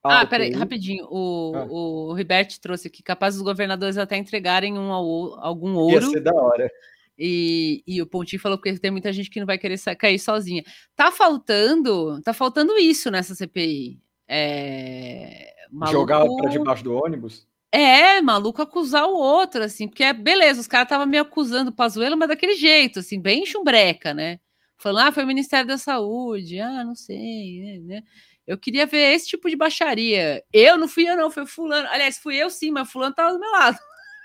Ah, 0.05 0.25
peraí, 0.25 0.53
rapidinho. 0.53 1.07
O, 1.11 1.53
ah. 1.55 1.67
o 1.69 2.13
Ribert 2.13 2.59
trouxe 2.61 2.87
aqui, 2.87 3.03
capaz 3.03 3.35
os 3.35 3.43
governadores 3.43 3.99
até 3.99 4.17
entregarem 4.17 4.79
um 4.79 4.93
ao, 4.93 5.39
algum 5.41 5.75
ouro. 5.75 5.95
Ia 5.95 6.11
ser 6.11 6.21
da 6.21 6.33
hora. 6.33 6.71
E, 7.19 7.83
e 7.87 8.01
o 8.01 8.07
Pontinho 8.07 8.41
falou 8.41 8.59
que 8.59 8.79
tem 8.79 8.91
muita 8.91 9.13
gente 9.13 9.29
que 9.29 9.41
não 9.41 9.47
vai 9.47 9.59
querer 9.59 9.79
cair 9.97 10.19
sozinha. 10.19 10.63
Tá 10.95 11.11
faltando, 11.11 12.21
tá 12.23 12.33
faltando 12.33 12.79
isso 12.79 13.11
nessa 13.11 13.35
CPI. 13.35 14.01
É, 14.29 15.53
maluco... 15.71 15.99
Jogar 15.99 16.25
para 16.25 16.51
debaixo 16.51 16.85
do 16.85 16.95
ônibus? 16.95 17.47
É, 17.73 18.23
maluco 18.23 18.63
acusar 18.63 19.07
o 19.07 19.17
outro, 19.17 19.63
assim, 19.63 19.89
porque 19.89 20.03
é 20.03 20.13
beleza, 20.13 20.61
os 20.61 20.67
caras 20.67 20.87
estavam 20.87 21.07
me 21.07 21.19
acusando 21.19 21.71
o 21.71 21.75
Pazuello, 21.75 22.17
mas 22.17 22.29
daquele 22.29 22.55
jeito, 22.55 23.01
assim, 23.01 23.21
bem 23.21 23.45
chumbreca, 23.45 24.15
né? 24.15 24.41
Falando, 24.79 25.09
ah, 25.09 25.13
foi 25.13 25.25
o 25.25 25.27
Ministério 25.27 25.67
da 25.67 25.77
Saúde, 25.77 26.61
ah, 26.61 26.85
não 26.85 26.95
sei, 26.95 27.81
né? 27.81 28.03
Eu 28.47 28.57
queria 28.57 28.87
ver 28.87 29.13
esse 29.15 29.29
tipo 29.29 29.51
de 29.51 29.57
baixaria. 29.57 30.43
Eu 30.51 30.79
não 30.79 30.89
fui 30.89 31.07
eu, 31.07 31.15
não, 31.17 31.31
foi 31.31 31.45
fulano. 31.45 31.87
Aliás, 31.89 32.17
fui 32.19 32.37
eu 32.37 32.49
sim, 32.49 32.71
mas 32.71 32.91
fulano 32.91 33.15
tava 33.15 33.35
do 33.35 33.39
meu 33.39 33.51
lado. 33.51 33.79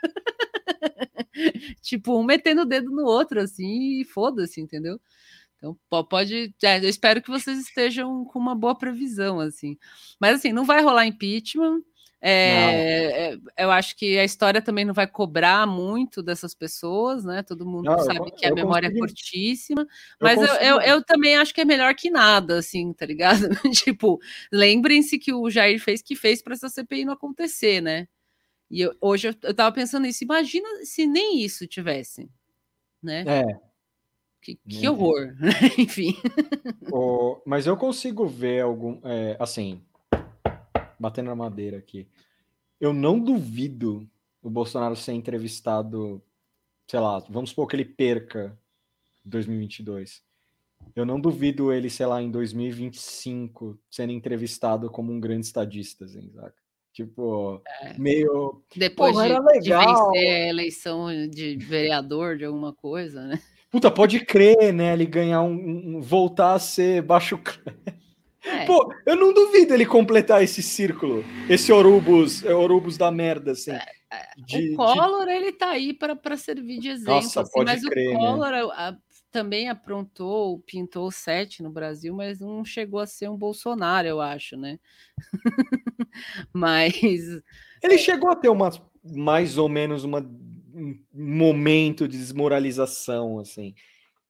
tipo, 1.81 2.17
um 2.19 2.23
metendo 2.23 2.61
o 2.61 2.65
dedo 2.65 2.89
no 2.91 3.05
outro, 3.05 3.39
assim, 3.39 4.01
e 4.01 4.05
foda-se, 4.05 4.61
entendeu? 4.61 4.99
Então, 5.57 5.77
pode. 6.09 6.53
É, 6.63 6.77
eu 6.79 6.89
espero 6.89 7.21
que 7.21 7.29
vocês 7.29 7.57
estejam 7.57 8.25
com 8.25 8.37
uma 8.37 8.53
boa 8.55 8.77
previsão, 8.77 9.39
assim. 9.39 9.77
Mas, 10.19 10.35
assim, 10.39 10.51
não 10.51 10.65
vai 10.65 10.81
rolar 10.81 11.05
impeachment. 11.07 11.81
É, 12.25 13.33
é, 13.57 13.63
eu 13.65 13.69
acho 13.69 13.97
que 13.97 14.17
a 14.17 14.23
história 14.23 14.61
também 14.61 14.85
não 14.85 14.93
vai 14.93 15.05
cobrar 15.05 15.67
muito 15.67 16.23
dessas 16.23 16.55
pessoas, 16.55 17.25
né? 17.25 17.43
Todo 17.43 17.65
mundo 17.65 17.83
Não, 17.85 17.97
eu 17.97 17.99
sabe 17.99 18.19
con- 18.19 18.31
que 18.31 18.45
a 18.45 18.49
eu 18.49 18.55
memória 18.55 18.89
consigo- 18.89 19.05
é 19.05 19.07
curtíssima, 19.09 19.81
eu 19.81 19.87
mas 20.21 20.41
eu, 20.41 20.55
eu, 20.55 20.81
eu 20.81 21.03
também 21.03 21.35
acho 21.35 21.53
que 21.53 21.59
é 21.59 21.65
melhor 21.65 21.93
que 21.95 22.09
nada, 22.09 22.59
assim, 22.59 22.93
tá 22.93 23.05
ligado? 23.05 23.49
tipo, 23.85 24.21
lembrem-se 24.53 25.19
que 25.19 25.33
o 25.33 25.49
Jair 25.49 25.81
fez 25.81 26.01
que 26.01 26.15
fez 26.15 26.41
para 26.41 26.53
essa 26.53 26.69
CPI 26.69 27.03
não 27.03 27.11
acontecer, 27.13 27.81
né? 27.81 28.07
E 28.73 28.81
eu- 28.81 28.95
hoje 28.99 29.27
eu, 29.27 29.35
eu 29.43 29.53
tava 29.53 29.71
pensando 29.75 30.03
nisso, 30.05 30.23
imagina 30.23 30.67
se 30.83 31.05
nem 31.05 31.39
isso 31.43 31.67
tivesse, 31.67 32.27
né? 33.01 33.23
É. 33.27 33.43
Que, 34.41 34.55
que 34.67 34.89
horror, 34.89 35.33
enfim. 35.77 36.15
O- 36.91 37.39
mas 37.45 37.67
eu 37.67 37.77
consigo 37.77 38.25
ver 38.27 38.61
algum. 38.61 38.99
é, 39.03 39.37
assim, 39.39 39.79
batendo 40.99 41.27
na 41.27 41.35
madeira 41.35 41.77
aqui. 41.77 42.07
Eu 42.81 42.91
não 42.93 43.19
duvido 43.19 44.09
o 44.41 44.49
Bolsonaro 44.49 44.95
ser 44.95 45.13
entrevistado, 45.13 46.21
sei 46.87 46.99
lá, 46.99 47.19
vamos 47.29 47.51
supor 47.51 47.67
que 47.67 47.75
ele 47.75 47.85
perca 47.85 48.57
em 49.25 49.29
2022. 49.29 50.23
Eu 50.95 51.05
não 51.05 51.19
duvido 51.19 51.71
ele, 51.71 51.89
sei 51.89 52.05
lá, 52.05 52.21
em 52.21 52.29
2025 52.29 53.79
sendo 53.89 54.11
entrevistado 54.11 54.89
como 54.89 55.13
um 55.13 55.19
grande 55.19 55.45
estadista, 55.45 56.05
assim, 56.05 56.29
saca? 56.33 56.62
Tipo, 56.93 57.59
meio. 57.97 58.61
Depois 58.75 59.13
Porra, 59.13 59.27
de, 59.27 59.59
de 59.61 59.69
vencer 59.71 60.29
a 60.29 60.47
eleição 60.49 61.07
de 61.27 61.57
vereador 61.57 62.37
de 62.37 62.45
alguma 62.45 62.71
coisa, 62.71 63.23
né? 63.25 63.39
Puta, 63.71 63.89
pode 63.89 64.19
crer, 64.23 64.71
né? 64.71 64.93
Ele 64.93 65.07
ganhar 65.07 65.41
um. 65.41 65.97
um- 65.97 66.01
voltar 66.01 66.53
a 66.53 66.59
ser 66.59 67.01
baixo. 67.01 67.39
É. 68.45 68.65
Pô, 68.65 68.93
eu 69.05 69.15
não 69.15 69.33
duvido 69.33 69.73
ele 69.73 69.85
completar 69.85 70.43
esse 70.43 70.61
círculo. 70.61 71.23
Esse 71.49 71.71
Orubus, 71.71 72.43
é 72.45 72.53
Orubus 72.53 72.97
da 72.97 73.09
merda, 73.09 73.53
assim. 73.53 73.71
de- 74.45 74.67
de- 74.67 74.73
o 74.73 74.75
Collor, 74.75 75.27
ele 75.27 75.51
tá 75.53 75.69
aí 75.69 75.93
para 75.93 76.37
servir 76.37 76.77
de 76.77 76.89
exemplo, 76.89 77.15
Nossa, 77.15 77.41
assim, 77.41 77.63
mas 77.65 77.83
crer, 77.83 78.09
o 78.09 78.13
né? 78.13 78.19
Collor 78.19 78.53
a- 78.53 78.89
a- 78.89 78.97
também 79.33 79.67
aprontou, 79.67 80.59
pintou 80.59 81.09
sete 81.11 81.63
no 81.63 81.71
Brasil, 81.71 82.13
mas 82.13 82.39
não 82.39 82.63
chegou 82.63 82.99
a 82.99 83.07
ser 83.07 83.27
um 83.29 83.35
Bolsonaro, 83.35 84.07
eu 84.07 84.21
acho, 84.21 84.55
né? 84.55 84.79
mas 86.53 86.93
Ele 87.81 87.97
chegou 87.97 88.29
a 88.29 88.35
ter 88.35 88.49
uma, 88.49 88.69
mais 89.03 89.57
ou 89.57 89.67
menos 89.67 90.03
uma, 90.03 90.19
um 90.19 90.99
momento 91.11 92.07
de 92.07 92.15
desmoralização, 92.15 93.39
assim. 93.39 93.73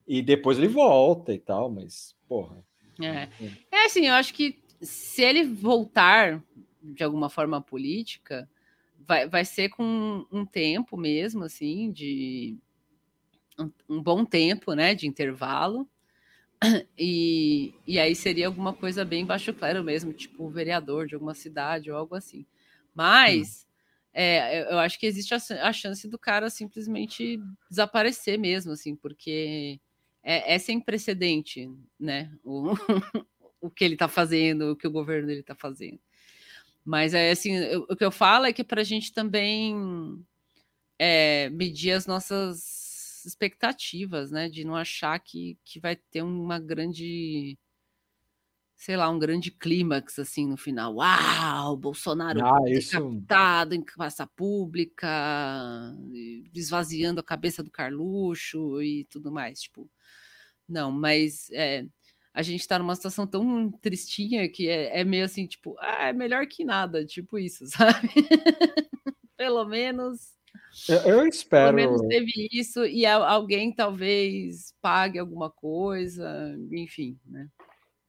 E 0.08 0.22
depois 0.22 0.56
ele 0.56 0.68
volta 0.68 1.34
e 1.34 1.38
tal, 1.38 1.70
mas, 1.70 2.16
porra. 2.26 2.64
É. 2.98 3.28
É 3.70 3.84
assim, 3.84 4.06
eu 4.06 4.14
acho 4.14 4.32
que 4.32 4.58
se 4.80 5.22
ele 5.22 5.44
voltar 5.44 6.42
de 6.82 7.04
alguma 7.04 7.28
forma 7.28 7.58
à 7.58 7.60
política, 7.60 8.48
vai, 8.98 9.28
vai 9.28 9.44
ser 9.44 9.68
com 9.68 10.26
um 10.32 10.46
tempo 10.46 10.96
mesmo, 10.96 11.44
assim, 11.44 11.92
de 11.92 12.56
um, 13.58 13.70
um 13.88 14.02
bom 14.02 14.24
tempo, 14.24 14.74
né, 14.74 14.94
de 14.94 15.06
intervalo. 15.06 15.88
E, 16.98 17.74
e 17.86 17.98
aí 17.98 18.14
seria 18.14 18.46
alguma 18.46 18.72
coisa 18.72 19.04
bem 19.04 19.24
baixo 19.26 19.52
claro 19.52 19.82
mesmo, 19.84 20.12
tipo 20.12 20.48
vereador 20.48 21.06
de 21.06 21.14
alguma 21.14 21.34
cidade 21.34 21.90
ou 21.90 21.96
algo 21.96 22.14
assim. 22.14 22.46
Mas 22.94 23.66
é, 24.12 24.62
eu- 24.72 24.78
acho 24.78 24.98
que 24.98 25.06
existe 25.06 25.34
a, 25.34 25.38
a 25.68 25.72
chance 25.72 26.08
do 26.08 26.18
cara 26.18 26.48
simplesmente 26.50 27.40
desaparecer 27.68 28.38
mesmo, 28.38 28.72
assim, 28.72 28.94
porque 28.96 29.80
é, 30.22 30.54
é 30.54 30.58
sem 30.58 30.80
precedente, 30.80 31.70
né? 31.98 32.30
O, 32.44 32.72
o 33.60 33.70
que 33.70 33.84
ele 33.84 33.94
está 33.94 34.08
fazendo, 34.08 34.72
o 34.72 34.76
que 34.76 34.86
o 34.86 34.90
governo 34.92 35.26
dele 35.26 35.40
está 35.40 35.54
fazendo. 35.54 35.98
Mas 36.84 37.14
é 37.14 37.30
assim, 37.30 37.56
eu- 37.56 37.86
o 37.90 37.96
que 37.96 38.04
eu 38.04 38.12
falo 38.12 38.46
é 38.46 38.52
que 38.52 38.64
para 38.64 38.80
a 38.82 38.84
gente 38.84 39.12
também 39.12 39.74
é, 40.98 41.48
medir 41.50 41.92
as 41.92 42.06
nossas 42.06 42.73
expectativas, 43.26 44.30
né? 44.30 44.48
De 44.48 44.64
não 44.64 44.74
achar 44.76 45.18
que, 45.18 45.58
que 45.64 45.80
vai 45.80 45.96
ter 45.96 46.22
uma 46.22 46.58
grande, 46.58 47.58
sei 48.76 48.96
lá, 48.96 49.08
um 49.08 49.18
grande 49.18 49.50
clímax 49.50 50.18
assim 50.18 50.46
no 50.46 50.56
final. 50.56 50.96
Uau, 50.96 51.76
Bolsonaro 51.76 52.40
Ah, 52.44 52.58
isso- 52.68 52.90
decapitado 52.98 53.74
em 53.74 53.82
praça 53.82 54.26
pública, 54.26 55.08
esvaziando 56.52 57.20
a 57.20 57.24
cabeça 57.24 57.62
do 57.62 57.70
Carluxo 57.70 58.82
e 58.82 59.04
tudo 59.04 59.32
mais, 59.32 59.62
tipo. 59.62 59.90
Não, 60.68 60.90
mas 60.90 61.50
é, 61.52 61.86
a 62.32 62.42
gente 62.42 62.60
está 62.60 62.78
numa 62.78 62.94
situação 62.96 63.26
tão 63.26 63.70
tristinha 63.70 64.48
que 64.48 64.68
é, 64.68 65.00
é 65.00 65.04
meio 65.04 65.24
assim, 65.24 65.46
tipo, 65.46 65.76
ah, 65.78 66.08
é 66.08 66.12
melhor 66.12 66.46
que 66.46 66.64
nada, 66.64 67.04
tipo 67.04 67.38
isso, 67.38 67.66
sabe? 68.08 68.08
Pelo 69.36 69.64
menos 69.66 70.32
Eu, 70.88 71.26
espero. 71.26 71.76
pelo 71.76 71.90
menos 71.90 72.08
teve 72.08 72.48
isso 72.52 72.84
e 72.84 73.06
al- 73.06 73.22
alguém 73.24 73.72
talvez 73.72 74.74
pague 74.80 75.18
alguma 75.18 75.50
coisa, 75.50 76.56
enfim, 76.72 77.18
né? 77.24 77.48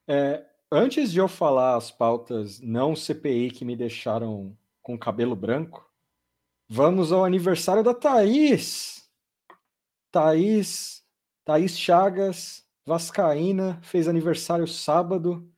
É, 0.07 0.45
antes 0.71 1.11
de 1.11 1.19
eu 1.19 1.27
falar 1.27 1.75
as 1.75 1.91
pautas 1.91 2.59
não 2.59 2.95
CPI 2.95 3.51
que 3.51 3.65
me 3.65 3.75
deixaram 3.75 4.57
com 4.81 4.97
cabelo 4.97 5.35
branco, 5.35 5.89
vamos 6.67 7.11
ao 7.11 7.23
aniversário 7.25 7.83
da 7.83 7.93
Thaís. 7.93 9.09
Thaís, 10.11 11.03
Thaís 11.43 11.77
Chagas, 11.77 12.65
Vascaína, 12.85 13.79
fez 13.83 14.07
aniversário 14.07 14.67
sábado. 14.67 15.51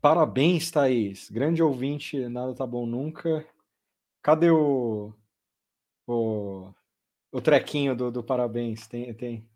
Parabéns, 0.00 0.70
Thaís. 0.70 1.30
Grande 1.30 1.62
ouvinte, 1.62 2.28
nada 2.28 2.54
tá 2.54 2.66
bom 2.66 2.86
nunca. 2.86 3.46
Cadê 4.22 4.50
o, 4.50 5.12
o, 6.12 6.74
o 7.32 7.40
trequinho 7.40 7.94
do, 7.94 8.10
do 8.10 8.22
parabéns? 8.22 8.86
Tem, 8.86 9.12
tem. 9.14 9.48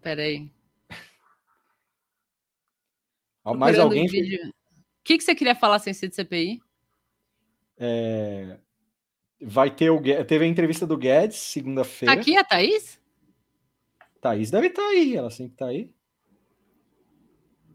Peraí. 0.00 0.50
Mais 3.56 3.78
alguém 3.78 4.06
o 4.06 4.52
que, 5.04 5.18
que 5.18 5.24
você 5.24 5.34
queria 5.34 5.54
falar 5.54 5.78
sem 5.78 5.94
ser 5.94 6.08
de 6.08 6.16
CPI? 6.16 6.60
É, 7.78 8.58
vai 9.40 9.70
ter 9.74 9.90
o 9.90 10.02
teve 10.24 10.44
a 10.44 10.48
entrevista 10.48 10.86
do 10.86 10.96
Guedes 10.96 11.36
Tá 11.38 11.44
segunda-feira. 11.44 12.12
aqui 12.20 12.36
a 12.36 12.42
Thaís? 12.42 13.00
Thaís 14.20 14.50
deve 14.50 14.68
estar 14.68 14.82
aí, 14.82 15.16
ela 15.16 15.30
sempre 15.30 15.56
tá 15.56 15.66
aí. 15.66 15.94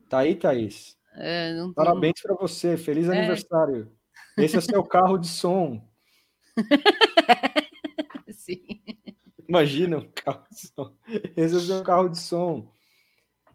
Tá 0.10 0.20
aí, 0.20 0.36
Thaís. 0.36 0.98
É, 1.14 1.54
não- 1.54 1.74
Parabéns 1.74 2.22
para 2.22 2.36
você, 2.36 2.76
feliz 2.76 3.08
É. 3.08 3.18
aniversário. 3.18 3.90
Esse 4.38 4.58
é 4.58 4.62
seu 4.62 4.84
carro 4.84 5.18
de 5.18 5.28
som. 5.28 5.88
Sim. 8.32 8.82
Imagina 9.48 9.98
um 9.98 10.12
carro 10.12 10.46
de 10.50 10.68
som. 10.68 10.96
Esse 11.36 11.56
é 11.56 11.58
o 11.58 11.62
seu 11.62 11.84
carro 11.84 12.10
de 12.10 12.20
som. 12.20 12.72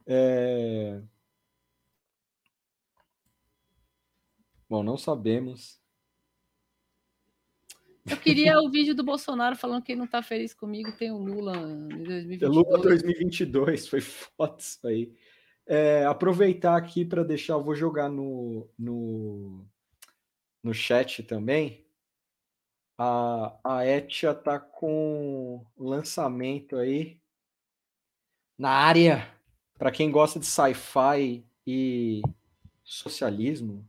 É, 0.06 1.00
Bom, 4.68 4.82
não 4.82 4.96
sabemos. 4.96 5.80
Eu 8.08 8.16
queria 8.16 8.58
o 8.60 8.70
vídeo 8.70 8.94
do 8.94 9.04
Bolsonaro 9.04 9.56
falando 9.56 9.82
que 9.82 9.92
ele 9.92 10.00
não 10.00 10.06
tá 10.06 10.22
feliz 10.22 10.54
comigo, 10.54 10.92
tem 10.92 11.10
o 11.10 11.18
Lula 11.18 11.56
em 11.56 12.02
2022. 12.04 12.54
Lula 12.54 12.78
2022, 12.78 13.88
foi 13.88 14.00
foda 14.00 14.56
isso 14.58 14.86
aí. 14.86 15.12
É, 15.66 16.04
aproveitar 16.04 16.76
aqui 16.76 17.04
para 17.04 17.24
deixar, 17.24 17.54
eu 17.54 17.64
vou 17.64 17.74
jogar 17.74 18.08
no, 18.08 18.68
no, 18.78 19.66
no 20.66 20.74
chat 20.74 21.22
também. 21.22 21.86
A, 22.98 23.56
a 23.62 23.86
Etia 23.86 24.34
tá 24.34 24.58
com 24.58 25.64
lançamento 25.78 26.76
aí 26.76 27.20
na 28.58 28.70
área. 28.70 29.32
Para 29.78 29.92
quem 29.92 30.10
gosta 30.10 30.40
de 30.40 30.46
sci-fi 30.46 31.46
e 31.66 32.22
socialismo, 32.82 33.88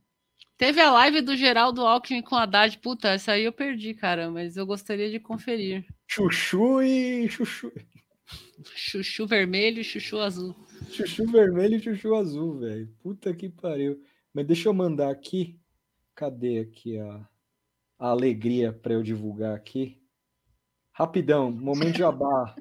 Teve 0.58 0.82
a 0.82 0.91
live 0.91 1.22
do 1.22 1.36
Geraldo 1.36 1.86
Alckmin 1.86 2.24
com 2.24 2.36
a 2.36 2.41
Haddad. 2.41 2.80
Puta, 2.80 3.10
essa 3.10 3.34
aí 3.34 3.44
eu 3.44 3.54
perdi, 3.54 3.94
cara, 3.94 4.32
mas 4.32 4.58
eu 4.58 4.66
gostaria 4.66 5.08
de 5.08 5.20
conferir. 5.20 5.86
chuchu 6.08 6.82
e 6.82 7.30
chuchu. 7.30 7.72
Chuchu 8.74 9.28
vermelho 9.28 9.82
e 9.82 9.84
chuchu 9.84 10.18
azul. 10.18 10.56
Chuchu 10.90 11.28
vermelho 11.28 11.76
e 11.76 11.80
chuchu 11.80 12.16
azul, 12.16 12.58
velho. 12.58 12.88
Puta 13.04 13.36
que 13.36 13.48
pariu. 13.49 14.02
Mas 14.34 14.48
deixa 14.48 14.68
eu 14.68 14.74
mandar 14.74 15.12
aqui. 15.12 15.60
Cadê 16.18 16.61
aqui 16.61 16.98
a, 16.98 17.30
a 17.99 18.07
alegria 18.07 18.73
para 18.73 18.94
eu 18.94 19.03
divulgar 19.03 19.56
aqui? 19.56 20.02
Rapidão, 20.91 21.52
momento 21.52 21.99
jabá. 21.99 22.56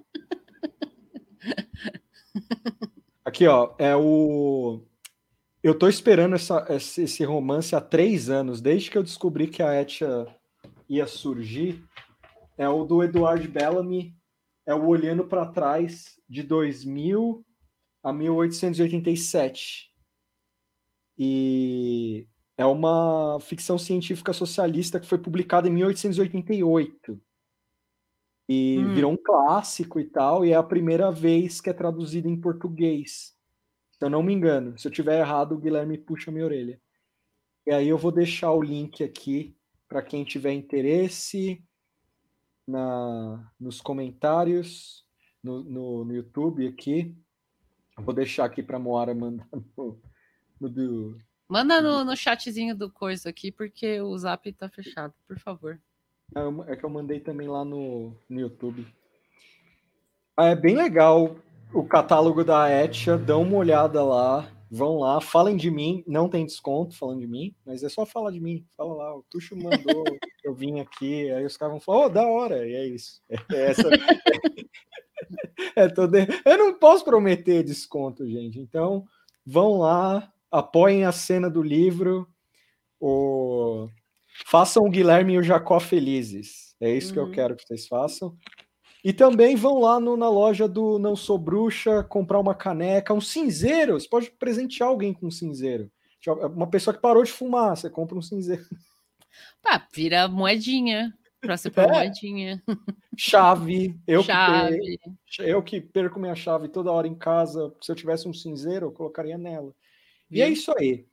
Aqui, 3.24 3.46
ó, 3.46 3.74
é 3.78 3.96
o. 3.96 4.84
Eu 5.62 5.74
tô 5.76 5.88
esperando 5.88 6.34
essa, 6.34 6.66
esse, 6.68 7.24
romance 7.24 7.74
há 7.74 7.80
três 7.80 8.28
anos, 8.28 8.60
desde 8.60 8.90
que 8.90 8.98
eu 8.98 9.02
descobri 9.02 9.48
que 9.48 9.62
a 9.62 9.80
Etia 9.80 10.26
ia 10.86 11.06
surgir. 11.06 11.82
É 12.58 12.68
o 12.68 12.84
do 12.84 13.02
Eduardo 13.02 13.48
Bellamy, 13.48 14.14
é 14.66 14.74
o 14.74 14.86
Olhando 14.86 15.26
para 15.26 15.46
Trás, 15.46 16.20
de 16.28 16.42
2000 16.42 17.42
a 18.02 18.12
1887. 18.12 19.90
E 21.18 22.28
é 22.58 22.64
uma 22.64 23.38
ficção 23.40 23.78
científica 23.78 24.32
socialista 24.32 24.98
que 24.98 25.06
foi 25.06 25.18
publicada 25.18 25.68
em 25.68 25.72
1888. 25.72 27.20
E 28.48 28.78
Hum. 28.78 28.94
virou 28.94 29.12
um 29.12 29.16
clássico 29.16 29.98
e 29.98 30.04
tal, 30.04 30.44
e 30.44 30.52
é 30.52 30.54
a 30.54 30.62
primeira 30.62 31.10
vez 31.10 31.60
que 31.60 31.68
é 31.68 31.72
traduzida 31.72 32.28
em 32.28 32.40
português. 32.40 33.34
Se 33.92 34.04
eu 34.04 34.10
não 34.10 34.22
me 34.22 34.32
engano. 34.32 34.78
Se 34.78 34.86
eu 34.86 34.92
tiver 34.92 35.20
errado, 35.20 35.52
o 35.52 35.58
Guilherme 35.58 35.98
puxa 35.98 36.30
minha 36.30 36.44
orelha. 36.44 36.80
E 37.66 37.72
aí 37.72 37.88
eu 37.88 37.98
vou 37.98 38.12
deixar 38.12 38.52
o 38.52 38.62
link 38.62 39.02
aqui 39.02 39.56
para 39.88 40.02
quem 40.02 40.24
tiver 40.24 40.52
interesse 40.52 41.62
na, 42.66 43.52
nos 43.58 43.80
comentários 43.80 45.04
no, 45.42 45.64
no, 45.64 46.04
no 46.04 46.14
YouTube 46.14 46.66
aqui. 46.66 47.16
Eu 47.98 48.04
vou 48.04 48.14
deixar 48.14 48.44
aqui 48.44 48.62
para 48.62 48.76
a 48.76 48.80
Moara 48.80 49.14
mandar 49.14 49.48
no, 49.76 50.00
no 50.60 50.68
Manda 51.48 51.80
no, 51.80 52.04
no 52.04 52.16
chatzinho 52.16 52.74
do 52.74 52.90
coisa 52.90 53.28
aqui, 53.30 53.52
porque 53.52 54.00
o 54.00 54.16
zap 54.18 54.52
tá 54.52 54.68
fechado, 54.68 55.14
por 55.26 55.38
favor. 55.38 55.80
É 56.34 56.72
É 56.72 56.76
que 56.76 56.84
eu 56.84 56.90
mandei 56.90 57.20
também 57.20 57.46
lá 57.46 57.64
no, 57.64 58.16
no 58.28 58.40
YouTube. 58.40 58.86
Ah, 60.36 60.46
É 60.46 60.56
bem 60.56 60.76
legal 60.76 61.36
o 61.72 61.84
catálogo 61.84 62.44
da 62.44 62.70
Etia, 62.70 63.16
dão 63.16 63.42
uma 63.42 63.56
olhada 63.56 64.02
lá, 64.02 64.50
vão 64.70 64.98
lá, 64.98 65.20
falem 65.20 65.56
de 65.56 65.70
mim, 65.70 66.02
não 66.06 66.28
tem 66.28 66.44
desconto 66.44 66.96
falando 66.96 67.20
de 67.20 67.26
mim, 67.26 67.54
mas 67.64 67.82
é 67.82 67.88
só 67.88 68.04
falar 68.06 68.30
de 68.30 68.40
mim, 68.40 68.64
fala 68.76 68.94
lá, 68.94 69.16
o 69.16 69.24
Tuxo 69.30 69.56
mandou, 69.56 70.04
eu 70.44 70.54
vim 70.54 70.80
aqui, 70.80 71.30
aí 71.30 71.44
os 71.44 71.56
caras 71.56 71.72
vão 71.72 71.80
falar, 71.80 72.06
oh, 72.06 72.08
da 72.08 72.26
hora, 72.26 72.66
e 72.66 72.74
é 72.74 72.86
isso. 72.86 73.20
É 73.52 73.70
essa... 73.70 73.88
é 75.74 75.88
todo... 75.88 76.16
Eu 76.16 76.58
não 76.58 76.74
posso 76.74 77.04
prometer 77.04 77.62
desconto, 77.62 78.26
gente, 78.28 78.58
então 78.58 79.04
vão 79.44 79.78
lá, 79.78 80.32
apoiem 80.50 81.04
a 81.04 81.12
cena 81.12 81.48
do 81.50 81.62
livro, 81.62 82.26
o... 83.00 83.88
façam 84.46 84.84
o 84.84 84.90
Guilherme 84.90 85.34
e 85.34 85.38
o 85.38 85.42
Jacó 85.42 85.78
felizes. 85.80 86.74
É 86.80 86.90
isso 86.90 87.12
que 87.12 87.18
eu 87.18 87.24
Uhum. 87.24 87.32
quero 87.32 87.56
que 87.56 87.64
vocês 87.66 87.86
façam. 87.86 88.36
E 89.04 89.12
também 89.12 89.54
vão 89.56 89.80
lá 89.80 90.00
no- 90.00 90.16
na 90.16 90.28
loja 90.28 90.66
do 90.66 90.98
Não 90.98 91.14
Sou 91.14 91.38
Bruxa 91.38 92.02
comprar 92.02 92.40
uma 92.40 92.54
caneca, 92.54 93.14
um 93.14 93.20
cinzeiro. 93.20 93.98
Você 93.98 94.08
pode 94.08 94.30
presentear 94.32 94.88
alguém 94.88 95.12
com 95.14 95.26
um 95.26 95.30
cinzeiro. 95.30 95.90
Tipo, 96.20 96.34
Uma 96.48 96.66
pessoa 96.68 96.92
que 96.94 97.00
parou 97.00 97.22
de 97.22 97.30
fumar, 97.30 97.76
você 97.76 97.88
compra 97.88 98.16
um 98.18 98.22
cinzeiro. 98.22 98.64
Pá, 99.62 99.86
vira 99.94 100.26
moedinha. 100.28 101.12
Por 101.40 101.50
É. 101.50 101.86
moedinha. 101.86 102.62
Chave. 103.16 103.96
Eu, 104.06 104.22
Chave. 104.24 104.98
Que, 105.26 105.42
eu 105.42 105.62
que 105.62 105.80
perco 105.80 106.18
minha 106.18 106.34
chave 106.34 106.68
toda 106.68 106.90
hora 106.90 107.06
em 107.06 107.14
casa. 107.14 107.72
Se 107.80 107.92
eu 107.92 107.94
tivesse 107.96 108.26
um 108.28 108.32
cinzeiro, 108.32 108.86
eu 108.86 108.92
colocaria 108.92 109.38
nela. 109.38 109.72
E 110.30 110.42
é 110.42 110.48
isso 110.48 110.72
aí. 110.78 111.06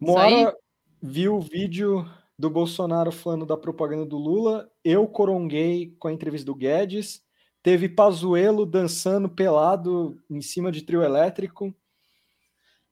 Moara 0.00 0.56
viu 1.02 1.36
o 1.36 1.40
vídeo 1.40 2.08
do 2.38 2.48
Bolsonaro 2.48 3.10
falando 3.10 3.44
da 3.44 3.56
propaganda 3.56 4.04
do 4.04 4.16
Lula. 4.16 4.70
Eu 4.84 5.06
coronguei 5.06 5.94
com 5.98 6.08
a 6.08 6.12
entrevista 6.12 6.46
do 6.46 6.54
Guedes. 6.54 7.22
Teve 7.62 7.88
Pazuello 7.88 8.64
dançando 8.64 9.28
pelado 9.28 10.20
em 10.30 10.40
cima 10.40 10.70
de 10.70 10.82
trio 10.82 11.02
elétrico. 11.02 11.74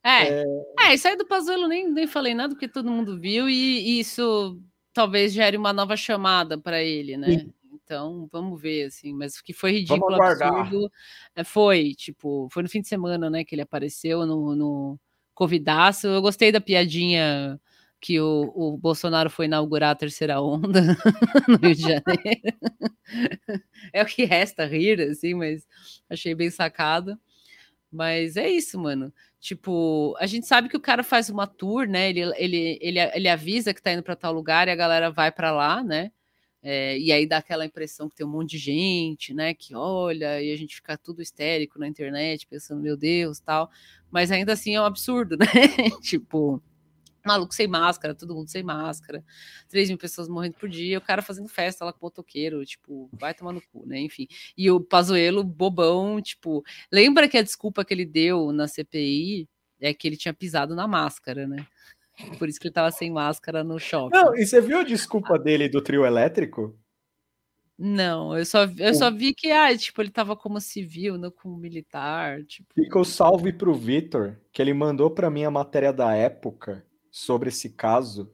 É, 0.05 0.45
é, 0.79 0.95
isso 0.95 1.09
aí 1.09 1.17
do 1.17 1.27
Pazuello 1.27 1.67
nem, 1.67 1.91
nem 1.91 2.07
falei 2.07 2.33
nada, 2.33 2.55
porque 2.55 2.69
todo 2.69 2.91
mundo 2.91 3.19
viu, 3.19 3.49
e, 3.49 3.81
e 3.81 4.01
isso 4.01 4.61
talvez 4.93 5.33
gere 5.33 5.57
uma 5.57 5.73
nova 5.73 5.97
chamada 5.97 6.57
para 6.57 6.81
ele, 6.81 7.17
né? 7.17 7.45
Então, 7.87 8.29
vamos 8.33 8.61
ver, 8.61 8.87
assim, 8.87 9.13
mas 9.13 9.37
o 9.37 9.45
que 9.45 9.53
foi 9.53 9.71
ridículo, 9.71 10.21
absurdo, 10.21 10.91
é, 11.37 11.45
foi, 11.45 11.95
tipo, 11.95 12.49
foi 12.51 12.65
no 12.65 12.69
fim 12.69 12.81
de 12.81 12.89
semana, 12.89 13.31
né, 13.31 13.45
que 13.45 13.55
ele 13.55 13.63
apareceu 13.63 14.27
no, 14.27 14.57
no 14.57 15.01
Covidaço. 15.33 16.09
Eu 16.09 16.21
gostei 16.21 16.51
da 16.51 16.61
piadinha 16.61 17.61
que 18.01 18.21
o, 18.21 18.53
o 18.57 18.77
Bolsonaro 18.77 19.31
foi 19.31 19.47
inaugurar 19.47 19.91
a 19.91 19.95
terceira 19.95 20.41
onda 20.41 20.81
no 21.47 21.59
Rio 21.59 21.77
de 21.77 21.83
Janeiro. 21.83 22.03
é 23.93 24.03
o 24.03 24.07
que 24.07 24.25
resta 24.25 24.67
rir, 24.67 25.01
assim, 25.03 25.35
mas 25.35 25.65
achei 26.11 26.35
bem 26.35 26.51
sacado. 26.51 27.17
Mas 27.91 28.37
é 28.37 28.51
isso, 28.51 28.81
mano. 28.81 29.15
Tipo, 29.39 30.17
a 30.19 30.27
gente 30.27 30.45
sabe 30.45 30.69
que 30.69 30.77
o 30.77 30.81
cara 30.81 31.05
faz 31.05 31.31
uma 31.31 31.47
tour, 31.47 31.87
né? 31.87 32.11
Ele, 32.11 32.23
ele, 32.37 32.79
ele, 32.83 32.99
ele 32.99 33.29
avisa 33.29 33.73
que 33.73 33.81
tá 33.81 33.93
indo 33.93 34.03
para 34.03 34.17
tal 34.17 34.33
lugar 34.33 34.67
e 34.67 34.73
a 34.73 34.77
galera 34.77 35.09
vai 35.09 35.31
para 35.31 35.53
lá, 35.53 35.85
né? 35.85 36.11
É, 36.63 36.99
e 36.99 37.13
aí 37.13 37.27
dá 37.27 37.39
aquela 37.39 37.65
impressão 37.65 38.09
que 38.09 38.17
tem 38.17 38.27
um 38.27 38.31
monte 38.31 38.51
de 38.53 38.59
gente, 38.59 39.33
né? 39.33 39.55
Que 39.55 39.75
olha, 39.75 40.43
e 40.43 40.53
a 40.53 40.57
gente 40.57 40.75
fica 40.77 40.97
tudo 40.99 41.23
histérico 41.23 41.79
na 41.79 41.87
internet, 41.87 42.47
pensando, 42.47 42.83
meu 42.83 42.97
Deus, 42.97 43.39
tal. 43.39 43.71
Mas 44.11 44.31
ainda 44.33 44.53
assim 44.53 44.75
é 44.75 44.81
um 44.81 44.85
absurdo, 44.85 45.37
né? 45.39 45.47
tipo, 46.03 46.63
maluco 47.27 47.55
sem 47.55 47.67
máscara, 47.67 48.15
todo 48.15 48.35
mundo 48.35 48.49
sem 48.49 48.63
máscara, 48.63 49.25
3 49.69 49.89
mil 49.89 49.99
pessoas 49.99 50.29
morrendo 50.29 50.55
por 50.55 50.69
dia, 50.69 50.99
o 50.99 51.01
cara 51.01 51.21
fazendo 51.21 51.49
festa 51.49 51.85
lá 51.85 51.93
com 51.93 51.99
o 51.99 52.07
motoqueiro, 52.07 52.65
tipo, 52.65 53.11
vai 53.13 53.35
tomar 53.35 53.53
no 53.53 53.61
cu, 53.61 53.85
né? 53.87 53.99
Enfim. 54.01 54.29
E 54.57 54.71
o 54.71 54.81
Pazuello, 54.81 55.43
bobão, 55.43 56.21
tipo, 56.23 56.65
lembra 56.91 57.29
que 57.29 57.37
a 57.37 57.43
desculpa 57.43 57.85
que 57.85 57.93
ele 57.93 58.07
deu 58.07 58.53
na 58.53 58.69
CPI 58.69 59.49
é 59.81 59.93
que 59.93 60.07
ele 60.07 60.17
tinha 60.17 60.33
pisado 60.33 60.75
na 60.75 60.87
máscara, 60.87 61.47
né? 61.47 61.67
Por 62.39 62.49
isso 62.49 62.59
que 62.59 62.69
ele 62.69 62.75
tava 62.75 62.91
sem 62.91 63.11
máscara 63.11 63.63
no 63.63 63.79
shopping. 63.79 64.17
Não, 64.17 64.35
e 64.35 64.47
você 64.47 64.61
viu 64.61 64.79
a 64.79 64.85
desculpa 64.85 65.39
dele 65.39 65.69
do 65.69 65.83
trio 65.83 66.05
elétrico? 66.05 66.79
Não, 67.79 68.37
eu 68.37 68.47
só, 68.47 68.65
eu 68.79 68.95
só 68.95 69.11
vi 69.11 69.35
que, 69.35 69.51
ah, 69.51 69.77
tipo, 69.77 70.01
ele 70.01 70.11
tava 70.11 70.35
como 70.35 70.59
civil, 70.61 71.19
não 71.19 71.31
como 71.31 71.59
militar, 71.59 72.43
tipo... 72.45 72.73
Fica 72.75 72.99
o 72.99 73.05
salve 73.05 73.53
pro 73.53 73.75
Vitor, 73.75 74.39
que 74.51 74.63
ele 74.63 74.73
mandou 74.73 75.11
para 75.11 75.29
mim 75.29 75.45
a 75.45 75.51
matéria 75.51 75.93
da 75.93 76.15
época 76.15 76.83
sobre 77.11 77.51
esse 77.51 77.69
caso, 77.69 78.33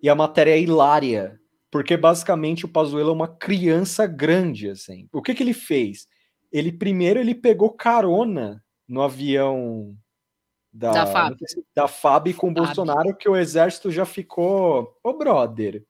e 0.00 0.08
a 0.08 0.14
matéria 0.14 0.52
é 0.52 0.60
hilária, 0.60 1.40
porque 1.72 1.96
basicamente 1.96 2.66
o 2.66 2.68
Pazuello 2.68 3.10
é 3.10 3.14
uma 3.14 3.26
criança 3.26 4.06
grande, 4.06 4.70
assim. 4.70 5.08
O 5.12 5.20
que 5.20 5.34
que 5.34 5.42
ele 5.42 5.54
fez? 5.54 6.06
Ele 6.52 6.70
primeiro 6.70 7.18
ele 7.18 7.34
pegou 7.34 7.72
carona 7.72 8.62
no 8.86 9.02
avião 9.02 9.96
da, 10.76 10.90
Da 10.90 11.06
FAB. 11.06 11.36
da 11.74 11.86
FAB 11.88 12.34
com 12.34 12.48
o. 12.48 12.52
Bolsonaro, 12.52 13.14
que 13.16 13.28
o 13.28 13.36
exército 13.36 13.90
já 13.92 14.04
ficou, 14.04 14.98
ô 15.04 15.12
brother. 15.12 15.84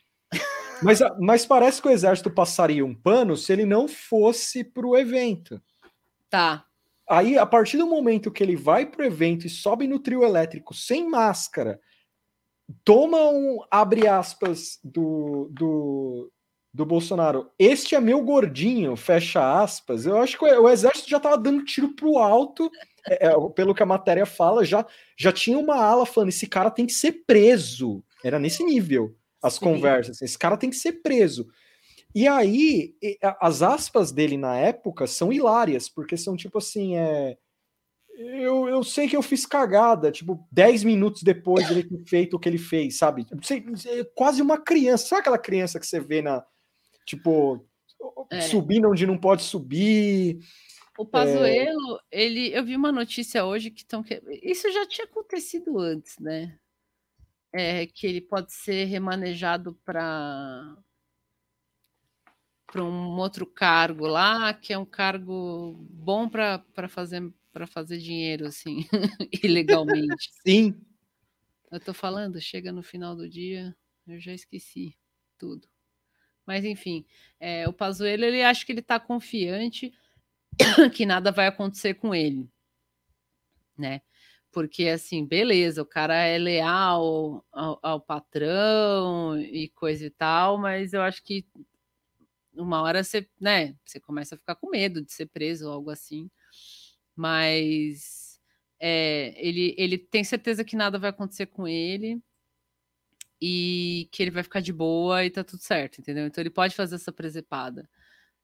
Mas, 0.82 1.00
a- 1.00 1.16
mas 1.18 1.46
parece 1.46 1.80
que 1.80 1.88
o 1.88 1.90
exército 1.90 2.30
passaria 2.30 2.84
um 2.84 2.94
pano 2.94 3.36
se 3.36 3.50
ele 3.52 3.64
não 3.64 3.88
fosse 3.88 4.62
pro 4.62 4.96
evento. 4.96 5.60
Tá. 6.28 6.66
Aí, 7.08 7.38
a 7.38 7.46
partir 7.46 7.78
do 7.78 7.86
momento 7.86 8.30
que 8.30 8.42
ele 8.42 8.56
vai 8.56 8.84
pro 8.84 9.04
evento 9.04 9.46
e 9.46 9.50
sobe 9.50 9.86
no 9.86 9.98
trio 9.98 10.22
elétrico 10.24 10.74
sem 10.74 11.08
máscara, 11.08 11.80
toma 12.84 13.18
um 13.30 13.58
abre 13.70 14.06
aspas 14.06 14.78
do, 14.82 15.48
do, 15.52 16.30
do 16.72 16.84
Bolsonaro. 16.84 17.50
Este 17.58 17.94
é 17.94 18.00
meu 18.00 18.22
gordinho, 18.22 18.96
fecha 18.96 19.62
aspas. 19.62 20.04
Eu 20.06 20.18
acho 20.18 20.38
que 20.38 20.44
o, 20.44 20.62
o 20.62 20.68
exército 20.68 21.08
já 21.08 21.20
tava 21.20 21.38
dando 21.38 21.64
tiro 21.64 21.94
pro 21.94 22.18
alto, 22.18 22.70
é, 23.08 23.28
é, 23.28 23.32
pelo 23.54 23.74
que 23.74 23.82
a 23.82 23.86
matéria 23.86 24.26
fala, 24.26 24.64
já, 24.64 24.84
já 25.16 25.32
tinha 25.32 25.58
uma 25.58 25.76
ala 25.76 26.06
falando: 26.06 26.30
esse 26.30 26.46
cara 26.46 26.70
tem 26.70 26.86
que 26.86 26.92
ser 26.92 27.24
preso. 27.26 28.02
Era 28.22 28.38
nesse 28.38 28.64
nível 28.64 29.14
as 29.42 29.54
Sim. 29.54 29.60
conversas. 29.60 30.22
Esse 30.22 30.38
cara 30.38 30.56
tem 30.56 30.70
que 30.70 30.76
ser 30.76 30.94
preso. 31.02 31.46
E 32.14 32.28
aí, 32.28 32.94
as 33.40 33.60
aspas 33.60 34.12
dele 34.12 34.36
na 34.36 34.56
época 34.56 35.06
são 35.06 35.32
hilárias, 35.32 35.88
porque 35.88 36.16
são 36.16 36.36
tipo 36.36 36.58
assim, 36.58 36.96
é. 36.96 37.36
Eu, 38.16 38.68
eu 38.68 38.84
sei 38.84 39.08
que 39.08 39.16
eu 39.16 39.22
fiz 39.22 39.44
cagada, 39.44 40.12
tipo, 40.12 40.46
10 40.52 40.84
minutos 40.84 41.24
depois 41.24 41.66
dele 41.66 41.82
ter 41.82 42.04
feito 42.08 42.34
o 42.34 42.38
que 42.38 42.48
ele 42.48 42.58
fez, 42.58 42.96
sabe? 42.96 43.26
É 43.88 44.04
quase 44.14 44.40
uma 44.40 44.56
criança. 44.56 45.06
Sabe 45.08 45.20
aquela 45.22 45.38
criança 45.38 45.80
que 45.80 45.86
você 45.86 45.98
vê 45.98 46.22
na. 46.22 46.44
Tipo, 47.04 47.66
É. 48.30 48.40
subindo 48.42 48.88
onde 48.88 49.04
não 49.04 49.18
pode 49.18 49.42
subir? 49.42 50.38
O 50.96 51.04
Pazuello, 51.04 52.00
ele, 52.10 52.52
eu 52.52 52.64
vi 52.64 52.76
uma 52.76 52.92
notícia 52.92 53.44
hoje 53.44 53.70
que 53.70 53.82
estão 53.82 54.04
isso 54.42 54.70
já 54.72 54.86
tinha 54.86 55.06
acontecido 55.06 55.78
antes, 55.78 56.18
né? 56.18 56.58
É 57.52 57.86
que 57.86 58.06
ele 58.06 58.20
pode 58.20 58.52
ser 58.52 58.84
remanejado 58.84 59.74
para 59.84 60.76
para 62.66 62.82
um 62.82 63.16
outro 63.18 63.46
cargo 63.46 64.06
lá, 64.06 64.52
que 64.52 64.72
é 64.72 64.78
um 64.78 64.84
cargo 64.84 65.76
bom 65.90 66.28
para 66.28 66.88
fazer 66.88 67.22
para 67.52 67.68
fazer 67.68 67.98
dinheiro 67.98 68.46
assim, 68.46 68.84
ilegalmente. 69.44 70.30
Sim. 70.44 70.74
Eu 71.70 71.78
tô 71.78 71.94
falando, 71.94 72.40
chega 72.40 72.72
no 72.72 72.82
final 72.82 73.14
do 73.14 73.28
dia, 73.28 73.76
eu 74.06 74.18
já 74.18 74.32
esqueci 74.32 74.96
tudo. 75.38 75.68
Mas 76.44 76.64
enfim, 76.64 77.06
é, 77.38 77.68
o 77.68 77.72
Pazuello, 77.72 78.24
ele 78.24 78.42
acha 78.42 78.66
que 78.66 78.72
ele 78.72 78.82
tá 78.82 78.98
confiante 78.98 79.92
que 80.94 81.06
nada 81.06 81.32
vai 81.32 81.46
acontecer 81.46 81.94
com 81.94 82.14
ele, 82.14 82.48
né? 83.76 84.00
Porque 84.52 84.88
assim, 84.88 85.26
beleza, 85.26 85.82
o 85.82 85.86
cara 85.86 86.14
é 86.14 86.38
leal 86.38 87.44
ao, 87.52 87.78
ao 87.82 88.00
patrão 88.00 89.38
e 89.38 89.68
coisa 89.70 90.06
e 90.06 90.10
tal, 90.10 90.58
mas 90.58 90.92
eu 90.92 91.02
acho 91.02 91.22
que 91.24 91.44
uma 92.54 92.82
hora 92.82 93.02
você, 93.02 93.28
né, 93.40 93.74
você 93.84 93.98
começa 94.00 94.34
a 94.34 94.38
ficar 94.38 94.54
com 94.54 94.70
medo 94.70 95.02
de 95.02 95.12
ser 95.12 95.26
preso 95.26 95.66
ou 95.66 95.72
algo 95.72 95.90
assim. 95.90 96.30
Mas 97.16 98.40
é, 98.80 99.34
ele, 99.36 99.74
ele 99.78 99.98
tem 99.98 100.24
certeza 100.24 100.64
que 100.64 100.76
nada 100.76 100.98
vai 100.98 101.10
acontecer 101.10 101.46
com 101.46 101.66
ele 101.66 102.22
e 103.40 104.08
que 104.12 104.22
ele 104.22 104.30
vai 104.30 104.42
ficar 104.42 104.60
de 104.60 104.72
boa 104.72 105.24
e 105.24 105.30
tá 105.30 105.44
tudo 105.44 105.62
certo, 105.62 106.00
entendeu? 106.00 106.26
Então 106.26 106.42
ele 106.42 106.50
pode 106.50 106.74
fazer 106.74 106.96
essa 106.96 107.12
presepada. 107.12 107.88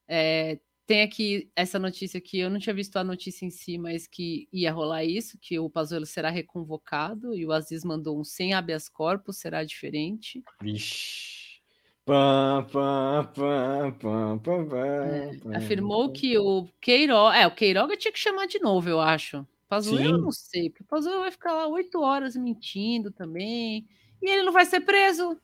É, 0.09 0.59
tem 0.91 1.03
aqui 1.03 1.49
essa 1.55 1.79
notícia 1.79 2.21
que 2.21 2.37
eu 2.37 2.51
não 2.51 2.59
tinha 2.59 2.75
visto 2.75 2.97
a 2.97 3.05
notícia 3.05 3.47
em 3.47 3.51
si, 3.51 3.79
mas 3.79 4.09
que 4.09 4.49
ia 4.53 4.73
rolar 4.73 5.05
isso, 5.05 5.39
que 5.39 5.57
o 5.57 5.71
Pazuello 5.71 6.05
será 6.05 6.31
reconvocado 6.31 7.33
e 7.33 7.47
o 7.47 7.53
Aziz 7.53 7.85
mandou 7.85 8.19
um 8.19 8.25
sem 8.25 8.55
habeas 8.55 8.89
corpus, 8.89 9.37
será 9.37 9.63
diferente. 9.63 10.43
Vixe. 10.61 11.61
É, 15.53 15.57
afirmou 15.59 16.11
que 16.11 16.37
o 16.37 16.67
Queiroga, 16.81 17.37
é, 17.37 17.47
o 17.47 17.55
Queiroga 17.55 17.97
tinha 17.97 18.11
que 18.11 18.19
chamar 18.19 18.47
de 18.47 18.59
novo, 18.59 18.89
eu 18.89 19.01
acho. 19.01 19.47
Pazuello 19.69 20.17
eu 20.17 20.19
não 20.19 20.33
sei, 20.33 20.71
porque 20.71 20.83
o 20.83 20.87
Pazuello 20.87 21.21
vai 21.21 21.31
ficar 21.31 21.53
lá 21.53 21.69
oito 21.69 22.01
horas 22.01 22.35
mentindo 22.35 23.13
também, 23.13 23.87
e 24.21 24.29
ele 24.29 24.43
não 24.43 24.53
vai 24.53 24.65
ser 24.65 24.81
preso. 24.81 25.41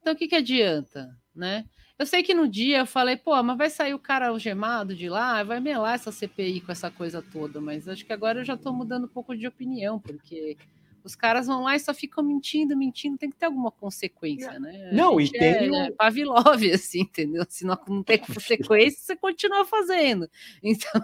Então 0.00 0.14
o 0.14 0.16
que 0.16 0.26
que 0.26 0.36
adianta, 0.36 1.14
né? 1.34 1.66
Eu 1.98 2.04
sei 2.04 2.22
que 2.22 2.34
no 2.34 2.46
dia 2.46 2.78
eu 2.78 2.86
falei, 2.86 3.16
pô, 3.16 3.42
mas 3.42 3.56
vai 3.56 3.70
sair 3.70 3.94
o 3.94 3.98
cara 3.98 4.28
algemado 4.28 4.94
de 4.94 5.08
lá, 5.08 5.42
vai 5.42 5.60
melar 5.60 5.94
essa 5.94 6.12
CPI 6.12 6.60
com 6.60 6.70
essa 6.70 6.90
coisa 6.90 7.22
toda, 7.22 7.58
mas 7.60 7.88
acho 7.88 8.04
que 8.04 8.12
agora 8.12 8.40
eu 8.40 8.44
já 8.44 8.56
tô 8.56 8.70
mudando 8.72 9.04
um 9.04 9.08
pouco 9.08 9.34
de 9.34 9.46
opinião, 9.46 9.98
porque 9.98 10.58
os 11.02 11.14
caras 11.14 11.46
vão 11.46 11.62
lá 11.62 11.74
e 11.74 11.80
só 11.80 11.94
ficam 11.94 12.22
mentindo, 12.22 12.76
mentindo, 12.76 13.16
tem 13.16 13.30
que 13.30 13.36
ter 13.36 13.46
alguma 13.46 13.70
consequência, 13.70 14.58
né? 14.60 14.90
A 14.90 14.94
Não, 14.94 15.18
e 15.18 15.24
gente 15.26 15.38
tem 15.38 15.74
é, 15.74 15.86
é 15.86 15.90
Pavlov, 15.92 16.62
assim, 16.74 17.00
entendeu? 17.00 17.44
Se 17.48 17.64
não, 17.64 17.78
não 17.88 18.02
tem 18.02 18.18
consequência, 18.18 19.00
você 19.00 19.16
continua 19.16 19.64
fazendo. 19.64 20.28
Então, 20.62 21.00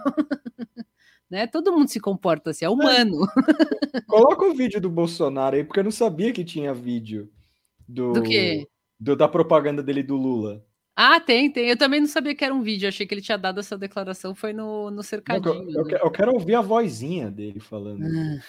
né? 1.29 1.47
Todo 1.47 1.71
mundo 1.71 1.87
se 1.87 1.99
comporta 1.99 2.51
assim, 2.51 2.65
é 2.65 2.69
humano. 2.69 3.25
Coloca 4.07 4.45
o 4.45 4.53
vídeo 4.53 4.79
do 4.79 4.89
Bolsonaro 4.89 5.55
aí, 5.55 5.63
porque 5.63 5.79
eu 5.79 5.83
não 5.83 5.91
sabia 5.91 6.31
que 6.31 6.43
tinha 6.43 6.73
vídeo 6.73 7.31
do, 7.87 8.13
Do 8.13 8.23
quê? 8.23 8.67
do- 8.99 9.15
da 9.15 9.27
propaganda 9.27 9.81
dele 9.81 10.03
do 10.03 10.15
Lula. 10.15 10.63
Ah, 10.95 11.19
tem, 11.19 11.51
tem. 11.51 11.69
Eu 11.69 11.77
também 11.77 11.99
não 11.99 12.07
sabia 12.07 12.35
que 12.35 12.45
era 12.45 12.53
um 12.53 12.61
vídeo, 12.61 12.87
achei 12.87 13.05
que 13.07 13.13
ele 13.13 13.21
tinha 13.21 13.37
dado 13.37 13.59
essa 13.59 13.75
declaração, 13.77 14.35
foi 14.35 14.53
no, 14.53 14.91
no 14.91 14.97
Não, 14.97 15.03
cercadinho. 15.03 15.53
eu, 15.53 15.71
eu 15.71 15.83
né? 15.85 15.89
que- 15.89 16.05
eu 16.05 16.11
quero 16.11 16.33
ouvir 16.33 16.53
a 16.55 16.61
vozinha 16.61 17.31
dele 17.31 17.59
falando. 17.59 18.03
Ah. 18.05 18.39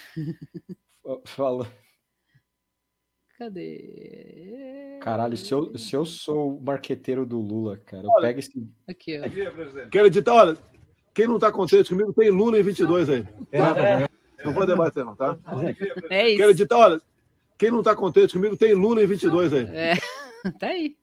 Fa- 1.03 1.21
Fala. 1.25 1.67
Cadê? 3.39 4.99
Caralho, 5.03 5.37
se 5.37 5.53
eu, 5.53 5.77
se 5.77 5.95
eu 5.97 6.05
sou 6.05 6.57
o 6.57 6.61
marqueteiro 6.63 7.27
do 7.27 7.41
Lula, 7.41 7.79
cara, 7.85 8.05
eu 8.05 8.11
Olha. 8.11 8.29
pego 8.29 8.39
esse. 8.39 8.53
Aqui, 8.89 9.19
ó. 9.19 9.89
Quero 9.91 10.07
editar, 10.07 10.35
olha, 10.35 10.57
quem 11.13 11.27
não 11.27 11.39
tá 11.39 11.51
contente 11.51 11.91
comigo 11.91 12.13
tem 12.13 12.31
Lula 12.31 12.59
em 12.59 12.63
22 12.63 13.09
aí. 13.11 13.23
Tá? 13.51 14.09
Não 14.45 14.53
vou 14.53 14.67
debater 14.67 15.05
não, 15.05 15.17
tá? 15.17 15.37
É 16.11 16.29
isso. 16.29 16.37
Quero 16.39 16.51
editar, 16.53 16.77
olha, 16.77 17.01
quem 17.59 17.71
não 17.71 17.83
tá 17.83 17.95
contente 17.97 18.35
comigo 18.35 18.57
tem 18.57 18.73
Lula 18.75 19.03
em 19.03 19.07
22 19.07 19.53
aí. 19.53 19.65
É, 19.73 19.95
tá 20.61 20.69
aí. 20.69 20.97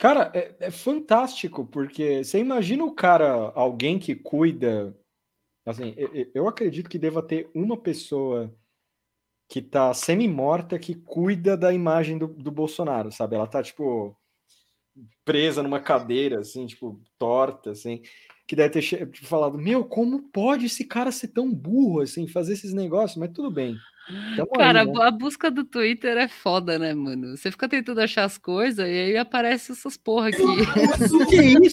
Cara, 0.00 0.32
é, 0.34 0.56
é 0.60 0.70
fantástico, 0.70 1.66
porque 1.66 2.24
você 2.24 2.38
imagina 2.38 2.82
o 2.82 2.94
cara, 2.94 3.52
alguém 3.54 3.98
que 3.98 4.14
cuida. 4.14 4.96
Assim, 5.66 5.94
eu, 6.34 6.48
acredito 6.48 6.88
que 6.88 6.98
deva 6.98 7.22
ter 7.22 7.50
uma 7.54 7.76
pessoa 7.76 8.50
que 9.46 9.60
tá 9.60 9.92
semi-morta 9.92 10.78
que 10.78 10.94
cuida 10.94 11.54
da 11.54 11.70
imagem 11.70 12.16
do, 12.16 12.28
do 12.28 12.50
Bolsonaro, 12.50 13.12
sabe? 13.12 13.36
Ela 13.36 13.46
tá, 13.46 13.62
tipo, 13.62 14.16
presa 15.22 15.62
numa 15.62 15.80
cadeira, 15.80 16.40
assim, 16.40 16.66
tipo, 16.66 16.98
torta, 17.18 17.72
assim, 17.72 18.00
que 18.48 18.56
deve 18.56 18.70
ter 18.70 18.80
tipo, 18.80 19.26
falado: 19.26 19.58
Meu, 19.58 19.84
como 19.84 20.30
pode 20.30 20.64
esse 20.64 20.86
cara 20.86 21.12
ser 21.12 21.28
tão 21.28 21.52
burro, 21.52 22.00
assim, 22.00 22.26
fazer 22.26 22.54
esses 22.54 22.72
negócios? 22.72 23.18
Mas 23.18 23.32
tudo 23.34 23.50
bem. 23.50 23.76
Tamo 24.36 24.48
aí, 24.54 24.58
Cara, 24.58 24.84
né? 24.84 24.92
a 25.02 25.10
busca 25.10 25.50
do 25.50 25.64
Twitter 25.64 26.16
é 26.16 26.26
foda, 26.28 26.78
né, 26.78 26.94
mano? 26.94 27.36
Você 27.36 27.50
fica 27.50 27.68
tentando 27.68 28.00
achar 28.00 28.24
as 28.24 28.36
coisas 28.38 28.86
e 28.86 28.90
aí 28.90 29.16
aparece 29.16 29.72
essas 29.72 29.96
porra 29.96 30.28
aqui. 30.28 30.38
que 31.28 31.42
isso? 31.66 31.72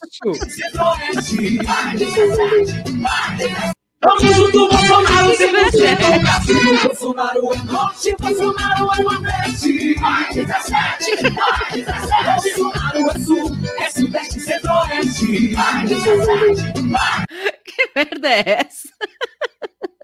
Tamo 3.99 4.19
junto, 4.19 4.69
Bolsonaro, 4.69 5.35
sem 5.35 5.51
você 5.51 5.95
não 5.95 6.21
castigo. 6.21 6.87
Bolsonaro 6.87 7.53
é 7.53 7.57
norte, 7.63 8.15
Bolsonaro 8.19 8.91
é 8.93 9.03
nordeste. 9.03 9.99
Mais 9.99 10.35
17, 10.35 11.31
mais 11.33 11.73
17. 11.73 12.59
Bolsonaro 12.61 13.09
é 13.09 13.19
sul, 13.19 13.51
é 13.79 13.89
sudeste, 13.89 14.39
centro-oeste. 14.39 15.55
Mais 15.55 15.89
17, 15.89 16.81
mais 16.83 17.25
que 17.65 17.89
merda 17.95 18.29
é 18.29 18.59
essa? 18.61 18.89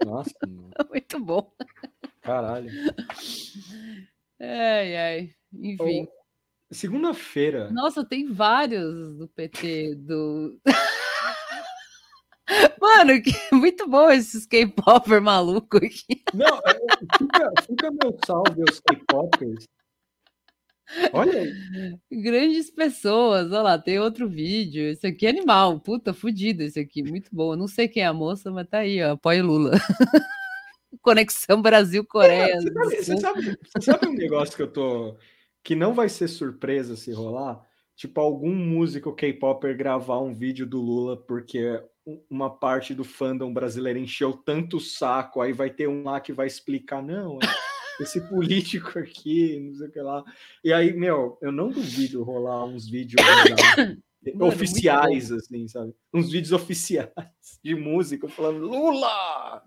Nossa, 0.04 0.34
mano, 0.42 0.70
Muito 0.90 1.20
bom. 1.20 1.52
caralho. 2.22 2.70
Ai, 4.40 4.96
ai. 4.96 5.30
Enfim. 5.52 6.08
Segunda-feira. 6.70 7.70
Nossa, 7.70 8.04
tem 8.04 8.32
vários 8.32 9.16
do 9.16 9.28
PT, 9.28 9.94
do. 9.94 10.58
Mano, 12.80 13.22
que 13.22 13.32
muito 13.54 13.88
bom 13.88 14.10
esses 14.10 14.44
K-Popper 14.44 15.20
maluco 15.20 15.78
aqui. 15.78 16.22
Não, 16.34 16.58
é, 16.58 16.74
fica, 17.18 17.52
fica 17.66 17.90
meu 17.90 18.18
salve 18.26 18.60
aos 18.60 18.80
K-Popers. 18.80 19.64
Olha 21.12 21.40
aí. 21.40 21.98
Grandes 22.12 22.70
pessoas. 22.70 23.50
Olha 23.50 23.62
lá, 23.62 23.78
tem 23.78 23.98
outro 23.98 24.28
vídeo. 24.28 24.84
Esse 24.84 25.06
aqui 25.06 25.26
é 25.26 25.30
animal. 25.30 25.80
Puta, 25.80 26.12
fudido 26.12 26.62
esse 26.62 26.78
aqui. 26.78 27.02
Muito 27.02 27.30
bom. 27.32 27.54
Eu 27.54 27.56
não 27.56 27.66
sei 27.66 27.88
quem 27.88 28.02
é 28.02 28.06
a 28.06 28.12
moça, 28.12 28.50
mas 28.50 28.68
tá 28.68 28.78
aí, 28.78 29.02
ó. 29.02 29.12
Apoia 29.12 29.42
Lula. 29.42 29.72
Conexão 31.02 31.60
Brasil-Coreia. 31.62 32.60
Você 32.60 32.72
sabe, 32.72 32.96
você 32.96 33.16
sabe- 33.20 33.58
você 33.64 33.80
sabe 33.80 34.06
um 34.08 34.14
negócio 34.14 34.56
que 34.56 34.62
eu 34.62 34.70
tô. 34.72 35.16
que 35.62 35.74
não 35.74 35.94
vai 35.94 36.08
ser 36.08 36.28
surpresa 36.28 36.94
se 36.96 37.10
rolar? 37.12 37.64
Tipo, 37.96 38.20
algum 38.20 38.54
músico 38.54 39.14
K-Popper 39.14 39.76
gravar 39.76 40.20
um 40.20 40.34
vídeo 40.34 40.66
do 40.66 40.80
Lula 40.80 41.16
porque 41.16 41.80
uma 42.28 42.50
parte 42.50 42.92
do 42.92 43.02
fandom 43.04 43.52
brasileiro 43.52 43.98
encheu 43.98 44.32
tanto 44.32 44.76
o 44.76 44.80
saco, 44.80 45.40
aí 45.40 45.52
vai 45.52 45.70
ter 45.70 45.88
um 45.88 46.02
lá 46.02 46.20
que 46.20 46.32
vai 46.32 46.46
explicar, 46.46 47.02
não, 47.02 47.38
é 47.40 48.02
esse 48.02 48.20
político 48.28 48.98
aqui, 48.98 49.58
não 49.60 49.74
sei 49.76 49.86
o 49.88 49.90
que 49.90 50.00
lá. 50.00 50.22
E 50.62 50.70
aí, 50.72 50.92
meu, 50.92 51.38
eu 51.40 51.50
não 51.52 51.70
duvido 51.70 52.22
rolar 52.24 52.64
uns 52.66 52.86
vídeos 52.86 53.22
muito 54.22 54.44
oficiais, 54.44 55.30
assim, 55.32 55.66
sabe? 55.68 55.94
Uns 56.12 56.30
vídeos 56.30 56.52
oficiais 56.52 57.08
de 57.62 57.74
música 57.74 58.28
falando 58.28 58.66
Lula! 58.66 59.62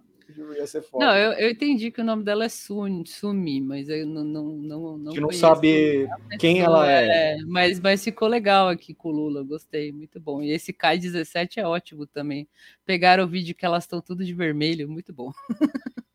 Ia 0.55 0.68
ser 0.68 0.81
foda. 0.81 1.05
Não, 1.05 1.15
eu, 1.15 1.31
eu 1.34 1.49
entendi 1.49 1.91
que 1.91 2.01
o 2.01 2.03
nome 2.03 2.23
dela 2.23 2.45
é 2.45 2.49
Sun, 2.49 3.05
Sumi, 3.05 3.61
mas 3.61 3.89
eu 3.89 4.05
não, 4.05 4.23
não, 4.23 4.45
não, 4.57 4.97
não 4.97 5.14
que 5.14 5.19
não 5.19 5.31
sabe 5.31 6.07
quem 6.39 6.59
ela 6.59 6.89
é. 6.89 7.38
mas, 7.45 7.80
mas 7.80 8.03
ficou 8.03 8.27
legal 8.27 8.69
aqui 8.69 8.93
com 8.93 9.09
o 9.09 9.11
Lula, 9.11 9.43
gostei, 9.43 9.91
muito 9.91 10.19
bom. 10.19 10.41
E 10.41 10.51
esse 10.51 10.72
Kai 10.72 10.97
17 10.97 11.59
é 11.59 11.68
ótimo 11.68 12.05
também. 12.05 12.47
Pegaram 12.85 13.23
o 13.23 13.27
vídeo 13.27 13.55
que 13.55 13.65
elas 13.65 13.84
estão 13.84 14.01
tudo 14.01 14.23
de 14.23 14.34
vermelho, 14.34 14.89
muito 14.89 15.14
bom. 15.14 15.31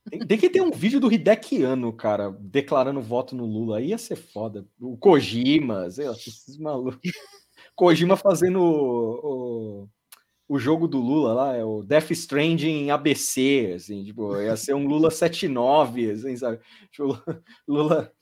Tem, 0.08 0.26
tem 0.26 0.38
que 0.38 0.50
ter 0.50 0.60
um 0.60 0.70
vídeo 0.70 1.00
do 1.00 1.10
Hidekiano, 1.10 1.90
cara, 1.90 2.30
declarando 2.38 3.00
voto 3.00 3.34
no 3.34 3.46
Lula. 3.46 3.78
Aí 3.78 3.88
ia 3.88 3.98
ser 3.98 4.16
foda. 4.16 4.66
O 4.78 4.94
Kojima, 4.96 5.90
sei 5.90 6.06
lá, 6.06 6.12
esses 6.12 6.58
malucos. 6.58 7.00
Kojima 7.74 8.16
fazendo 8.16 8.60
o, 8.60 9.82
o, 9.82 9.88
o 10.52 10.58
jogo 10.58 10.86
do 10.86 10.98
Lula 11.00 11.32
lá, 11.32 11.56
é 11.56 11.64
o 11.64 11.82
Death 11.82 12.10
Stranding 12.10 12.90
ABC, 12.90 13.72
assim, 13.76 14.04
tipo, 14.04 14.38
ia 14.40 14.54
ser 14.56 14.74
um 14.74 14.86
Lula 14.86 15.10
79, 15.10 16.10
assim, 16.10 16.36
sabe? 16.36 16.60
Tipo, 16.90 17.08
Lula. 17.66 18.12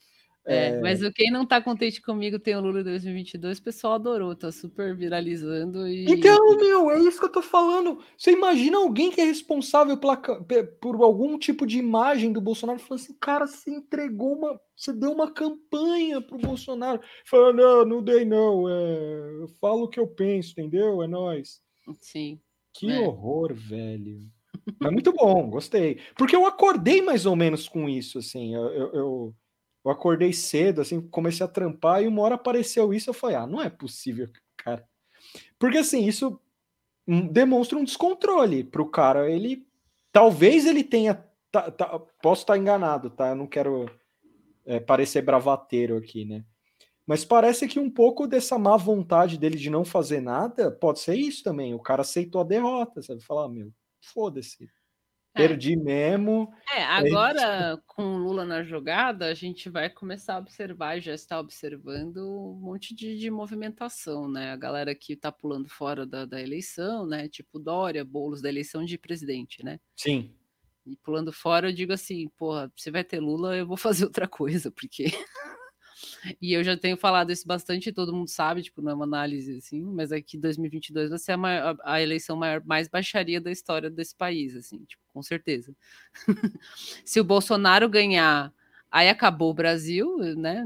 É, 0.43 0.79
mas 0.81 1.03
o- 1.03 1.11
quem 1.13 1.29
não 1.29 1.45
tá 1.45 1.61
contente 1.61 2.01
comigo 2.01 2.39
tem 2.39 2.55
o 2.55 2.61
Lula 2.61 2.83
2022, 2.83 3.59
o 3.59 3.63
pessoal 3.63 3.93
adorou, 3.93 4.35
tá 4.35 4.51
super 4.51 4.95
viralizando 4.95 5.87
e 5.87 6.09
Então, 6.09 6.57
meu, 6.57 6.89
é 6.89 6.99
isso 6.99 7.19
que 7.19 7.25
eu 7.25 7.31
tô 7.31 7.41
falando. 7.43 7.99
Você 8.17 8.31
imagina 8.31 8.77
alguém 8.77 9.11
que 9.11 9.21
é 9.21 9.25
responsável 9.25 9.95
pela 9.97 10.17
por 10.17 10.95
algum 11.03 11.37
tipo 11.37 11.67
de 11.67 11.77
imagem 11.77 12.31
do 12.33 12.41
Bolsonaro 12.41 12.79
falando 12.79 13.01
assim, 13.03 13.15
cara, 13.19 13.45
você 13.45 13.69
entregou 13.69 14.35
uma. 14.35 14.59
Você 14.75 14.91
deu 14.91 15.11
uma 15.11 15.31
campanha 15.31 16.19
pro 16.21 16.39
Bolsonaro. 16.39 16.99
Fala, 17.25 17.53
não, 17.53 17.85
não 17.85 18.01
dei, 18.03 18.25
não. 18.25 18.67
É, 18.67 19.41
eu 19.41 19.47
falo 19.59 19.83
o 19.83 19.89
que 19.89 19.99
eu 19.99 20.07
penso, 20.07 20.51
entendeu? 20.53 21.03
É 21.03 21.07
nós. 21.07 21.61
Sim. 21.99 22.39
Que 22.73 22.89
É. 22.91 22.99
horror, 22.99 23.53
velho. 23.53 24.29
Mas 24.79 24.91
muito 24.91 25.11
bom, 25.13 25.49
gostei. 25.49 25.99
Porque 26.15 26.35
eu 26.35 26.45
acordei 26.45 27.01
mais 27.01 27.25
ou 27.25 27.35
menos 27.35 27.67
com 27.67 27.89
isso, 27.89 28.19
assim. 28.19 28.53
Eu, 28.53 28.63
eu, 28.69 29.35
eu, 29.83 29.91
acordei 29.91 30.31
cedo, 30.33 30.81
assim, 30.81 31.01
comecei 31.01 31.45
a 31.45 31.49
trampar 31.49 32.03
e 32.03 32.07
uma 32.07 32.21
hora 32.21 32.35
apareceu 32.35 32.93
isso. 32.93 33.09
Eu 33.09 33.13
falei, 33.13 33.35
ah, 33.35 33.47
não 33.47 33.61
é 33.61 33.69
possível, 33.69 34.29
cara. 34.57 34.87
Porque, 35.57 35.77
assim, 35.77 36.05
isso 36.05 36.39
demonstra 37.31 37.77
um 37.77 37.83
descontrole 37.83 38.63
pro 38.63 38.89
cara. 38.89 39.29
Ele. 39.29 39.65
Talvez 40.11 40.65
ele 40.65 40.83
tenha. 40.83 41.15
tá- 41.51 41.71
tá- 41.71 41.99
posso 42.21 42.43
estar 42.43 42.57
enganado, 42.57 43.09
tá? 43.09 43.29
Eu 43.29 43.35
não 43.35 43.47
quero 43.47 43.89
é, 44.65 44.79
parecer 44.79 45.21
bravateiro 45.21 45.97
aqui, 45.97 46.25
né? 46.25 46.45
Mas 47.05 47.25
parece 47.25 47.67
que 47.67 47.79
um 47.79 47.89
pouco 47.89 48.27
dessa 48.27 48.57
má 48.57 48.77
vontade 48.77 49.37
dele 49.37 49.57
de 49.57 49.69
não 49.69 49.83
fazer 49.83 50.21
nada 50.21 50.71
pode 50.71 50.99
ser 50.99 51.15
isso 51.15 51.43
também. 51.43 51.73
O 51.73 51.79
cara 51.79 52.01
aceitou 52.01 52.41
a 52.41 52.43
derrota, 52.45 53.01
sabe? 53.01 53.21
Falar, 53.23 53.45
"Ah, 53.45 53.49
meu, 53.49 53.71
foda-se. 54.01 54.69
Perdi 55.33 55.77
mesmo. 55.77 56.53
É, 56.75 56.83
agora 56.83 57.81
com 57.87 58.03
o 58.03 58.17
Lula 58.17 58.43
na 58.43 58.63
jogada, 58.63 59.27
a 59.27 59.33
gente 59.33 59.69
vai 59.69 59.89
começar 59.89 60.35
a 60.35 60.39
observar, 60.39 60.97
e 60.97 61.01
já 61.01 61.13
está 61.13 61.39
observando 61.39 62.17
um 62.17 62.59
monte 62.59 62.93
de, 62.93 63.17
de 63.17 63.31
movimentação, 63.31 64.29
né? 64.29 64.51
A 64.51 64.57
galera 64.57 64.93
que 64.93 65.13
está 65.13 65.31
pulando 65.31 65.69
fora 65.69 66.05
da, 66.05 66.25
da 66.25 66.41
eleição, 66.41 67.05
né? 67.05 67.29
Tipo 67.29 67.59
Dória, 67.59 68.03
bolos 68.03 68.41
da 68.41 68.49
eleição 68.49 68.83
de 68.83 68.97
presidente, 68.97 69.63
né? 69.63 69.79
Sim. 69.95 70.35
E 70.85 70.97
pulando 70.97 71.31
fora, 71.31 71.69
eu 71.69 71.73
digo 71.73 71.93
assim, 71.93 72.27
porra, 72.37 72.69
você 72.75 72.91
vai 72.91 73.03
ter 73.03 73.21
Lula, 73.21 73.55
eu 73.55 73.65
vou 73.65 73.77
fazer 74.03 74.03
outra 74.03 74.27
coisa, 74.27 74.69
porque. 74.69 75.05
E 76.41 76.53
eu 76.53 76.63
já 76.63 76.77
tenho 76.77 76.97
falado 76.97 77.31
isso 77.31 77.47
bastante, 77.47 77.91
todo 77.91 78.13
mundo 78.13 78.29
sabe, 78.29 78.61
tipo, 78.61 78.81
não 78.81 78.91
é 78.91 78.95
uma 78.95 79.05
análise 79.05 79.57
assim, 79.57 79.81
mas 79.81 80.11
aqui 80.11 80.37
2022 80.37 81.09
vai 81.09 81.19
ser 81.19 81.33
a, 81.33 81.37
maior, 81.37 81.77
a 81.83 82.01
eleição 82.01 82.35
maior, 82.35 82.63
mais 82.65 82.87
baixaria 82.87 83.41
da 83.41 83.51
história 83.51 83.89
desse 83.89 84.15
país, 84.15 84.55
assim, 84.55 84.83
tipo, 84.85 85.01
com 85.13 85.21
certeza. 85.21 85.75
Se 87.05 87.19
o 87.19 87.23
Bolsonaro 87.23 87.89
ganhar, 87.89 88.53
aí 88.89 89.09
acabou 89.09 89.51
o 89.51 89.53
Brasil, 89.55 90.17
né? 90.35 90.65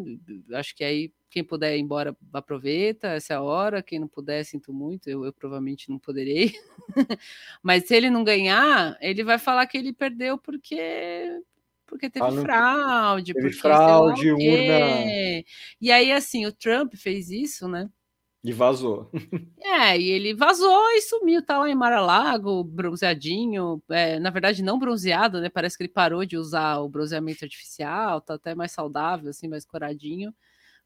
Acho 0.52 0.76
que 0.76 0.84
aí 0.84 1.12
quem 1.36 1.44
puder 1.44 1.76
ir 1.76 1.82
embora 1.82 2.16
aproveita, 2.32 3.10
essa 3.10 3.34
é 3.34 3.36
a 3.36 3.42
hora. 3.42 3.84
Quem 3.84 4.00
não 4.00 4.08
puder, 4.08 4.46
sinto 4.46 4.72
muito, 4.72 5.10
eu, 5.10 5.26
eu 5.26 5.34
provavelmente 5.34 5.90
não 5.90 6.00
poderei. 6.00 6.54
Mas 7.62 7.86
se 7.86 7.94
ele 7.94 8.10
não 8.10 8.24
ganhar, 8.24 8.98
ele 9.02 9.22
vai 9.22 9.38
falar 9.38 9.68
que 9.68 9.78
ele 9.78 9.92
perdeu 9.92 10.38
porque 10.38 11.42
porque 11.86 12.10
teve 12.10 12.26
não- 12.30 12.42
fraude, 12.42 13.34
teve 13.34 13.48
porque 13.48 13.60
fraude, 13.60 14.32
urna. 14.32 15.44
E 15.80 15.92
aí, 15.92 16.12
assim, 16.12 16.46
o 16.46 16.52
Trump 16.54 16.94
fez 16.96 17.30
isso, 17.30 17.68
né? 17.68 17.90
E 18.44 18.52
vazou. 18.52 19.10
É, 19.68 20.00
e 20.00 20.10
ele 20.12 20.36
vazou 20.36 20.92
e 20.92 21.02
sumiu, 21.02 21.44
tá 21.44 21.58
lá 21.58 21.68
em 21.68 21.74
Mar-a-Lago, 21.74 22.64
bronzeadinho, 22.64 23.82
é, 23.90 24.20
na 24.20 24.30
verdade 24.30 24.62
não 24.62 24.78
bronzeado, 24.78 25.42
né, 25.42 25.50
parece 25.50 25.76
que 25.76 25.84
ele 25.84 25.92
parou 25.92 26.24
de 26.24 26.38
usar 26.38 26.78
o 26.82 26.88
bronzeamento 26.88 27.44
artificial, 27.44 28.22
tá 28.22 28.36
até 28.36 28.54
mais 28.54 28.72
saudável, 28.72 29.32
assim, 29.32 29.48
mais 29.48 29.66
coradinho, 29.66 30.32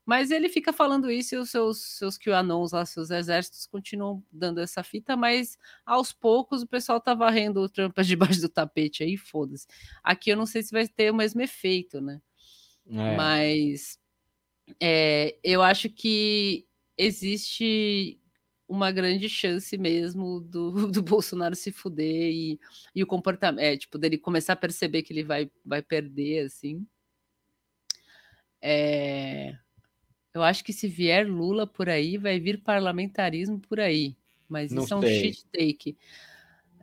mas 0.09 0.31
ele 0.31 0.49
fica 0.49 0.73
falando 0.73 1.11
isso 1.11 1.35
e 1.35 1.37
os 1.37 1.51
seus, 1.51 1.79
seus 1.83 2.17
QAnons 2.17 2.71
lá, 2.71 2.83
seus 2.83 3.11
exércitos 3.11 3.67
continuam 3.67 4.23
dando 4.31 4.59
essa 4.59 4.81
fita, 4.81 5.15
mas 5.15 5.55
aos 5.85 6.11
poucos 6.11 6.63
o 6.63 6.67
pessoal 6.67 6.99
tá 6.99 7.13
varrendo 7.13 7.61
o 7.61 7.69
Trump 7.69 7.95
debaixo 8.01 8.41
do 8.41 8.49
tapete 8.49 9.03
aí, 9.03 9.15
foda-se. 9.15 9.67
Aqui 10.03 10.31
eu 10.31 10.35
não 10.35 10.47
sei 10.47 10.63
se 10.63 10.71
vai 10.71 10.87
ter 10.87 11.11
o 11.11 11.15
mesmo 11.15 11.39
efeito, 11.41 12.01
né, 12.01 12.19
É. 12.87 13.15
mas 13.15 13.99
é, 14.81 15.37
eu 15.43 15.61
acho 15.61 15.87
que 15.91 16.65
existe 16.97 18.19
uma 18.67 18.91
grande 18.91 19.29
chance 19.29 19.77
mesmo 19.77 20.39
do, 20.39 20.71
do 20.91 21.03
Bolsonaro 21.03 21.55
se 21.55 21.71
fuder 21.71 22.31
e, 22.31 22.59
e 22.95 23.03
o 23.03 23.07
comportamento, 23.07 23.63
é, 23.63 23.77
tipo, 23.77 23.99
dele 23.99 24.17
começar 24.17 24.53
a 24.53 24.55
perceber 24.55 25.03
que 25.03 25.13
ele 25.13 25.23
vai, 25.23 25.51
vai 25.63 25.83
perder, 25.83 26.47
assim. 26.47 26.83
É, 28.59 29.55
eu 30.33 30.43
acho 30.43 30.63
que 30.63 30.73
se 30.73 30.87
vier 30.87 31.27
Lula 31.27 31.65
por 31.65 31.89
aí, 31.89 32.17
vai 32.17 32.39
vir 32.39 32.61
parlamentarismo 32.61 33.59
por 33.59 33.79
aí. 33.79 34.15
Mas 34.47 34.71
Não 34.71 34.83
isso 34.83 34.93
é 34.93 34.97
um 34.97 35.01
shit 35.01 35.45
take. 35.51 35.97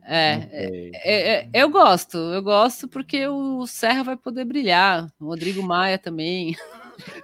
É, 0.09 0.47
é, 0.51 0.91
é, 0.93 1.33
é, 1.35 1.49
eu 1.53 1.69
gosto, 1.69 2.17
eu 2.17 2.41
gosto 2.41 2.87
porque 2.87 3.27
o 3.27 3.67
Serra 3.67 4.03
vai 4.03 4.15
poder 4.15 4.45
brilhar, 4.45 5.11
o 5.19 5.25
Rodrigo 5.25 5.61
Maia 5.61 5.97
também. 5.97 6.55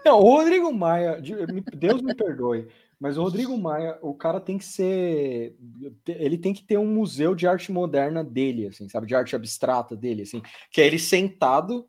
Não, 0.03 0.19
o 0.19 0.37
Rodrigo 0.37 0.71
Maia, 0.73 1.17
Deus 1.73 2.01
me 2.01 2.13
perdoe, 2.13 2.67
mas 2.99 3.17
o 3.17 3.23
Rodrigo 3.23 3.57
Maia, 3.57 3.97
o 4.01 4.13
cara 4.13 4.39
tem 4.39 4.57
que 4.57 4.65
ser. 4.65 5.55
Ele 6.05 6.37
tem 6.37 6.53
que 6.53 6.61
ter 6.61 6.77
um 6.77 6.85
museu 6.85 7.33
de 7.33 7.47
arte 7.47 7.71
moderna 7.71 8.21
dele, 8.21 8.67
assim, 8.67 8.89
sabe? 8.89 9.07
De 9.07 9.15
arte 9.15 9.33
abstrata 9.33 9.95
dele, 9.95 10.23
assim. 10.23 10.41
Que 10.69 10.81
é 10.81 10.87
ele 10.87 10.99
sentado 10.99 11.87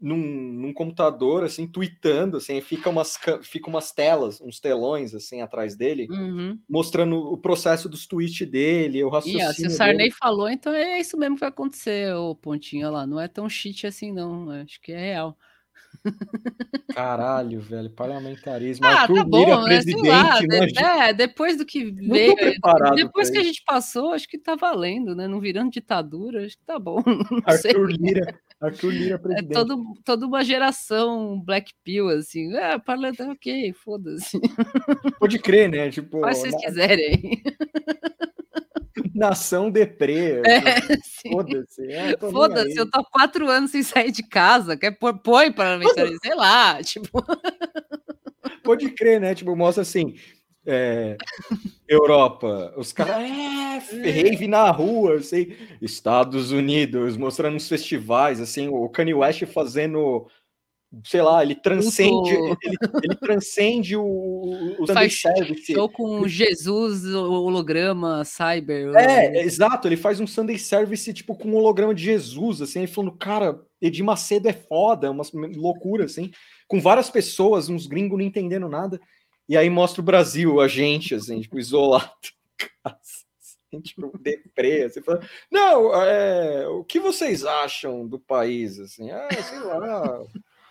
num, 0.00 0.16
num 0.16 0.72
computador, 0.72 1.44
assim, 1.44 1.66
tweetando, 1.66 2.38
assim, 2.38 2.60
fica 2.60 2.88
umas, 2.88 3.16
ca- 3.16 3.40
fica 3.42 3.68
umas 3.68 3.92
telas, 3.92 4.40
uns 4.40 4.58
telões, 4.58 5.14
assim, 5.14 5.42
atrás 5.42 5.76
dele, 5.76 6.06
Uhum. 6.10 6.58
mostrando 6.68 7.16
o 7.16 7.36
processo 7.36 7.88
dos 7.88 8.06
tweets 8.06 8.48
dele, 8.50 9.04
o 9.04 9.08
raciocínio 9.10 9.52
se 9.52 9.66
o 9.66 9.70
Sarney 9.70 9.96
dele. 9.98 10.10
falou, 10.18 10.48
então 10.48 10.72
é 10.72 10.98
isso 10.98 11.18
mesmo 11.18 11.36
que 11.36 11.40
vai 11.40 11.50
acontecer, 11.50 12.14
o 12.14 12.34
Pontinho 12.34 12.86
olha 12.86 12.96
lá. 12.98 13.06
Não 13.06 13.20
é 13.20 13.28
tão 13.28 13.48
shit 13.48 13.86
assim, 13.86 14.10
não. 14.12 14.50
Acho 14.50 14.80
que 14.80 14.92
é 14.92 14.98
real. 14.98 15.36
Caralho, 16.94 17.60
velho, 17.60 17.90
parlamentarismo. 17.90 18.86
Ah, 18.86 19.02
Arthur 19.02 19.16
tá 19.16 19.24
Lira, 19.24 19.56
bom, 19.56 19.64
né? 19.64 19.82
Sei 19.82 19.94
lá. 19.94 20.36
presidente, 20.36 20.48
de- 20.48 20.56
imagina. 20.56 21.04
é, 21.04 21.12
depois 21.12 21.56
do 21.56 21.64
que 21.66 21.90
Não 21.92 22.14
veio, 22.14 22.34
depois 22.94 23.30
que 23.30 23.38
a 23.38 23.42
gente 23.42 23.62
passou, 23.64 24.12
acho 24.12 24.26
que 24.28 24.38
tá 24.38 24.54
valendo, 24.56 25.14
né? 25.14 25.28
Não 25.28 25.40
virando 25.40 25.70
ditadura, 25.70 26.44
acho 26.46 26.56
que 26.56 26.64
tá 26.64 26.78
bom. 26.78 27.02
Sei. 27.62 27.70
Arthur 27.72 27.90
Lira, 27.90 28.40
Arthur 28.60 28.90
Lira, 28.92 29.14
É 29.14 29.18
presidente. 29.18 29.52
todo, 29.54 29.84
toda 30.04 30.26
uma 30.26 30.44
geração 30.44 31.40
Black 31.40 31.72
Pill, 31.82 32.08
assim. 32.10 32.54
É, 32.56 32.78
parlamentar, 32.78 33.28
ok, 33.30 33.72
foda-se. 33.72 34.38
Pode 35.18 35.38
crer, 35.38 35.70
né? 35.70 35.90
Tipo, 35.90 36.20
Faz 36.20 36.40
o 36.40 36.42
que 36.42 36.50
vocês 36.50 36.54
na- 36.62 36.68
quiserem. 36.68 37.42
nação 39.14 39.70
deprê. 39.70 40.40
É, 40.44 40.80
sim. 41.02 41.30
Foda-se. 41.32 41.90
é, 41.92 42.16
Foda-se, 42.18 42.76
eu 42.78 42.90
tô 42.90 43.00
há 43.00 43.04
quatro 43.04 43.48
anos 43.48 43.70
sem 43.70 43.82
sair 43.82 44.10
de 44.12 44.22
casa. 44.22 44.76
Quer 44.76 44.92
pôr, 44.92 45.18
põe 45.18 45.50
parlamentarismo, 45.52 46.18
sei 46.22 46.34
lá. 46.34 46.82
Tipo, 46.82 47.24
Pode 48.62 48.90
crer, 48.90 49.20
né? 49.20 49.34
Tipo, 49.34 49.56
mostra 49.56 49.82
assim. 49.82 50.14
É, 50.66 51.16
Europa, 51.88 52.74
os 52.76 52.92
caras, 52.92 53.22
é, 53.92 54.10
rave 54.10 54.46
na 54.46 54.70
rua, 54.70 55.16
assim, 55.16 55.52
Estados 55.80 56.52
Unidos, 56.52 57.16
mostrando 57.16 57.56
uns 57.56 57.68
festivais, 57.68 58.40
assim, 58.40 58.68
o 58.68 58.88
Kanye 58.88 59.14
West 59.14 59.46
fazendo, 59.46 60.26
sei 61.02 61.22
lá, 61.22 61.42
ele 61.42 61.54
transcende, 61.54 62.30
ele, 62.30 62.76
ele 63.02 63.16
transcende 63.16 63.96
o, 63.96 64.04
o 64.04 64.86
Sunday 64.86 64.94
faz 64.94 65.20
Service. 65.20 65.72
show 65.72 65.88
com 65.88 66.28
Jesus, 66.28 67.06
holograma, 67.06 68.22
cyber. 68.24 68.94
É, 68.94 69.42
exato, 69.42 69.88
ele 69.88 69.96
faz 69.96 70.20
um 70.20 70.26
Sunday 70.26 70.58
Service, 70.58 71.12
tipo, 71.14 71.34
com 71.34 71.48
um 71.48 71.56
holograma 71.56 71.94
de 71.94 72.04
Jesus, 72.04 72.60
assim, 72.60 72.80
ele 72.80 72.88
falando, 72.88 73.12
cara, 73.12 73.60
Edir 73.80 74.04
Macedo 74.04 74.46
é 74.46 74.52
foda, 74.52 75.10
uma 75.10 75.24
loucura, 75.56 76.04
assim, 76.04 76.30
com 76.68 76.78
várias 76.80 77.08
pessoas, 77.08 77.70
uns 77.70 77.86
gringos 77.86 78.18
não 78.18 78.24
entendendo 78.24 78.68
nada, 78.68 79.00
e 79.50 79.56
aí 79.56 79.68
mostra 79.68 80.00
o 80.00 80.04
Brasil, 80.04 80.60
a 80.60 80.68
gente, 80.68 81.12
assim, 81.12 81.40
tipo, 81.40 81.58
isolado, 81.58 82.08
em 82.22 82.68
casa, 82.84 83.00
assim, 83.36 83.80
tipo, 83.82 84.16
deprê, 84.16 84.84
assim, 84.84 85.02
fala, 85.02 85.28
não, 85.50 85.92
é, 85.92 86.68
o 86.68 86.84
que 86.84 87.00
vocês 87.00 87.44
acham 87.44 88.06
do 88.06 88.16
país, 88.16 88.78
assim, 88.78 89.10
ah, 89.10 89.28
sei 89.42 89.58
lá, 89.58 90.22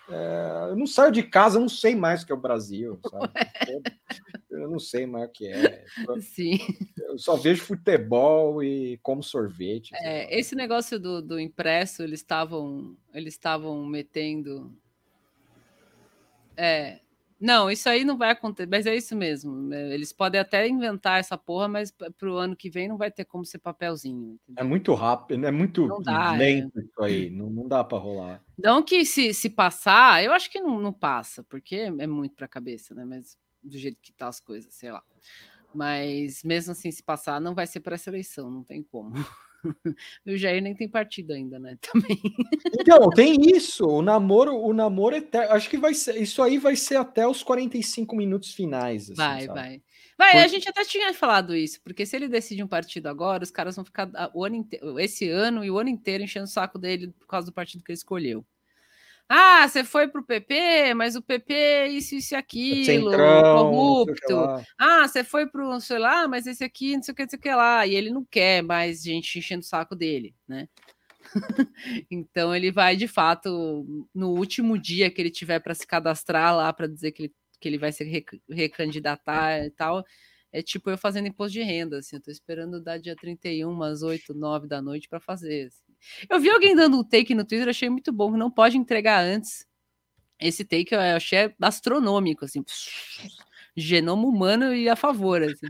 é, 0.07 0.69
eu 0.69 0.77
não 0.77 0.87
saio 0.87 1.11
de 1.11 1.23
casa, 1.23 1.57
eu 1.57 1.61
não 1.61 1.67
sei 1.67 1.93
mais 1.93 2.23
o 2.23 2.25
que 2.25 2.31
é 2.31 2.35
o 2.35 2.39
Brasil, 2.39 2.97
sabe, 3.03 3.33
eu 4.49 4.69
não 4.69 4.79
sei 4.79 5.05
mais 5.05 5.27
o 5.27 5.33
que 5.33 5.51
é, 5.51 5.83
Sim. 6.21 6.59
eu 6.99 7.17
só 7.17 7.35
vejo 7.35 7.61
futebol 7.61 8.63
e 8.63 8.97
como 9.03 9.21
sorvete. 9.21 9.93
assim. 9.93 10.05
É, 10.05 10.39
esse 10.39 10.55
negócio 10.55 10.97
do, 10.97 11.21
do 11.21 11.37
impresso, 11.37 12.01
eles 12.01 12.21
estavam 12.21 12.95
eles 13.13 13.33
estavam 13.33 13.85
metendo. 13.85 14.73
É, 16.55 17.01
não, 17.39 17.71
isso 17.71 17.87
aí 17.87 18.03
não 18.03 18.17
vai 18.17 18.31
acontecer, 18.31 18.67
mas 18.69 18.85
é 18.85 18.95
isso 18.95 19.15
mesmo. 19.15 19.73
é, 19.73 19.93
Eles 19.93 20.11
podem 20.11 20.41
até 20.41 20.67
inventar 20.67 21.19
essa 21.19 21.37
porra, 21.37 21.67
mas 21.67 21.91
para 21.91 22.29
o 22.29 22.35
ano 22.35 22.55
que 22.55 22.69
vem 22.69 22.87
não 22.87 22.97
vai 22.97 23.09
ter 23.09 23.25
como 23.25 23.45
ser 23.45 23.59
papelzinho. 23.59 24.37
É 24.57 24.63
muito 24.63 24.93
rápido, 24.93 25.45
é 25.45 25.51
muito 25.51 25.87
dá, 26.03 26.31
lento 26.31 26.79
isso 26.79 27.01
aí, 27.01 27.29
não, 27.29 27.49
não 27.49 27.67
dá 27.67 27.83
para 27.83 27.97
rolar. 27.97 28.43
Não 28.57 28.83
que 28.83 29.05
se, 29.05 29.33
se 29.33 29.49
passar, 29.49 30.23
eu 30.23 30.33
acho 30.33 30.51
que 30.51 30.59
não, 30.59 30.79
não 30.81 30.91
passa, 30.91 31.43
porque 31.43 31.75
é 31.75 32.07
muito 32.07 32.35
para 32.35 32.45
a 32.45 32.49
cabeça, 32.49 32.93
né? 32.93 33.05
Mas 33.05 33.37
do 33.63 33.77
jeito 33.77 33.97
que 34.01 34.11
tá 34.11 34.27
as 34.27 34.39
coisas, 34.39 34.73
sei 34.73 34.91
lá. 34.91 35.03
Mas 35.73 36.43
mesmo 36.43 36.71
assim, 36.71 36.91
se 36.91 37.03
passar, 37.03 37.39
não 37.39 37.53
vai 37.53 37.67
ser 37.67 37.79
para 37.79 37.95
essa 37.95 38.09
eleição, 38.09 38.49
não 38.49 38.63
tem 38.63 38.83
como. 38.83 39.13
O 40.25 40.37
Jair 40.37 40.61
nem 40.61 40.75
tem 40.75 40.87
partido 40.87 41.33
ainda, 41.33 41.59
né? 41.59 41.77
Também. 41.91 42.19
Então, 42.79 43.09
tem 43.09 43.35
isso, 43.55 43.85
o 43.85 44.01
namoro, 44.01 44.55
o 44.55 44.73
namoro 44.73 45.15
eterno, 45.15 45.53
acho 45.53 45.69
que 45.69 45.77
vai 45.77 45.93
ser, 45.93 46.21
isso 46.21 46.41
aí 46.41 46.57
vai 46.57 46.75
ser 46.75 46.95
até 46.97 47.27
os 47.27 47.43
45 47.43 48.15
minutos 48.15 48.53
finais. 48.53 49.03
assim, 49.05 49.15
Vai, 49.15 49.41
sabe? 49.45 49.59
vai. 49.59 49.81
Vai, 50.17 50.29
a 50.31 50.33
Porque- 50.33 50.49
gente 50.49 50.69
até 50.69 50.83
tinha 50.83 51.13
falado 51.13 51.55
isso, 51.55 51.79
porque 51.81 52.05
se 52.05 52.15
ele 52.15 52.27
decide 52.27 52.61
um 52.61 52.67
partido 52.67 53.07
agora, 53.07 53.41
os 53.43 53.51
caras 53.51 53.75
vão 53.75 53.85
ficar 53.85 54.09
a- 54.15 54.29
o 54.33 54.43
ano 54.43 54.55
inte- 54.57 54.79
esse 54.99 55.29
ano 55.29 55.63
e 55.63 55.71
o 55.71 55.77
ano 55.79 55.89
inteiro 55.89 56.23
enchendo 56.23 56.43
o 56.45 56.49
saco 56.49 56.77
dele 56.77 57.13
por 57.17 57.25
causa 57.27 57.45
do 57.47 57.53
partido 57.53 57.83
que 57.83 57.91
ele 57.91 57.97
escolheu. 57.97 58.45
Ah, 59.31 59.67
você 59.67 59.83
foi 59.83 60.07
pro 60.07 60.25
PP, 60.25 60.93
mas 60.95 61.15
o 61.15 61.21
PP 61.21 61.87
isso, 61.89 62.15
isso 62.15 62.33
e 62.33 62.37
aquilo, 62.37 63.11
Centrão, 63.11 63.39
o 63.39 64.05
corrupto. 64.05 64.65
Ah, 64.79 65.07
você 65.07 65.23
foi 65.23 65.45
pro, 65.47 65.79
sei 65.79 65.99
lá, 65.99 66.27
mas 66.27 66.47
esse 66.47 66.63
aqui, 66.63 66.95
não 66.95 67.03
sei 67.03 67.11
o 67.11 67.15
que, 67.15 67.21
não 67.23 67.29
sei 67.29 67.37
o 67.37 67.41
que 67.41 67.53
lá. 67.53 67.85
E 67.85 67.93
ele 67.93 68.09
não 68.09 68.25
quer 68.25 68.63
mais 68.63 69.03
gente 69.03 69.37
enchendo 69.37 69.61
o 69.61 69.65
saco 69.67 69.95
dele, 69.95 70.35
né? 70.47 70.67
então 72.11 72.55
ele 72.55 72.71
vai, 72.71 72.95
de 72.95 73.07
fato, 73.07 73.85
no 74.13 74.29
último 74.31 74.77
dia 74.79 75.11
que 75.11 75.21
ele 75.21 75.31
tiver 75.31 75.59
para 75.59 75.75
se 75.75 75.85
cadastrar 75.85 76.55
lá 76.55 76.71
para 76.73 76.87
dizer 76.87 77.11
que 77.11 77.23
ele, 77.23 77.33
que 77.59 77.67
ele 77.69 77.77
vai 77.77 77.91
se 77.91 78.03
rec- 78.03 78.41
recandidatar 78.49 79.65
e 79.65 79.71
tal. 79.71 80.03
É 80.51 80.63
tipo 80.63 80.89
eu 80.89 80.97
fazendo 80.97 81.27
imposto 81.27 81.53
de 81.53 81.61
renda, 81.61 81.99
assim, 81.99 82.15
eu 82.15 82.21
tô 82.21 82.31
esperando 82.31 82.81
dar 82.81 82.97
dia 82.97 83.15
31, 83.15 83.71
umas 83.71 84.01
8, 84.01 84.33
9 84.33 84.67
da 84.67 84.81
noite 84.81 85.07
para 85.07 85.19
fazer. 85.19 85.67
assim. 85.67 85.88
Eu 86.29 86.39
vi 86.39 86.49
alguém 86.49 86.75
dando 86.75 86.99
um 86.99 87.03
take 87.03 87.33
no 87.35 87.45
Twitter, 87.45 87.69
achei 87.69 87.89
muito 87.89 88.11
bom. 88.11 88.31
Não 88.31 88.51
pode 88.51 88.77
entregar 88.77 89.23
antes. 89.23 89.65
Esse 90.39 90.63
take 90.63 90.93
eu 90.93 90.99
achei 90.99 91.53
astronômico, 91.61 92.45
assim. 92.45 92.63
Genoma 93.75 94.27
humano 94.27 94.73
e 94.73 94.87
a 94.89 94.95
favor. 94.95 95.41
Assim. 95.43 95.67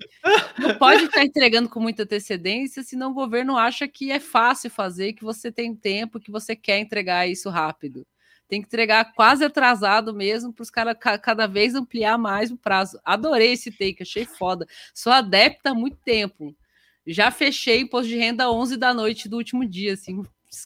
Não 0.60 0.78
pode 0.78 1.06
estar 1.06 1.24
entregando 1.24 1.70
com 1.70 1.80
muita 1.80 2.04
antecedência, 2.04 2.84
senão 2.84 3.12
o 3.12 3.14
governo 3.16 3.58
acha 3.58 3.88
que 3.88 4.12
é 4.12 4.20
fácil 4.20 4.70
fazer, 4.70 5.14
que 5.14 5.24
você 5.24 5.52
tem 5.52 5.76
tempo, 5.76 6.20
que 6.20 6.32
você 6.32 6.56
quer 6.56 6.80
entregar 6.80 7.28
isso 7.28 7.50
rápido. 7.50 8.06
Tem 8.48 8.62
que 8.62 8.68
entregar 8.68 9.14
quase 9.14 9.44
atrasado 9.44 10.12
mesmo, 10.14 10.52
para 10.52 10.64
os 10.64 10.72
caras 10.72 10.98
cada 11.22 11.46
vez 11.46 11.76
ampliar 11.76 12.18
mais 12.18 12.52
o 12.52 12.58
prazo. 12.58 13.00
Adorei 13.06 13.52
esse 13.52 13.72
take, 13.72 14.02
achei 14.02 14.26
foda. 14.26 14.66
Sou 14.94 15.14
adepta 15.14 15.70
há 15.70 15.76
muito 15.76 15.98
tempo. 15.98 16.56
Já 17.06 17.32
fechei 17.32 17.82
imposto 17.82 18.08
de 18.08 18.18
renda 18.18 18.52
11 18.52 18.78
da 18.78 18.94
noite 18.94 19.28
do 19.28 19.38
último 19.38 19.66
dia, 19.66 19.94
assim. 19.94 20.24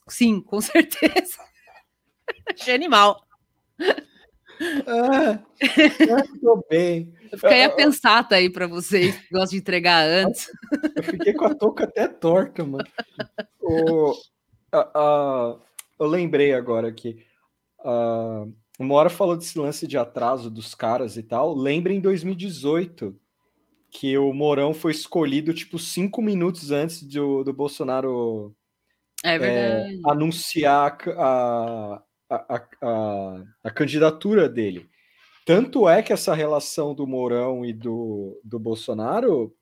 Sim, 0.07 0.41
com 0.41 0.60
certeza. 0.61 1.38
achei 2.49 2.73
animal. 2.73 3.26
Ah, 4.88 5.39
tô 6.41 6.64
bem. 6.69 7.14
Eu 7.31 7.38
fiquei 7.38 7.64
a 7.64 7.69
pensar 7.69 8.27
tá 8.27 8.35
aí 8.35 8.49
para 8.49 8.68
vocês 8.68 9.15
que 9.18 9.31
gostam 9.31 9.51
de 9.51 9.57
entregar 9.57 10.07
antes. 10.07 10.49
Eu 10.95 11.03
fiquei 11.03 11.34
com 11.34 11.45
a 11.45 11.55
touca 11.55 11.85
até 11.85 12.07
torta, 12.07 12.64
mano. 12.64 12.85
O, 13.60 14.14
a, 14.72 14.89
a, 14.93 15.55
eu 15.99 16.07
lembrei 16.07 16.53
agora 16.53 16.91
que 16.91 17.26
uh, 17.80 18.53
uma 18.77 18.95
hora 18.95 19.10
falou 19.10 19.35
desse 19.35 19.57
lance 19.57 19.88
de 19.88 19.97
atraso 19.97 20.49
dos 20.49 20.76
caras 20.76 21.18
e 21.18 21.23
tal. 21.23 21.55
Lembra 21.55 21.91
em 21.91 21.99
2018 21.99 23.19
que 23.94 24.18
o 24.18 24.34
Mourão 24.34 24.74
foi 24.74 24.91
escolhido 24.91 25.53
tipo 25.53 25.78
cinco 25.78 26.22
minutos 26.22 26.72
antes 26.72 27.03
do, 27.03 27.44
do 27.44 27.53
Bolsonaro 27.53 28.56
é. 29.24 29.36
É, 29.36 29.99
anunciar 30.06 30.98
a, 31.15 32.02
a, 32.30 32.68
a, 32.82 33.44
a, 33.64 33.72
candidatura 33.72 34.49
dele. 34.49 34.90
Tanto 35.45 35.88
é 35.88 36.02
que 36.02 36.11
essa 36.11 36.34
relação 36.34 36.95
do 36.95 37.06
Mourão 37.06 37.64
e 37.64 37.72
do, 37.72 38.41
do 38.44 38.60
Bolsonaro 38.60 39.56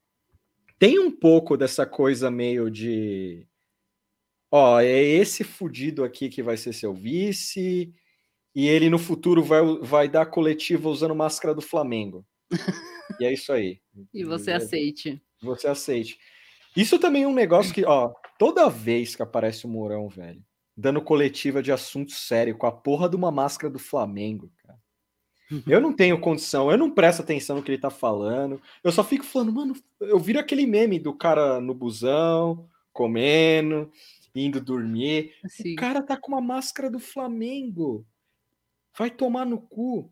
tem 0.79 0.97
um 0.97 1.11
pouco 1.11 1.57
dessa 1.57 1.85
coisa 1.85 2.31
meio 2.31 2.71
de 2.71 3.45
ó, 4.49 4.79
é 4.79 4.99
esse 4.99 5.43
fudido 5.43 6.03
aqui 6.03 6.29
que 6.29 6.41
vai 6.41 6.55
ser 6.57 6.73
seu 6.73 6.93
vice, 6.93 7.93
e 8.55 8.67
ele 8.67 8.89
no 8.89 8.97
futuro 8.97 9.43
vai, 9.43 9.61
vai 9.81 10.09
dar 10.09 10.25
coletiva 10.25 10.89
usando 10.89 11.15
máscara 11.15 11.53
do 11.53 11.61
Flamengo. 11.61 12.25
E 13.19 13.25
é 13.25 13.33
isso 13.33 13.51
aí. 13.51 13.79
E 14.13 14.23
você 14.23 14.51
aceite. 14.51 15.21
Você 15.41 15.67
aceite. 15.67 16.19
Isso 16.75 16.97
também 16.99 17.23
é 17.23 17.27
um 17.27 17.33
negócio 17.33 17.73
que, 17.73 17.83
ó, 17.85 18.13
toda 18.39 18.69
vez 18.69 19.15
que 19.15 19.21
aparece 19.21 19.65
o 19.65 19.69
Mourão, 19.69 20.07
velho, 20.07 20.43
dando 20.75 21.01
coletiva 21.01 21.61
de 21.61 21.71
assunto 21.71 22.11
sério 22.11 22.57
com 22.57 22.65
a 22.65 22.71
porra 22.71 23.09
de 23.09 23.15
uma 23.15 23.31
máscara 23.31 23.71
do 23.71 23.79
Flamengo, 23.79 24.51
cara. 24.63 24.79
Eu 25.67 25.81
não 25.81 25.93
tenho 25.93 26.19
condição, 26.19 26.71
eu 26.71 26.77
não 26.77 26.89
presto 26.89 27.21
atenção 27.21 27.57
no 27.57 27.63
que 27.63 27.69
ele 27.71 27.81
tá 27.81 27.89
falando. 27.89 28.61
Eu 28.81 28.91
só 28.91 29.03
fico 29.03 29.25
falando, 29.25 29.51
mano, 29.51 29.75
eu 29.99 30.17
viro 30.17 30.39
aquele 30.39 30.65
meme 30.65 30.97
do 30.97 31.13
cara 31.13 31.59
no 31.59 31.73
busão, 31.73 32.69
comendo, 32.93 33.91
indo 34.33 34.61
dormir. 34.61 35.33
Sim. 35.47 35.73
O 35.73 35.75
cara 35.75 36.01
tá 36.01 36.15
com 36.15 36.31
uma 36.31 36.41
máscara 36.41 36.89
do 36.89 36.99
Flamengo. 36.99 38.05
Vai 38.97 39.11
tomar 39.11 39.45
no 39.45 39.59
cu. 39.59 40.09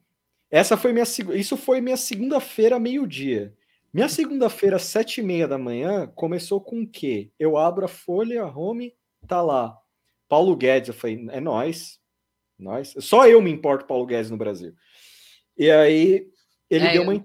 Essa 0.51 0.75
foi 0.77 0.91
minha 0.93 1.05
isso 1.35 1.55
foi 1.57 1.79
minha 1.81 1.97
segunda-feira 1.97 2.79
meio-dia. 2.79 3.53
Minha 3.93 4.07
segunda-feira 4.09 4.77
sete 4.79 5.19
e 5.19 5.23
meia 5.23 5.47
da 5.47 5.57
manhã 5.57 6.07
começou 6.15 6.61
com 6.61 6.81
o 6.81 6.87
quê? 6.87 7.31
Eu 7.39 7.57
abro 7.57 7.85
a 7.85 7.87
folha, 7.87 8.43
a 8.43 8.47
home, 8.57 8.93
tá 9.27 9.41
lá. 9.41 9.75
Paulo 10.27 10.55
Guedes, 10.55 10.89
eu 10.89 10.93
falei, 10.93 11.27
é 11.31 11.39
nós, 11.39 11.99
nós. 12.57 12.93
Só 12.99 13.27
eu 13.27 13.41
me 13.41 13.49
importo 13.51 13.85
Paulo 13.87 14.05
Guedes 14.05 14.29
no 14.29 14.37
Brasil. 14.37 14.73
E 15.57 15.69
aí 15.71 16.27
ele 16.69 16.85
É, 16.85 16.91
deu 16.93 17.03
eu- 17.03 17.09
uma 17.09 17.23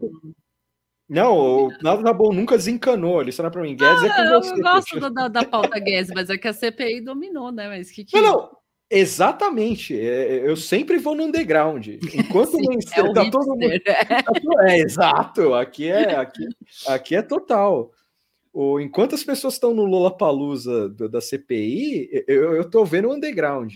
não, 1.07 1.69
nada 1.83 2.03
tá 2.03 2.13
bom, 2.15 2.33
nunca 2.33 2.57
desencanou. 2.57 3.21
Ele 3.21 3.31
só 3.31 3.49
pra 3.51 3.61
mim, 3.63 3.77
Guedes 3.77 4.03
é 4.05 4.09
com 4.09 4.15
Ah, 4.23 4.25
eu 4.33 4.43
você. 4.43 4.61
gosto 4.63 5.01
da, 5.01 5.09
da, 5.11 5.29
da 5.29 5.45
pauta 5.45 5.79
Guedes, 5.79 6.11
mas 6.15 6.31
é 6.31 6.39
que 6.39 6.49
a 6.49 6.53
CPI 6.53 7.03
dominou, 7.03 7.53
né? 7.53 7.69
Mas 7.69 7.91
que, 7.91 8.05
que... 8.07 8.19
Não, 8.19 8.23
não, 8.23 8.57
exatamente. 8.91 9.99
É, 9.99 10.49
eu 10.49 10.57
sempre 10.57 10.99
vou 10.99 11.15
no 11.15 11.25
underground. 11.25 11.87
Enquanto 12.15 12.53
Sim, 12.53 12.57
o 12.57 12.65
é 12.65 12.69
mainstream 12.69 13.11
o 13.11 13.13
tá 13.13 13.31
todo 13.31 13.49
mundo. 13.49 13.61
hipster. 13.67 13.97
É, 14.67 14.79
exato. 14.79 15.55
Aqui 15.55 15.89
é, 15.89 16.17
aqui, 16.17 16.49
aqui 16.87 17.17
é 17.17 17.23
total. 17.23 17.93
O, 18.53 18.79
enquanto 18.79 19.15
as 19.15 19.25
pessoas 19.25 19.55
estão 19.55 19.75
no 19.75 19.85
Lollapalooza 19.85 20.89
da 20.89 21.21
CPI, 21.21 22.25
eu, 22.29 22.55
eu 22.55 22.71
tô 22.71 22.85
vendo 22.85 23.09
o 23.09 23.13
underground. 23.13 23.75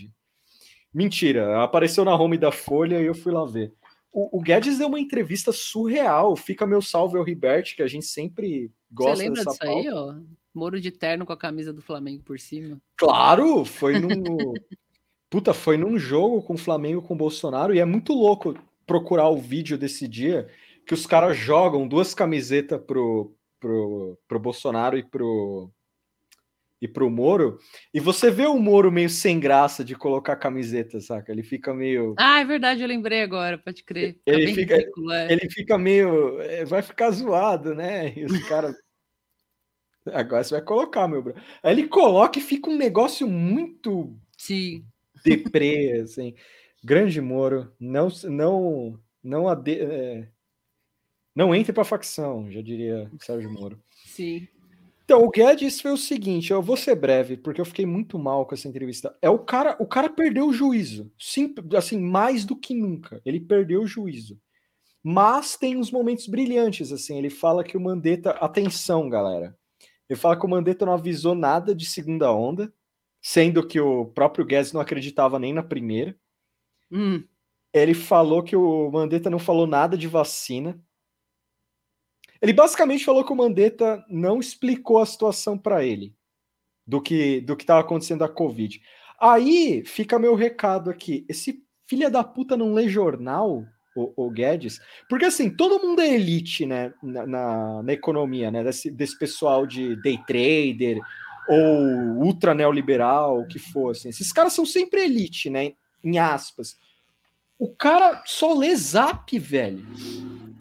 Mentira, 0.93 1.61
apareceu 1.61 2.03
na 2.03 2.15
home 2.15 2.37
da 2.37 2.51
Folha 2.51 2.99
e 2.99 3.05
eu 3.05 3.13
fui 3.13 3.31
lá 3.31 3.45
ver. 3.45 3.73
O, 4.11 4.39
o 4.39 4.41
Guedes 4.41 4.79
deu 4.79 4.87
uma 4.87 4.99
entrevista 4.99 5.51
surreal. 5.51 6.35
Fica 6.35 6.65
meu 6.65 6.81
salve 6.81 7.17
ao 7.17 7.23
Ribert, 7.23 7.75
que 7.75 7.83
a 7.83 7.87
gente 7.87 8.05
sempre 8.05 8.67
Você 8.67 8.71
gosta 8.91 9.23
lembra 9.23 9.43
dessa 9.43 9.51
disso 9.51 9.63
aí, 9.63 9.85
pauta. 9.85 9.95
ó? 9.95 10.39
Moro 10.53 10.81
de 10.81 10.91
terno 10.91 11.25
com 11.25 11.33
a 11.33 11.37
camisa 11.37 11.71
do 11.71 11.81
Flamengo 11.81 12.23
por 12.23 12.39
cima. 12.39 12.81
Claro, 12.97 13.63
foi 13.63 13.99
num. 13.99 14.09
Puta, 15.29 15.53
foi 15.53 15.77
num 15.77 15.97
jogo 15.97 16.41
com 16.41 16.55
o 16.55 16.57
Flamengo 16.57 17.01
com 17.01 17.13
o 17.13 17.17
Bolsonaro, 17.17 17.73
e 17.73 17.79
é 17.79 17.85
muito 17.85 18.13
louco 18.13 18.55
procurar 18.85 19.29
o 19.29 19.37
vídeo 19.37 19.77
desse 19.77 20.07
dia 20.07 20.47
que 20.85 20.93
os 20.93 21.05
caras 21.05 21.37
jogam 21.37 21.87
duas 21.87 22.15
camisetas 22.15 22.81
pro, 22.81 23.35
pro, 23.59 24.17
pro 24.27 24.39
Bolsonaro 24.39 24.97
e 24.97 25.03
pro, 25.03 25.71
e 26.81 26.87
pro 26.87 27.11
Moro, 27.11 27.59
e 27.93 27.99
você 27.99 28.31
vê 28.31 28.47
o 28.47 28.57
Moro 28.57 28.91
meio 28.91 29.09
sem 29.09 29.39
graça 29.39 29.83
de 29.83 29.95
colocar 29.95 30.35
camiseta, 30.35 30.99
saca? 30.99 31.31
Ele 31.31 31.43
fica 31.43 31.75
meio. 31.75 32.15
Ah, 32.17 32.39
é 32.39 32.45
verdade, 32.45 32.81
eu 32.81 32.87
lembrei 32.87 33.21
agora, 33.21 33.57
pode 33.57 33.83
crer. 33.83 34.13
Fica 34.13 34.21
Ele 34.25 34.55
fica, 34.55 34.77
ridículo, 34.77 35.11
é. 35.11 35.31
ele 35.31 35.49
fica 35.51 35.77
meio. 35.77 36.41
é, 36.41 36.65
Vai 36.65 36.81
ficar 36.81 37.11
zoado, 37.11 37.75
né? 37.75 38.13
E 38.17 38.25
os 38.25 38.47
caras. 38.47 38.75
Agora 40.11 40.43
você 40.43 40.55
vai 40.55 40.63
colocar, 40.63 41.07
meu 41.07 41.21
bro. 41.21 41.35
Aí 41.61 41.71
ele 41.71 41.87
coloca 41.87 42.39
e 42.39 42.41
fica 42.41 42.67
um 42.67 42.75
negócio 42.75 43.27
muito 43.27 44.17
Sim. 44.39 44.85
Deprê, 45.23 46.01
assim. 46.03 46.35
Grande 46.83 47.19
Moro, 47.19 47.71
não, 47.79 48.07
não, 48.23 48.99
não, 49.23 49.49
ade, 49.49 49.79
é, 49.79 50.29
não 51.35 51.53
entre 51.53 51.73
pra 51.73 51.83
facção, 51.83 52.49
já 52.51 52.61
diria 52.61 53.11
Sérgio 53.19 53.51
Moro. 53.51 53.81
Sim. 54.05 54.47
Então, 55.03 55.23
o 55.23 55.29
Guedes 55.29 55.81
foi 55.81 55.91
o 55.91 55.97
seguinte, 55.97 56.51
eu 56.51 56.61
vou 56.61 56.77
ser 56.77 56.93
breve, 56.95 57.35
porque 57.35 57.59
eu 57.59 57.65
fiquei 57.65 57.85
muito 57.85 58.19
mal 58.19 58.45
com 58.45 58.53
essa 58.53 58.67
entrevista. 58.67 59.17
É 59.21 59.29
o 59.29 59.39
cara, 59.39 59.75
o 59.79 59.87
cara 59.87 60.07
perdeu 60.07 60.47
o 60.47 60.53
juízo, 60.53 61.11
sim, 61.17 61.53
assim, 61.75 61.99
mais 61.99 62.45
do 62.45 62.55
que 62.55 62.75
nunca. 62.75 63.19
Ele 63.25 63.39
perdeu 63.39 63.81
o 63.81 63.87
juízo. 63.87 64.39
Mas 65.01 65.57
tem 65.57 65.77
uns 65.77 65.91
momentos 65.91 66.27
brilhantes, 66.27 66.91
assim. 66.91 67.17
Ele 67.17 67.29
fala 67.29 67.63
que 67.63 67.75
o 67.75 67.81
Mandetta, 67.81 68.31
atenção, 68.31 69.09
galera. 69.09 69.57
Ele 70.07 70.19
fala 70.19 70.37
que 70.37 70.45
o 70.45 70.49
Mandetta 70.49 70.85
não 70.85 70.93
avisou 70.93 71.33
nada 71.33 71.73
de 71.73 71.85
segunda 71.85 72.31
onda, 72.31 72.71
sendo 73.21 73.65
que 73.65 73.79
o 73.79 74.05
próprio 74.05 74.45
Guedes 74.45 74.73
não 74.73 74.81
acreditava 74.81 75.39
nem 75.39 75.53
na 75.53 75.63
primeira. 75.63 76.15
Hum. 76.91 77.23
Ele 77.73 77.93
falou 77.93 78.41
que 78.41 78.55
o 78.55 78.89
Mandetta 78.91 79.29
não 79.29 79.39
falou 79.39 79.67
nada 79.67 79.97
de 79.97 80.07
vacina. 80.07 80.79
Ele 82.41 82.53
basicamente 82.53 83.05
falou 83.05 83.23
que 83.23 83.33
o 83.33 83.35
Mandetta 83.35 84.03
não 84.09 84.39
explicou 84.39 84.99
a 84.99 85.05
situação 85.05 85.57
para 85.57 85.83
ele 85.83 86.15
do 86.87 87.01
que 87.01 87.41
do 87.41 87.55
que 87.55 87.63
estava 87.63 87.81
acontecendo 87.81 88.19
da 88.19 88.29
Covid. 88.29 88.81
Aí 89.19 89.83
fica 89.85 90.17
meu 90.17 90.33
recado 90.33 90.89
aqui. 90.89 91.25
Esse 91.29 91.63
filha 91.85 92.09
da 92.09 92.23
puta 92.23 92.55
não 92.55 92.73
lê 92.73 92.87
jornal, 92.87 93.65
o, 93.95 94.13
o 94.15 94.29
Guedes, 94.29 94.79
porque 95.09 95.25
assim, 95.25 95.49
todo 95.49 95.81
mundo 95.81 96.01
é 96.01 96.13
elite, 96.13 96.65
né, 96.65 96.93
na, 97.01 97.25
na, 97.25 97.83
na 97.83 97.93
economia, 97.93 98.49
né, 98.51 98.63
desse, 98.63 98.89
desse 98.89 99.17
pessoal 99.17 99.65
de 99.65 99.95
day 100.01 100.17
trader 100.25 101.01
ou 101.49 102.23
ultra 102.25 102.53
neoliberal, 102.53 103.39
o 103.39 103.47
que 103.47 103.57
for, 103.59 103.91
assim. 103.91 104.09
Esses 104.09 104.31
caras 104.31 104.53
são 104.53 104.65
sempre 104.65 105.01
elite, 105.03 105.49
né, 105.49 105.73
em 106.03 106.17
aspas. 106.19 106.77
O 107.57 107.73
cara 107.75 108.21
só 108.25 108.53
lê 108.53 108.73
zap, 108.75 109.37
velho. 109.37 109.85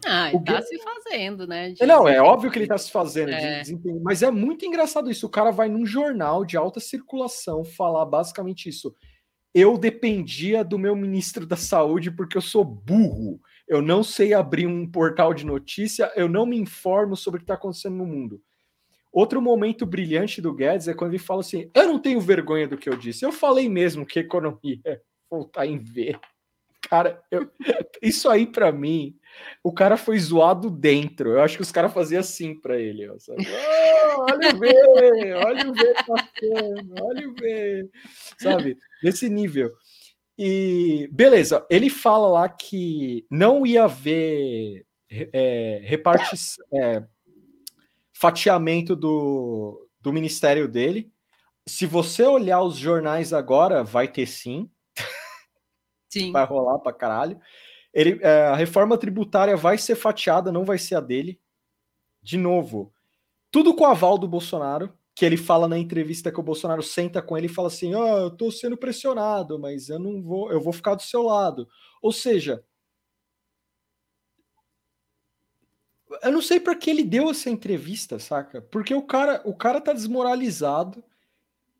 Ah, 0.06 0.30
O 0.32 0.38
e 0.40 0.44
tá 0.44 0.52
Guedes- 0.54 0.68
se 0.68 0.78
fazendo, 0.78 1.46
né? 1.46 1.70
de- 1.72 1.84
Não, 1.86 2.08
é 2.08 2.20
óbvio 2.22 2.50
que 2.50 2.58
ele 2.58 2.66
tá 2.66 2.78
se 2.78 2.90
fazendo, 2.90 3.28
de 3.28 3.34
É. 3.34 3.60
desempenho, 3.60 4.00
mas 4.02 4.22
é 4.22 4.30
muito 4.30 4.64
engraçado 4.64 5.10
isso. 5.10 5.26
O 5.26 5.30
cara 5.30 5.50
vai 5.50 5.68
num 5.68 5.84
jornal 5.84 6.44
de 6.44 6.56
alta 6.56 6.80
circulação 6.80 7.64
falar 7.64 8.06
basicamente 8.06 8.68
isso. 8.68 8.94
Eu 9.54 9.76
dependia 9.76 10.62
do 10.64 10.78
meu 10.78 10.94
ministro 10.94 11.44
da 11.46 11.56
saúde 11.56 12.10
porque 12.10 12.36
eu 12.36 12.42
sou 12.42 12.64
burro. 12.64 13.40
Eu 13.66 13.82
não 13.82 14.02
sei 14.02 14.32
abrir 14.32 14.66
um 14.66 14.86
portal 14.90 15.34
de 15.34 15.44
notícia, 15.44 16.10
eu 16.16 16.28
não 16.28 16.46
me 16.46 16.56
informo 16.58 17.16
sobre 17.16 17.38
o 17.38 17.40
que 17.40 17.44
está 17.44 17.54
acontecendo 17.54 17.96
no 17.96 18.06
mundo. 18.06 18.40
Outro 19.18 19.42
momento 19.42 19.84
brilhante 19.84 20.40
do 20.40 20.54
Guedes 20.54 20.86
é 20.86 20.94
quando 20.94 21.10
ele 21.10 21.18
fala 21.18 21.40
assim: 21.40 21.68
Eu 21.74 21.88
não 21.88 21.98
tenho 21.98 22.20
vergonha 22.20 22.68
do 22.68 22.76
que 22.78 22.88
eu 22.88 22.96
disse. 22.96 23.24
Eu 23.24 23.32
falei 23.32 23.68
mesmo 23.68 24.06
que 24.06 24.20
economia 24.20 24.78
ia 24.86 25.00
voltar 25.28 25.66
em 25.66 25.76
V. 25.78 26.16
Cara, 26.88 27.20
eu- 27.30 27.50
isso 28.00 28.30
aí 28.30 28.46
pra 28.46 28.70
mim, 28.70 29.16
o 29.64 29.72
cara 29.72 29.96
foi 29.96 30.16
zoado 30.20 30.70
dentro. 30.70 31.30
Eu 31.32 31.40
acho 31.42 31.56
que 31.56 31.62
os 31.62 31.72
caras 31.72 31.92
faziam 31.92 32.20
assim 32.20 32.58
pra 32.60 32.78
ele, 32.78 33.08
ó? 33.08 33.16
"Oh, 33.16 33.36
olha 34.30 34.54
o 34.54 34.58
V, 34.58 35.32
olha 35.34 35.68
o 35.68 35.74
V 35.74 35.94
passando, 36.06 36.94
olha 37.02 37.28
o 37.28 37.34
V, 37.34 37.90
sabe? 38.38 38.76
Nesse 39.02 39.28
nível. 39.28 39.70
E 40.38 41.08
beleza, 41.10 41.66
ele 41.68 41.90
fala 41.90 42.28
lá 42.28 42.48
que 42.48 43.26
não 43.28 43.66
ia 43.66 43.82
haver 43.84 44.86
é, 45.10 45.80
repartis, 45.82 46.54
é, 46.72 47.02
fatiamento 48.20 48.96
do, 48.96 49.88
do 50.00 50.12
ministério 50.12 50.68
dele. 50.68 51.10
Se 51.68 51.86
você 51.86 52.24
olhar 52.24 52.62
os 52.62 52.76
jornais 52.76 53.32
agora, 53.32 53.84
vai 53.84 54.08
ter 54.08 54.26
sim. 54.26 54.70
Sim. 56.08 56.32
Vai 56.32 56.44
rolar 56.46 56.78
pra 56.78 56.92
caralho. 56.92 57.38
Ele, 57.92 58.18
é, 58.22 58.46
a 58.46 58.56
reforma 58.56 58.98
tributária 58.98 59.56
vai 59.56 59.78
ser 59.78 59.96
fatiada, 59.96 60.52
não 60.52 60.64
vai 60.64 60.78
ser 60.78 60.96
a 60.96 61.00
dele. 61.00 61.40
De 62.22 62.38
novo, 62.38 62.92
tudo 63.50 63.74
com 63.74 63.84
o 63.84 63.88
aval 63.88 64.18
do 64.18 64.28
Bolsonaro, 64.28 64.92
que 65.14 65.24
ele 65.24 65.36
fala 65.36 65.68
na 65.68 65.78
entrevista 65.78 66.32
que 66.32 66.40
o 66.40 66.42
Bolsonaro 66.42 66.82
senta 66.82 67.22
com 67.22 67.36
ele 67.38 67.46
e 67.46 67.50
fala 67.50 67.68
assim: 67.68 67.94
"Ah, 67.94 68.18
eu 68.24 68.30
tô 68.30 68.50
sendo 68.52 68.76
pressionado, 68.76 69.58
mas 69.58 69.88
eu 69.88 69.98
não 69.98 70.22
vou, 70.22 70.52
eu 70.52 70.60
vou 70.60 70.72
ficar 70.72 70.94
do 70.94 71.02
seu 71.02 71.22
lado". 71.24 71.68
Ou 72.02 72.12
seja, 72.12 72.62
eu 76.22 76.32
não 76.32 76.42
sei 76.42 76.60
para 76.60 76.74
que 76.74 76.90
ele 76.90 77.02
deu 77.02 77.30
essa 77.30 77.50
entrevista, 77.50 78.18
saca? 78.18 78.62
Porque 78.62 78.94
o 78.94 79.02
cara, 79.02 79.40
o 79.44 79.54
cara 79.54 79.80
tá 79.80 79.92
desmoralizado. 79.92 81.02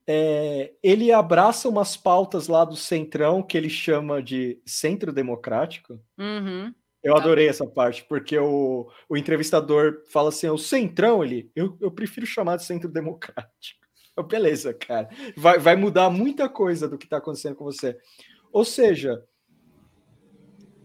é, 0.06 0.72
ele 0.82 1.12
abraça 1.12 1.68
umas 1.68 1.96
pautas 1.96 2.48
lá 2.48 2.64
do 2.64 2.76
Centrão 2.76 3.42
que 3.42 3.58
ele 3.58 3.68
chama 3.68 4.22
de 4.22 4.58
Centro 4.64 5.12
Democrático. 5.12 6.00
Uhum. 6.18 6.72
Eu 7.02 7.16
adorei 7.16 7.48
essa 7.48 7.66
parte, 7.66 8.04
porque 8.04 8.38
o, 8.38 8.90
o 9.08 9.16
entrevistador 9.16 10.02
fala 10.10 10.30
assim: 10.30 10.48
o 10.48 10.58
Centrão, 10.58 11.22
ele, 11.22 11.50
eu, 11.54 11.76
eu 11.80 11.90
prefiro 11.90 12.26
chamar 12.26 12.56
de 12.56 12.64
Centro 12.64 12.88
Democrático. 12.88 13.86
Eu, 14.16 14.22
Beleza, 14.26 14.74
cara. 14.74 15.08
Vai, 15.36 15.58
vai 15.58 15.76
mudar 15.76 16.10
muita 16.10 16.48
coisa 16.48 16.88
do 16.88 16.98
que 16.98 17.06
está 17.06 17.18
acontecendo 17.18 17.54
com 17.54 17.64
você. 17.64 17.96
Ou 18.52 18.64
seja, 18.64 19.22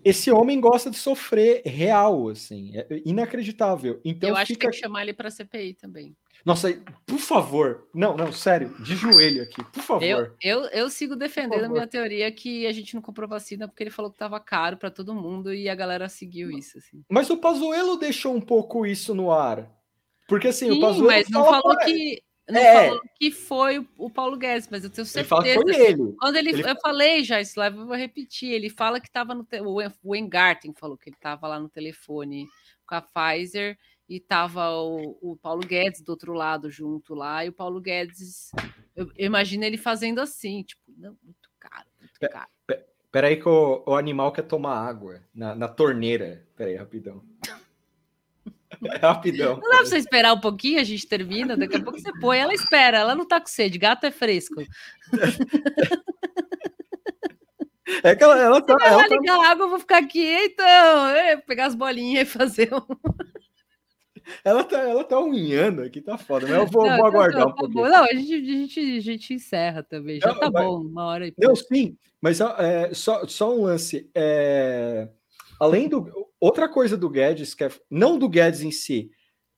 esse 0.04 0.32
homem 0.32 0.60
gosta 0.60 0.90
de 0.90 0.98
sofrer 0.98 1.62
real, 1.66 2.30
assim, 2.30 2.72
é 2.76 3.02
inacreditável. 3.06 4.00
Então 4.04 4.30
eu 4.30 4.36
acho 4.36 4.48
que 4.48 4.54
fica. 4.54 4.68
tem 4.70 4.72
que 4.72 4.86
chamar 4.86 5.04
ele 5.04 5.14
pra 5.14 5.30
CPI 5.30 5.74
também. 5.74 6.16
Nossa, 6.46 6.74
por 7.06 7.20
favor, 7.20 7.88
não, 7.94 8.18
não, 8.18 8.32
sério, 8.34 8.76
de 8.84 8.96
joelho 8.96 9.44
aqui, 9.44 9.64
por 9.72 9.82
favor. 9.82 10.04
Eu, 10.04 10.36
eu, 10.42 10.66
eu 10.72 10.90
sigo 10.90 11.16
defendendo 11.16 11.64
a 11.64 11.70
minha 11.70 11.88
teoria 11.88 12.30
que 12.32 12.68
a 12.68 12.72
gente 12.74 12.94
não 12.96 13.02
comprou 13.02 13.30
vacina 13.30 13.66
porque 13.66 13.84
ele 13.84 13.90
falou 13.90 14.12
que 14.12 14.18
tava 14.18 14.40
caro 14.42 14.76
pra 14.76 14.92
todo 14.92 15.16
mundo 15.16 15.54
e 15.54 15.70
a 15.70 15.76
galera 15.76 16.10
seguiu 16.10 16.52
isso. 16.52 16.78
Assim. 16.78 17.02
Mas 17.10 17.30
o 17.30 17.38
Pazuello 17.38 17.96
deixou 17.96 18.36
um 18.36 18.42
pouco 18.42 18.86
isso 18.86 19.16
no 19.16 19.32
ar. 19.32 19.72
Porque 20.28 20.50
assim, 20.50 20.70
o 20.70 20.74
Sim, 20.74 20.82
Pazuello 20.82 21.08
mas 21.08 21.30
não 21.30 21.46
falou 21.46 21.78
que. 21.78 22.22
Não 22.50 22.60
É. 22.60 22.88
falou 22.88 23.02
que 23.16 23.32
foi 23.32 23.88
o, 23.98 24.10
Paulo 24.10 24.36
Guedes, 24.38 24.68
mas 24.70 24.84
eu 24.84 24.90
tenho 24.90 25.06
certeza. 25.06 25.20
Ele 25.20 25.28
fala 25.30 25.44
que 25.44 25.74
foi 25.76 25.88
ele. 25.88 26.14
Quando 26.20 26.36
ele, 26.36 26.50
Ele- 26.50 26.70
eu 26.70 26.76
falei 26.82 27.24
já 27.24 27.40
isso 27.40 27.58
lá, 27.60 27.68
eu 27.68 27.86
vou 27.86 27.96
repetir. 27.96 28.52
Ele 28.52 28.70
fala 28.70 29.00
que 29.00 29.08
estava 29.08 29.34
no 29.34 29.44
te- 29.46 29.62
o 29.62 29.82
En- 29.82 29.94
o 30.04 30.16
Engarten 30.16 30.74
falou 30.74 30.98
que 30.98 31.10
ele 31.10 31.16
estava 31.16 31.48
lá 31.48 31.58
no 31.60 31.70
telefone 31.70 32.46
com 32.86 32.96
a 32.96 33.02
Pfizer 33.02 33.78
e 34.10 34.20
tava 34.20 34.70
o, 34.72 35.18
o 35.22 35.38
Paulo 35.38 35.62
Guedes 35.66 36.02
do 36.02 36.10
outro 36.10 36.34
lado 36.34 36.70
junto 36.70 37.16
lá 37.16 37.46
e 37.46 37.50
o 37.50 37.54
Paulo 37.54 37.80
Guedes, 37.80 38.52
eu, 38.94 39.06
eu 39.16 39.26
imagino 39.26 39.64
ele 39.64 39.78
fazendo 39.78 40.20
assim, 40.20 40.64
tipo, 40.64 40.82
não, 40.98 41.18
muito 41.24 41.50
caro, 41.58 41.88
muito 42.00 42.20
caro. 42.20 42.50
Pe- 42.68 42.84
Peraí 43.10 43.38
que 43.38 43.48
o, 43.48 43.84
o 43.86 43.96
animal 43.96 44.32
quer 44.34 44.42
tomar 44.42 44.76
água 44.86 45.22
na, 45.34 45.54
na 45.56 45.68
torneira. 45.68 46.46
Peraí, 46.58 46.76
rapidão. 46.76 47.24
rapidão. 49.02 49.56
Não 49.62 49.70
dá 49.70 49.78
pra 49.78 49.86
você 49.86 49.98
esperar 49.98 50.34
um 50.34 50.40
pouquinho, 50.40 50.80
a 50.80 50.84
gente 50.84 51.08
termina, 51.08 51.56
daqui 51.58 51.76
a 51.78 51.82
pouco 51.84 52.00
você 52.00 52.12
põe, 52.20 52.38
ela 52.40 52.54
espera, 52.54 52.98
ela 53.00 53.16
não 53.16 53.28
tá 53.28 53.40
com 53.40 53.48
sede, 53.48 53.78
gato 53.78 54.06
é 54.06 54.12
fresco. 54.12 54.62
É 58.04 58.16
que 58.16 58.24
ela, 58.24 58.38
ela 58.42 58.62
tá. 58.62 58.76
Vai 58.78 58.88
ela 58.90 59.08
tá- 59.08 59.16
ligar 59.16 59.38
a 59.40 59.52
água, 59.52 59.66
eu 59.66 59.70
vou 59.70 59.80
ficar 59.80 59.98
aqui, 60.00 60.26
então, 60.46 61.08
é, 61.10 61.38
pegar 61.38 61.66
as 61.68 61.76
bolinhas 61.76 62.28
e 62.28 62.32
fazer 62.32 62.74
um. 62.74 62.82
Ela 64.44 64.64
tá, 64.64 64.80
ela 64.80 65.04
tá 65.04 65.20
unhando 65.20 65.82
aqui, 65.82 66.00
tá 66.02 66.18
foda. 66.18 66.48
Mas 66.48 66.56
eu 66.56 66.66
vou, 66.66 66.84
Não, 66.88 66.98
vou 66.98 67.08
então 67.10 67.20
aguardar 67.22 67.42
tá, 67.42 67.48
um 67.48 67.50
tá 67.50 67.56
pouquinho. 67.56 67.84
bom. 67.84 67.90
Não, 67.90 68.04
a 68.06 68.14
gente, 68.14 68.34
a, 68.34 68.40
gente, 68.40 68.98
a 68.98 69.02
gente 69.02 69.34
encerra 69.34 69.84
também. 69.84 70.20
Já 70.20 70.28
Não, 70.32 70.40
tá 70.40 70.50
vai- 70.50 70.64
bom, 70.64 70.80
uma 70.82 71.06
hora 71.06 71.28
e 71.28 71.34
Não, 71.38 71.54
sim, 71.56 71.98
mas 72.22 72.40
é, 72.40 72.94
só, 72.94 73.28
só 73.28 73.54
um 73.54 73.64
lance. 73.64 74.10
é, 74.16 75.10
além 75.64 75.88
do. 75.88 76.06
Outra 76.40 76.68
coisa 76.68 76.98
do 76.98 77.10
Guedes, 77.10 77.54
que 77.54 77.64
é, 77.64 77.72
não 77.90 78.18
do 78.20 78.28
Guedes 78.28 78.62
em 78.62 78.72
si, 78.72 79.10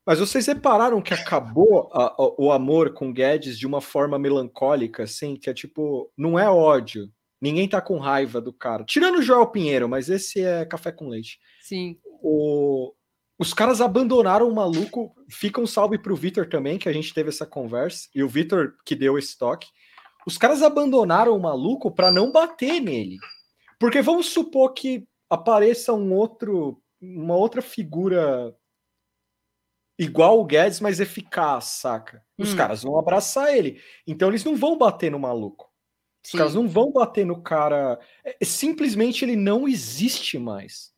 mas 0.05 0.19
vocês 0.19 0.45
repararam 0.45 1.01
que 1.01 1.13
acabou 1.13 1.89
a- 1.91 2.07
a- 2.17 2.33
o 2.37 2.51
amor 2.51 2.93
com 2.93 3.11
Guedes 3.11 3.57
de 3.57 3.65
uma 3.65 3.81
forma 3.81 4.19
melancólica, 4.19 5.03
assim, 5.03 5.35
que 5.35 5.49
é 5.49 5.53
tipo, 5.53 6.11
não 6.15 6.37
é 6.37 6.47
ódio. 6.49 7.09
Ninguém 7.41 7.67
tá 7.67 7.81
com 7.81 7.97
raiva 7.97 8.39
do 8.39 8.53
cara. 8.53 8.83
Tirando 8.83 9.17
o 9.17 9.21
Joel 9.21 9.47
Pinheiro, 9.47 9.89
mas 9.89 10.09
esse 10.09 10.41
é 10.41 10.63
café 10.65 10.91
com 10.91 11.09
leite. 11.09 11.39
Sim. 11.61 11.97
O- 12.21 12.93
os 13.37 13.53
caras 13.53 13.81
abandonaram 13.81 14.47
o 14.47 14.55
maluco. 14.55 15.13
Fica 15.29 15.59
um 15.59 15.67
salve 15.67 15.97
pro 15.97 16.15
Vitor 16.15 16.47
também, 16.47 16.77
que 16.77 16.87
a 16.87 16.93
gente 16.93 17.13
teve 17.13 17.29
essa 17.29 17.45
conversa. 17.45 18.07
E 18.15 18.23
o 18.23 18.29
Vitor 18.29 18.73
que 18.85 18.95
deu 18.95 19.17
esse 19.17 19.37
toque. 19.37 19.67
Os 20.25 20.37
caras 20.37 20.61
abandonaram 20.63 21.35
o 21.35 21.41
maluco 21.41 21.91
para 21.91 22.09
não 22.11 22.31
bater 22.31 22.79
nele. 22.79 23.17
Porque 23.79 24.01
vamos 24.01 24.27
supor 24.27 24.73
que 24.73 25.05
apareça 25.29 25.93
um 25.93 26.13
outro, 26.13 26.81
uma 27.01 27.35
outra 27.35 27.61
figura 27.61 28.55
igual 29.97 30.39
o 30.39 30.45
Guedes, 30.45 30.79
mas 30.79 30.99
eficaz, 30.99 31.65
saca? 31.65 32.25
Os 32.37 32.53
Hum. 32.53 32.57
caras 32.57 32.83
vão 32.83 32.99
abraçar 32.99 33.55
ele. 33.55 33.81
Então 34.05 34.29
eles 34.29 34.43
não 34.43 34.55
vão 34.55 34.77
bater 34.77 35.09
no 35.11 35.19
maluco. 35.19 35.71
Os 36.23 36.31
Sim. 36.31 36.37
caras 36.37 36.55
não 36.55 36.67
vão 36.67 36.91
bater 36.91 37.25
no 37.25 37.41
cara. 37.41 37.99
É, 38.23 38.43
simplesmente 38.43 39.23
ele 39.23 39.35
não 39.35 39.67
existe 39.67 40.37
mais. 40.37 40.93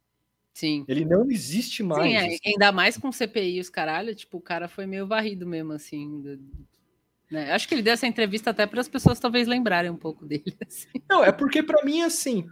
Sim. 0.53 0.83
Ele 0.87 1.05
não 1.05 1.29
existe 1.29 1.83
mais. 1.83 2.03
Sim, 2.03 2.15
é, 2.15 2.37
ainda 2.49 2.71
mais 2.71 2.97
com 2.97 3.11
CPI 3.11 3.59
os 3.59 3.69
caralho, 3.69 4.15
tipo, 4.15 4.37
o 4.37 4.41
cara 4.41 4.67
foi 4.67 4.87
meio 4.87 5.05
varrido 5.05 5.45
mesmo, 5.45 5.73
assim. 5.73 6.19
do- 6.21 6.37
né? 7.31 7.51
Acho 7.51 7.67
que 7.67 7.75
ele 7.75 7.81
deu 7.81 7.93
essa 7.93 8.07
entrevista 8.07 8.49
até 8.51 8.65
para 8.65 8.81
as 8.81 8.87
pessoas 8.87 9.19
talvez 9.19 9.47
lembrarem 9.47 9.91
um 9.91 9.97
pouco 9.97 10.25
dele. 10.25 10.43
assim. 10.67 10.87
Não, 11.09 11.23
é 11.23 11.31
porque 11.31 11.61
pra 11.63 11.83
mim, 11.83 12.01
assim, 12.01 12.47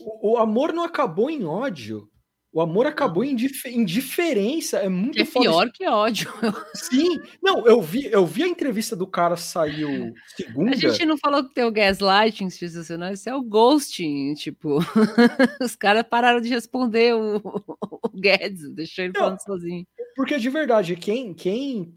o, 0.00 0.32
o 0.32 0.36
amor 0.38 0.72
não 0.72 0.84
acabou 0.84 1.30
em 1.30 1.44
ódio. 1.44 2.08
O 2.50 2.62
amor 2.62 2.86
acabou 2.86 3.22
em 3.22 3.36
dif- 3.36 3.68
indiferença. 3.68 4.78
É 4.78 4.88
muito 4.88 5.20
É 5.20 5.24
pior 5.24 5.64
isso. 5.64 5.72
que 5.74 5.86
ódio. 5.86 6.32
Sim. 6.74 7.20
Não, 7.42 7.66
eu 7.66 7.80
vi, 7.80 8.06
eu 8.10 8.24
vi 8.24 8.42
a 8.42 8.48
entrevista 8.48 8.96
do 8.96 9.06
cara 9.06 9.36
saiu 9.36 10.14
segunda. 10.34 10.70
A 10.72 10.74
gente 10.74 11.04
não 11.04 11.18
falou 11.18 11.44
que 11.46 11.52
tem 11.52 11.64
o 11.64 11.70
gaslighting 11.70 12.44
institucional, 12.44 13.12
isso 13.12 13.28
é 13.28 13.34
o 13.36 13.42
ghosting, 13.42 14.32
tipo, 14.34 14.78
os 15.60 15.76
caras 15.76 16.04
pararam 16.08 16.40
de 16.40 16.48
responder 16.48 17.14
o, 17.14 17.36
o 17.36 18.08
Guedes, 18.18 18.68
deixou 18.74 19.04
ele 19.04 19.12
Não. 19.14 19.20
falando 19.24 19.42
sozinho. 19.44 19.86
Porque 20.16 20.38
de 20.38 20.48
verdade, 20.48 20.96
quem, 20.96 21.34
quem 21.34 21.92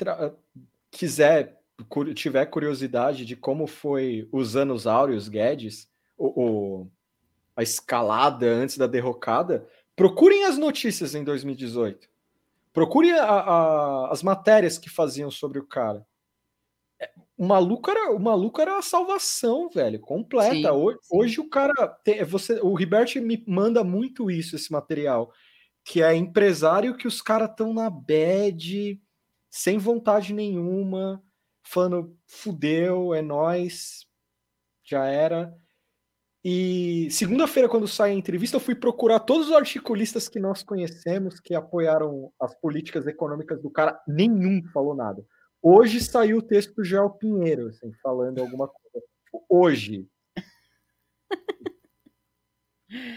quiser, 0.91 1.60
tiver 2.13 2.45
curiosidade 2.47 3.25
de 3.25 3.35
como 3.35 3.67
foi 3.67 4.27
os 4.31 4.55
anos 4.55 4.85
áureos 4.87 5.27
Guedes, 5.27 5.87
o, 6.17 6.41
o- 6.81 6.91
a 7.55 7.63
escalada 7.63 8.45
antes 8.47 8.77
da 8.77 8.87
derrocada, 8.87 9.67
procurem 9.95 10.45
as 10.45 10.57
notícias 10.57 11.13
em 11.15 11.23
2018. 11.23 12.07
Procurem 12.73 13.11
a- 13.13 13.25
a- 13.25 14.09
as 14.11 14.23
matérias 14.23 14.77
que 14.77 14.89
faziam 14.89 15.29
sobre 15.29 15.59
o 15.59 15.65
cara. 15.67 16.05
É, 16.99 17.09
O 17.37 17.45
maluco 17.45 17.89
era, 17.89 18.11
o 18.11 18.19
maluco 18.19 18.61
era 18.61 18.77
a 18.77 18.81
salvação, 18.81 19.69
velho, 19.69 19.99
completa. 19.99 20.53
Sim, 20.55 20.67
hoje, 20.67 20.99
hoje 21.11 21.39
o 21.41 21.49
cara 21.49 21.87
tem, 22.03 22.23
você, 22.23 22.59
o 22.61 22.73
Ribert 22.75 23.15
me 23.17 23.43
manda 23.47 23.83
muito 23.83 24.29
isso, 24.29 24.55
esse 24.55 24.71
material, 24.71 25.31
que 25.83 26.01
é 26.03 26.15
empresário 26.15 26.95
que 26.95 27.07
os 27.07 27.21
caras 27.21 27.49
estão 27.49 27.73
na 27.73 27.89
bad, 27.89 29.01
sem 29.49 29.77
vontade 29.79 30.33
nenhuma, 30.33 31.21
falando 31.63 32.17
fudeu, 32.27 33.13
é 33.13 33.21
nós, 33.21 34.05
já 34.83 35.05
era. 35.05 35.55
E 36.43 37.07
segunda-feira, 37.11 37.69
quando 37.69 37.87
sai 37.87 38.11
a 38.11 38.15
entrevista, 38.15 38.57
eu 38.57 38.61
fui 38.61 38.73
procurar 38.73 39.19
todos 39.19 39.49
os 39.49 39.53
articulistas 39.53 40.27
que 40.27 40.39
nós 40.39 40.63
conhecemos 40.63 41.39
que 41.39 41.53
apoiaram 41.53 42.33
as 42.39 42.55
políticas 42.55 43.05
econômicas 43.05 43.61
do 43.61 43.69
cara, 43.69 44.01
nenhum 44.07 44.63
falou 44.73 44.95
nada. 44.95 45.23
Hoje 45.61 46.01
saiu 46.01 46.37
o 46.37 46.41
texto 46.41 46.73
do 46.73 46.83
Joel 46.83 47.11
Pinheiro, 47.11 47.67
assim, 47.67 47.93
falando 48.01 48.39
alguma 48.39 48.67
coisa. 48.67 49.05
Hoje. 49.47 50.07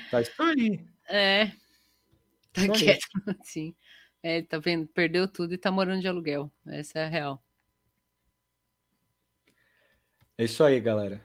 Tá 0.09 0.21
isso 0.21 0.41
aí. 0.41 0.87
É, 1.09 1.47
tá 2.53 2.69
quieto, 2.73 3.09
sim. 3.43 3.75
É, 4.23 4.41
tá 4.41 4.59
vendo? 4.61 4.87
Perdeu 4.87 5.27
tudo 5.27 5.53
e 5.53 5.59
tá 5.59 5.69
morando 5.69 6.01
de 6.01 6.07
aluguel. 6.07 6.49
Essa 6.65 7.01
é 7.01 7.05
a 7.07 7.09
real. 7.09 7.45
É 10.39 10.44
isso 10.44 10.62
aí, 10.65 10.81
galera. 10.81 11.20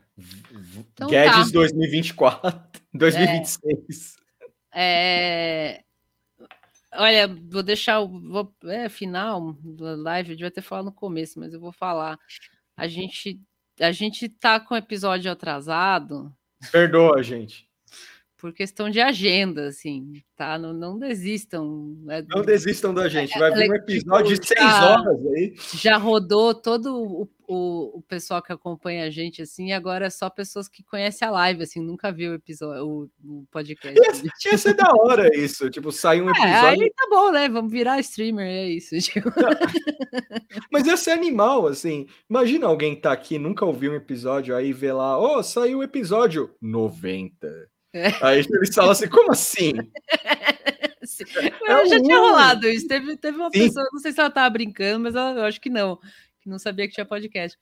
Então 0.94 1.08
Guedes 1.10 1.48
tá. 1.48 1.52
2024, 1.54 2.62
2026. 2.94 4.16
É... 4.74 5.84
Olha, 6.94 7.28
vou 7.28 7.64
deixar 7.64 8.00
o 8.02 8.08
vou... 8.20 8.54
é, 8.66 8.90
final 8.90 9.54
da 9.64 9.96
live, 9.96 10.32
eu 10.32 10.36
devia 10.36 10.52
ter 10.52 10.62
falado 10.62 10.86
no 10.86 10.92
começo, 10.92 11.40
mas 11.40 11.54
eu 11.54 11.60
vou 11.60 11.72
falar. 11.72 12.18
A 12.76 12.88
gente, 12.88 13.40
a 13.80 13.92
gente 13.92 14.28
tá 14.28 14.60
com 14.60 14.74
o 14.74 14.78
episódio 14.78 15.32
atrasado 15.32 16.34
Perdoa, 16.72 17.22
gente. 17.22 17.68
por 18.38 18.52
questão 18.54 18.90
de 18.90 19.00
agenda, 19.00 19.68
assim, 19.68 20.22
tá? 20.36 20.58
Não, 20.58 20.74
não 20.74 20.98
desistam. 20.98 21.96
né? 22.02 22.26
Não 22.28 22.42
desistam 22.42 22.94
da 22.94 23.08
gente. 23.08 23.38
Vai 23.38 23.52
vir 23.54 23.70
um 23.70 23.74
É, 23.74 23.78
episódio 23.78 24.34
tipo, 24.34 24.42
de 24.42 24.48
seis 24.48 24.60
já- 24.60 25.00
horas 25.00 25.26
aí. 25.28 25.56
Já 25.76 25.98
rodou 25.98 26.54
todo 26.56 26.96
o, 26.96 27.30
o, 27.52 27.98
o 27.98 28.02
pessoal 28.04 28.44
que 28.44 28.54
acompanha 28.54 29.06
a 29.06 29.10
gente, 29.10 29.42
assim, 29.42 29.70
e 29.70 29.74
agora 29.74 30.06
é 30.06 30.10
só 30.12 30.30
pessoas 30.30 30.68
que 30.70 30.84
conhecem 30.84 31.28
a 31.28 31.32
live, 31.32 31.64
assim, 31.64 31.80
nunca 31.82 32.12
viu 32.12 32.32
o 32.32 32.36
episódio, 32.36 32.86
o, 32.86 33.10
o 33.24 33.46
podcast. 33.52 34.00
Ia, 34.00 34.52
ia 34.52 34.58
ser 34.58 34.76
da 34.76 34.92
hora 34.94 35.36
isso. 35.36 35.68
Tipo, 35.70 35.92
sair 35.92 36.22
um 36.22 36.28
É, 36.30 36.32
episódio. 36.32 36.84
aí 36.84 36.92
tá 36.96 37.08
bom, 37.10 37.32
né? 37.32 37.50
Vamos 37.50 37.72
virar 37.72 38.00
streamer, 38.02 38.46
é 38.46 38.68
isso. 38.70 38.96
tipo. 39.02 39.32
Mas 40.72 40.86
ia 40.86 40.96
ser 40.96 41.12
animal, 41.12 41.66
assim. 41.68 42.06
Imagina 42.30 42.68
alguém 42.68 42.96
tá 42.96 43.12
aqui, 43.12 43.40
nunca 43.40 43.66
ouviu 43.66 43.92
um 43.92 43.96
episódio, 43.96 44.56
aí 44.56 44.72
vê 44.72 44.92
lá, 44.94 45.18
ó, 45.18 45.42
saiu 45.42 45.80
o 45.80 45.84
episódio 45.84 46.54
90. 46.62 47.48
É. 47.94 48.08
Aí 48.22 48.40
eles 48.48 48.76
falam 48.76 48.92
assim, 48.92 49.08
como 49.08 49.32
assim? 49.32 49.72
Sim. 51.04 51.24
É 51.68 51.86
já 51.88 52.00
tinha 52.02 52.20
rolado 52.20 52.68
isso. 52.68 52.88
Teve, 52.88 53.18
teve 53.18 53.38
uma 53.38 53.50
Sim. 53.52 53.60
pessoa, 53.68 53.86
não 53.92 54.00
sei 54.00 54.12
se 54.12 54.20
ela 54.20 54.30
tava 54.30 54.50
brincando, 54.52 55.00
mas 55.00 55.16
ela- 55.16 55.32
eu 55.40 55.44
acho 55.46 55.60
que 55.60 55.70
não, 55.70 55.98
não 56.50 56.60
sabia 56.60 56.88
que 56.88 56.94
tinha 56.94 57.06
podcast. 57.06 57.58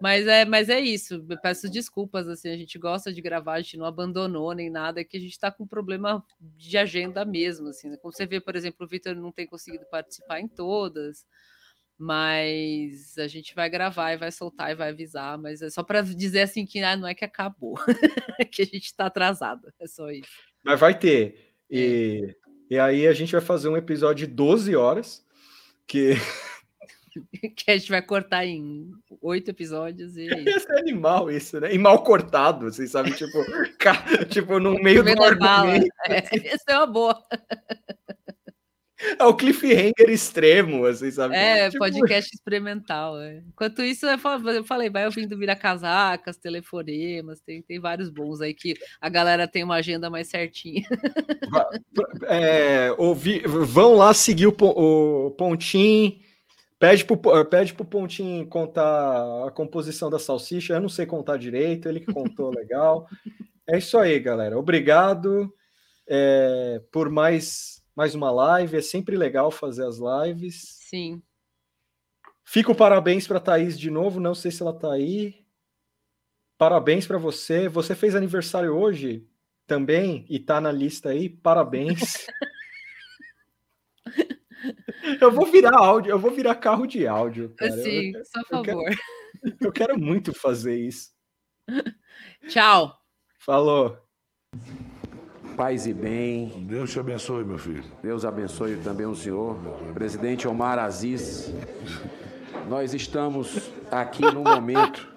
Mas 0.00 0.26
é, 0.26 0.44
mas 0.44 0.68
é 0.68 0.80
isso. 0.80 1.24
Eu 1.28 1.40
peço 1.40 1.70
desculpas, 1.70 2.26
assim, 2.28 2.48
a 2.48 2.56
gente 2.56 2.78
gosta 2.78 3.12
de 3.12 3.20
gravar, 3.20 3.54
a 3.54 3.60
gente 3.60 3.76
não 3.76 3.86
abandonou 3.86 4.52
nem 4.52 4.70
nada, 4.70 5.00
é 5.00 5.04
que 5.04 5.16
a 5.16 5.20
gente 5.20 5.38
tá 5.38 5.50
com 5.50 5.66
problema 5.66 6.24
de 6.40 6.76
agenda 6.78 7.24
mesmo, 7.24 7.68
assim. 7.68 7.90
né? 7.90 7.96
Como 7.96 8.12
você 8.12 8.26
vê, 8.26 8.40
por 8.40 8.56
exemplo, 8.56 8.84
o 8.84 8.88
Vitor 8.88 9.14
não 9.14 9.30
tem 9.30 9.46
conseguido 9.46 9.84
participar 9.90 10.40
em 10.40 10.48
todas, 10.48 11.24
mas 11.98 13.16
a 13.18 13.28
gente 13.28 13.54
vai 13.54 13.70
gravar 13.70 14.12
e 14.12 14.16
vai 14.16 14.32
soltar 14.32 14.70
e 14.70 14.74
vai 14.74 14.88
avisar, 14.88 15.38
mas 15.38 15.62
é 15.62 15.70
só 15.70 15.82
para 15.82 16.02
dizer 16.02 16.42
assim 16.42 16.66
que 16.66 16.82
ah, 16.82 16.96
não 16.96 17.06
é 17.06 17.14
que 17.14 17.24
acabou, 17.24 17.78
é 18.40 18.44
que 18.44 18.62
a 18.62 18.66
gente 18.66 18.94
tá 18.94 19.06
atrasado, 19.06 19.72
é 19.78 19.86
só 19.86 20.10
isso. 20.10 20.30
Mas 20.64 20.80
vai 20.80 20.98
ter. 20.98 21.54
E, 21.70 22.34
e 22.68 22.78
aí 22.78 23.06
a 23.06 23.12
gente 23.12 23.32
vai 23.32 23.40
fazer 23.40 23.68
um 23.68 23.76
episódio 23.76 24.26
de 24.26 24.32
12 24.32 24.74
horas, 24.74 25.24
que 25.86 26.14
que 27.56 27.70
a 27.70 27.76
gente 27.76 27.90
vai 27.90 28.02
cortar 28.02 28.44
em 28.46 28.90
oito 29.20 29.50
episódios 29.50 30.16
e 30.16 30.26
é 30.28 30.40
ia 30.42 30.60
ser 30.60 30.78
animal 30.78 31.30
isso, 31.30 31.60
né? 31.60 31.74
E 31.74 31.78
mal 31.78 32.02
cortado, 32.02 32.70
vocês 32.70 32.90
sabem, 32.90 33.12
tipo, 33.12 33.38
tipo 34.30 34.58
no 34.58 34.74
meio 34.82 35.02
do 35.02 35.22
argumento. 35.22 35.86
É, 36.06 36.48
essa 36.48 36.64
é 36.68 36.76
uma 36.78 36.86
boa. 36.86 37.22
É 39.18 39.24
o 39.24 39.34
cliffhanger 39.34 40.08
extremo, 40.08 40.86
assim, 40.86 41.10
sabe? 41.10 41.34
É, 41.34 41.66
Tipo, 41.68 41.80
podcast 41.80 42.30
experimental. 42.32 43.20
é. 43.20 43.42
Enquanto 43.48 43.82
isso, 43.82 44.06
eu 44.06 44.16
fa- 44.16 44.40
eu 44.46 44.62
falei, 44.62 44.88
vai 44.90 45.04
ouvindo 45.06 45.36
virar 45.36 45.56
casacas, 45.56 46.36
telefonemas, 46.36 47.40
tem, 47.40 47.60
tem 47.62 47.80
vários 47.80 48.08
bons 48.08 48.40
aí 48.40 48.54
que 48.54 48.74
a 49.00 49.08
galera 49.08 49.48
tem 49.48 49.64
uma 49.64 49.74
agenda 49.74 50.08
mais 50.08 50.28
certinha. 50.28 50.86
é, 52.28 52.94
ouvi- 52.96 53.42
vão 53.44 53.96
lá 53.96 54.14
seguir 54.14 54.46
o, 54.46 54.54
o 54.60 55.30
Pontinho. 55.32 56.20
Pede 56.82 57.04
pro, 57.04 57.16
Po- 57.16 57.44
pede 57.44 57.72
pro 57.74 57.84
Pontinho 57.84 58.44
contar 58.48 59.46
a 59.46 59.52
composição 59.52 60.10
da 60.10 60.18
salsicha. 60.18 60.74
Eu 60.74 60.80
não 60.80 60.88
sei 60.88 61.06
contar 61.06 61.36
direito, 61.36 61.88
ele 61.88 62.00
que 62.00 62.12
contou 62.12 62.50
legal. 62.58 63.06
É 63.68 63.78
isso 63.78 63.96
aí, 63.96 64.18
galera. 64.18 64.58
Obrigado 64.58 65.54
é, 66.08 66.82
por 66.90 67.08
mais, 67.08 67.80
mais 67.94 68.16
uma 68.16 68.32
live. 68.32 68.78
É 68.78 68.82
sempre 68.82 69.16
legal 69.16 69.52
fazer 69.52 69.86
as 69.86 69.98
lives. 69.98 70.76
Sim. 70.90 71.22
Fico 72.44 72.74
parabéns 72.74 73.28
para 73.28 73.38
Thaís 73.38 73.78
de 73.78 73.88
novo. 73.88 74.18
Não 74.18 74.34
sei 74.34 74.50
se 74.50 74.60
ela 74.60 74.76
tá 74.76 74.92
aí. 74.92 75.36
Parabéns 76.58 77.06
para 77.06 77.16
você. 77.16 77.68
Você 77.68 77.94
fez 77.94 78.16
aniversário 78.16 78.74
hoje 78.76 79.24
também 79.68 80.26
e 80.28 80.40
tá 80.40 80.60
na 80.60 80.72
lista 80.72 81.10
aí. 81.10 81.28
Parabéns. 81.28 82.26
Eu 85.20 85.30
vou 85.32 85.46
virar 85.46 85.76
áudio, 85.76 86.10
eu 86.10 86.18
vou 86.18 86.30
virar 86.30 86.54
carro 86.54 86.86
de 86.86 87.06
áudio. 87.06 87.50
Cara. 87.56 87.72
Sim, 87.72 88.12
eu, 88.14 88.24
só 88.24 88.40
a 88.40 88.58
eu 88.58 88.62
quero- 88.62 88.78
favor. 88.78 88.96
eu 89.60 89.72
quero 89.72 89.98
muito 89.98 90.32
fazer 90.34 90.76
isso. 90.76 91.10
Tchau. 92.48 92.96
Falou. 93.38 93.98
Paz 95.56 95.86
e 95.86 95.92
bem. 95.92 96.48
Deus 96.66 96.90
te 96.92 96.98
abençoe, 97.00 97.44
meu 97.44 97.58
filho. 97.58 97.84
Deus 98.02 98.24
abençoe 98.24 98.76
também 98.78 99.06
o 99.06 99.14
senhor. 99.14 99.56
Presidente 99.94 100.48
Omar 100.48 100.78
Aziz. 100.78 101.52
Nós 102.68 102.94
estamos 102.94 103.70
aqui 103.90 104.22
num 104.22 104.42
momento 104.44 105.11